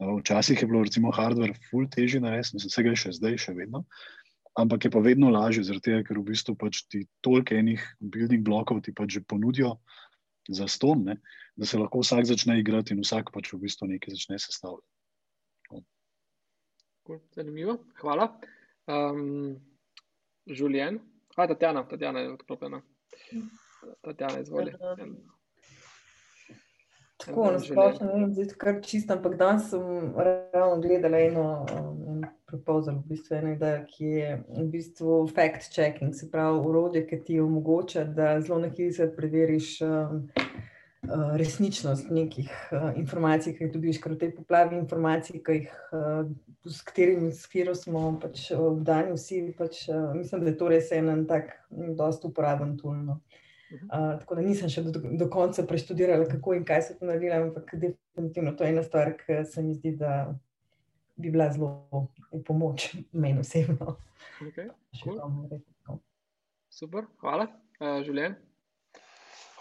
Včasih 0.00 0.62
je 0.62 0.66
bilo 0.66 0.82
recimo 0.82 1.12
hardware 1.12 1.54
ful 1.68 1.86
težje 1.88 2.20
narediti, 2.20 2.56
mislim, 2.56 2.72
vse 2.72 2.82
ga 2.82 2.94
je 2.94 3.00
še 3.04 3.12
zdaj, 3.20 3.38
še 3.46 3.54
vedno. 3.56 3.84
Ampak 4.58 4.84
je 4.84 4.90
pa 4.92 5.00
vedno 5.00 5.30
lažje, 5.32 5.64
tega, 5.80 6.02
ker 6.04 6.18
v 6.20 6.28
bistvu 6.28 6.54
pač 6.60 6.84
ti 6.92 7.06
toliko 7.24 7.56
enih 7.56 7.80
building 8.00 8.44
blokov 8.44 8.82
ti 8.84 8.92
pač 8.92 9.16
že 9.16 9.24
ponudijo 9.24 9.78
za 10.48 10.68
ston, 10.68 11.06
ne, 11.08 11.16
da 11.56 11.66
se 11.66 11.78
lahko 11.78 12.02
vsak 12.02 12.26
začne 12.28 12.58
igrati 12.60 12.92
in 12.92 13.00
vsak 13.00 13.32
pač 13.32 13.52
v 13.52 13.62
bistvu 13.64 13.88
nekaj 13.94 14.12
začne 14.12 14.38
sestavljati. 14.42 14.88
Zanimivo, 17.34 17.78
hvala. 17.98 18.28
Um, 18.86 19.56
Žuljen, 20.46 21.00
hvala, 21.34 21.54
Tatjana, 21.54 21.82
Tatjana 21.88 22.20
je 22.20 22.32
odklopljena. 22.32 22.82
Tatjana, 24.02 24.40
izvoli. 24.40 24.74
Tako, 27.26 27.50
na 27.52 27.58
splošno 27.60 28.06
ne 28.06 28.20
vem, 28.20 28.32
zdaj 28.34 28.54
kar 28.58 28.78
čisto, 28.82 29.14
ampak 29.14 29.36
danes 29.38 29.68
sem 29.70 29.82
ravno 30.54 30.80
gledala 30.82 31.20
eno, 31.22 31.44
eno 31.70 32.30
proposal, 32.50 32.98
v 33.00 33.14
bistvu 33.14 33.36
ena 33.38 33.52
ideja, 33.54 33.82
ki 33.88 34.04
je 34.04 34.30
v 34.48 34.64
bistvu 34.72 35.18
fact-checking, 35.30 36.14
se 36.14 36.30
pravi 36.30 36.58
urodje, 36.58 37.04
ki 37.06 37.20
ti 37.26 37.40
omogoča, 37.40 38.04
da 38.04 38.34
zelo 38.40 38.58
nekaj 38.64 39.12
preveriš 39.16 39.68
um, 39.86 40.24
uh, 41.06 41.36
resničnost 41.40 42.10
nekih 42.10 42.50
uh, 42.50 42.90
informacij, 42.98 43.54
ki 43.56 43.68
jih 43.68 43.76
dobiš, 43.76 44.00
ker 44.02 44.16
v 44.16 44.22
tej 44.24 44.34
poplavi 44.40 44.80
informacij, 44.82 45.38
ki 45.46 45.60
jih, 45.60 45.76
uh, 45.94 46.26
s 46.66 46.82
katerimi 46.86 47.30
skiro 47.34 47.74
smo 47.74 48.16
pač 48.22 48.50
obdani 48.56 49.14
vsi, 49.14 49.44
pač, 49.58 49.86
uh, 49.88 50.10
mislim, 50.16 50.42
da 50.42 50.52
je 50.52 50.58
to 50.58 50.74
res 50.74 50.90
en 50.96 51.24
tak 51.30 51.54
dost 51.70 52.26
uporaben 52.26 52.76
tulno. 52.82 53.20
Uh, 53.22 53.41
tako 53.90 54.34
da 54.34 54.44
nisem 54.44 54.70
še 54.72 54.82
do, 54.86 55.00
do 55.18 55.28
konca 55.30 55.64
preštudirala, 55.66 56.28
kako 56.30 56.54
in 56.58 56.64
kaj 56.68 56.82
so 56.86 56.96
to 56.98 57.08
naredili, 57.08 57.34
ampak 57.36 57.74
definitivno 57.74 58.54
to 58.56 58.64
je 58.64 58.74
ena 58.74 58.82
stvar, 58.82 59.12
ki 59.18 59.42
se 59.48 59.62
mi 59.62 59.74
zdi, 59.74 59.96
da 60.00 60.34
bi 61.16 61.30
bila 61.30 61.50
zelo 61.52 62.08
v 62.32 62.42
pomoč 62.46 62.92
meni 63.12 63.40
osebno. 63.40 63.96
Okay, 64.42 64.68
cool. 65.04 66.00
Super, 66.70 67.06
hvala. 67.20 67.46
Uh, 67.80 68.00
Julian? 68.04 68.36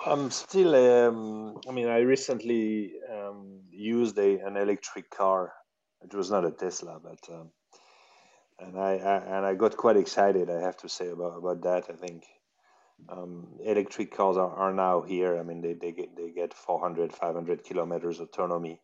I'm 0.05 0.31
still, 0.31 0.73
um, 0.75 1.59
I 1.67 1.71
mean, 1.71 1.88
I 1.88 1.99
recently 1.99 2.93
um, 3.11 3.59
used 3.69 4.17
a, 4.17 4.39
an 4.39 4.57
electric 4.57 5.09
car. 5.11 5.53
It 6.03 6.13
was 6.13 6.31
not 6.31 6.45
a 6.45 6.51
Tesla, 6.51 6.99
but 6.99 7.19
um, 7.29 7.51
and 8.59 8.79
I, 8.79 8.93
I, 8.93 9.17
and 9.38 9.45
I 9.45 9.53
got 9.53 9.77
quite 9.77 9.97
excited. 9.97 10.49
I 10.49 10.59
have 10.59 10.77
to 10.77 10.89
say 10.89 11.09
about 11.09 11.38
about 11.38 11.61
that. 11.61 11.83
I 11.89 11.93
think 11.93 12.23
um, 13.10 13.48
electric 13.64 14.15
cars 14.15 14.38
are, 14.38 14.53
are 14.53 14.73
now 14.73 15.02
here. 15.02 15.38
I 15.38 15.44
mean, 15.44 15.61
they, 15.61 15.73
they 15.73 15.91
get 15.91 16.15
they 16.15 16.32
get 16.32 16.53
400, 16.53 17.14
500 17.14 17.64
kilometers 17.64 18.19
autonomy. 18.19 18.80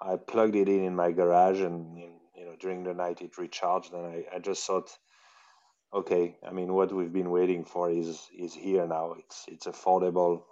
I 0.00 0.16
plugged 0.16 0.56
it 0.56 0.68
in 0.68 0.84
in 0.84 0.94
my 0.94 1.12
garage, 1.12 1.60
and 1.60 1.98
you 1.98 2.44
know 2.44 2.56
during 2.60 2.84
the 2.84 2.94
night 2.94 3.20
it 3.20 3.38
recharged, 3.38 3.92
and 3.92 4.06
I, 4.06 4.24
I 4.36 4.38
just 4.38 4.64
thought, 4.66 4.90
okay, 5.92 6.36
I 6.46 6.52
mean, 6.52 6.72
what 6.72 6.92
we've 6.92 7.12
been 7.12 7.30
waiting 7.30 7.64
for 7.64 7.90
is 7.90 8.28
is 8.36 8.54
here 8.54 8.86
now. 8.86 9.14
It's 9.18 9.44
it's 9.48 9.66
affordable. 9.66 10.42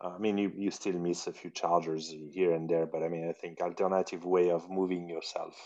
I 0.00 0.18
mean, 0.18 0.38
you, 0.38 0.52
you 0.54 0.70
still 0.70 0.92
miss 0.92 1.26
a 1.26 1.32
few 1.32 1.50
chargers 1.50 2.14
here 2.32 2.52
and 2.52 2.70
there, 2.70 2.86
but 2.86 3.02
I 3.02 3.08
mean, 3.08 3.28
I 3.28 3.32
think 3.32 3.60
alternative 3.60 4.24
way 4.24 4.50
of 4.50 4.70
moving 4.70 5.08
yourself 5.08 5.56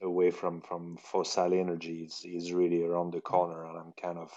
away 0.00 0.30
from 0.30 0.60
from 0.60 0.96
fossil 0.98 1.52
energy 1.52 2.04
is, 2.04 2.22
is 2.24 2.52
really 2.52 2.84
around 2.84 3.12
the 3.12 3.20
corner, 3.20 3.64
and 3.64 3.78
I'm 3.78 3.92
kind 4.00 4.18
of 4.18 4.30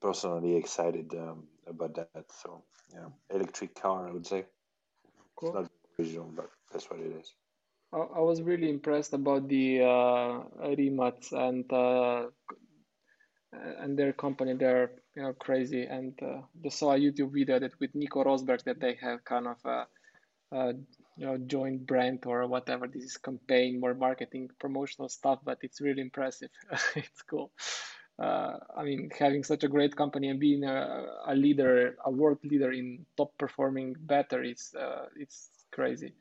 personally 0.00 0.56
excited 0.56 1.14
um, 1.14 1.44
about 1.66 1.94
that. 1.94 2.24
So 2.42 2.62
yeah, 2.92 3.08
electric 3.30 3.74
car, 3.74 4.08
I 4.08 4.12
would 4.12 4.26
say. 4.26 4.44
Cool. 5.36 5.48
It's 5.48 5.54
not 5.54 5.70
original, 5.98 6.30
but 6.34 6.50
that's 6.72 6.90
what 6.90 7.00
it 7.00 7.12
is. 7.20 7.32
I, 7.92 7.98
I 7.98 8.20
was 8.20 8.42
really 8.42 8.70
impressed 8.70 9.12
about 9.12 9.48
the 9.48 9.80
uh, 9.80 10.42
Remats 10.62 11.32
and 11.32 11.70
uh, 11.72 12.26
and 13.52 13.98
their 13.98 14.12
company. 14.12 14.54
They're 14.54 14.92
you 15.16 15.22
know 15.22 15.32
crazy, 15.32 15.84
and 15.84 16.12
uh, 16.22 16.42
just 16.62 16.78
saw 16.78 16.92
a 16.92 16.98
YouTube 16.98 17.32
video 17.32 17.58
that 17.58 17.72
with 17.80 17.94
Nico 17.94 18.24
Rosberg 18.24 18.62
that 18.64 18.80
they 18.80 18.96
have 19.00 19.24
kind 19.24 19.46
of 19.46 19.58
a, 19.64 19.86
a 20.52 20.72
you 21.16 21.26
know 21.26 21.38
joint 21.38 21.86
brand 21.86 22.24
or 22.26 22.46
whatever 22.46 22.86
this 22.86 23.04
is 23.04 23.16
campaign, 23.16 23.80
more 23.80 23.94
marketing, 23.94 24.50
promotional 24.58 25.08
stuff. 25.08 25.38
But 25.44 25.58
it's 25.62 25.80
really 25.80 26.02
impressive. 26.02 26.50
it's 26.96 27.22
cool 27.22 27.52
uh, 28.18 28.58
I 28.76 28.84
mean, 28.84 29.10
having 29.18 29.42
such 29.42 29.64
a 29.64 29.68
great 29.68 29.96
company 29.96 30.28
and 30.28 30.38
being 30.38 30.64
a, 30.64 31.04
a 31.26 31.34
leader, 31.34 31.96
a 32.04 32.10
world 32.10 32.38
leader 32.44 32.70
in 32.70 33.04
top 33.16 33.36
performing 33.38 33.96
batteries, 33.98 34.74
uh, 34.78 35.06
it's 35.16 35.50
crazy. 35.72 36.12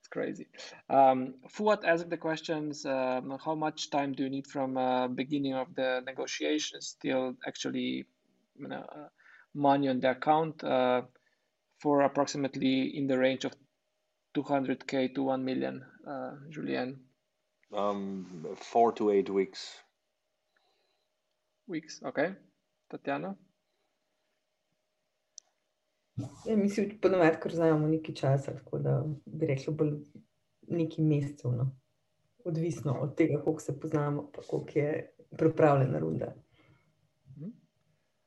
It's 0.00 0.08
crazy. 0.08 0.48
Um, 0.90 1.34
Fuad 1.48 1.84
asked 1.84 2.10
the 2.10 2.18
questions, 2.18 2.84
um, 2.84 3.38
how 3.42 3.54
much 3.54 3.90
time 3.90 4.12
do 4.12 4.24
you 4.24 4.30
need 4.30 4.46
from 4.46 4.76
uh, 4.76 5.08
beginning 5.08 5.54
of 5.54 5.74
the 5.74 6.02
negotiations 6.04 6.96
till 7.00 7.36
actually 7.46 8.04
you 8.58 8.68
know, 8.68 8.84
uh, 8.94 9.08
money 9.54 9.88
on 9.88 10.00
the 10.00 10.10
account 10.10 10.62
uh, 10.62 11.02
for 11.80 12.02
approximately 12.02 12.98
in 12.98 13.06
the 13.06 13.16
range 13.16 13.46
of 13.46 13.54
200k 14.36 15.14
to 15.14 15.22
1 15.22 15.42
million, 15.42 15.82
uh, 16.06 16.32
Julien? 16.50 17.00
Um, 17.74 18.46
four 18.56 18.92
to 18.92 19.10
eight 19.10 19.30
weeks 19.30 19.80
weeks. 21.70 22.02
Ok, 22.02 22.18
Tatjana. 22.88 23.34
Ja, 26.46 26.56
mi 26.56 26.68
si 26.68 26.86
ponovadi, 27.02 27.38
ker 27.42 27.54
znamo 27.54 27.88
nekaj 27.88 28.14
časa, 28.14 28.54
tako 28.56 28.78
da 28.78 28.96
bi 29.26 29.46
rekli, 29.46 29.74
bolj 29.74 29.94
nekaj 30.68 31.04
mesecev. 31.04 31.54
No. 31.56 31.70
Odvisno 32.44 32.96
od 33.00 33.16
tega, 33.16 33.40
koliko 33.44 33.60
se 33.60 33.80
poznamo, 33.80 34.30
pa 34.34 34.42
koliko 34.42 34.78
je 34.78 35.14
pripravljena 35.38 35.98
runda. 35.98 36.34
Mhm. 37.30 37.50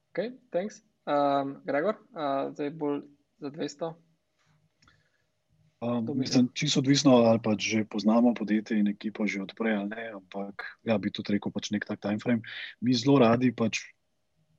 Ok, 0.10 0.20
thanks. 0.50 0.82
Um, 1.06 1.58
Gregor, 1.66 1.96
uh, 1.96 2.54
zdaj 2.54 2.70
bolj 2.70 3.02
za 3.38 3.52
200. 3.52 3.94
Um, 5.84 6.08
mislim, 6.16 6.48
čisto 6.54 6.80
odvisno, 6.80 7.12
ali 7.12 7.40
pa 7.44 7.56
že 7.60 7.84
poznamo 7.86 8.34
podjetje 8.34 8.80
in 8.80 8.88
ekipo 8.88 9.28
že 9.28 9.42
odprej 9.42 9.76
ali 9.76 9.90
ne, 9.90 10.12
ampak 10.16 10.64
ja, 10.84 10.98
bi 10.98 11.12
tudi 11.12 11.36
rekel, 11.36 11.52
pač 11.52 11.72
nek 11.72 11.86
tak 11.86 12.00
time 12.00 12.20
frame. 12.24 12.42
Mi 12.80 12.94
zelo 12.96 13.20
radi 13.20 13.52
pač 13.52 13.82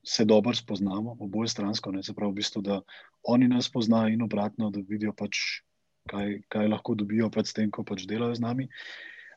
se 0.05 0.25
dobro 0.25 0.53
spoznamo, 0.53 1.17
oboje 1.19 1.49
stransko, 1.49 1.91
ne, 1.91 2.03
se 2.03 2.13
pravi, 2.13 2.31
v 2.31 2.35
bistvu, 2.35 2.61
da 2.61 2.81
oni 3.23 3.47
nas 3.47 3.71
poznajo 3.71 4.13
in 4.13 4.21
obratno, 4.21 4.69
da 4.69 4.83
vidijo 4.85 5.15
pač, 5.17 5.65
kaj, 6.11 6.45
kaj 6.49 6.69
lahko 6.69 6.93
dobijo 6.93 7.31
pač 7.33 7.49
s 7.49 7.57
tem, 7.57 7.71
ko 7.73 7.81
pač 7.83 8.05
delajo 8.05 8.35
z 8.37 8.45
nami. 8.45 8.69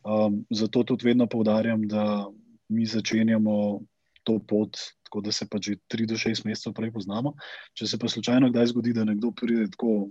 Um, 0.05 0.44
zato 0.52 0.85
tudi 0.85 1.09
vedno 1.09 1.27
povdarjam, 1.27 1.89
da 1.89 2.28
mi 2.69 2.85
začenjamo 2.85 3.81
to 4.28 4.36
pot, 4.44 4.77
tako 5.09 5.24
da 5.24 5.32
se 5.32 5.48
pač 5.48 5.73
že 5.73 5.81
tri 5.89 6.05
do 6.05 6.20
šest 6.20 6.44
mesecev 6.44 6.77
prej 6.77 6.93
poznamo. 6.93 7.32
Če 7.73 7.89
se 7.89 7.98
pa 7.98 8.12
slučajno 8.12 8.52
kdaj 8.52 8.74
zgodi, 8.77 8.93
da 8.93 9.09
nekdo 9.09 9.32
pride 9.32 9.70
tako 9.73 10.10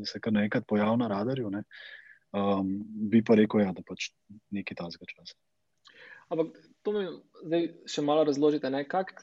da 0.00 0.08
se 0.08 0.20
kar 0.20 0.34
nekaj 0.36 0.64
pojavi 0.68 0.98
na 1.00 1.08
radarju, 1.12 1.50
ne, 1.52 1.62
um, 2.32 2.74
bi 3.12 3.22
pa 3.24 3.36
rekel, 3.38 3.64
ja, 3.64 3.74
da 3.76 3.84
pač 3.86 4.10
nekaj 4.50 4.80
tazga 4.82 5.08
časa. 5.12 5.38
Ampak 6.30 6.58
to 6.86 6.94
mi 6.94 7.06
zdaj 7.42 7.68
še 7.90 8.06
malo 8.06 8.24
razložite, 8.28 8.70
kak, 8.88 9.16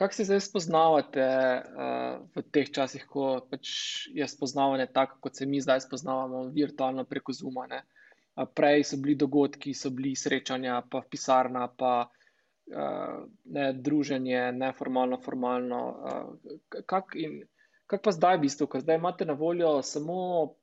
Kako 0.00 0.14
se 0.14 0.24
zdaj 0.24 0.40
spoznavate 0.40 1.20
uh, 1.20 2.22
v 2.32 2.42
teh 2.48 2.70
časih, 2.72 3.02
ko 3.04 3.42
pač 3.50 3.68
je 4.16 4.24
spoznavanje 4.28 4.86
tako, 4.96 5.18
kot 5.26 5.36
se 5.36 5.44
mi 5.46 5.60
zdaj 5.60 5.82
spoznavamo, 5.84 6.46
virtualno 6.54 7.04
preko 7.04 7.34
Zuma? 7.36 7.66
Uh, 7.68 8.46
prej 8.56 8.86
so 8.88 8.96
bili 8.96 9.18
dogodki, 9.20 9.74
so 9.76 9.90
bili 9.92 10.14
srečanja, 10.16 10.78
pa 10.88 11.02
pisarna, 11.04 11.66
pa 11.68 11.92
uh, 12.08 13.28
ne, 13.44 13.66
druženje, 13.76 14.46
neformalno, 14.56 15.20
formalno. 15.20 15.82
Uh, 15.92 16.56
Kako 16.86 17.20
kak 17.90 18.04
pa 18.06 18.14
zdaj, 18.14 18.38
v 18.38 18.46
bistvu, 18.46 18.68
ker 18.70 18.84
zdaj 18.84 19.00
imate 19.00 19.26
na 19.26 19.34
voljo 19.38 19.80
samo 19.82 20.54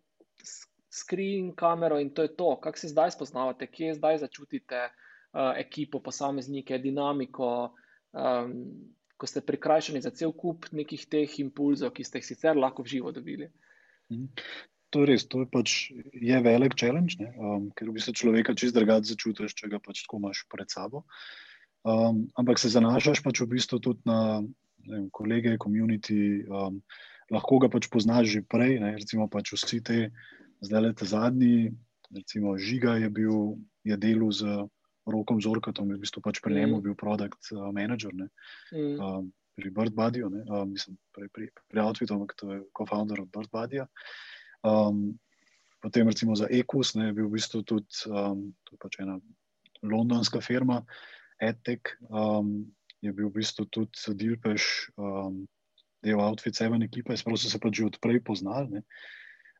screen, 0.87 1.51
kamero 1.55 1.99
in 1.99 2.13
to 2.15 2.23
je 2.23 2.31
to. 2.35 2.55
Kako 2.63 2.79
se 2.79 2.91
zdaj 2.93 3.11
spoznavate, 3.17 3.67
kje 3.67 3.97
zdaj 3.99 4.21
začutite 4.23 4.87
uh, 4.87 5.51
ekipo, 5.59 5.99
posameznike, 5.99 6.79
dinamiko? 6.79 7.73
Um, 8.15 8.53
ko 9.17 9.25
ste 9.27 9.41
prikrajšani 9.41 10.01
za 10.01 10.13
cel 10.13 10.31
kup 10.31 10.69
nekih 10.71 11.03
teh 11.09 11.39
impulzov, 11.41 11.91
ki 11.97 12.05
ste 12.05 12.21
jih 12.21 12.29
sicer 12.29 12.57
lahko 12.57 12.85
v 12.85 12.93
živo 12.95 13.11
dobili. 13.11 13.49
Mhm. 14.13 14.29
To 14.95 15.03
je 15.03 15.07
res, 15.09 15.25
to 15.27 15.43
je 15.43 15.47
pač 15.51 15.91
je 16.15 16.37
velik 16.39 16.77
challenge, 16.79 17.19
um, 17.19 17.67
ker 17.75 17.89
v 17.89 17.97
bistvu 17.97 18.13
človeka 18.15 18.55
čist 18.55 18.71
drugače 18.71 19.11
začutiš, 19.11 19.51
če 19.51 19.67
ga 19.67 19.81
pač 19.83 20.05
tako 20.05 20.21
imaš 20.21 20.45
pred 20.47 20.71
sabo. 20.71 21.03
Um, 21.83 22.29
ampak 22.39 22.55
se 22.55 22.71
zanašaš 22.71 23.19
pač 23.25 23.41
v 23.43 23.51
bistvu 23.51 23.81
tudi 23.83 23.99
na 24.07 24.39
vem, 24.87 25.09
kolege, 25.11 25.57
komunity, 25.59 26.47
um, 26.47 26.79
lahko 27.33 27.59
ga 27.63 27.69
pač 27.71 27.89
poznaš 27.91 28.31
že 28.37 28.41
prej, 28.45 28.79
ne, 28.83 28.95
recimo 28.95 29.27
pač 29.31 29.53
vsi 29.55 29.81
te, 29.83 29.99
zdaj 30.63 30.81
le 30.81 30.91
te 30.95 31.05
zadnji, 31.07 31.71
recimo 32.13 32.55
Žiga 32.57 32.97
je 33.03 33.09
bil, 33.11 33.57
je 33.83 33.95
delal 33.99 34.31
z 34.31 34.67
rokom 35.07 35.39
Zorkatom, 35.39 35.91
v 35.91 35.99
bistvu 36.03 36.23
pač 36.23 36.39
pri 36.43 36.55
mm. 36.55 36.57
njemu 36.59 36.81
bil 36.83 36.95
produkt 36.99 37.51
uh, 37.55 37.71
manager 37.71 38.15
ne, 38.15 38.27
mm. 38.71 38.95
uh, 38.99 39.23
pri 39.57 39.71
BirdBuddyju, 39.73 40.27
uh, 40.27 40.63
mislim, 40.67 40.99
pri, 41.15 41.27
pri, 41.33 41.49
pri 41.71 41.79
Outfitu, 41.83 42.15
ampak 42.15 42.35
to 42.35 42.51
je 42.51 42.59
co-founder 42.75 43.23
od 43.23 43.29
BirdBuddyja. 43.31 43.87
Um, 44.67 45.19
potem 45.83 46.07
recimo 46.07 46.35
za 46.35 46.47
Ekus, 46.51 46.95
ne, 46.95 47.11
je 47.11 47.17
bil 47.19 47.27
v 47.27 47.39
bistvu 47.39 47.63
tudi 47.63 48.07
um, 48.11 48.51
pač 48.79 48.99
ena 49.03 49.19
londonska 49.83 50.41
firma, 50.43 50.83
EdTech, 51.39 52.01
um, 52.09 52.67
je 53.01 53.13
bil 53.13 53.29
v 53.29 53.39
bistvu 53.39 53.67
tudi 53.71 54.15
Dilpeš, 54.17 54.91
um, 54.97 55.45
del 56.03 56.21
Outfit 56.21 56.55
7 56.55 56.83
ekipe, 56.85 57.17
spravo 57.17 57.37
so 57.37 57.49
se 57.49 57.59
pač 57.59 57.81
že 57.81 57.89
odprej 57.91 58.21
poznali. 58.23 58.79
Ne. 58.79 58.81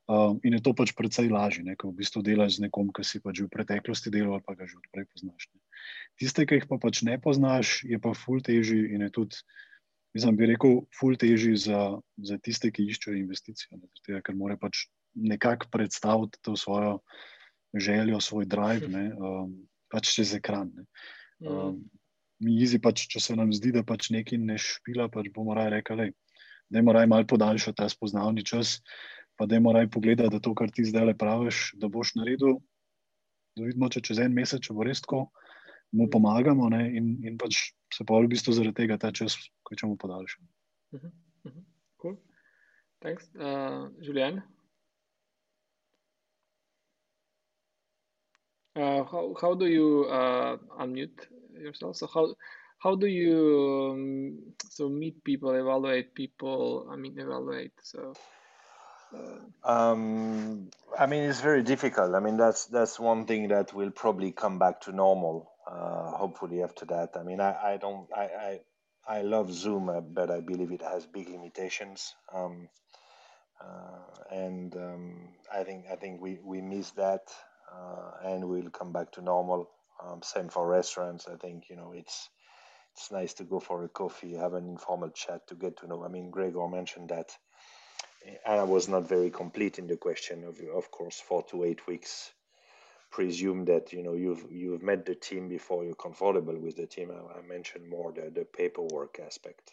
Um, 0.08 0.40
in 0.48 0.56
je 0.56 0.64
to 0.64 0.72
pač 0.72 0.96
precej 0.96 1.28
lažje, 1.28 1.68
ko 1.76 1.92
v 1.92 2.00
bistvu 2.00 2.24
delaš 2.24 2.58
z 2.58 2.64
nekom, 2.64 2.94
ki 2.96 3.04
si 3.04 3.20
pač 3.20 3.44
v 3.44 3.52
preteklosti 3.52 4.08
delal, 4.08 4.40
pa 4.40 4.56
ga 4.56 4.64
že 4.64 4.80
odprej 4.80 5.04
poznaš. 5.12 5.52
Ne. 5.52 5.60
Tiste, 6.16 6.48
ki 6.48 6.62
jih 6.62 6.68
pa 6.72 6.80
pač 6.80 7.04
ne 7.04 7.20
poznaš, 7.20 7.84
je 7.84 8.00
pa 8.00 8.16
ful 8.16 8.40
teži 8.40 8.96
in 8.96 9.04
je 9.04 9.12
tudi, 9.12 9.36
mislim, 10.16 10.40
bi 10.40 10.48
rekel, 10.48 10.88
ful 10.96 11.20
teži 11.20 11.60
za, 11.60 12.00
za 12.24 12.40
tiste, 12.40 12.72
ki 12.72 12.88
iščejo 12.88 13.20
investicijo. 13.20 13.84
Ne, 13.84 13.92
tega, 14.00 14.24
ker 14.24 14.40
mora 14.40 14.56
pač 14.56 14.88
nekako 15.12 15.68
predstaviti 15.76 16.40
to 16.40 16.56
svojo 16.56 17.02
željo, 17.76 18.22
svoj 18.24 18.48
drive, 18.48 18.88
ne, 18.88 19.12
um, 19.12 19.52
pač 19.92 20.16
čez 20.16 20.32
ekran. 20.40 20.72
Ne. 20.72 20.88
Um, 21.44 21.84
mi 22.40 22.56
izi 22.62 22.80
pač, 22.80 23.08
če 23.12 23.20
se 23.20 23.36
nam 23.36 23.52
zdi, 23.52 23.74
da 23.76 23.84
pač 23.84 24.08
nekaj 24.14 24.40
ne 24.40 24.56
špila, 24.62 25.10
pač 25.12 25.30
bomo 25.36 25.58
raje 25.58 25.76
rekli, 25.76 25.98
da 25.98 26.14
je 26.70 26.82
moraj 26.82 27.08
malo 27.08 27.26
podaljšati 27.28 27.78
ta 27.78 27.90
spoznavni 27.90 28.44
čas 28.46 28.82
pa 29.38 29.46
da 29.46 29.60
moraj 29.60 29.90
pogledati, 29.90 30.30
da 30.30 30.40
to, 30.40 30.56
kar 30.56 30.72
ti 30.74 30.86
zdaj 30.86 31.06
le 31.06 31.18
praviš, 31.18 31.72
da 31.78 31.88
boš 31.88 32.16
naredil. 32.18 32.58
Da 33.58 33.66
vidimo, 33.66 33.90
če 33.90 34.02
čez 34.02 34.20
en 34.22 34.34
mesec, 34.34 34.64
če 34.66 34.74
bo 34.74 34.86
res 34.86 35.02
tako, 35.06 35.28
mu 35.94 36.10
pomagamo 36.14 36.70
ne, 36.74 36.84
in, 36.98 37.14
in 37.26 37.38
pač 37.42 37.70
se 37.94 38.06
pa 38.06 38.18
v 38.18 38.32
bistvu 38.34 38.56
zaradi 38.58 38.82
tega 38.82 38.98
ta 39.02 39.14
čas, 39.14 39.38
ko 39.64 39.78
če 39.78 39.90
mu 39.90 39.98
podaljšamo. 39.98 40.48
Uh 40.94 41.00
-huh, 41.02 41.12
uh 41.46 41.52
-huh. 41.52 41.64
Cool. 42.02 42.18
Thanks. 43.02 43.30
Uh, 43.36 43.90
Julian? 44.02 44.42
Uh, 48.76 49.04
how, 49.12 49.34
how 49.42 49.56
do 49.56 49.66
you 49.66 50.06
uh, 50.06 50.58
unmute 50.82 51.30
yourself? 51.54 51.96
So 51.96 52.08
how, 52.08 52.36
how 52.80 52.96
do 52.96 53.08
you 53.08 53.92
um, 53.92 54.54
so 54.70 54.90
meet 54.90 55.24
people, 55.24 55.52
evaluate 55.54 56.14
people? 56.14 56.88
I 56.92 56.96
mean, 56.96 57.18
evaluate. 57.18 57.74
So 57.82 58.14
um, 59.64 60.70
I 60.98 61.06
mean, 61.06 61.24
it's 61.24 61.42
very 61.42 61.64
difficult. 61.64 62.16
I 62.16 62.20
mean, 62.20 62.38
that's 62.38 62.66
that's 62.66 63.00
one 63.00 63.26
thing 63.26 63.50
that 63.50 63.74
will 63.74 63.92
probably 63.92 64.32
come 64.32 64.60
back 64.60 64.82
to 64.82 64.92
normal. 64.92 65.52
Uh, 65.70 66.12
hopefully, 66.12 66.64
after 66.64 66.86
that. 66.86 67.12
I 67.18 67.24
mean, 67.24 67.42
I, 67.42 67.74
I 67.74 67.78
don't 67.78 68.08
I, 68.16 68.22
I 68.22 68.60
I 69.08 69.22
love 69.22 69.52
Zoom, 69.52 69.90
uh, 69.90 70.02
but 70.02 70.32
I 70.32 70.42
believe 70.42 70.72
it 70.72 70.82
has 70.82 71.06
big 71.06 71.30
limitations. 71.30 72.16
Um, 72.34 72.70
uh, 73.62 74.36
and 74.36 74.76
um, 74.76 75.30
I 75.54 75.64
think 75.64 75.86
I 75.92 75.96
think 75.96 76.22
we 76.22 76.40
we 76.44 76.62
miss 76.62 76.92
that, 76.92 77.24
uh, 77.74 78.12
and 78.30 78.48
we'll 78.48 78.70
come 78.70 78.94
back 78.94 79.12
to 79.14 79.22
normal. 79.22 79.70
Um, 80.04 80.22
same 80.22 80.50
for 80.50 80.68
restaurants. 80.68 81.28
I 81.28 81.36
think 81.38 81.70
you 81.70 81.76
know 81.76 81.94
it's 81.96 82.30
it's 82.98 83.12
nice 83.12 83.36
to 83.36 83.44
go 83.44 83.60
for 83.60 83.84
a 83.84 83.90
coffee, 83.90 84.34
have 84.34 84.54
an 84.54 84.68
informal 84.68 85.12
chat 85.12 85.48
to 85.48 85.56
get 85.56 85.78
to 85.78 85.88
know. 85.88 86.04
I 86.04 86.08
mean, 86.08 86.32
Gregor 86.32 86.68
mentioned 86.68 87.10
that 87.10 87.38
and 88.46 88.60
I 88.60 88.64
was 88.64 88.88
not 88.88 89.08
very 89.08 89.30
complete 89.30 89.80
in 89.80 89.88
the 89.88 89.98
question 89.98 90.44
of 90.44 90.60
of 90.76 90.92
course 90.92 91.20
four 91.20 91.44
to 91.44 91.64
eight 91.64 91.86
weeks. 91.88 92.32
Presume 93.10 93.66
that 93.66 93.94
you 93.94 94.04
know 94.04 94.14
you've 94.14 94.46
you've 94.52 94.84
met 94.84 95.06
the 95.06 95.16
team 95.16 95.48
before 95.48 95.86
you're 95.86 95.96
comfortable 95.96 96.58
with 96.60 96.76
the 96.76 96.88
team. 96.88 97.12
I, 97.12 97.40
I 97.40 97.42
mentioned 97.42 97.90
more 97.90 98.12
the, 98.12 98.30
the 98.30 98.46
paperwork 98.46 99.20
aspect. 99.26 99.72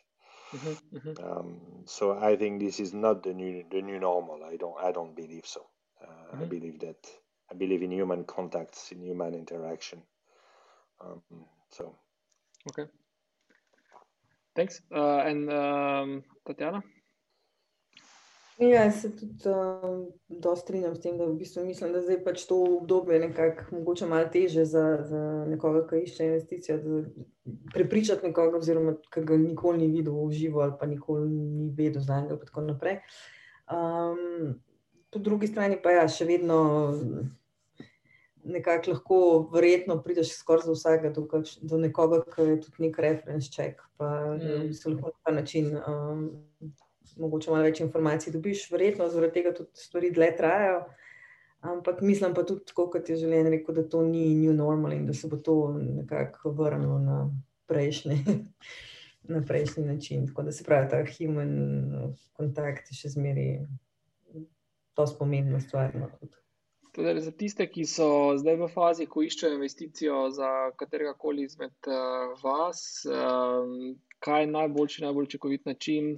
Mm-hmm, 0.55 0.97
mm-hmm. 0.97 1.25
Um, 1.25 1.61
so 1.87 2.17
I 2.17 2.37
think 2.37 2.61
this 2.61 2.79
is 2.79 2.95
not 2.95 3.25
the 3.25 3.35
new 3.35 3.65
the 3.71 3.83
new 3.83 3.99
normal. 3.99 4.45
I 4.45 4.57
don't 4.57 4.77
I 4.81 4.93
don't 4.93 5.17
believe 5.17 5.47
so. 5.47 5.67
Uh, 6.01 6.07
mm-hmm. 6.07 6.43
I 6.43 6.45
believe 6.47 6.81
that 6.81 7.05
I 7.51 7.55
believe 7.55 7.83
in 7.83 7.91
human 7.91 8.25
contacts 8.25 8.93
in 8.93 9.03
human 9.03 9.35
interaction. 9.35 10.03
Um, 11.01 11.23
so. 11.71 11.97
Okay 12.71 12.89
thanks 14.55 14.83
uh, 14.91 15.23
and 15.27 15.51
um, 15.51 16.23
Tatiana 16.47 16.83
Ja, 18.59 18.91
se 18.91 19.17
tudi 19.17 19.49
uh, 19.51 20.07
dosti 20.29 20.63
strinjam 20.63 20.95
s 20.95 21.01
tem, 21.03 21.17
da 21.19 21.27
v 21.27 21.35
bistvu 21.39 21.65
mislim, 21.67 21.91
da 21.93 22.03
zdaj 22.05 22.21
pač 22.23 22.45
to 22.47 22.55
obdobje 22.77 23.19
nekako 23.19 23.81
mogoče 23.81 24.07
malo 24.07 24.29
teže 24.31 24.65
za, 24.65 24.85
za 25.03 25.23
nekoga, 25.51 25.83
ki 25.89 26.05
išče 26.05 26.27
investicijo, 26.29 26.77
da 26.79 27.01
prepričati 27.75 28.29
nekoga, 28.29 28.61
oziroma 28.63 28.95
ki 29.11 29.25
ga 29.27 29.39
nikoli 29.43 29.83
ni 29.83 29.89
videl 29.97 30.15
v 30.15 30.31
živo 30.33 30.63
ali 30.63 30.79
pa 30.81 30.87
nikoli 30.87 31.27
ni 31.31 31.73
vedel 31.75 32.03
za 32.03 32.21
njega 32.21 32.39
in 32.39 32.47
tako 32.47 32.61
naprej. 32.69 33.01
Um, 33.67 34.55
po 35.11 35.19
drugi 35.19 35.51
strani 35.51 35.81
pa 35.83 35.91
ja, 35.91 36.07
še 36.09 36.25
vedno 36.25 36.61
nekako 38.45 38.91
lahko 38.91 39.19
verjetno 39.53 39.97
prideš 40.03 40.35
skoraj 40.39 40.67
za 40.67 40.73
vsega 40.73 41.11
do, 41.15 41.27
kakš, 41.29 41.57
do 41.63 41.79
nekoga, 41.79 42.23
ki 42.35 42.49
je 42.51 42.61
tudi 42.67 42.87
nek 42.87 42.99
reference 42.99 43.51
check, 43.51 43.81
pa 43.97 44.11
mm. 44.37 44.69
bistvu 44.69 44.95
lahko 44.95 45.13
na 45.13 45.23
ta 45.25 45.33
način 45.33 45.73
um, 45.77 46.27
mogoče 47.17 47.51
malo 47.51 47.65
več 47.65 47.81
informacij 47.81 48.33
dobiš, 48.33 48.69
verjetno 48.73 49.09
zaradi 49.09 49.39
tega 49.39 49.55
tudi 49.55 49.71
stvari 49.79 50.11
dlje 50.15 50.31
trajajo. 50.37 50.85
Ampak 51.65 52.03
mislim 52.05 52.35
pa 52.37 52.43
tudi, 52.45 52.75
kot 52.77 53.09
je 53.09 53.17
želen 53.17 53.49
rekel, 53.49 53.75
da 53.75 53.87
to 53.89 54.03
ni 54.05 54.35
new 54.37 54.53
normal 54.53 54.93
in 54.93 55.07
da 55.07 55.15
se 55.17 55.29
bo 55.29 55.37
to 55.37 55.57
nekako 55.79 56.53
vrnilo 56.53 56.99
na 57.01 57.19
prejšnji, 57.67 58.19
na 59.35 59.41
prejšnji 59.49 59.85
način. 59.85 60.27
Tako 60.27 60.43
da 60.43 60.53
se 60.53 60.65
pravi, 60.65 60.91
ta 60.91 61.01
human 61.17 61.55
kontakt 62.37 62.93
je 62.93 62.99
še 62.99 63.15
zmeri 63.17 63.49
to 64.95 65.07
spomembna 65.07 65.61
stvar. 65.61 65.95
No. 65.97 66.11
Torej, 66.95 67.21
za 67.27 67.33
tiste, 67.35 67.67
ki 67.67 67.83
so 67.91 68.07
zdaj 68.39 68.55
v 68.61 68.69
fazi, 68.71 69.09
ko 69.11 69.25
iščejo 69.27 69.57
investicijo 69.57 70.19
za 70.31 70.51
katerega 70.79 71.17
koli 71.19 71.43
izmed 71.49 71.75
uh, 71.91 72.37
vas, 72.39 73.03
um, 73.11 73.97
kaj 74.23 74.45
je 74.45 74.51
najboljši, 74.53 75.03
najbolj 75.03 75.27
učinkovit 75.27 75.67
način, 75.67 76.15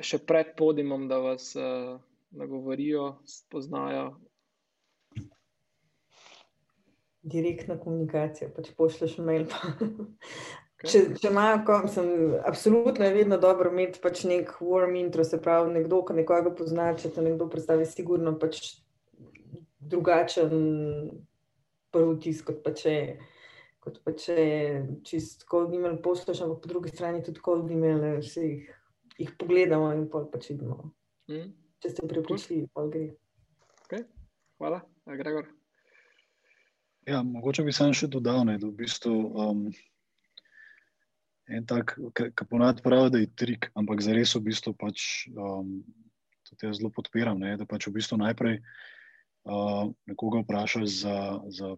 še 0.00 0.18
pred 0.28 0.54
podimom, 0.56 1.04
da 1.08 1.18
vas 1.20 1.52
uh, 1.56 2.00
nagovorijo, 2.36 3.18
spoznajo. 3.28 4.10
Direktna 7.22 7.76
komunikacija, 7.80 8.50
pač 8.56 8.72
pošlješ 8.76 9.18
mail. 9.22 9.46
če, 10.90 11.04
če 11.20 11.28
imajo, 11.28 11.82
sem, 11.92 12.08
absolutno 12.48 13.06
je 13.06 13.14
vedno 13.14 13.38
dobro 13.40 13.70
imeti 13.70 14.00
pač 14.02 14.24
nek 14.26 14.56
warm 14.64 14.96
intro, 14.98 15.24
se 15.24 15.38
pravi, 15.40 15.76
nekdo, 15.76 16.02
ki 16.08 16.18
nekoga 16.18 16.54
pozna, 16.56 16.90
če 16.98 17.12
te 17.14 17.24
nekdo 17.24 17.46
predstavi, 17.52 17.86
sigurno 17.86 18.34
pač 18.40 18.81
drugačen 19.90 20.52
prvi 21.92 22.18
tisk, 22.22 22.48
kot 22.50 22.62
pa 22.64 22.74
če. 22.76 22.96
Kot 23.82 23.96
pa 24.06 24.12
če 24.14 24.36
čist 25.02 25.40
cold 25.50 25.72
email 25.74 25.96
pošlješ, 25.98 26.44
ampak 26.44 26.60
po 26.62 26.68
drugi 26.70 26.92
strani 26.92 27.18
tudi 27.26 27.42
cold 27.42 27.66
email, 27.74 28.20
vse 28.20 28.44
jih 28.46 28.68
jih 29.18 29.32
pogledamo 29.38 29.92
in 29.96 30.06
pa 30.10 30.24
pač 30.32 30.52
vidimo. 30.52 30.92
Mm. 31.30 31.50
Če 31.82 31.90
ste 31.92 32.06
pripričali, 32.08 32.66
pa 32.74 32.86
gre. 32.90 33.08
Okay. 33.84 34.04
Hvala, 34.60 34.82
Gregor. 35.18 35.48
Ja, 37.08 37.22
mogoče 37.26 37.64
bi 37.66 37.74
sam 37.74 37.94
še 37.96 38.06
dodal, 38.10 38.44
ne, 38.46 38.60
da 38.62 38.68
v 38.68 38.76
bistvu 38.78 39.14
um, 39.34 39.64
en 41.50 41.66
tak, 41.66 41.96
ki 42.14 42.46
ponad 42.46 42.84
pravi, 42.84 43.10
da 43.10 43.22
je 43.22 43.32
trik, 43.34 43.66
ampak 43.78 44.04
za 44.04 44.14
res 44.14 44.36
v 44.38 44.44
bistvu 44.46 44.76
pač 44.78 45.26
um, 45.34 45.80
tudi 46.46 46.68
jaz 46.68 46.78
zelo 46.78 46.92
podpiram, 46.94 47.42
ne, 47.42 47.56
da 47.58 47.66
pač 47.66 47.88
v 47.90 47.96
bistvu 47.98 48.20
najprej 48.22 48.60
uh, 48.60 48.70
nekoga 50.06 50.42
vprašaš 50.42 50.88
za, 51.02 51.16
za 51.50 51.76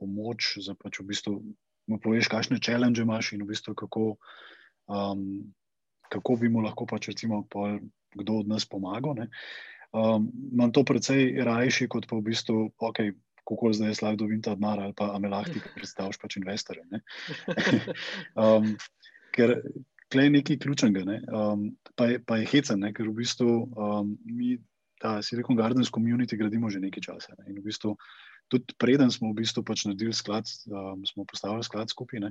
pomoč, 0.00 0.56
za 0.64 0.74
pač 0.74 1.00
v 1.00 1.08
bistvu 1.12 1.34
mu 1.86 1.98
poveš, 2.02 2.28
kakšne 2.28 2.58
challenge 2.58 3.02
imaš 3.02 3.32
in 3.32 3.44
v 3.44 3.52
bistvu 3.52 3.74
kako, 3.78 4.16
um, 4.90 5.52
kako 6.10 6.36
bi 6.40 6.48
mu 6.48 6.64
lahko 6.64 6.86
pač 6.86 7.12
recimo 7.12 7.44
pol, 7.50 7.78
kdo 8.16 8.42
od 8.42 8.48
nas 8.48 8.66
pomagal. 8.66 9.26
Um, 9.92 10.30
imam 10.52 10.72
to 10.72 10.84
precej 10.84 11.36
rajši, 11.44 11.88
kot 11.88 12.08
pa 12.10 12.18
v 12.18 12.26
bistvu, 12.32 12.72
ok, 12.76 13.12
kako 13.46 13.72
zdaj 13.72 13.94
jaz 13.94 14.02
lahko 14.02 14.24
dobim 14.24 14.42
ta 14.42 14.56
denar 14.58 14.80
ali 14.82 14.94
pa 14.96 15.12
me 15.18 15.30
lahko 15.30 15.54
ti 15.54 15.62
predstavljaš 15.76 16.18
pač 16.18 16.40
investorje. 16.40 17.02
um, 18.42 18.74
ker 19.36 19.60
klej 20.10 20.30
nekaj 20.30 20.58
ključnega, 20.62 21.04
ne? 21.06 21.20
um, 21.30 21.68
pa, 21.94 22.10
je, 22.10 22.22
pa 22.22 22.40
je 22.40 22.50
hecen, 22.50 22.82
ne? 22.82 22.92
ker 22.94 23.08
v 23.10 23.20
bistvu 23.22 23.52
um, 23.74 24.16
mi 24.24 24.56
ta 25.00 25.22
Silicon 25.22 25.56
Gardens 25.56 25.90
community 25.90 26.36
gradimo 26.36 26.70
že 26.70 26.80
nekaj 26.80 27.02
časa. 27.02 27.34
Ne? 27.38 27.52
In 27.52 27.60
v 27.60 27.68
bistvu 27.68 27.96
tudi 28.48 28.74
preden 28.78 29.10
smo 29.10 29.32
v 29.32 29.42
bistvu 29.42 29.64
pač 29.66 29.84
naredili 29.84 30.14
sklad, 30.14 30.46
um, 30.70 31.02
smo 31.06 31.26
postavili 31.26 31.66
sklad 31.66 31.90
skupaj, 31.90 32.30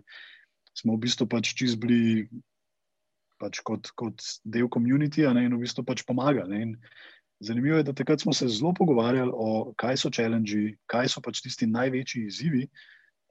smo 0.76 0.96
v 0.96 1.04
bistvu 1.08 1.28
pač 1.28 1.54
čist 1.56 1.80
bili 1.80 2.28
pač 3.40 3.60
kot, 3.68 3.92
kot 4.00 4.24
del 4.48 4.70
komunitija 4.72 5.34
in 5.36 5.56
v 5.56 5.64
bistvu 5.64 5.84
pač 5.84 6.06
pomagali. 6.08 6.76
Zanimivo 7.44 7.78
je, 7.78 7.84
da 7.84 7.94
takrat 7.94 8.24
smo 8.24 8.34
se 8.34 8.48
zelo 8.48 8.72
pogovarjali 8.74 9.32
o 9.34 9.74
kaj 9.76 9.98
so 10.00 10.10
challenge, 10.10 10.78
kaj 10.88 11.12
so 11.12 11.22
pač 11.22 11.44
tisti 11.44 11.68
največji 11.68 12.26
izzivi 12.30 12.64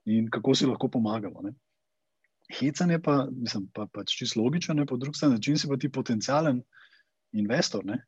in 0.04 0.28
kako 0.28 0.54
si 0.54 0.68
lahko 0.68 0.90
pomagamo. 0.92 1.40
Ne. 1.40 1.54
Hecanje 2.52 3.00
pa, 3.00 3.24
mislim, 3.32 3.70
pa 3.72 3.88
pač 3.88 4.12
čisto 4.12 4.42
logično, 4.42 4.84
po 4.86 5.00
drugi 5.00 5.16
strani 5.16 5.38
način 5.40 5.56
si 5.56 5.68
pa 5.68 5.80
ti 5.80 5.88
potencijalen 5.88 6.60
investor. 7.32 7.84
Ne. 7.88 8.04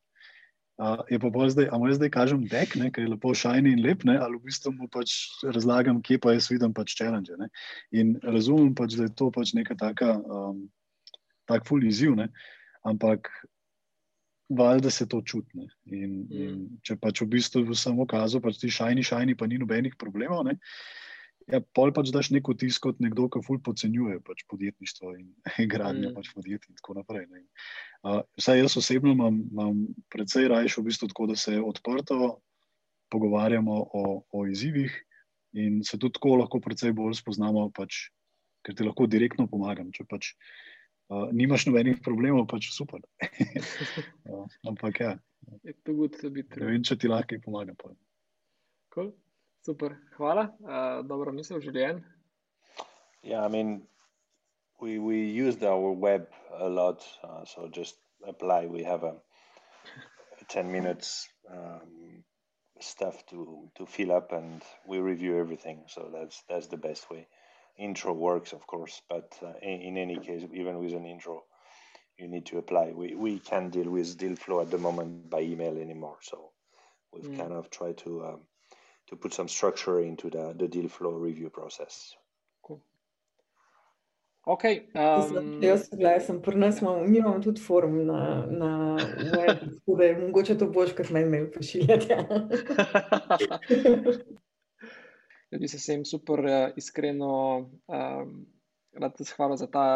Uh, 0.77 1.01
je 1.09 1.16
pa 1.16 1.31
bolj 1.32 1.55
zdaj, 1.55 1.70
ali 1.73 1.94
zdaj 1.97 2.11
kažem 2.12 2.43
dek, 2.53 2.74
ki 2.77 3.01
je 3.01 3.09
lepo 3.09 3.31
šajni 3.32 3.70
in 3.73 3.81
lep, 3.81 4.05
ne, 4.05 4.19
ali 4.20 4.36
v 4.36 4.51
bistvu 4.51 4.74
mu 4.77 4.89
pač 4.93 5.15
razlagam, 5.48 6.03
kje 6.05 6.19
pa 6.20 6.35
jaz 6.36 6.51
vidim 6.53 6.74
pač 6.77 6.93
challenge. 6.98 7.32
Ne. 7.40 7.48
In 7.97 8.19
razumem 8.20 8.74
pač, 8.77 8.98
da 9.01 9.09
je 9.09 9.15
to 9.16 9.31
pač 9.32 9.55
neka 9.57 9.73
taka, 9.81 10.19
um, 10.20 10.66
tak 11.48 11.65
full 11.65 11.81
izziv, 11.81 12.12
ne. 12.20 12.28
ampak 12.85 13.31
valjda 14.48 14.90
se 14.90 15.09
to 15.09 15.23
čutne. 15.23 15.65
In, 15.86 16.11
mm. 16.28 16.44
in 16.44 16.61
če 16.85 16.98
pač 17.01 17.24
v 17.24 17.31
bistvu 17.32 17.74
samo 17.74 18.07
kazo, 18.07 18.40
pač 18.44 18.61
ti 18.61 18.70
šajni, 18.70 19.03
šajni, 19.03 19.35
pa 19.35 19.48
ni 19.48 19.59
nobenih 19.59 19.97
problemov. 19.98 20.44
Ne? 20.47 20.59
Ja, 21.47 21.60
pol 21.78 21.93
pač 21.94 22.10
daš 22.10 22.32
neko 22.35 22.56
tisk 22.59 22.82
kot 22.89 22.98
nekdo, 23.02 23.28
ki 23.31 23.39
ful 23.47 23.60
podcenjuje 23.62 24.18
pač 24.27 24.43
podjetništvo 24.51 25.12
in 25.20 25.68
gradnjo 25.70 26.10
mm. 26.10 26.16
pač 26.18 26.32
podjetij 26.35 26.73
in 26.73 26.78
tako 26.81 26.97
naprej. 26.98 27.28
Ne? 27.31 27.44
Uh, 28.02 28.23
vsaj 28.40 28.64
jaz 28.64 28.74
osebno 28.81 29.14
imam, 29.14 29.39
imam 29.52 29.85
predvsej 30.14 30.51
rajšo 30.51 30.82
v 30.82 30.90
bistvu 30.90 31.10
tako, 31.12 31.28
da 31.31 31.36
se 31.39 31.55
odprto 31.62 32.39
pogovarjamo 33.14 33.77
o, 33.94 34.02
o 34.35 34.47
izzivih 34.51 34.94
in 35.55 35.85
se 35.86 35.98
tudi 35.98 36.18
tako 36.18 36.40
lahko 36.43 36.60
predvsej 36.60 36.94
bolj 36.97 37.14
spoznamo, 37.20 37.68
pač, 37.77 38.09
ker 38.66 38.74
ti 38.74 38.86
lahko 38.86 39.06
direktno 39.06 39.47
pomagam. 39.47 39.93
Če 39.94 40.06
pač 40.10 40.32
uh, 40.35 41.31
nimaš 41.31 41.68
nobenih 41.70 42.02
problemov, 42.02 42.48
pač 42.51 42.73
super. 42.74 43.06
uh, 44.27 44.43
ampak 44.66 44.98
ja. 45.05 45.14
Je 45.62 45.77
to 45.86 45.94
gut, 45.94 46.18
da 46.18 46.32
bi 46.35 46.43
ti. 46.43 46.59
Ne 46.59 46.73
vem, 46.73 46.82
če 46.82 46.98
ti 46.98 47.12
lahko 47.12 47.39
pomagam. 47.47 47.78
Cool. 48.90 49.14
Super, 49.66 49.97
hvala. 50.18 50.43
Uh, 50.62 51.02
dobro 51.02 51.32
misel, 51.32 51.60
Julien. 51.60 52.05
Yeah, 53.22 53.44
I 53.44 53.48
mean, 53.48 53.82
we 54.80 54.98
we 54.98 55.16
used 55.47 55.64
our 55.64 55.93
web 55.93 56.28
a 56.52 56.68
lot, 56.68 57.02
uh, 57.24 57.44
so 57.44 57.68
just 57.68 57.97
apply. 58.22 58.66
We 58.66 58.84
have 58.84 59.02
a, 59.02 59.14
a 60.40 60.44
ten 60.48 60.70
minutes 60.70 61.28
um, 61.51 62.22
stuff 62.80 63.26
to 63.26 63.70
to 63.74 63.86
fill 63.86 64.12
up, 64.12 64.32
and 64.32 64.62
we 64.86 64.98
review 65.01 65.40
everything. 65.40 65.82
So 65.88 66.10
that's 66.12 66.44
that's 66.48 66.68
the 66.68 66.78
best 66.88 67.10
way. 67.10 67.26
intro 67.78 68.12
works, 68.12 68.52
of 68.52 68.66
course, 68.66 69.02
but 69.09 69.38
uh, 69.43 69.52
in, 69.62 69.80
in, 69.80 69.97
any 69.97 70.18
case, 70.18 70.43
even 70.52 70.78
with 70.78 70.94
an 70.94 71.05
intro, 71.05 71.44
you 72.18 72.28
need 72.28 72.47
to 72.47 72.59
apply. 72.59 72.93
We, 72.93 73.14
we 73.14 73.38
can't 73.38 73.72
deal 73.72 73.90
with 73.90 74.16
deal 74.16 74.36
flow 74.36 74.60
at 74.60 74.70
the 74.70 74.78
moment 74.78 75.28
by 75.30 75.40
email 75.40 75.76
anymore. 75.76 76.18
So 76.22 76.52
we've 77.12 77.30
mm. 77.30 77.36
kind 77.36 77.52
of 77.52 77.70
tried 77.70 77.98
to 77.98 78.24
um, 78.24 78.40
to 79.07 79.16
put 79.16 79.35
some 79.35 79.49
structure 79.49 80.01
into 80.01 80.31
the, 80.31 80.55
the 80.59 80.69
deal 80.69 80.89
flow 80.89 81.12
review 81.12 81.51
process. 81.51 82.16
Cool. 82.62 82.81
Okay. 84.47 84.89
Um, 84.95 85.62
jaz, 85.62 85.89
sem 86.27 86.43
pri 86.43 86.57
nas, 86.57 86.83
mi 86.83 87.19
imamo 87.19 87.41
tudi 87.43 87.61
forum 87.61 88.07
na, 88.07 88.47
na 88.47 88.97
web, 89.37 89.59
tako 89.59 89.97
da 89.97 90.05
je 90.05 90.19
mogoče 90.19 90.59
to 90.59 90.66
boš, 90.66 90.93
kot 90.97 91.11
naj 91.11 91.24
me 91.24 91.51
pošiljate. 91.51 92.16
Jaz 95.51 95.61
bi 95.62 95.69
se 95.69 95.78
vsem 95.78 96.05
super 96.05 96.41
uh, 96.43 96.55
iskreno 96.77 97.59
um, 97.87 98.47
rad 98.99 99.12
zahvalil 99.19 99.57
za 99.57 99.66
ta 99.70 99.87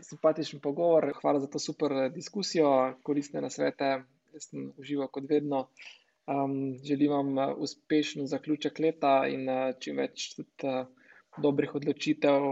simpatičen 0.00 0.60
pogovor, 0.60 1.12
hvala 1.20 1.40
za 1.40 1.46
to 1.46 1.58
super 1.58 1.92
eh, 1.92 2.08
diskusijo, 2.10 2.94
koristne 3.02 3.40
nasvete, 3.40 4.02
jaz 4.32 4.50
sem 4.50 4.72
užival 4.78 5.08
kot 5.12 5.24
vedno. 5.30 5.66
Um, 6.26 6.74
želim 6.82 7.12
vam 7.12 7.38
uh, 7.38 7.44
uspešen 7.62 8.26
zaključek 8.26 8.78
leta 8.78 9.26
in 9.30 9.48
uh, 9.48 9.70
čim 9.78 10.00
več 10.02 10.32
tudi 10.34 10.66
uh, 10.66 10.88
dobrih 11.38 11.74
odločitev, 11.78 12.42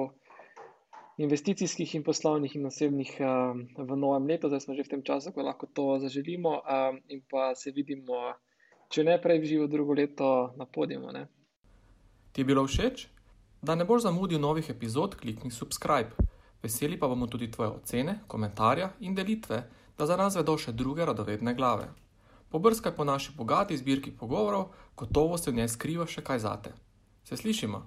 investicijskih 1.19 1.95
in 1.95 2.05
poslovnih 2.07 2.55
in 2.55 2.67
osebnih 2.67 3.17
uh, 3.19 3.59
v 3.79 3.97
novem 3.97 4.29
letu. 4.31 4.47
Zdaj 4.49 4.61
smo 4.61 4.77
že 4.79 4.87
v 4.87 4.93
tem 4.93 5.03
času, 5.03 5.33
ko 5.35 5.43
lahko 5.43 5.67
to 5.67 5.99
zaželimo 5.99 6.61
um, 6.63 7.01
in 7.09 7.25
pa 7.31 7.55
se 7.59 7.75
vidimo, 7.75 8.35
če 8.91 9.05
ne 9.11 9.19
prej 9.19 9.43
živo 9.43 9.67
drugo 9.67 9.99
leto 9.99 10.55
na 10.55 10.67
podiumu. 10.67 11.11
Ti 12.33 12.41
je 12.41 12.47
bilo 12.47 12.67
všeč? 12.67 13.09
Da 13.63 13.75
ne 13.75 13.85
boš 13.85 14.07
zamudil 14.07 14.39
novih 14.39 14.71
epizod, 14.71 15.17
klikni 15.19 15.51
subscribe. 15.51 16.15
Veseli 16.63 16.99
pa 16.99 17.09
bomo 17.09 17.27
tudi 17.27 17.51
tvoje 17.51 17.71
ocene, 17.71 18.21
komentarje 18.27 18.89
in 19.01 19.15
delitve, 19.15 19.65
da 19.99 20.07
za 20.07 20.17
nas 20.17 20.37
vedo 20.37 20.55
še 20.59 20.73
druge 20.73 21.05
radovedne 21.05 21.55
glave. 21.55 22.04
Pobrskaj 22.55 22.93
po 22.95 23.05
naši 23.05 23.33
bogati 23.37 23.77
zbirki 23.77 24.13
pogovorov, 24.17 24.69
gotovo 24.97 25.39
se 25.39 25.51
v 25.51 25.55
njej 25.55 25.69
skriva 25.69 26.05
še 26.07 26.23
kaj 26.23 26.39
zate. 26.39 26.71
Se 27.27 27.37
slišimo? 27.37 27.81